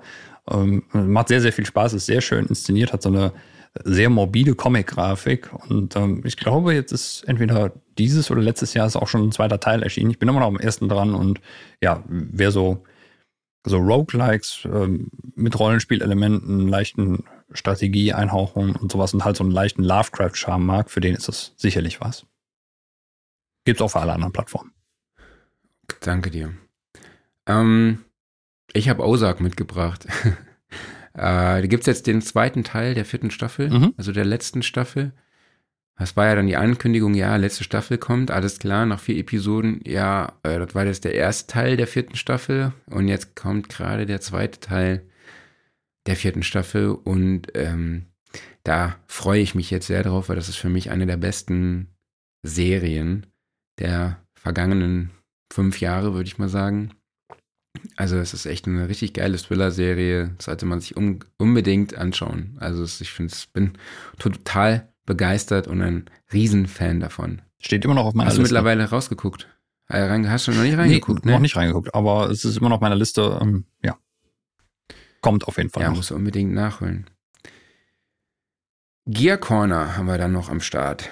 Ähm, 0.49 0.83
macht 0.91 1.29
sehr, 1.29 1.41
sehr 1.41 1.53
viel 1.53 1.65
Spaß, 1.65 1.93
ist 1.93 2.05
sehr 2.05 2.21
schön 2.21 2.45
inszeniert, 2.45 2.93
hat 2.93 3.01
so 3.01 3.09
eine 3.09 3.33
sehr 3.83 4.09
morbide 4.09 4.55
Comic-Grafik. 4.55 5.51
Und 5.69 5.95
ähm, 5.95 6.21
ich 6.23 6.37
glaube, 6.37 6.73
jetzt 6.73 6.91
ist 6.91 7.23
entweder 7.27 7.73
dieses 7.97 8.31
oder 8.31 8.41
letztes 8.41 8.73
Jahr 8.73 8.87
ist 8.87 8.95
auch 8.95 9.07
schon 9.07 9.27
ein 9.27 9.31
zweiter 9.31 9.59
Teil 9.59 9.83
erschienen. 9.83 10.11
Ich 10.11 10.19
bin 10.19 10.29
immer 10.29 10.39
noch 10.39 10.47
am 10.47 10.59
ersten 10.59 10.87
dran 10.87 11.13
und 11.13 11.41
ja, 11.81 12.03
wer 12.07 12.51
so, 12.51 12.83
so 13.65 13.77
Roguelikes 13.77 14.61
ähm, 14.65 15.09
mit 15.35 15.59
Rollenspielelementen, 15.59 16.67
leichten 16.67 17.25
Strategie-Einhauchungen 17.51 18.75
und 18.75 18.91
sowas 18.91 19.13
und 19.13 19.25
halt 19.25 19.35
so 19.35 19.43
einen 19.43 19.51
leichten 19.51 19.83
Lovecraft-Charme 19.83 20.65
mag, 20.65 20.89
für 20.89 21.01
den 21.01 21.15
ist 21.15 21.27
das 21.27 21.53
sicherlich 21.57 21.99
was. 22.01 22.25
Gibt's 23.65 23.81
auch 23.81 23.89
für 23.89 23.99
alle 23.99 24.13
anderen 24.13 24.33
Plattformen. 24.33 24.71
Danke 26.01 26.31
dir. 26.31 26.53
Ähm, 27.47 28.04
ich 28.75 28.89
habe 28.89 29.05
Ozark 29.05 29.41
mitgebracht. 29.41 30.05
äh, 31.13 31.17
da 31.17 31.65
gibt's 31.65 31.87
jetzt 31.87 32.07
den 32.07 32.21
zweiten 32.21 32.63
Teil 32.63 32.93
der 32.93 33.05
vierten 33.05 33.31
Staffel, 33.31 33.69
mhm. 33.69 33.93
also 33.97 34.11
der 34.11 34.25
letzten 34.25 34.63
Staffel. 34.63 35.13
Das 35.97 36.17
war 36.17 36.25
ja 36.27 36.35
dann 36.35 36.47
die 36.47 36.57
Ankündigung, 36.57 37.13
ja, 37.13 37.37
letzte 37.37 37.63
Staffel 37.63 37.97
kommt, 37.97 38.29
alles 38.29 38.59
klar, 38.59 38.85
nach 38.85 38.99
vier 38.99 39.17
Episoden, 39.17 39.79
ja, 39.85 40.33
äh, 40.43 40.59
das 40.59 40.75
war 40.75 40.85
jetzt 40.85 41.05
der 41.05 41.13
erste 41.13 41.47
Teil 41.47 41.77
der 41.77 41.87
vierten 41.87 42.17
Staffel 42.17 42.73
und 42.87 43.07
jetzt 43.07 43.35
kommt 43.35 43.69
gerade 43.69 44.05
der 44.05 44.19
zweite 44.19 44.59
Teil 44.59 45.03
der 46.05 46.17
vierten 46.17 46.43
Staffel 46.43 46.89
und 46.89 47.47
ähm, 47.55 48.07
da 48.63 48.97
freue 49.07 49.39
ich 49.39 49.55
mich 49.55 49.71
jetzt 49.71 49.87
sehr 49.87 50.03
drauf, 50.03 50.27
weil 50.27 50.35
das 50.35 50.49
ist 50.49 50.57
für 50.57 50.69
mich 50.69 50.91
eine 50.91 51.05
der 51.05 51.17
besten 51.17 51.95
Serien 52.43 53.25
der 53.79 54.21
vergangenen 54.33 55.11
fünf 55.51 55.79
Jahre, 55.79 56.13
würde 56.13 56.27
ich 56.27 56.37
mal 56.37 56.49
sagen. 56.49 56.91
Also 57.95 58.17
es 58.17 58.33
ist 58.33 58.45
echt 58.45 58.67
eine 58.67 58.89
richtig 58.89 59.13
geile 59.13 59.37
Thriller-Serie, 59.37 60.35
sollte 60.39 60.65
man 60.65 60.81
sich 60.81 60.95
um, 60.97 61.19
unbedingt 61.37 61.95
anschauen. 61.95 62.57
Also 62.59 62.83
ich 62.83 63.11
finde, 63.11 63.33
ich 63.35 63.51
bin 63.51 63.73
total 64.19 64.89
begeistert 65.05 65.67
und 65.67 65.81
ein 65.81 66.05
Riesenfan 66.33 66.99
davon. 66.99 67.41
Steht 67.59 67.85
immer 67.85 67.95
noch 67.95 68.05
auf 68.05 68.13
meiner 68.13 68.29
Liste. 68.29 68.41
Hast 68.41 68.49
du 68.49 68.53
mittlerweile 68.53 68.89
rausgeguckt? 68.89 69.47
Äh, 69.87 70.09
hast 70.27 70.47
du 70.47 70.51
noch 70.51 70.63
nicht 70.63 70.77
reingeguckt? 70.77 71.25
Nee, 71.25 71.31
ne? 71.31 71.37
noch 71.37 71.41
nicht 71.41 71.55
reingeguckt, 71.55 71.93
aber 71.93 72.29
es 72.29 72.43
ist 72.43 72.57
immer 72.57 72.69
noch 72.69 72.77
auf 72.77 72.81
meiner 72.81 72.95
Liste. 72.95 73.39
Ähm, 73.41 73.65
ja, 73.83 73.97
kommt 75.21 75.47
auf 75.47 75.57
jeden 75.57 75.69
Fall. 75.69 75.83
Ja, 75.83 75.89
noch. 75.89 75.97
muss 75.97 76.11
unbedingt 76.11 76.53
nachholen. 76.53 77.09
Gear 79.07 79.37
Corner 79.37 79.97
haben 79.97 80.07
wir 80.07 80.17
dann 80.17 80.31
noch 80.31 80.49
am 80.49 80.59
Start. 80.59 81.09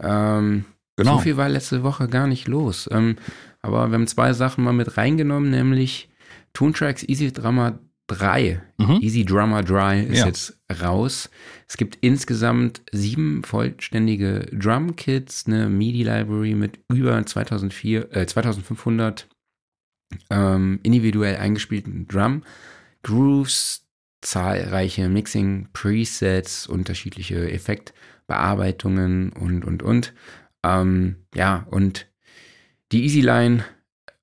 Ähm, 0.00 0.64
genau. 0.96 1.16
So 1.16 1.18
viel 1.22 1.36
war 1.36 1.48
letzte 1.48 1.82
Woche 1.82 2.08
gar 2.08 2.26
nicht 2.26 2.48
los. 2.48 2.88
Ähm, 2.92 3.16
aber 3.62 3.88
wir 3.88 3.94
haben 3.94 4.06
zwei 4.06 4.32
Sachen 4.32 4.64
mal 4.64 4.72
mit 4.72 4.96
reingenommen, 4.96 5.50
nämlich 5.50 6.08
Toontracks 6.52 7.04
Easy 7.04 7.32
Drama 7.32 7.78
3. 8.08 8.60
Mhm. 8.78 8.98
Easy 9.00 9.24
Drummer 9.24 9.62
Dry 9.62 10.02
ist 10.02 10.18
ja. 10.20 10.26
jetzt 10.26 10.58
raus. 10.82 11.30
Es 11.68 11.76
gibt 11.76 11.98
insgesamt 12.00 12.82
sieben 12.92 13.42
vollständige 13.44 14.46
Drum-Kits, 14.52 15.46
eine 15.46 15.68
MIDI-Library 15.68 16.54
mit 16.54 16.78
über 16.92 17.24
2004, 17.24 18.14
äh, 18.14 18.26
2500 18.26 19.28
ähm, 20.30 20.80
individuell 20.82 21.36
eingespielten 21.36 22.06
Drum-Grooves, 22.08 23.86
zahlreiche 24.20 25.08
Mixing-Presets, 25.08 26.66
unterschiedliche 26.66 27.50
Effektbearbeitungen 27.50 29.32
und, 29.32 29.64
und, 29.64 29.82
und. 29.82 30.12
Ähm, 30.64 31.16
ja, 31.34 31.66
und 31.70 32.11
die 32.92 33.04
Easyline 33.04 33.64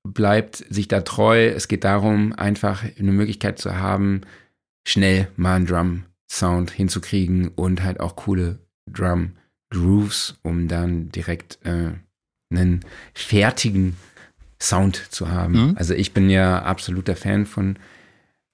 bleibt 0.04 0.56
sich 0.56 0.88
da 0.88 1.00
treu. 1.00 1.48
Es 1.48 1.68
geht 1.68 1.84
darum, 1.84 2.32
einfach 2.32 2.84
eine 2.98 3.12
Möglichkeit 3.12 3.58
zu 3.58 3.76
haben, 3.76 4.22
schnell 4.86 5.28
mal 5.36 5.56
einen 5.56 5.66
Drum-Sound 5.66 6.70
hinzukriegen 6.70 7.48
und 7.48 7.82
halt 7.82 8.00
auch 8.00 8.16
coole 8.16 8.58
Drum-Grooves, 8.90 10.38
um 10.42 10.68
dann 10.68 11.10
direkt 11.10 11.58
äh, 11.64 11.92
einen 12.52 12.80
fertigen 13.14 13.96
Sound 14.62 14.96
zu 15.10 15.30
haben. 15.30 15.70
Mhm. 15.70 15.76
Also 15.76 15.94
ich 15.94 16.12
bin 16.12 16.30
ja 16.30 16.62
absoluter 16.62 17.16
Fan 17.16 17.46
von 17.46 17.78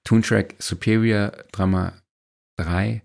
Toontrack 0.03 0.55
Superior 0.59 1.31
Drummer 1.51 1.93
3. 2.57 3.01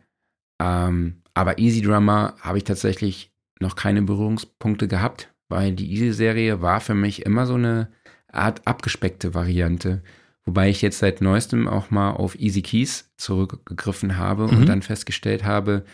Ähm, 0.61 1.23
aber 1.35 1.59
Easy 1.59 1.81
Drummer 1.83 2.35
habe 2.41 2.59
ich 2.59 2.65
tatsächlich 2.65 3.33
noch 3.61 3.77
keine 3.77 4.03
Berührungspunkte 4.03 4.89
gehabt 4.89 5.32
weil 5.53 5.73
die 5.73 5.93
Easy-Serie 5.93 6.63
war 6.63 6.81
für 6.81 6.95
mich 6.95 7.27
immer 7.27 7.47
so 7.47 7.55
eine 7.55 7.89
Art 8.29 8.67
abgespeckte 8.67 9.35
Variante. 9.35 10.03
Wobei 10.45 10.71
ich 10.71 10.83
jetzt 10.83 10.99
seit 10.99 11.21
neuestem 11.21 11.69
auch 11.69 11.91
mal 11.91 12.13
auf 12.13 12.39
Easy 12.39 12.63
Keys 12.63 13.13
zurückgegriffen 13.17 14.17
habe 14.17 14.49
mhm. 14.49 14.57
und 14.59 14.69
dann 14.69 14.83
festgestellt 14.83 15.45
habe, 15.45 15.85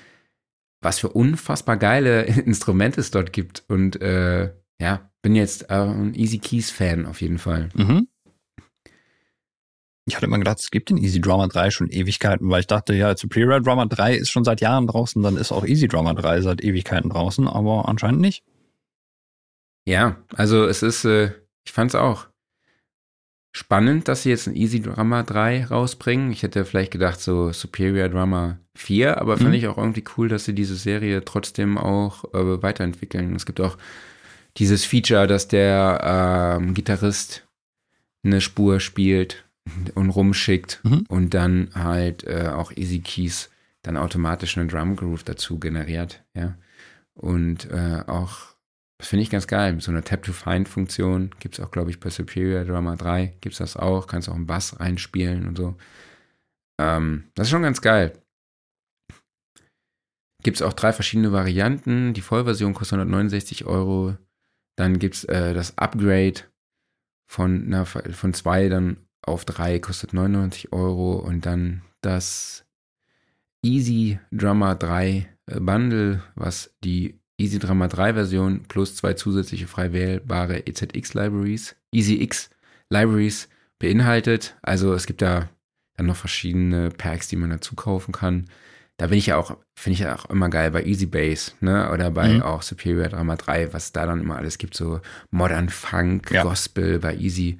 was 0.80 1.00
für 1.00 1.10
unfassbar 1.10 1.76
geile 1.76 2.22
Instrumente 2.46 3.00
es 3.00 3.10
dort 3.10 3.32
gibt 3.32 3.64
und 3.68 4.00
äh, 4.00 4.54
ja, 4.80 5.10
bin 5.22 5.34
jetzt 5.34 5.70
äh, 5.70 5.74
ein 5.74 6.14
Easy 6.14 6.38
Keys 6.38 6.70
Fan 6.70 7.04
auf 7.04 7.20
jeden 7.20 7.38
Fall. 7.38 7.68
Mhm. 7.74 8.06
Ich 10.06 10.16
hatte 10.16 10.24
immer 10.24 10.38
gedacht, 10.38 10.60
es 10.60 10.70
gibt 10.70 10.88
den 10.88 10.96
Easy 10.96 11.20
Drummer 11.20 11.48
3 11.48 11.70
schon 11.70 11.90
Ewigkeiten, 11.90 12.48
weil 12.48 12.60
ich 12.60 12.66
dachte, 12.66 12.94
ja, 12.94 13.14
Superior 13.14 13.60
Drummer 13.60 13.86
3 13.86 14.14
ist 14.14 14.30
schon 14.30 14.44
seit 14.44 14.62
Jahren 14.62 14.86
draußen, 14.86 15.20
dann 15.22 15.36
ist 15.36 15.52
auch 15.52 15.66
Easy 15.66 15.88
Drummer 15.88 16.14
3 16.14 16.40
seit 16.40 16.64
Ewigkeiten 16.64 17.10
draußen, 17.10 17.46
aber 17.46 17.88
anscheinend 17.88 18.20
nicht. 18.20 18.42
Ja, 19.88 20.16
also 20.36 20.66
es 20.66 20.82
ist, 20.82 21.04
äh, 21.04 21.32
ich 21.64 21.72
fand 21.72 21.90
es 21.90 21.94
auch 21.94 22.26
spannend, 23.52 24.06
dass 24.08 24.22
sie 24.22 24.30
jetzt 24.30 24.46
ein 24.46 24.54
Easy 24.54 24.80
Drummer 24.82 25.22
3 25.22 25.64
rausbringen. 25.66 26.30
Ich 26.30 26.42
hätte 26.42 26.64
vielleicht 26.64 26.92
gedacht, 26.92 27.20
so 27.20 27.52
Superior 27.52 28.08
Drummer 28.08 28.58
4, 28.74 29.18
aber 29.20 29.36
fand 29.38 29.48
Mhm. 29.50 29.54
ich 29.54 29.66
auch 29.66 29.78
irgendwie 29.78 30.04
cool, 30.16 30.28
dass 30.28 30.44
sie 30.44 30.54
diese 30.54 30.76
Serie 30.76 31.24
trotzdem 31.24 31.78
auch 31.78 32.24
äh, 32.34 32.62
weiterentwickeln. 32.62 33.34
Es 33.34 33.46
gibt 33.46 33.60
auch 33.60 33.78
dieses 34.58 34.84
Feature, 34.84 35.26
dass 35.26 35.48
der 35.48 36.58
ähm, 36.60 36.74
Gitarrist 36.74 37.46
eine 38.24 38.40
Spur 38.40 38.80
spielt 38.80 39.44
und 39.94 40.10
rumschickt 40.10 40.80
Mhm. 40.84 41.04
und 41.08 41.34
dann 41.34 41.70
halt 41.74 42.24
äh, 42.24 42.48
auch 42.52 42.72
Easy 42.76 43.00
Keys 43.00 43.50
dann 43.82 43.96
automatisch 43.96 44.58
einen 44.58 44.68
Drum 44.68 44.96
Groove 44.96 45.24
dazu 45.24 45.58
generiert, 45.58 46.22
ja. 46.34 46.56
Und 47.14 47.70
äh, 47.70 48.02
auch, 48.06 48.54
das 48.98 49.08
finde 49.08 49.22
ich 49.22 49.30
ganz 49.30 49.46
geil, 49.46 49.80
so 49.80 49.92
eine 49.92 50.02
Tap-to-Find-Funktion 50.02 51.30
gibt 51.38 51.58
es 51.58 51.64
auch, 51.64 51.70
glaube 51.70 51.90
ich, 51.90 52.00
bei 52.00 52.10
Superior 52.10 52.64
Drummer 52.64 52.96
3 52.96 53.36
gibt 53.40 53.52
es 53.52 53.58
das 53.58 53.76
auch, 53.76 54.08
kannst 54.08 54.28
auch 54.28 54.34
einen 54.34 54.46
Bass 54.46 54.78
reinspielen 54.80 55.46
und 55.46 55.56
so. 55.56 55.76
Ähm, 56.80 57.30
das 57.34 57.46
ist 57.46 57.50
schon 57.50 57.62
ganz 57.62 57.80
geil. 57.80 58.12
Gibt 60.42 60.56
es 60.56 60.62
auch 60.62 60.72
drei 60.72 60.92
verschiedene 60.92 61.32
Varianten. 61.32 62.12
Die 62.12 62.20
Vollversion 62.20 62.74
kostet 62.74 62.98
169 62.98 63.66
Euro. 63.66 64.16
Dann 64.76 64.98
gibt 64.98 65.16
es 65.16 65.24
äh, 65.24 65.54
das 65.54 65.76
Upgrade 65.78 66.40
von, 67.28 67.68
na, 67.68 67.84
von 67.84 68.34
zwei 68.34 68.68
dann 68.68 69.08
auf 69.22 69.44
drei, 69.44 69.78
kostet 69.80 70.12
99 70.12 70.72
Euro. 70.72 71.16
Und 71.16 71.46
dann 71.46 71.82
das 72.00 72.64
Easy 73.62 74.20
Drummer 74.30 74.76
3 74.76 75.28
äh, 75.46 75.60
Bundle, 75.60 76.22
was 76.36 76.74
die 76.84 77.20
Easy 77.38 77.58
Drummer 77.58 77.88
3 77.88 78.14
Version 78.14 78.62
plus 78.68 78.96
zwei 78.96 79.14
zusätzliche 79.14 79.66
frei 79.66 79.92
wählbare 79.92 80.66
EZX 80.66 81.14
Libraries, 81.14 81.76
Easy 81.92 82.20
X 82.22 82.50
Libraries 82.90 83.48
beinhaltet. 83.78 84.56
Also 84.62 84.92
es 84.92 85.06
gibt 85.06 85.22
da 85.22 85.48
dann 85.96 86.06
noch 86.06 86.16
verschiedene 86.16 86.90
Packs, 86.90 87.28
die 87.28 87.36
man 87.36 87.50
dazu 87.50 87.74
kaufen 87.76 88.12
kann. 88.12 88.46
Da 88.96 89.06
bin 89.06 89.18
ich 89.18 89.26
ja 89.26 89.36
auch, 89.36 89.56
finde 89.78 89.94
ich 89.94 90.00
ja 90.00 90.16
auch 90.16 90.24
immer 90.30 90.48
geil 90.48 90.72
bei 90.72 90.82
Easy 90.84 91.06
Bass, 91.06 91.54
ne? 91.60 91.90
Oder 91.92 92.10
bei 92.10 92.34
Mhm. 92.34 92.42
auch 92.42 92.62
Superior 92.62 93.08
Drummer 93.08 93.36
3, 93.36 93.72
was 93.72 93.92
da 93.92 94.06
dann 94.06 94.20
immer 94.20 94.36
alles 94.36 94.58
gibt, 94.58 94.74
so 94.76 95.00
Modern 95.30 95.68
Funk, 95.68 96.32
Ja. 96.32 96.42
Gospel 96.42 96.98
bei 96.98 97.14
Easy 97.16 97.58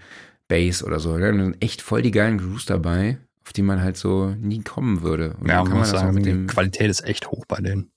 Bass 0.48 0.82
oder 0.82 0.98
so. 0.98 1.16
Da 1.16 1.32
sind 1.32 1.62
echt 1.62 1.80
voll 1.82 2.02
die 2.02 2.10
geilen 2.10 2.38
Grooves 2.38 2.66
dabei, 2.66 3.18
auf 3.44 3.52
die 3.52 3.62
man 3.62 3.80
halt 3.80 3.96
so 3.96 4.34
nie 4.40 4.62
kommen 4.62 5.02
würde. 5.02 5.36
Und 5.40 5.46
Ja, 5.48 5.58
dann 5.62 5.68
man 5.68 5.78
muss 5.78 5.90
sagen, 5.90 6.14
mit 6.14 6.26
die 6.26 6.30
dem, 6.30 6.46
Qualität 6.48 6.90
ist 6.90 7.04
echt 7.04 7.30
hoch 7.30 7.44
bei 7.46 7.60
denen. 7.60 7.90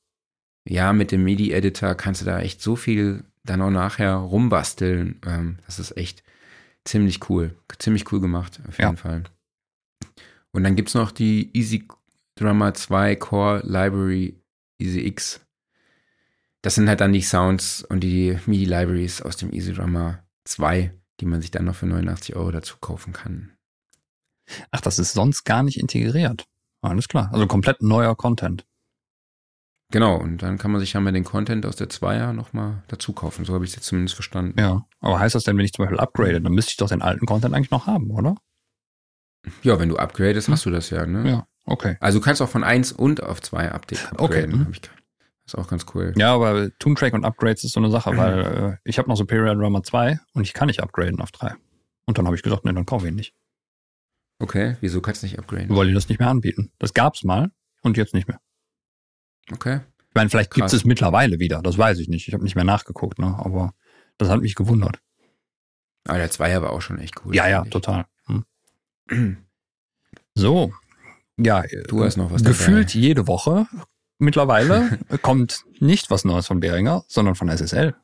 Ja, 0.67 0.93
mit 0.93 1.11
dem 1.11 1.23
MIDI-Editor 1.23 1.95
kannst 1.95 2.21
du 2.21 2.25
da 2.25 2.39
echt 2.39 2.61
so 2.61 2.75
viel 2.75 3.23
dann 3.43 3.61
auch 3.61 3.71
nachher 3.71 4.13
rumbasteln. 4.15 5.19
Ähm, 5.25 5.57
das 5.65 5.79
ist 5.79 5.97
echt 5.97 6.23
ziemlich 6.85 7.29
cool. 7.29 7.55
Ziemlich 7.79 8.11
cool 8.11 8.21
gemacht, 8.21 8.59
auf 8.67 8.77
jeden 8.77 8.91
Ja. 8.91 8.95
Fall. 8.95 9.23
Und 10.51 10.63
dann 10.63 10.75
gibt's 10.75 10.93
noch 10.93 11.11
die 11.11 11.49
Easy 11.57 11.87
Drummer 12.35 12.73
2 12.73 13.15
Core 13.15 13.61
Library 13.65 14.35
Easy 14.79 15.05
X. 15.05 15.41
Das 16.61 16.75
sind 16.75 16.87
halt 16.87 17.01
dann 17.01 17.13
die 17.13 17.21
Sounds 17.21 17.83
und 17.83 18.01
die 18.01 18.37
MIDI-Libraries 18.45 19.21
aus 19.21 19.37
dem 19.37 19.51
Easy 19.53 19.73
Drummer 19.73 20.23
2, 20.45 20.93
die 21.19 21.25
man 21.25 21.41
sich 21.41 21.51
dann 21.51 21.65
noch 21.65 21.75
für 21.75 21.87
89 21.87 22.35
Euro 22.35 22.51
dazu 22.51 22.77
kaufen 22.79 23.13
kann. 23.13 23.51
Ach, 24.69 24.81
das 24.81 24.99
ist 24.99 25.13
sonst 25.13 25.43
gar 25.43 25.63
nicht 25.63 25.79
integriert. 25.79 26.45
Alles 26.81 27.07
klar. 27.07 27.29
Also 27.31 27.47
komplett 27.47 27.81
neuer 27.81 28.15
Content. 28.15 28.65
Genau, 29.91 30.15
und 30.15 30.41
dann 30.41 30.57
kann 30.57 30.71
man 30.71 30.79
sich 30.79 30.93
ja 30.93 30.99
mal 31.01 31.11
den 31.11 31.25
Content 31.25 31.65
aus 31.65 31.75
der 31.75 31.89
2er 31.89 32.31
nochmal 32.31 32.83
dazu 32.87 33.11
kaufen. 33.11 33.43
So 33.43 33.53
habe 33.53 33.65
ich 33.65 33.71
es 33.71 33.75
jetzt 33.75 33.85
zumindest 33.87 34.15
verstanden. 34.15 34.59
Ja. 34.59 34.85
Aber 35.01 35.19
heißt 35.19 35.35
das 35.35 35.43
denn, 35.43 35.57
wenn 35.57 35.65
ich 35.65 35.73
zum 35.73 35.83
Beispiel 35.83 35.99
upgrade, 35.99 36.41
dann 36.41 36.53
müsste 36.53 36.71
ich 36.71 36.77
doch 36.77 36.89
den 36.89 37.01
alten 37.01 37.25
Content 37.25 37.53
eigentlich 37.53 37.71
noch 37.71 37.87
haben, 37.87 38.09
oder? 38.11 38.35
Ja, 39.63 39.79
wenn 39.79 39.89
du 39.89 39.97
upgradest, 39.97 40.49
hast 40.49 40.65
du 40.65 40.69
das 40.69 40.89
ja, 40.91 41.05
ne? 41.05 41.29
Ja. 41.29 41.47
Okay. 41.65 41.97
Also 41.99 42.19
du 42.19 42.25
kannst 42.25 42.41
auch 42.41 42.49
von 42.49 42.63
1 42.63 42.93
und 42.93 43.21
auf 43.21 43.41
2 43.41 43.71
Update 43.71 44.11
Okay, 44.17 44.47
mhm. 44.47 44.65
Hab 44.65 44.71
ich, 44.71 44.81
das 44.81 44.91
ist 45.47 45.55
auch 45.55 45.67
ganz 45.67 45.85
cool. 45.93 46.13
Ja, 46.15 46.33
aber 46.33 46.69
Toontrack 46.79 47.13
und 47.13 47.25
Upgrades 47.25 47.63
ist 47.63 47.73
so 47.73 47.79
eine 47.79 47.89
Sache, 47.89 48.15
weil 48.15 48.39
äh, 48.39 48.77
ich 48.83 48.97
habe 48.97 49.09
noch 49.09 49.17
Superior 49.17 49.55
Drummer 49.55 49.83
2 49.83 50.19
und 50.33 50.43
ich 50.43 50.53
kann 50.53 50.67
nicht 50.67 50.81
upgraden 50.81 51.19
auf 51.19 51.31
3. 51.31 51.55
Und 52.05 52.17
dann 52.17 52.25
habe 52.25 52.35
ich 52.35 52.43
gesagt, 52.43 52.65
nee, 52.65 52.73
dann 52.73 52.85
kaufe 52.85 53.05
ich 53.05 53.11
ihn 53.11 53.15
nicht. 53.15 53.33
Okay, 54.39 54.77
wieso 54.81 55.01
kannst 55.01 55.21
du 55.21 55.27
nicht 55.27 55.37
upgraden? 55.37 55.75
Weil 55.75 55.87
die 55.87 55.93
das 55.93 56.09
nicht 56.09 56.19
mehr 56.19 56.29
anbieten. 56.29 56.71
Das 56.79 56.93
gab's 56.93 57.23
mal 57.23 57.51
und 57.81 57.97
jetzt 57.97 58.13
nicht 58.13 58.27
mehr. 58.27 58.39
Okay. 59.51 59.79
Ich 60.09 60.15
meine, 60.15 60.29
vielleicht 60.29 60.53
gibt 60.53 60.73
es 60.73 60.83
mittlerweile 60.83 61.39
wieder, 61.39 61.61
das 61.61 61.77
weiß 61.77 61.99
ich 61.99 62.09
nicht. 62.09 62.27
Ich 62.27 62.33
habe 62.33 62.43
nicht 62.43 62.55
mehr 62.55 62.65
nachgeguckt, 62.65 63.17
ne? 63.17 63.27
aber 63.39 63.73
das 64.17 64.29
hat 64.29 64.41
mich 64.41 64.55
gewundert. 64.55 64.99
Aber 66.05 66.17
der 66.17 66.29
2er 66.29 66.61
war 66.61 66.71
auch 66.71 66.81
schon 66.81 66.99
echt 66.99 67.15
cool. 67.23 67.35
ja, 67.35 67.47
ja, 67.47 67.63
total. 67.65 68.05
Hm. 68.25 68.45
So, 70.33 70.71
ja, 71.37 71.63
Du 71.87 72.03
hast 72.03 72.15
noch 72.17 72.31
was 72.31 72.43
gefühlt 72.43 72.89
dabei. 72.89 72.99
jede 72.99 73.27
Woche 73.27 73.67
mittlerweile 74.17 74.97
kommt 75.21 75.65
nicht 75.79 76.09
was 76.09 76.23
Neues 76.23 76.47
von 76.47 76.59
Behringer, 76.61 77.03
sondern 77.07 77.35
von 77.35 77.49
SSL. 77.49 77.95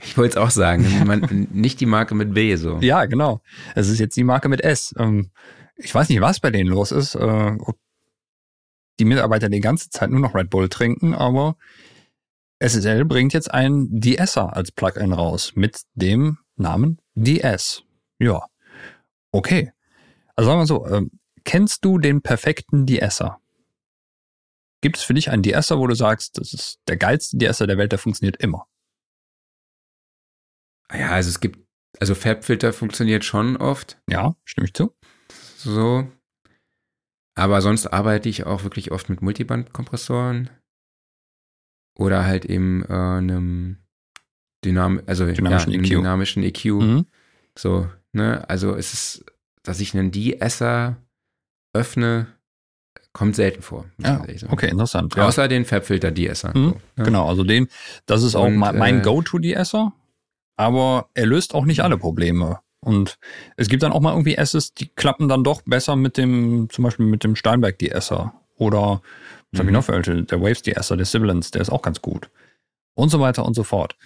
Ich 0.00 0.16
wollte 0.16 0.30
es 0.30 0.36
auch 0.38 0.50
sagen. 0.50 0.86
Man, 1.06 1.48
nicht 1.52 1.80
die 1.80 1.86
Marke 1.86 2.14
mit 2.14 2.32
B 2.32 2.56
so. 2.56 2.78
Ja, 2.78 3.04
genau. 3.04 3.42
Es 3.74 3.88
ist 3.88 3.98
jetzt 3.98 4.16
die 4.16 4.24
Marke 4.24 4.48
mit 4.48 4.62
S. 4.62 4.94
Ähm, 4.98 5.30
ich 5.76 5.94
weiß 5.94 6.08
nicht, 6.08 6.20
was 6.20 6.40
bei 6.40 6.50
denen 6.50 6.70
los 6.70 6.92
ist. 6.92 7.14
Äh, 7.14 7.56
ob 7.58 7.76
die 8.98 9.04
Mitarbeiter 9.04 9.48
die 9.48 9.60
ganze 9.60 9.90
Zeit 9.90 10.10
nur 10.10 10.20
noch 10.20 10.34
Red 10.34 10.50
Bull 10.50 10.68
trinken, 10.68 11.14
aber 11.14 11.56
SSL 12.60 13.04
bringt 13.04 13.32
jetzt 13.32 13.52
ein 13.52 14.00
DSer 14.00 14.54
als 14.56 14.72
Plugin 14.72 15.12
raus 15.12 15.52
mit 15.54 15.82
dem 15.94 16.38
Namen 16.56 17.00
DS. 17.14 17.82
Ja, 18.18 18.46
okay. 19.32 19.72
Also 20.36 20.50
sagen 20.50 20.60
wir 20.60 20.66
so, 20.66 20.86
ähm, 20.86 21.10
kennst 21.44 21.84
du 21.84 21.98
den 21.98 22.22
perfekten 22.22 22.86
DSer? 22.86 23.40
Gibt 24.80 24.98
es 24.98 25.02
für 25.02 25.14
dich 25.14 25.30
einen 25.30 25.42
DSer, 25.42 25.78
wo 25.78 25.86
du 25.86 25.94
sagst, 25.94 26.38
das 26.38 26.52
ist 26.52 26.78
der 26.88 26.96
geilste 26.96 27.38
DSer 27.38 27.66
der 27.66 27.78
Welt, 27.78 27.92
der 27.92 27.98
funktioniert 27.98 28.36
immer? 28.36 28.66
Ja, 30.92 31.10
also 31.10 31.30
es 31.30 31.40
gibt, 31.40 31.58
also 32.00 32.14
Fabfilter 32.14 32.72
funktioniert 32.72 33.24
schon 33.24 33.56
oft 33.56 34.00
Ja, 34.08 34.36
stimme 34.44 34.66
ich 34.66 34.74
zu. 34.74 34.94
so. 35.56 36.06
Aber 37.34 37.60
sonst 37.60 37.86
arbeite 37.88 38.28
ich 38.28 38.46
auch 38.46 38.62
wirklich 38.62 38.92
oft 38.92 39.08
mit 39.08 39.22
Multiband-Kompressoren. 39.22 40.50
Oder 41.96 42.24
halt 42.24 42.44
eben 42.44 42.84
äh, 42.84 42.92
einem 42.92 43.78
Dynam 44.64 45.00
also, 45.06 45.26
Dynamischen 45.26 45.72
ja, 45.72 45.80
EQ. 45.80 45.88
dynamischen 45.88 46.42
EQ. 46.42 46.64
Mhm. 46.64 47.06
So, 47.56 47.88
ne? 48.12 48.48
Also 48.48 48.74
es 48.74 48.92
ist, 48.92 49.24
dass 49.62 49.80
ich 49.80 49.94
einen 49.94 50.10
De-Esser 50.10 50.96
öffne, 51.72 52.26
kommt 53.12 53.36
selten 53.36 53.62
vor. 53.62 53.84
Ja, 53.98 54.18
sagen. 54.18 54.48
okay, 54.50 54.68
interessant. 54.70 55.14
Ja. 55.14 55.26
Außer 55.26 55.46
den 55.48 55.64
Fabfilter 55.64 56.10
De-Esser. 56.10 56.56
Mhm, 56.56 56.70
So, 56.70 56.80
ne? 56.96 57.04
Genau, 57.04 57.28
also 57.28 57.44
den, 57.44 57.68
das 58.06 58.22
ist 58.22 58.34
auch 58.34 58.46
Und, 58.46 58.56
mein, 58.56 59.00
äh, 59.00 59.02
Go-To-DSer, 59.02 59.92
aber 60.56 61.10
er 61.14 61.26
löst 61.26 61.54
auch 61.54 61.64
nicht 61.64 61.80
alle 61.80 61.98
Probleme. 61.98 62.60
Und 62.84 63.18
es 63.56 63.68
gibt 63.68 63.82
dann 63.82 63.92
auch 63.92 64.00
mal 64.00 64.12
irgendwie 64.12 64.38
Asses, 64.38 64.74
die 64.74 64.88
klappen 64.88 65.28
dann 65.28 65.44
doch 65.44 65.62
besser 65.62 65.96
mit 65.96 66.16
dem, 66.16 66.68
zum 66.70 66.84
Beispiel 66.84 67.06
mit 67.06 67.24
dem 67.24 67.34
Steinberg 67.36 67.78
DSer 67.78 68.34
oder 68.56 69.02
was 69.50 69.58
habe 69.60 69.64
ich 69.64 69.70
Mhm. 69.70 69.72
noch 69.72 69.84
für 69.84 69.92
welche? 69.92 70.22
Der 70.24 70.40
Waves 70.40 70.62
DSer, 70.62 70.96
der 70.96 71.06
Sibilance, 71.06 71.50
der 71.50 71.62
ist 71.62 71.70
auch 71.70 71.82
ganz 71.82 72.00
gut. 72.02 72.30
Und 72.94 73.08
so 73.08 73.20
weiter 73.20 73.44
und 73.44 73.54
so 73.54 73.62
fort. 73.64 73.96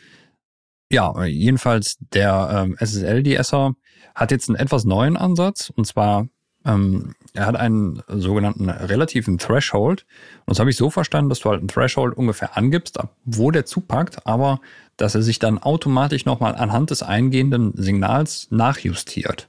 Ja, 0.90 1.24
jedenfalls 1.24 1.98
der 2.14 2.64
ähm, 2.66 2.76
SSL 2.78 3.22
DSer 3.22 3.74
hat 4.14 4.30
jetzt 4.30 4.48
einen 4.48 4.56
etwas 4.56 4.84
neuen 4.84 5.16
Ansatz 5.16 5.70
und 5.74 5.86
zwar 5.86 6.28
ähm, 6.64 7.14
er 7.34 7.46
hat 7.46 7.56
einen 7.56 8.02
sogenannten 8.08 8.68
relativen 8.68 9.38
Threshold. 9.38 10.06
Und 10.40 10.50
das 10.50 10.58
habe 10.58 10.70
ich 10.70 10.76
so 10.76 10.90
verstanden, 10.90 11.28
dass 11.28 11.40
du 11.40 11.50
halt 11.50 11.60
einen 11.60 11.68
Threshold 11.68 12.16
ungefähr 12.16 12.56
angibst, 12.56 12.98
ab 12.98 13.14
wo 13.24 13.50
der 13.50 13.64
zupackt, 13.64 14.26
aber 14.26 14.60
dass 14.98 15.14
er 15.14 15.22
sich 15.22 15.38
dann 15.38 15.58
automatisch 15.58 16.26
nochmal 16.26 16.54
anhand 16.54 16.90
des 16.90 17.02
eingehenden 17.02 17.72
Signals 17.74 18.48
nachjustiert. 18.50 19.48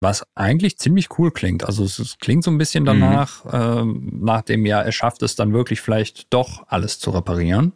Was 0.00 0.26
eigentlich 0.34 0.78
ziemlich 0.78 1.18
cool 1.18 1.30
klingt. 1.30 1.64
Also 1.64 1.84
es, 1.84 1.98
es 1.98 2.18
klingt 2.18 2.44
so 2.44 2.50
ein 2.50 2.58
bisschen 2.58 2.84
danach, 2.84 3.46
ähm, 3.50 4.18
nach 4.20 4.42
dem 4.42 4.66
Jahr, 4.66 4.84
er 4.84 4.92
schafft 4.92 5.22
es 5.22 5.36
dann 5.36 5.54
wirklich 5.54 5.80
vielleicht 5.80 6.32
doch 6.34 6.64
alles 6.66 6.98
zu 6.98 7.10
reparieren. 7.10 7.72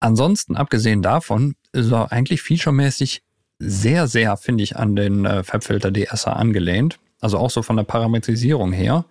Ansonsten, 0.00 0.56
abgesehen 0.56 1.02
davon, 1.02 1.54
ist 1.72 1.92
er 1.92 2.10
eigentlich 2.10 2.42
featuremäßig 2.42 3.22
sehr, 3.58 4.08
sehr, 4.08 4.36
finde 4.36 4.64
ich, 4.64 4.76
an 4.76 4.96
den 4.96 5.24
äh, 5.24 5.44
Fabfilter 5.44 5.92
DSer 5.92 6.36
angelehnt. 6.36 6.98
Also 7.20 7.38
auch 7.38 7.50
so 7.50 7.62
von 7.62 7.76
der 7.76 7.84
Parametrisierung 7.84 8.72
her. 8.72 9.04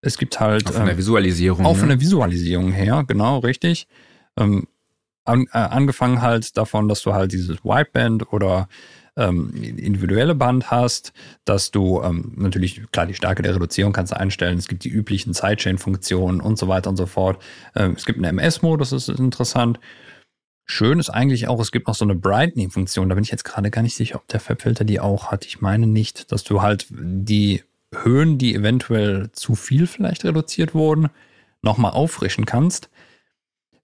Es 0.00 0.16
gibt 0.18 0.38
halt 0.40 0.66
Auch 0.68 0.72
von 0.72 0.84
der 0.84 0.92
ähm, 0.92 0.98
Visualisierung. 0.98 1.66
auch 1.66 1.74
ne? 1.74 1.78
von 1.78 1.88
der 1.88 2.00
Visualisierung 2.00 2.72
her, 2.72 3.04
genau, 3.06 3.38
richtig. 3.38 3.86
Ähm, 4.38 4.66
an, 5.24 5.46
äh, 5.52 5.58
angefangen 5.58 6.22
halt 6.22 6.56
davon, 6.56 6.88
dass 6.88 7.02
du 7.02 7.14
halt 7.14 7.32
dieses 7.32 7.64
Wideband 7.64 8.32
oder 8.32 8.68
ähm, 9.16 9.52
individuelle 9.54 10.34
Band 10.34 10.70
hast, 10.70 11.12
dass 11.44 11.70
du 11.70 12.02
ähm, 12.02 12.32
natürlich, 12.36 12.82
klar, 12.90 13.06
die 13.06 13.14
Stärke 13.14 13.42
der 13.42 13.54
Reduzierung 13.54 13.92
kannst 13.92 14.12
du 14.12 14.18
einstellen. 14.18 14.58
Es 14.58 14.68
gibt 14.68 14.84
die 14.84 14.88
üblichen 14.88 15.32
Sidechain-Funktionen 15.32 16.40
und 16.40 16.58
so 16.58 16.68
weiter 16.68 16.90
und 16.90 16.96
so 16.96 17.06
fort. 17.06 17.42
Ähm, 17.76 17.94
es 17.96 18.04
gibt 18.04 18.18
einen 18.18 18.38
MS-Modus, 18.38 18.90
das 18.90 19.08
ist 19.08 19.18
interessant. 19.20 19.78
Schön 20.66 20.98
ist 20.98 21.10
eigentlich 21.10 21.46
auch, 21.46 21.60
es 21.60 21.72
gibt 21.72 21.86
noch 21.86 21.94
so 21.94 22.04
eine 22.04 22.14
Brightening-Funktion. 22.14 23.08
Da 23.08 23.14
bin 23.14 23.22
ich 23.22 23.30
jetzt 23.30 23.44
gerade 23.44 23.70
gar 23.70 23.82
nicht 23.82 23.94
sicher, 23.94 24.16
ob 24.16 24.26
der 24.28 24.40
Fabfilter 24.40 24.84
die 24.84 24.98
auch 24.98 25.30
hat. 25.30 25.44
Ich 25.44 25.60
meine 25.60 25.86
nicht, 25.86 26.32
dass 26.32 26.42
du 26.42 26.62
halt 26.62 26.86
die 26.90 27.62
Höhen, 27.94 28.38
die 28.38 28.54
eventuell 28.54 29.30
zu 29.32 29.54
viel 29.54 29.86
vielleicht 29.86 30.24
reduziert 30.24 30.74
wurden, 30.74 31.10
nochmal 31.62 31.92
auffrischen 31.92 32.46
kannst. 32.46 32.88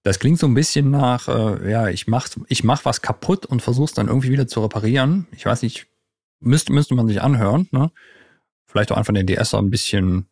Das 0.03 0.19
klingt 0.19 0.39
so 0.39 0.47
ein 0.47 0.53
bisschen 0.53 0.89
nach, 0.89 1.27
äh, 1.27 1.71
ja, 1.71 1.87
ich 1.89 2.07
mach, 2.07 2.27
ich 2.47 2.63
mach 2.63 2.85
was 2.85 3.01
kaputt 3.01 3.45
und 3.45 3.61
versuch's 3.61 3.93
dann 3.93 4.07
irgendwie 4.07 4.31
wieder 4.31 4.47
zu 4.47 4.61
reparieren. 4.61 5.27
Ich 5.31 5.45
weiß 5.45 5.61
nicht, 5.61 5.87
müsste, 6.39 6.73
müsste 6.73 6.95
man 6.95 7.07
sich 7.07 7.21
anhören, 7.21 7.67
ne? 7.71 7.91
Vielleicht 8.65 8.91
auch 8.91 8.97
einfach 8.97 9.13
den 9.13 9.27
DSer 9.27 9.59
ein 9.59 9.69
bisschen, 9.69 10.27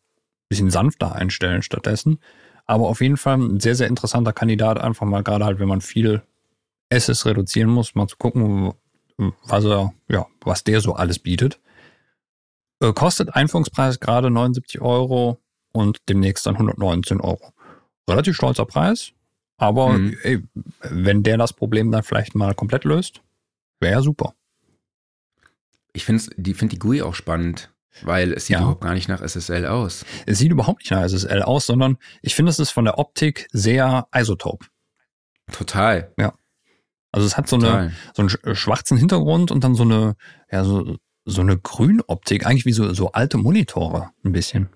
bisschen 0.48 0.70
sanfter 0.70 1.14
einstellen 1.14 1.62
stattdessen. 1.62 2.18
Aber 2.64 2.88
auf 2.88 3.00
jeden 3.00 3.16
Fall 3.16 3.38
ein 3.38 3.60
sehr, 3.60 3.74
sehr 3.74 3.88
interessanter 3.88 4.32
Kandidat, 4.32 4.80
einfach 4.80 5.06
mal 5.06 5.22
gerade 5.22 5.44
halt, 5.44 5.58
wenn 5.58 5.68
man 5.68 5.80
viel 5.80 6.22
Asses 6.92 7.26
reduzieren 7.26 7.70
muss, 7.70 7.94
mal 7.94 8.06
zu 8.06 8.16
gucken, 8.16 8.72
was 9.44 9.64
er, 9.64 9.92
ja, 10.08 10.26
was 10.40 10.64
der 10.64 10.80
so 10.80 10.94
alles 10.94 11.18
bietet. 11.18 11.60
Äh, 12.80 12.92
kostet 12.92 13.34
Einführungspreis 13.34 14.00
gerade 14.00 14.30
79 14.30 14.80
Euro 14.80 15.38
und 15.72 15.98
demnächst 16.08 16.46
dann 16.46 16.54
119 16.54 17.20
Euro. 17.20 17.52
Relativ 18.08 18.34
stolzer 18.36 18.64
Preis, 18.64 19.12
aber 19.60 19.92
mhm. 19.92 20.16
ey, 20.22 20.42
wenn 20.80 21.22
der 21.22 21.36
das 21.36 21.52
Problem 21.52 21.92
dann 21.92 22.02
vielleicht 22.02 22.34
mal 22.34 22.54
komplett 22.54 22.84
löst, 22.84 23.20
wäre 23.78 23.92
ja 23.92 24.00
super. 24.00 24.34
Ich 25.92 26.06
finde 26.06 26.24
die, 26.36 26.54
find 26.54 26.72
die 26.72 26.78
GUI 26.78 27.02
auch 27.02 27.14
spannend, 27.14 27.70
weil 28.02 28.32
es 28.32 28.46
sieht 28.46 28.54
ja. 28.54 28.60
überhaupt 28.60 28.80
gar 28.80 28.94
nicht 28.94 29.08
nach 29.08 29.20
SSL 29.20 29.66
aus. 29.66 30.06
Es 30.24 30.38
sieht 30.38 30.50
überhaupt 30.50 30.80
nicht 30.80 30.90
nach 30.92 31.06
SSL 31.06 31.42
aus, 31.42 31.66
sondern 31.66 31.98
ich 32.22 32.34
finde, 32.34 32.48
es 32.48 32.58
ist 32.58 32.70
von 32.70 32.86
der 32.86 32.98
Optik 32.98 33.48
sehr 33.52 34.08
isotope. 34.14 34.66
Total. 35.52 36.10
Ja. 36.18 36.32
Also 37.12 37.26
es 37.26 37.36
hat 37.36 37.46
so, 37.46 37.56
eine, 37.56 37.92
so 38.14 38.22
einen 38.22 38.56
schwarzen 38.56 38.96
Hintergrund 38.96 39.50
und 39.50 39.62
dann 39.62 39.74
so 39.74 39.82
eine, 39.82 40.16
ja, 40.50 40.64
so, 40.64 40.96
so 41.26 41.42
eine 41.42 41.58
Grünoptik, 41.58 42.46
eigentlich 42.46 42.64
wie 42.64 42.72
so, 42.72 42.94
so 42.94 43.12
alte 43.12 43.36
Monitore 43.36 44.10
ein 44.24 44.32
bisschen. 44.32 44.70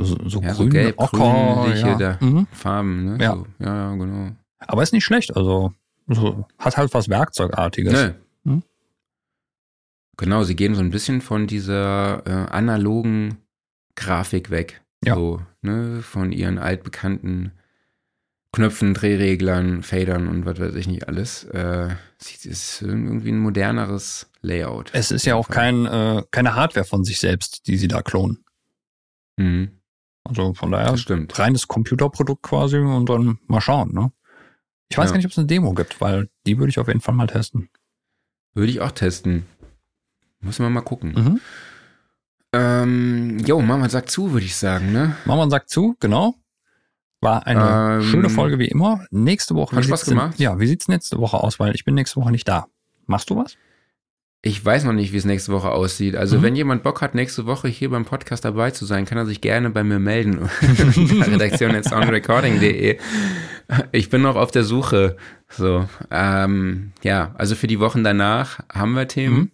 So, 0.00 0.16
so, 0.28 0.40
ja, 0.40 0.52
grün, 0.52 0.54
so 0.54 0.68
gelb, 0.68 0.98
Ocker, 0.98 1.74
ja. 1.74 2.18
mhm. 2.20 2.46
Farben, 2.52 3.04
ne? 3.04 3.24
Ja. 3.24 3.34
So, 3.34 3.46
ja, 3.58 3.94
genau. 3.94 4.30
Aber 4.58 4.82
ist 4.82 4.92
nicht 4.92 5.04
schlecht, 5.04 5.36
also 5.36 5.72
so, 6.06 6.46
hat 6.58 6.76
halt 6.76 6.94
was 6.94 7.08
Werkzeugartiges. 7.08 7.92
Nee. 7.92 8.14
Hm? 8.44 8.62
Genau, 10.16 10.42
sie 10.44 10.56
gehen 10.56 10.74
so 10.74 10.80
ein 10.80 10.90
bisschen 10.90 11.20
von 11.20 11.46
dieser 11.46 12.26
äh, 12.26 12.50
analogen 12.50 13.38
Grafik 13.96 14.50
weg. 14.50 14.82
Ja. 15.04 15.14
So, 15.14 15.42
ne, 15.62 16.00
von 16.02 16.32
ihren 16.32 16.58
altbekannten 16.58 17.52
Knöpfen, 18.52 18.94
Drehreglern, 18.94 19.82
Fadern 19.82 20.28
und 20.28 20.46
was 20.46 20.58
weiß 20.58 20.74
ich 20.76 20.88
nicht 20.88 21.06
alles. 21.06 21.44
Äh, 21.44 21.90
es 22.18 22.46
ist 22.46 22.82
irgendwie 22.82 23.30
ein 23.30 23.38
moderneres 23.38 24.30
Layout. 24.40 24.90
Es 24.94 25.10
ist 25.10 25.26
ja 25.26 25.34
auch 25.34 25.48
kein, 25.48 25.86
äh, 25.86 26.22
keine 26.30 26.54
Hardware 26.54 26.86
von 26.86 27.04
sich 27.04 27.20
selbst, 27.20 27.66
die 27.66 27.76
sie 27.76 27.88
da 27.88 28.02
klonen. 28.02 28.44
Mhm. 29.36 29.77
Also 30.28 30.54
von 30.54 30.70
daher 30.70 30.94
reines 31.32 31.68
Computerprodukt 31.68 32.42
quasi 32.42 32.76
und 32.76 33.08
dann 33.08 33.38
mal 33.46 33.60
schauen, 33.60 33.92
ne? 33.92 34.12
Ich 34.90 34.96
weiß 34.96 35.06
ja. 35.06 35.12
gar 35.12 35.16
nicht, 35.18 35.26
ob 35.26 35.32
es 35.32 35.38
eine 35.38 35.46
Demo 35.46 35.74
gibt, 35.74 36.00
weil 36.00 36.28
die 36.46 36.58
würde 36.58 36.70
ich 36.70 36.78
auf 36.78 36.88
jeden 36.88 37.00
Fall 37.00 37.14
mal 37.14 37.26
testen. 37.26 37.68
Würde 38.54 38.70
ich 38.70 38.80
auch 38.80 38.90
testen. 38.90 39.44
Müssen 40.40 40.64
wir 40.64 40.70
mal 40.70 40.80
gucken. 40.80 41.12
Mhm. 41.12 41.40
Ähm, 42.52 43.38
jo, 43.40 43.60
Mama 43.60 43.88
sagt 43.88 44.10
zu, 44.10 44.32
würde 44.32 44.46
ich 44.46 44.56
sagen, 44.56 44.92
ne? 44.92 45.16
Mama 45.26 45.48
sagt 45.50 45.68
zu, 45.68 45.96
genau. 46.00 46.34
War 47.20 47.46
eine 47.46 47.96
ähm, 47.96 48.02
schöne 48.02 48.30
Folge 48.30 48.58
wie 48.58 48.68
immer. 48.68 49.04
Nächste 49.10 49.54
Woche. 49.54 49.76
Hat 49.76 49.84
Spaß 49.84 50.04
gemacht. 50.06 50.38
Denn, 50.38 50.44
ja, 50.44 50.58
wie 50.60 50.66
sieht's 50.66 50.88
nächste 50.88 51.18
Woche 51.18 51.38
aus? 51.38 51.58
Weil 51.58 51.74
ich 51.74 51.84
bin 51.84 51.94
nächste 51.94 52.20
Woche 52.20 52.30
nicht 52.30 52.48
da. 52.48 52.66
Machst 53.06 53.28
du 53.30 53.36
was? 53.36 53.56
Ich 54.40 54.64
weiß 54.64 54.84
noch 54.84 54.92
nicht, 54.92 55.12
wie 55.12 55.16
es 55.16 55.24
nächste 55.24 55.52
Woche 55.52 55.70
aussieht. 55.70 56.14
Also, 56.14 56.38
mhm. 56.38 56.42
wenn 56.42 56.56
jemand 56.56 56.82
Bock 56.84 57.00
hat, 57.00 57.14
nächste 57.14 57.46
Woche 57.46 57.66
hier 57.66 57.90
beim 57.90 58.04
Podcast 58.04 58.44
dabei 58.44 58.70
zu 58.70 58.84
sein, 58.84 59.04
kann 59.04 59.18
er 59.18 59.26
sich 59.26 59.40
gerne 59.40 59.70
bei 59.70 59.82
mir 59.82 59.98
melden. 59.98 60.48
Redaktion 60.62 61.74
at 61.74 61.84
soundrecording.de. 61.84 62.98
Ich 63.90 64.10
bin 64.10 64.22
noch 64.22 64.36
auf 64.36 64.52
der 64.52 64.62
Suche. 64.62 65.16
So, 65.48 65.88
ähm, 66.12 66.92
ja, 67.02 67.34
also 67.36 67.56
für 67.56 67.66
die 67.66 67.80
Wochen 67.80 68.04
danach 68.04 68.60
haben 68.72 68.92
wir 68.92 69.08
Themen. 69.08 69.36
Mhm. 69.36 69.50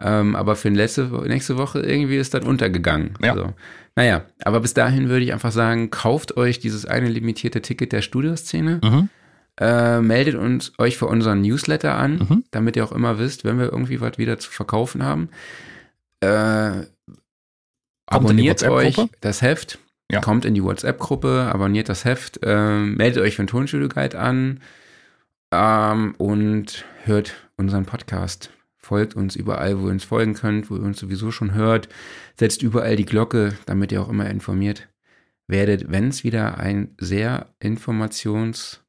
Ähm, 0.00 0.36
aber 0.36 0.56
für 0.56 0.68
letzte, 0.68 1.04
nächste 1.26 1.56
Woche 1.56 1.80
irgendwie 1.80 2.16
ist 2.16 2.34
das 2.34 2.44
untergegangen. 2.44 3.14
Ja. 3.22 3.32
Also, 3.32 3.54
naja, 3.96 4.24
aber 4.44 4.60
bis 4.60 4.74
dahin 4.74 5.08
würde 5.08 5.24
ich 5.24 5.32
einfach 5.32 5.52
sagen, 5.52 5.90
kauft 5.90 6.36
euch 6.36 6.58
dieses 6.58 6.84
eine 6.84 7.08
limitierte 7.08 7.62
Ticket 7.62 7.92
der 7.92 8.02
Studioszene. 8.02 8.80
Mhm. 8.82 9.08
Äh, 9.60 10.00
meldet 10.00 10.34
uns 10.34 10.72
euch 10.78 10.96
für 10.96 11.06
unseren 11.06 11.40
Newsletter 11.40 11.94
an, 11.94 12.26
mhm. 12.28 12.44
damit 12.50 12.74
ihr 12.74 12.84
auch 12.84 12.92
immer 12.92 13.18
wisst, 13.20 13.44
wenn 13.44 13.58
wir 13.58 13.70
irgendwie 13.70 14.00
was 14.00 14.18
wieder 14.18 14.38
zu 14.38 14.50
verkaufen 14.50 15.04
haben. 15.04 15.28
Äh, 16.20 16.86
abonniert 18.06 18.64
euch 18.64 18.96
das 19.20 19.42
Heft. 19.42 19.78
Ja. 20.10 20.20
Kommt 20.20 20.44
in 20.44 20.54
die 20.54 20.62
WhatsApp-Gruppe, 20.62 21.50
abonniert 21.52 21.88
das 21.88 22.04
Heft, 22.04 22.40
äh, 22.42 22.78
meldet 22.78 23.22
euch 23.22 23.36
für 23.36 23.42
den 23.42 23.48
Tonstudio 23.48 23.88
Guide 23.88 24.18
an 24.18 24.60
ähm, 25.50 26.14
und 26.18 26.84
hört 27.04 27.34
unseren 27.56 27.86
Podcast. 27.86 28.50
Folgt 28.76 29.16
uns 29.16 29.34
überall, 29.34 29.80
wo 29.80 29.86
ihr 29.86 29.92
uns 29.92 30.04
folgen 30.04 30.34
könnt, 30.34 30.70
wo 30.70 30.76
ihr 30.76 30.82
uns 30.82 30.98
sowieso 30.98 31.30
schon 31.30 31.54
hört. 31.54 31.88
Setzt 32.38 32.62
überall 32.62 32.96
die 32.96 33.06
Glocke, 33.06 33.56
damit 33.64 33.92
ihr 33.92 34.02
auch 34.02 34.10
immer 34.10 34.28
informiert 34.28 34.88
werdet, 35.46 35.90
wenn 35.90 36.08
es 36.08 36.24
wieder 36.24 36.58
ein 36.58 36.94
sehr 36.98 37.54
informations- 37.62 38.83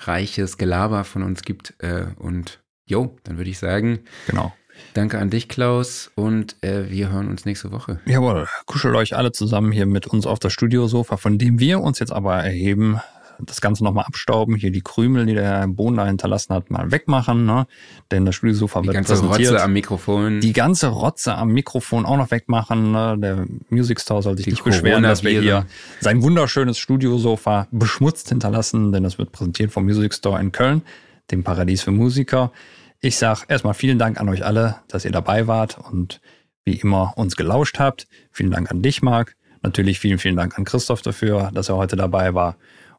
reiches 0.00 0.58
Gelaber 0.58 1.04
von 1.04 1.22
uns 1.22 1.42
gibt. 1.42 1.74
Äh, 1.78 2.06
und 2.18 2.60
jo, 2.86 3.16
dann 3.24 3.36
würde 3.36 3.50
ich 3.50 3.58
sagen, 3.58 4.00
genau. 4.26 4.52
Danke 4.94 5.18
an 5.18 5.30
dich, 5.30 5.48
Klaus, 5.48 6.10
und 6.14 6.56
äh, 6.62 6.88
wir 6.88 7.10
hören 7.10 7.28
uns 7.28 7.44
nächste 7.44 7.72
Woche. 7.72 8.00
Jawohl, 8.06 8.46
kuschelt 8.66 8.94
euch 8.94 9.16
alle 9.16 9.32
zusammen 9.32 9.72
hier 9.72 9.86
mit 9.86 10.06
uns 10.06 10.24
auf 10.24 10.38
das 10.38 10.52
Studiosofa, 10.52 11.16
von 11.16 11.36
dem 11.36 11.58
wir 11.58 11.80
uns 11.80 11.98
jetzt 11.98 12.12
aber 12.12 12.36
erheben 12.36 13.00
das 13.40 13.60
Ganze 13.60 13.84
nochmal 13.84 14.04
abstauben, 14.04 14.56
hier 14.56 14.70
die 14.70 14.80
Krümel, 14.80 15.26
die 15.26 15.34
der 15.34 15.66
Boden 15.68 15.96
da 15.96 16.06
hinterlassen 16.06 16.54
hat, 16.54 16.70
mal 16.70 16.90
wegmachen, 16.90 17.46
ne? 17.46 17.66
Denn 18.10 18.24
das 18.24 18.34
Studiosofa 18.34 18.84
wird 18.84 18.96
präsentiert. 18.96 19.38
Die 19.38 19.42
ganze 19.44 19.52
Rotze 19.52 19.62
am 19.62 19.72
Mikrofon. 19.72 20.40
Die 20.40 20.52
ganze 20.52 20.86
Rotze 20.88 21.34
am 21.34 21.48
Mikrofon 21.50 22.06
auch 22.06 22.16
noch 22.16 22.30
wegmachen. 22.30 22.92
Ne? 22.92 23.16
Der 23.18 23.46
Music 23.70 24.00
Store 24.00 24.22
soll 24.22 24.36
sich 24.36 24.44
die 24.44 24.52
nicht 24.52 24.64
beschweren, 24.64 25.02
dass 25.02 25.22
wir 25.22 25.40
hier 25.40 25.66
sein 26.00 26.22
wunderschönes 26.22 26.78
Studiosofa 26.78 27.68
beschmutzt 27.70 28.28
hinterlassen, 28.28 28.92
denn 28.92 29.02
das 29.02 29.18
wird 29.18 29.32
präsentiert 29.32 29.72
vom 29.72 29.84
Music 29.84 30.14
Store 30.14 30.40
in 30.40 30.52
Köln, 30.52 30.82
dem 31.30 31.44
Paradies 31.44 31.82
für 31.82 31.90
Musiker. 31.90 32.52
Ich 33.00 33.16
sag 33.16 33.44
erstmal 33.48 33.74
vielen 33.74 33.98
Dank 33.98 34.20
an 34.20 34.28
euch 34.28 34.44
alle, 34.44 34.76
dass 34.88 35.04
ihr 35.04 35.12
dabei 35.12 35.46
wart 35.46 35.78
und 35.78 36.20
wie 36.64 36.74
immer 36.74 37.12
uns 37.16 37.36
gelauscht 37.36 37.78
habt. 37.78 38.08
Vielen 38.30 38.50
Dank 38.50 38.70
an 38.70 38.82
dich, 38.82 39.02
Marc. 39.02 39.36
Natürlich 39.62 39.98
vielen, 39.98 40.18
vielen 40.18 40.36
Dank 40.36 40.58
an 40.58 40.64
Christoph 40.64 41.02
dafür, 41.02 41.50
dass 41.52 41.68
er 41.68 41.76
heute 41.76 41.96
dabei 41.96 42.34
war. 42.34 42.56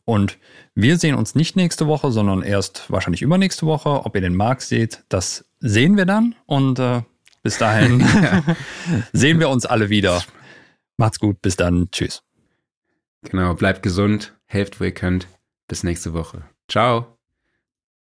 Und 0.10 0.40
wir 0.74 0.98
sehen 0.98 1.14
uns 1.14 1.36
nicht 1.36 1.56
nächste 1.56 1.86
Woche, 1.86 2.12
sondern 2.12 2.42
erst 2.42 2.90
wahrscheinlich 2.90 3.22
übernächste 3.22 3.68
Woche. 3.68 4.06
Ob 4.06 4.16
ihr 4.16 4.22
den 4.22 4.36
Markt 4.36 4.64
seht, 4.64 5.04
das 5.08 5.46
sehen 5.60 5.98
wir 5.98 6.08
dann. 6.08 6.34
Und 6.48 6.80
äh, 6.80 7.04
bis 7.44 7.60
dahin 7.60 8.04
sehen 9.14 9.40
wir 9.40 9.50
uns 9.50 9.68
alle 9.68 9.90
wieder. 9.90 10.24
Macht's 10.98 11.20
gut, 11.20 11.44
bis 11.44 11.58
dann. 11.58 11.92
Tschüss. 11.92 12.24
Genau, 13.22 13.54
bleibt 13.54 13.84
gesund, 13.84 14.34
helft, 14.46 14.80
wo 14.80 14.86
ihr 14.86 14.94
könnt. 14.96 15.28
Bis 15.68 15.84
nächste 15.84 16.14
Woche. 16.16 16.42
Ciao. 16.68 17.19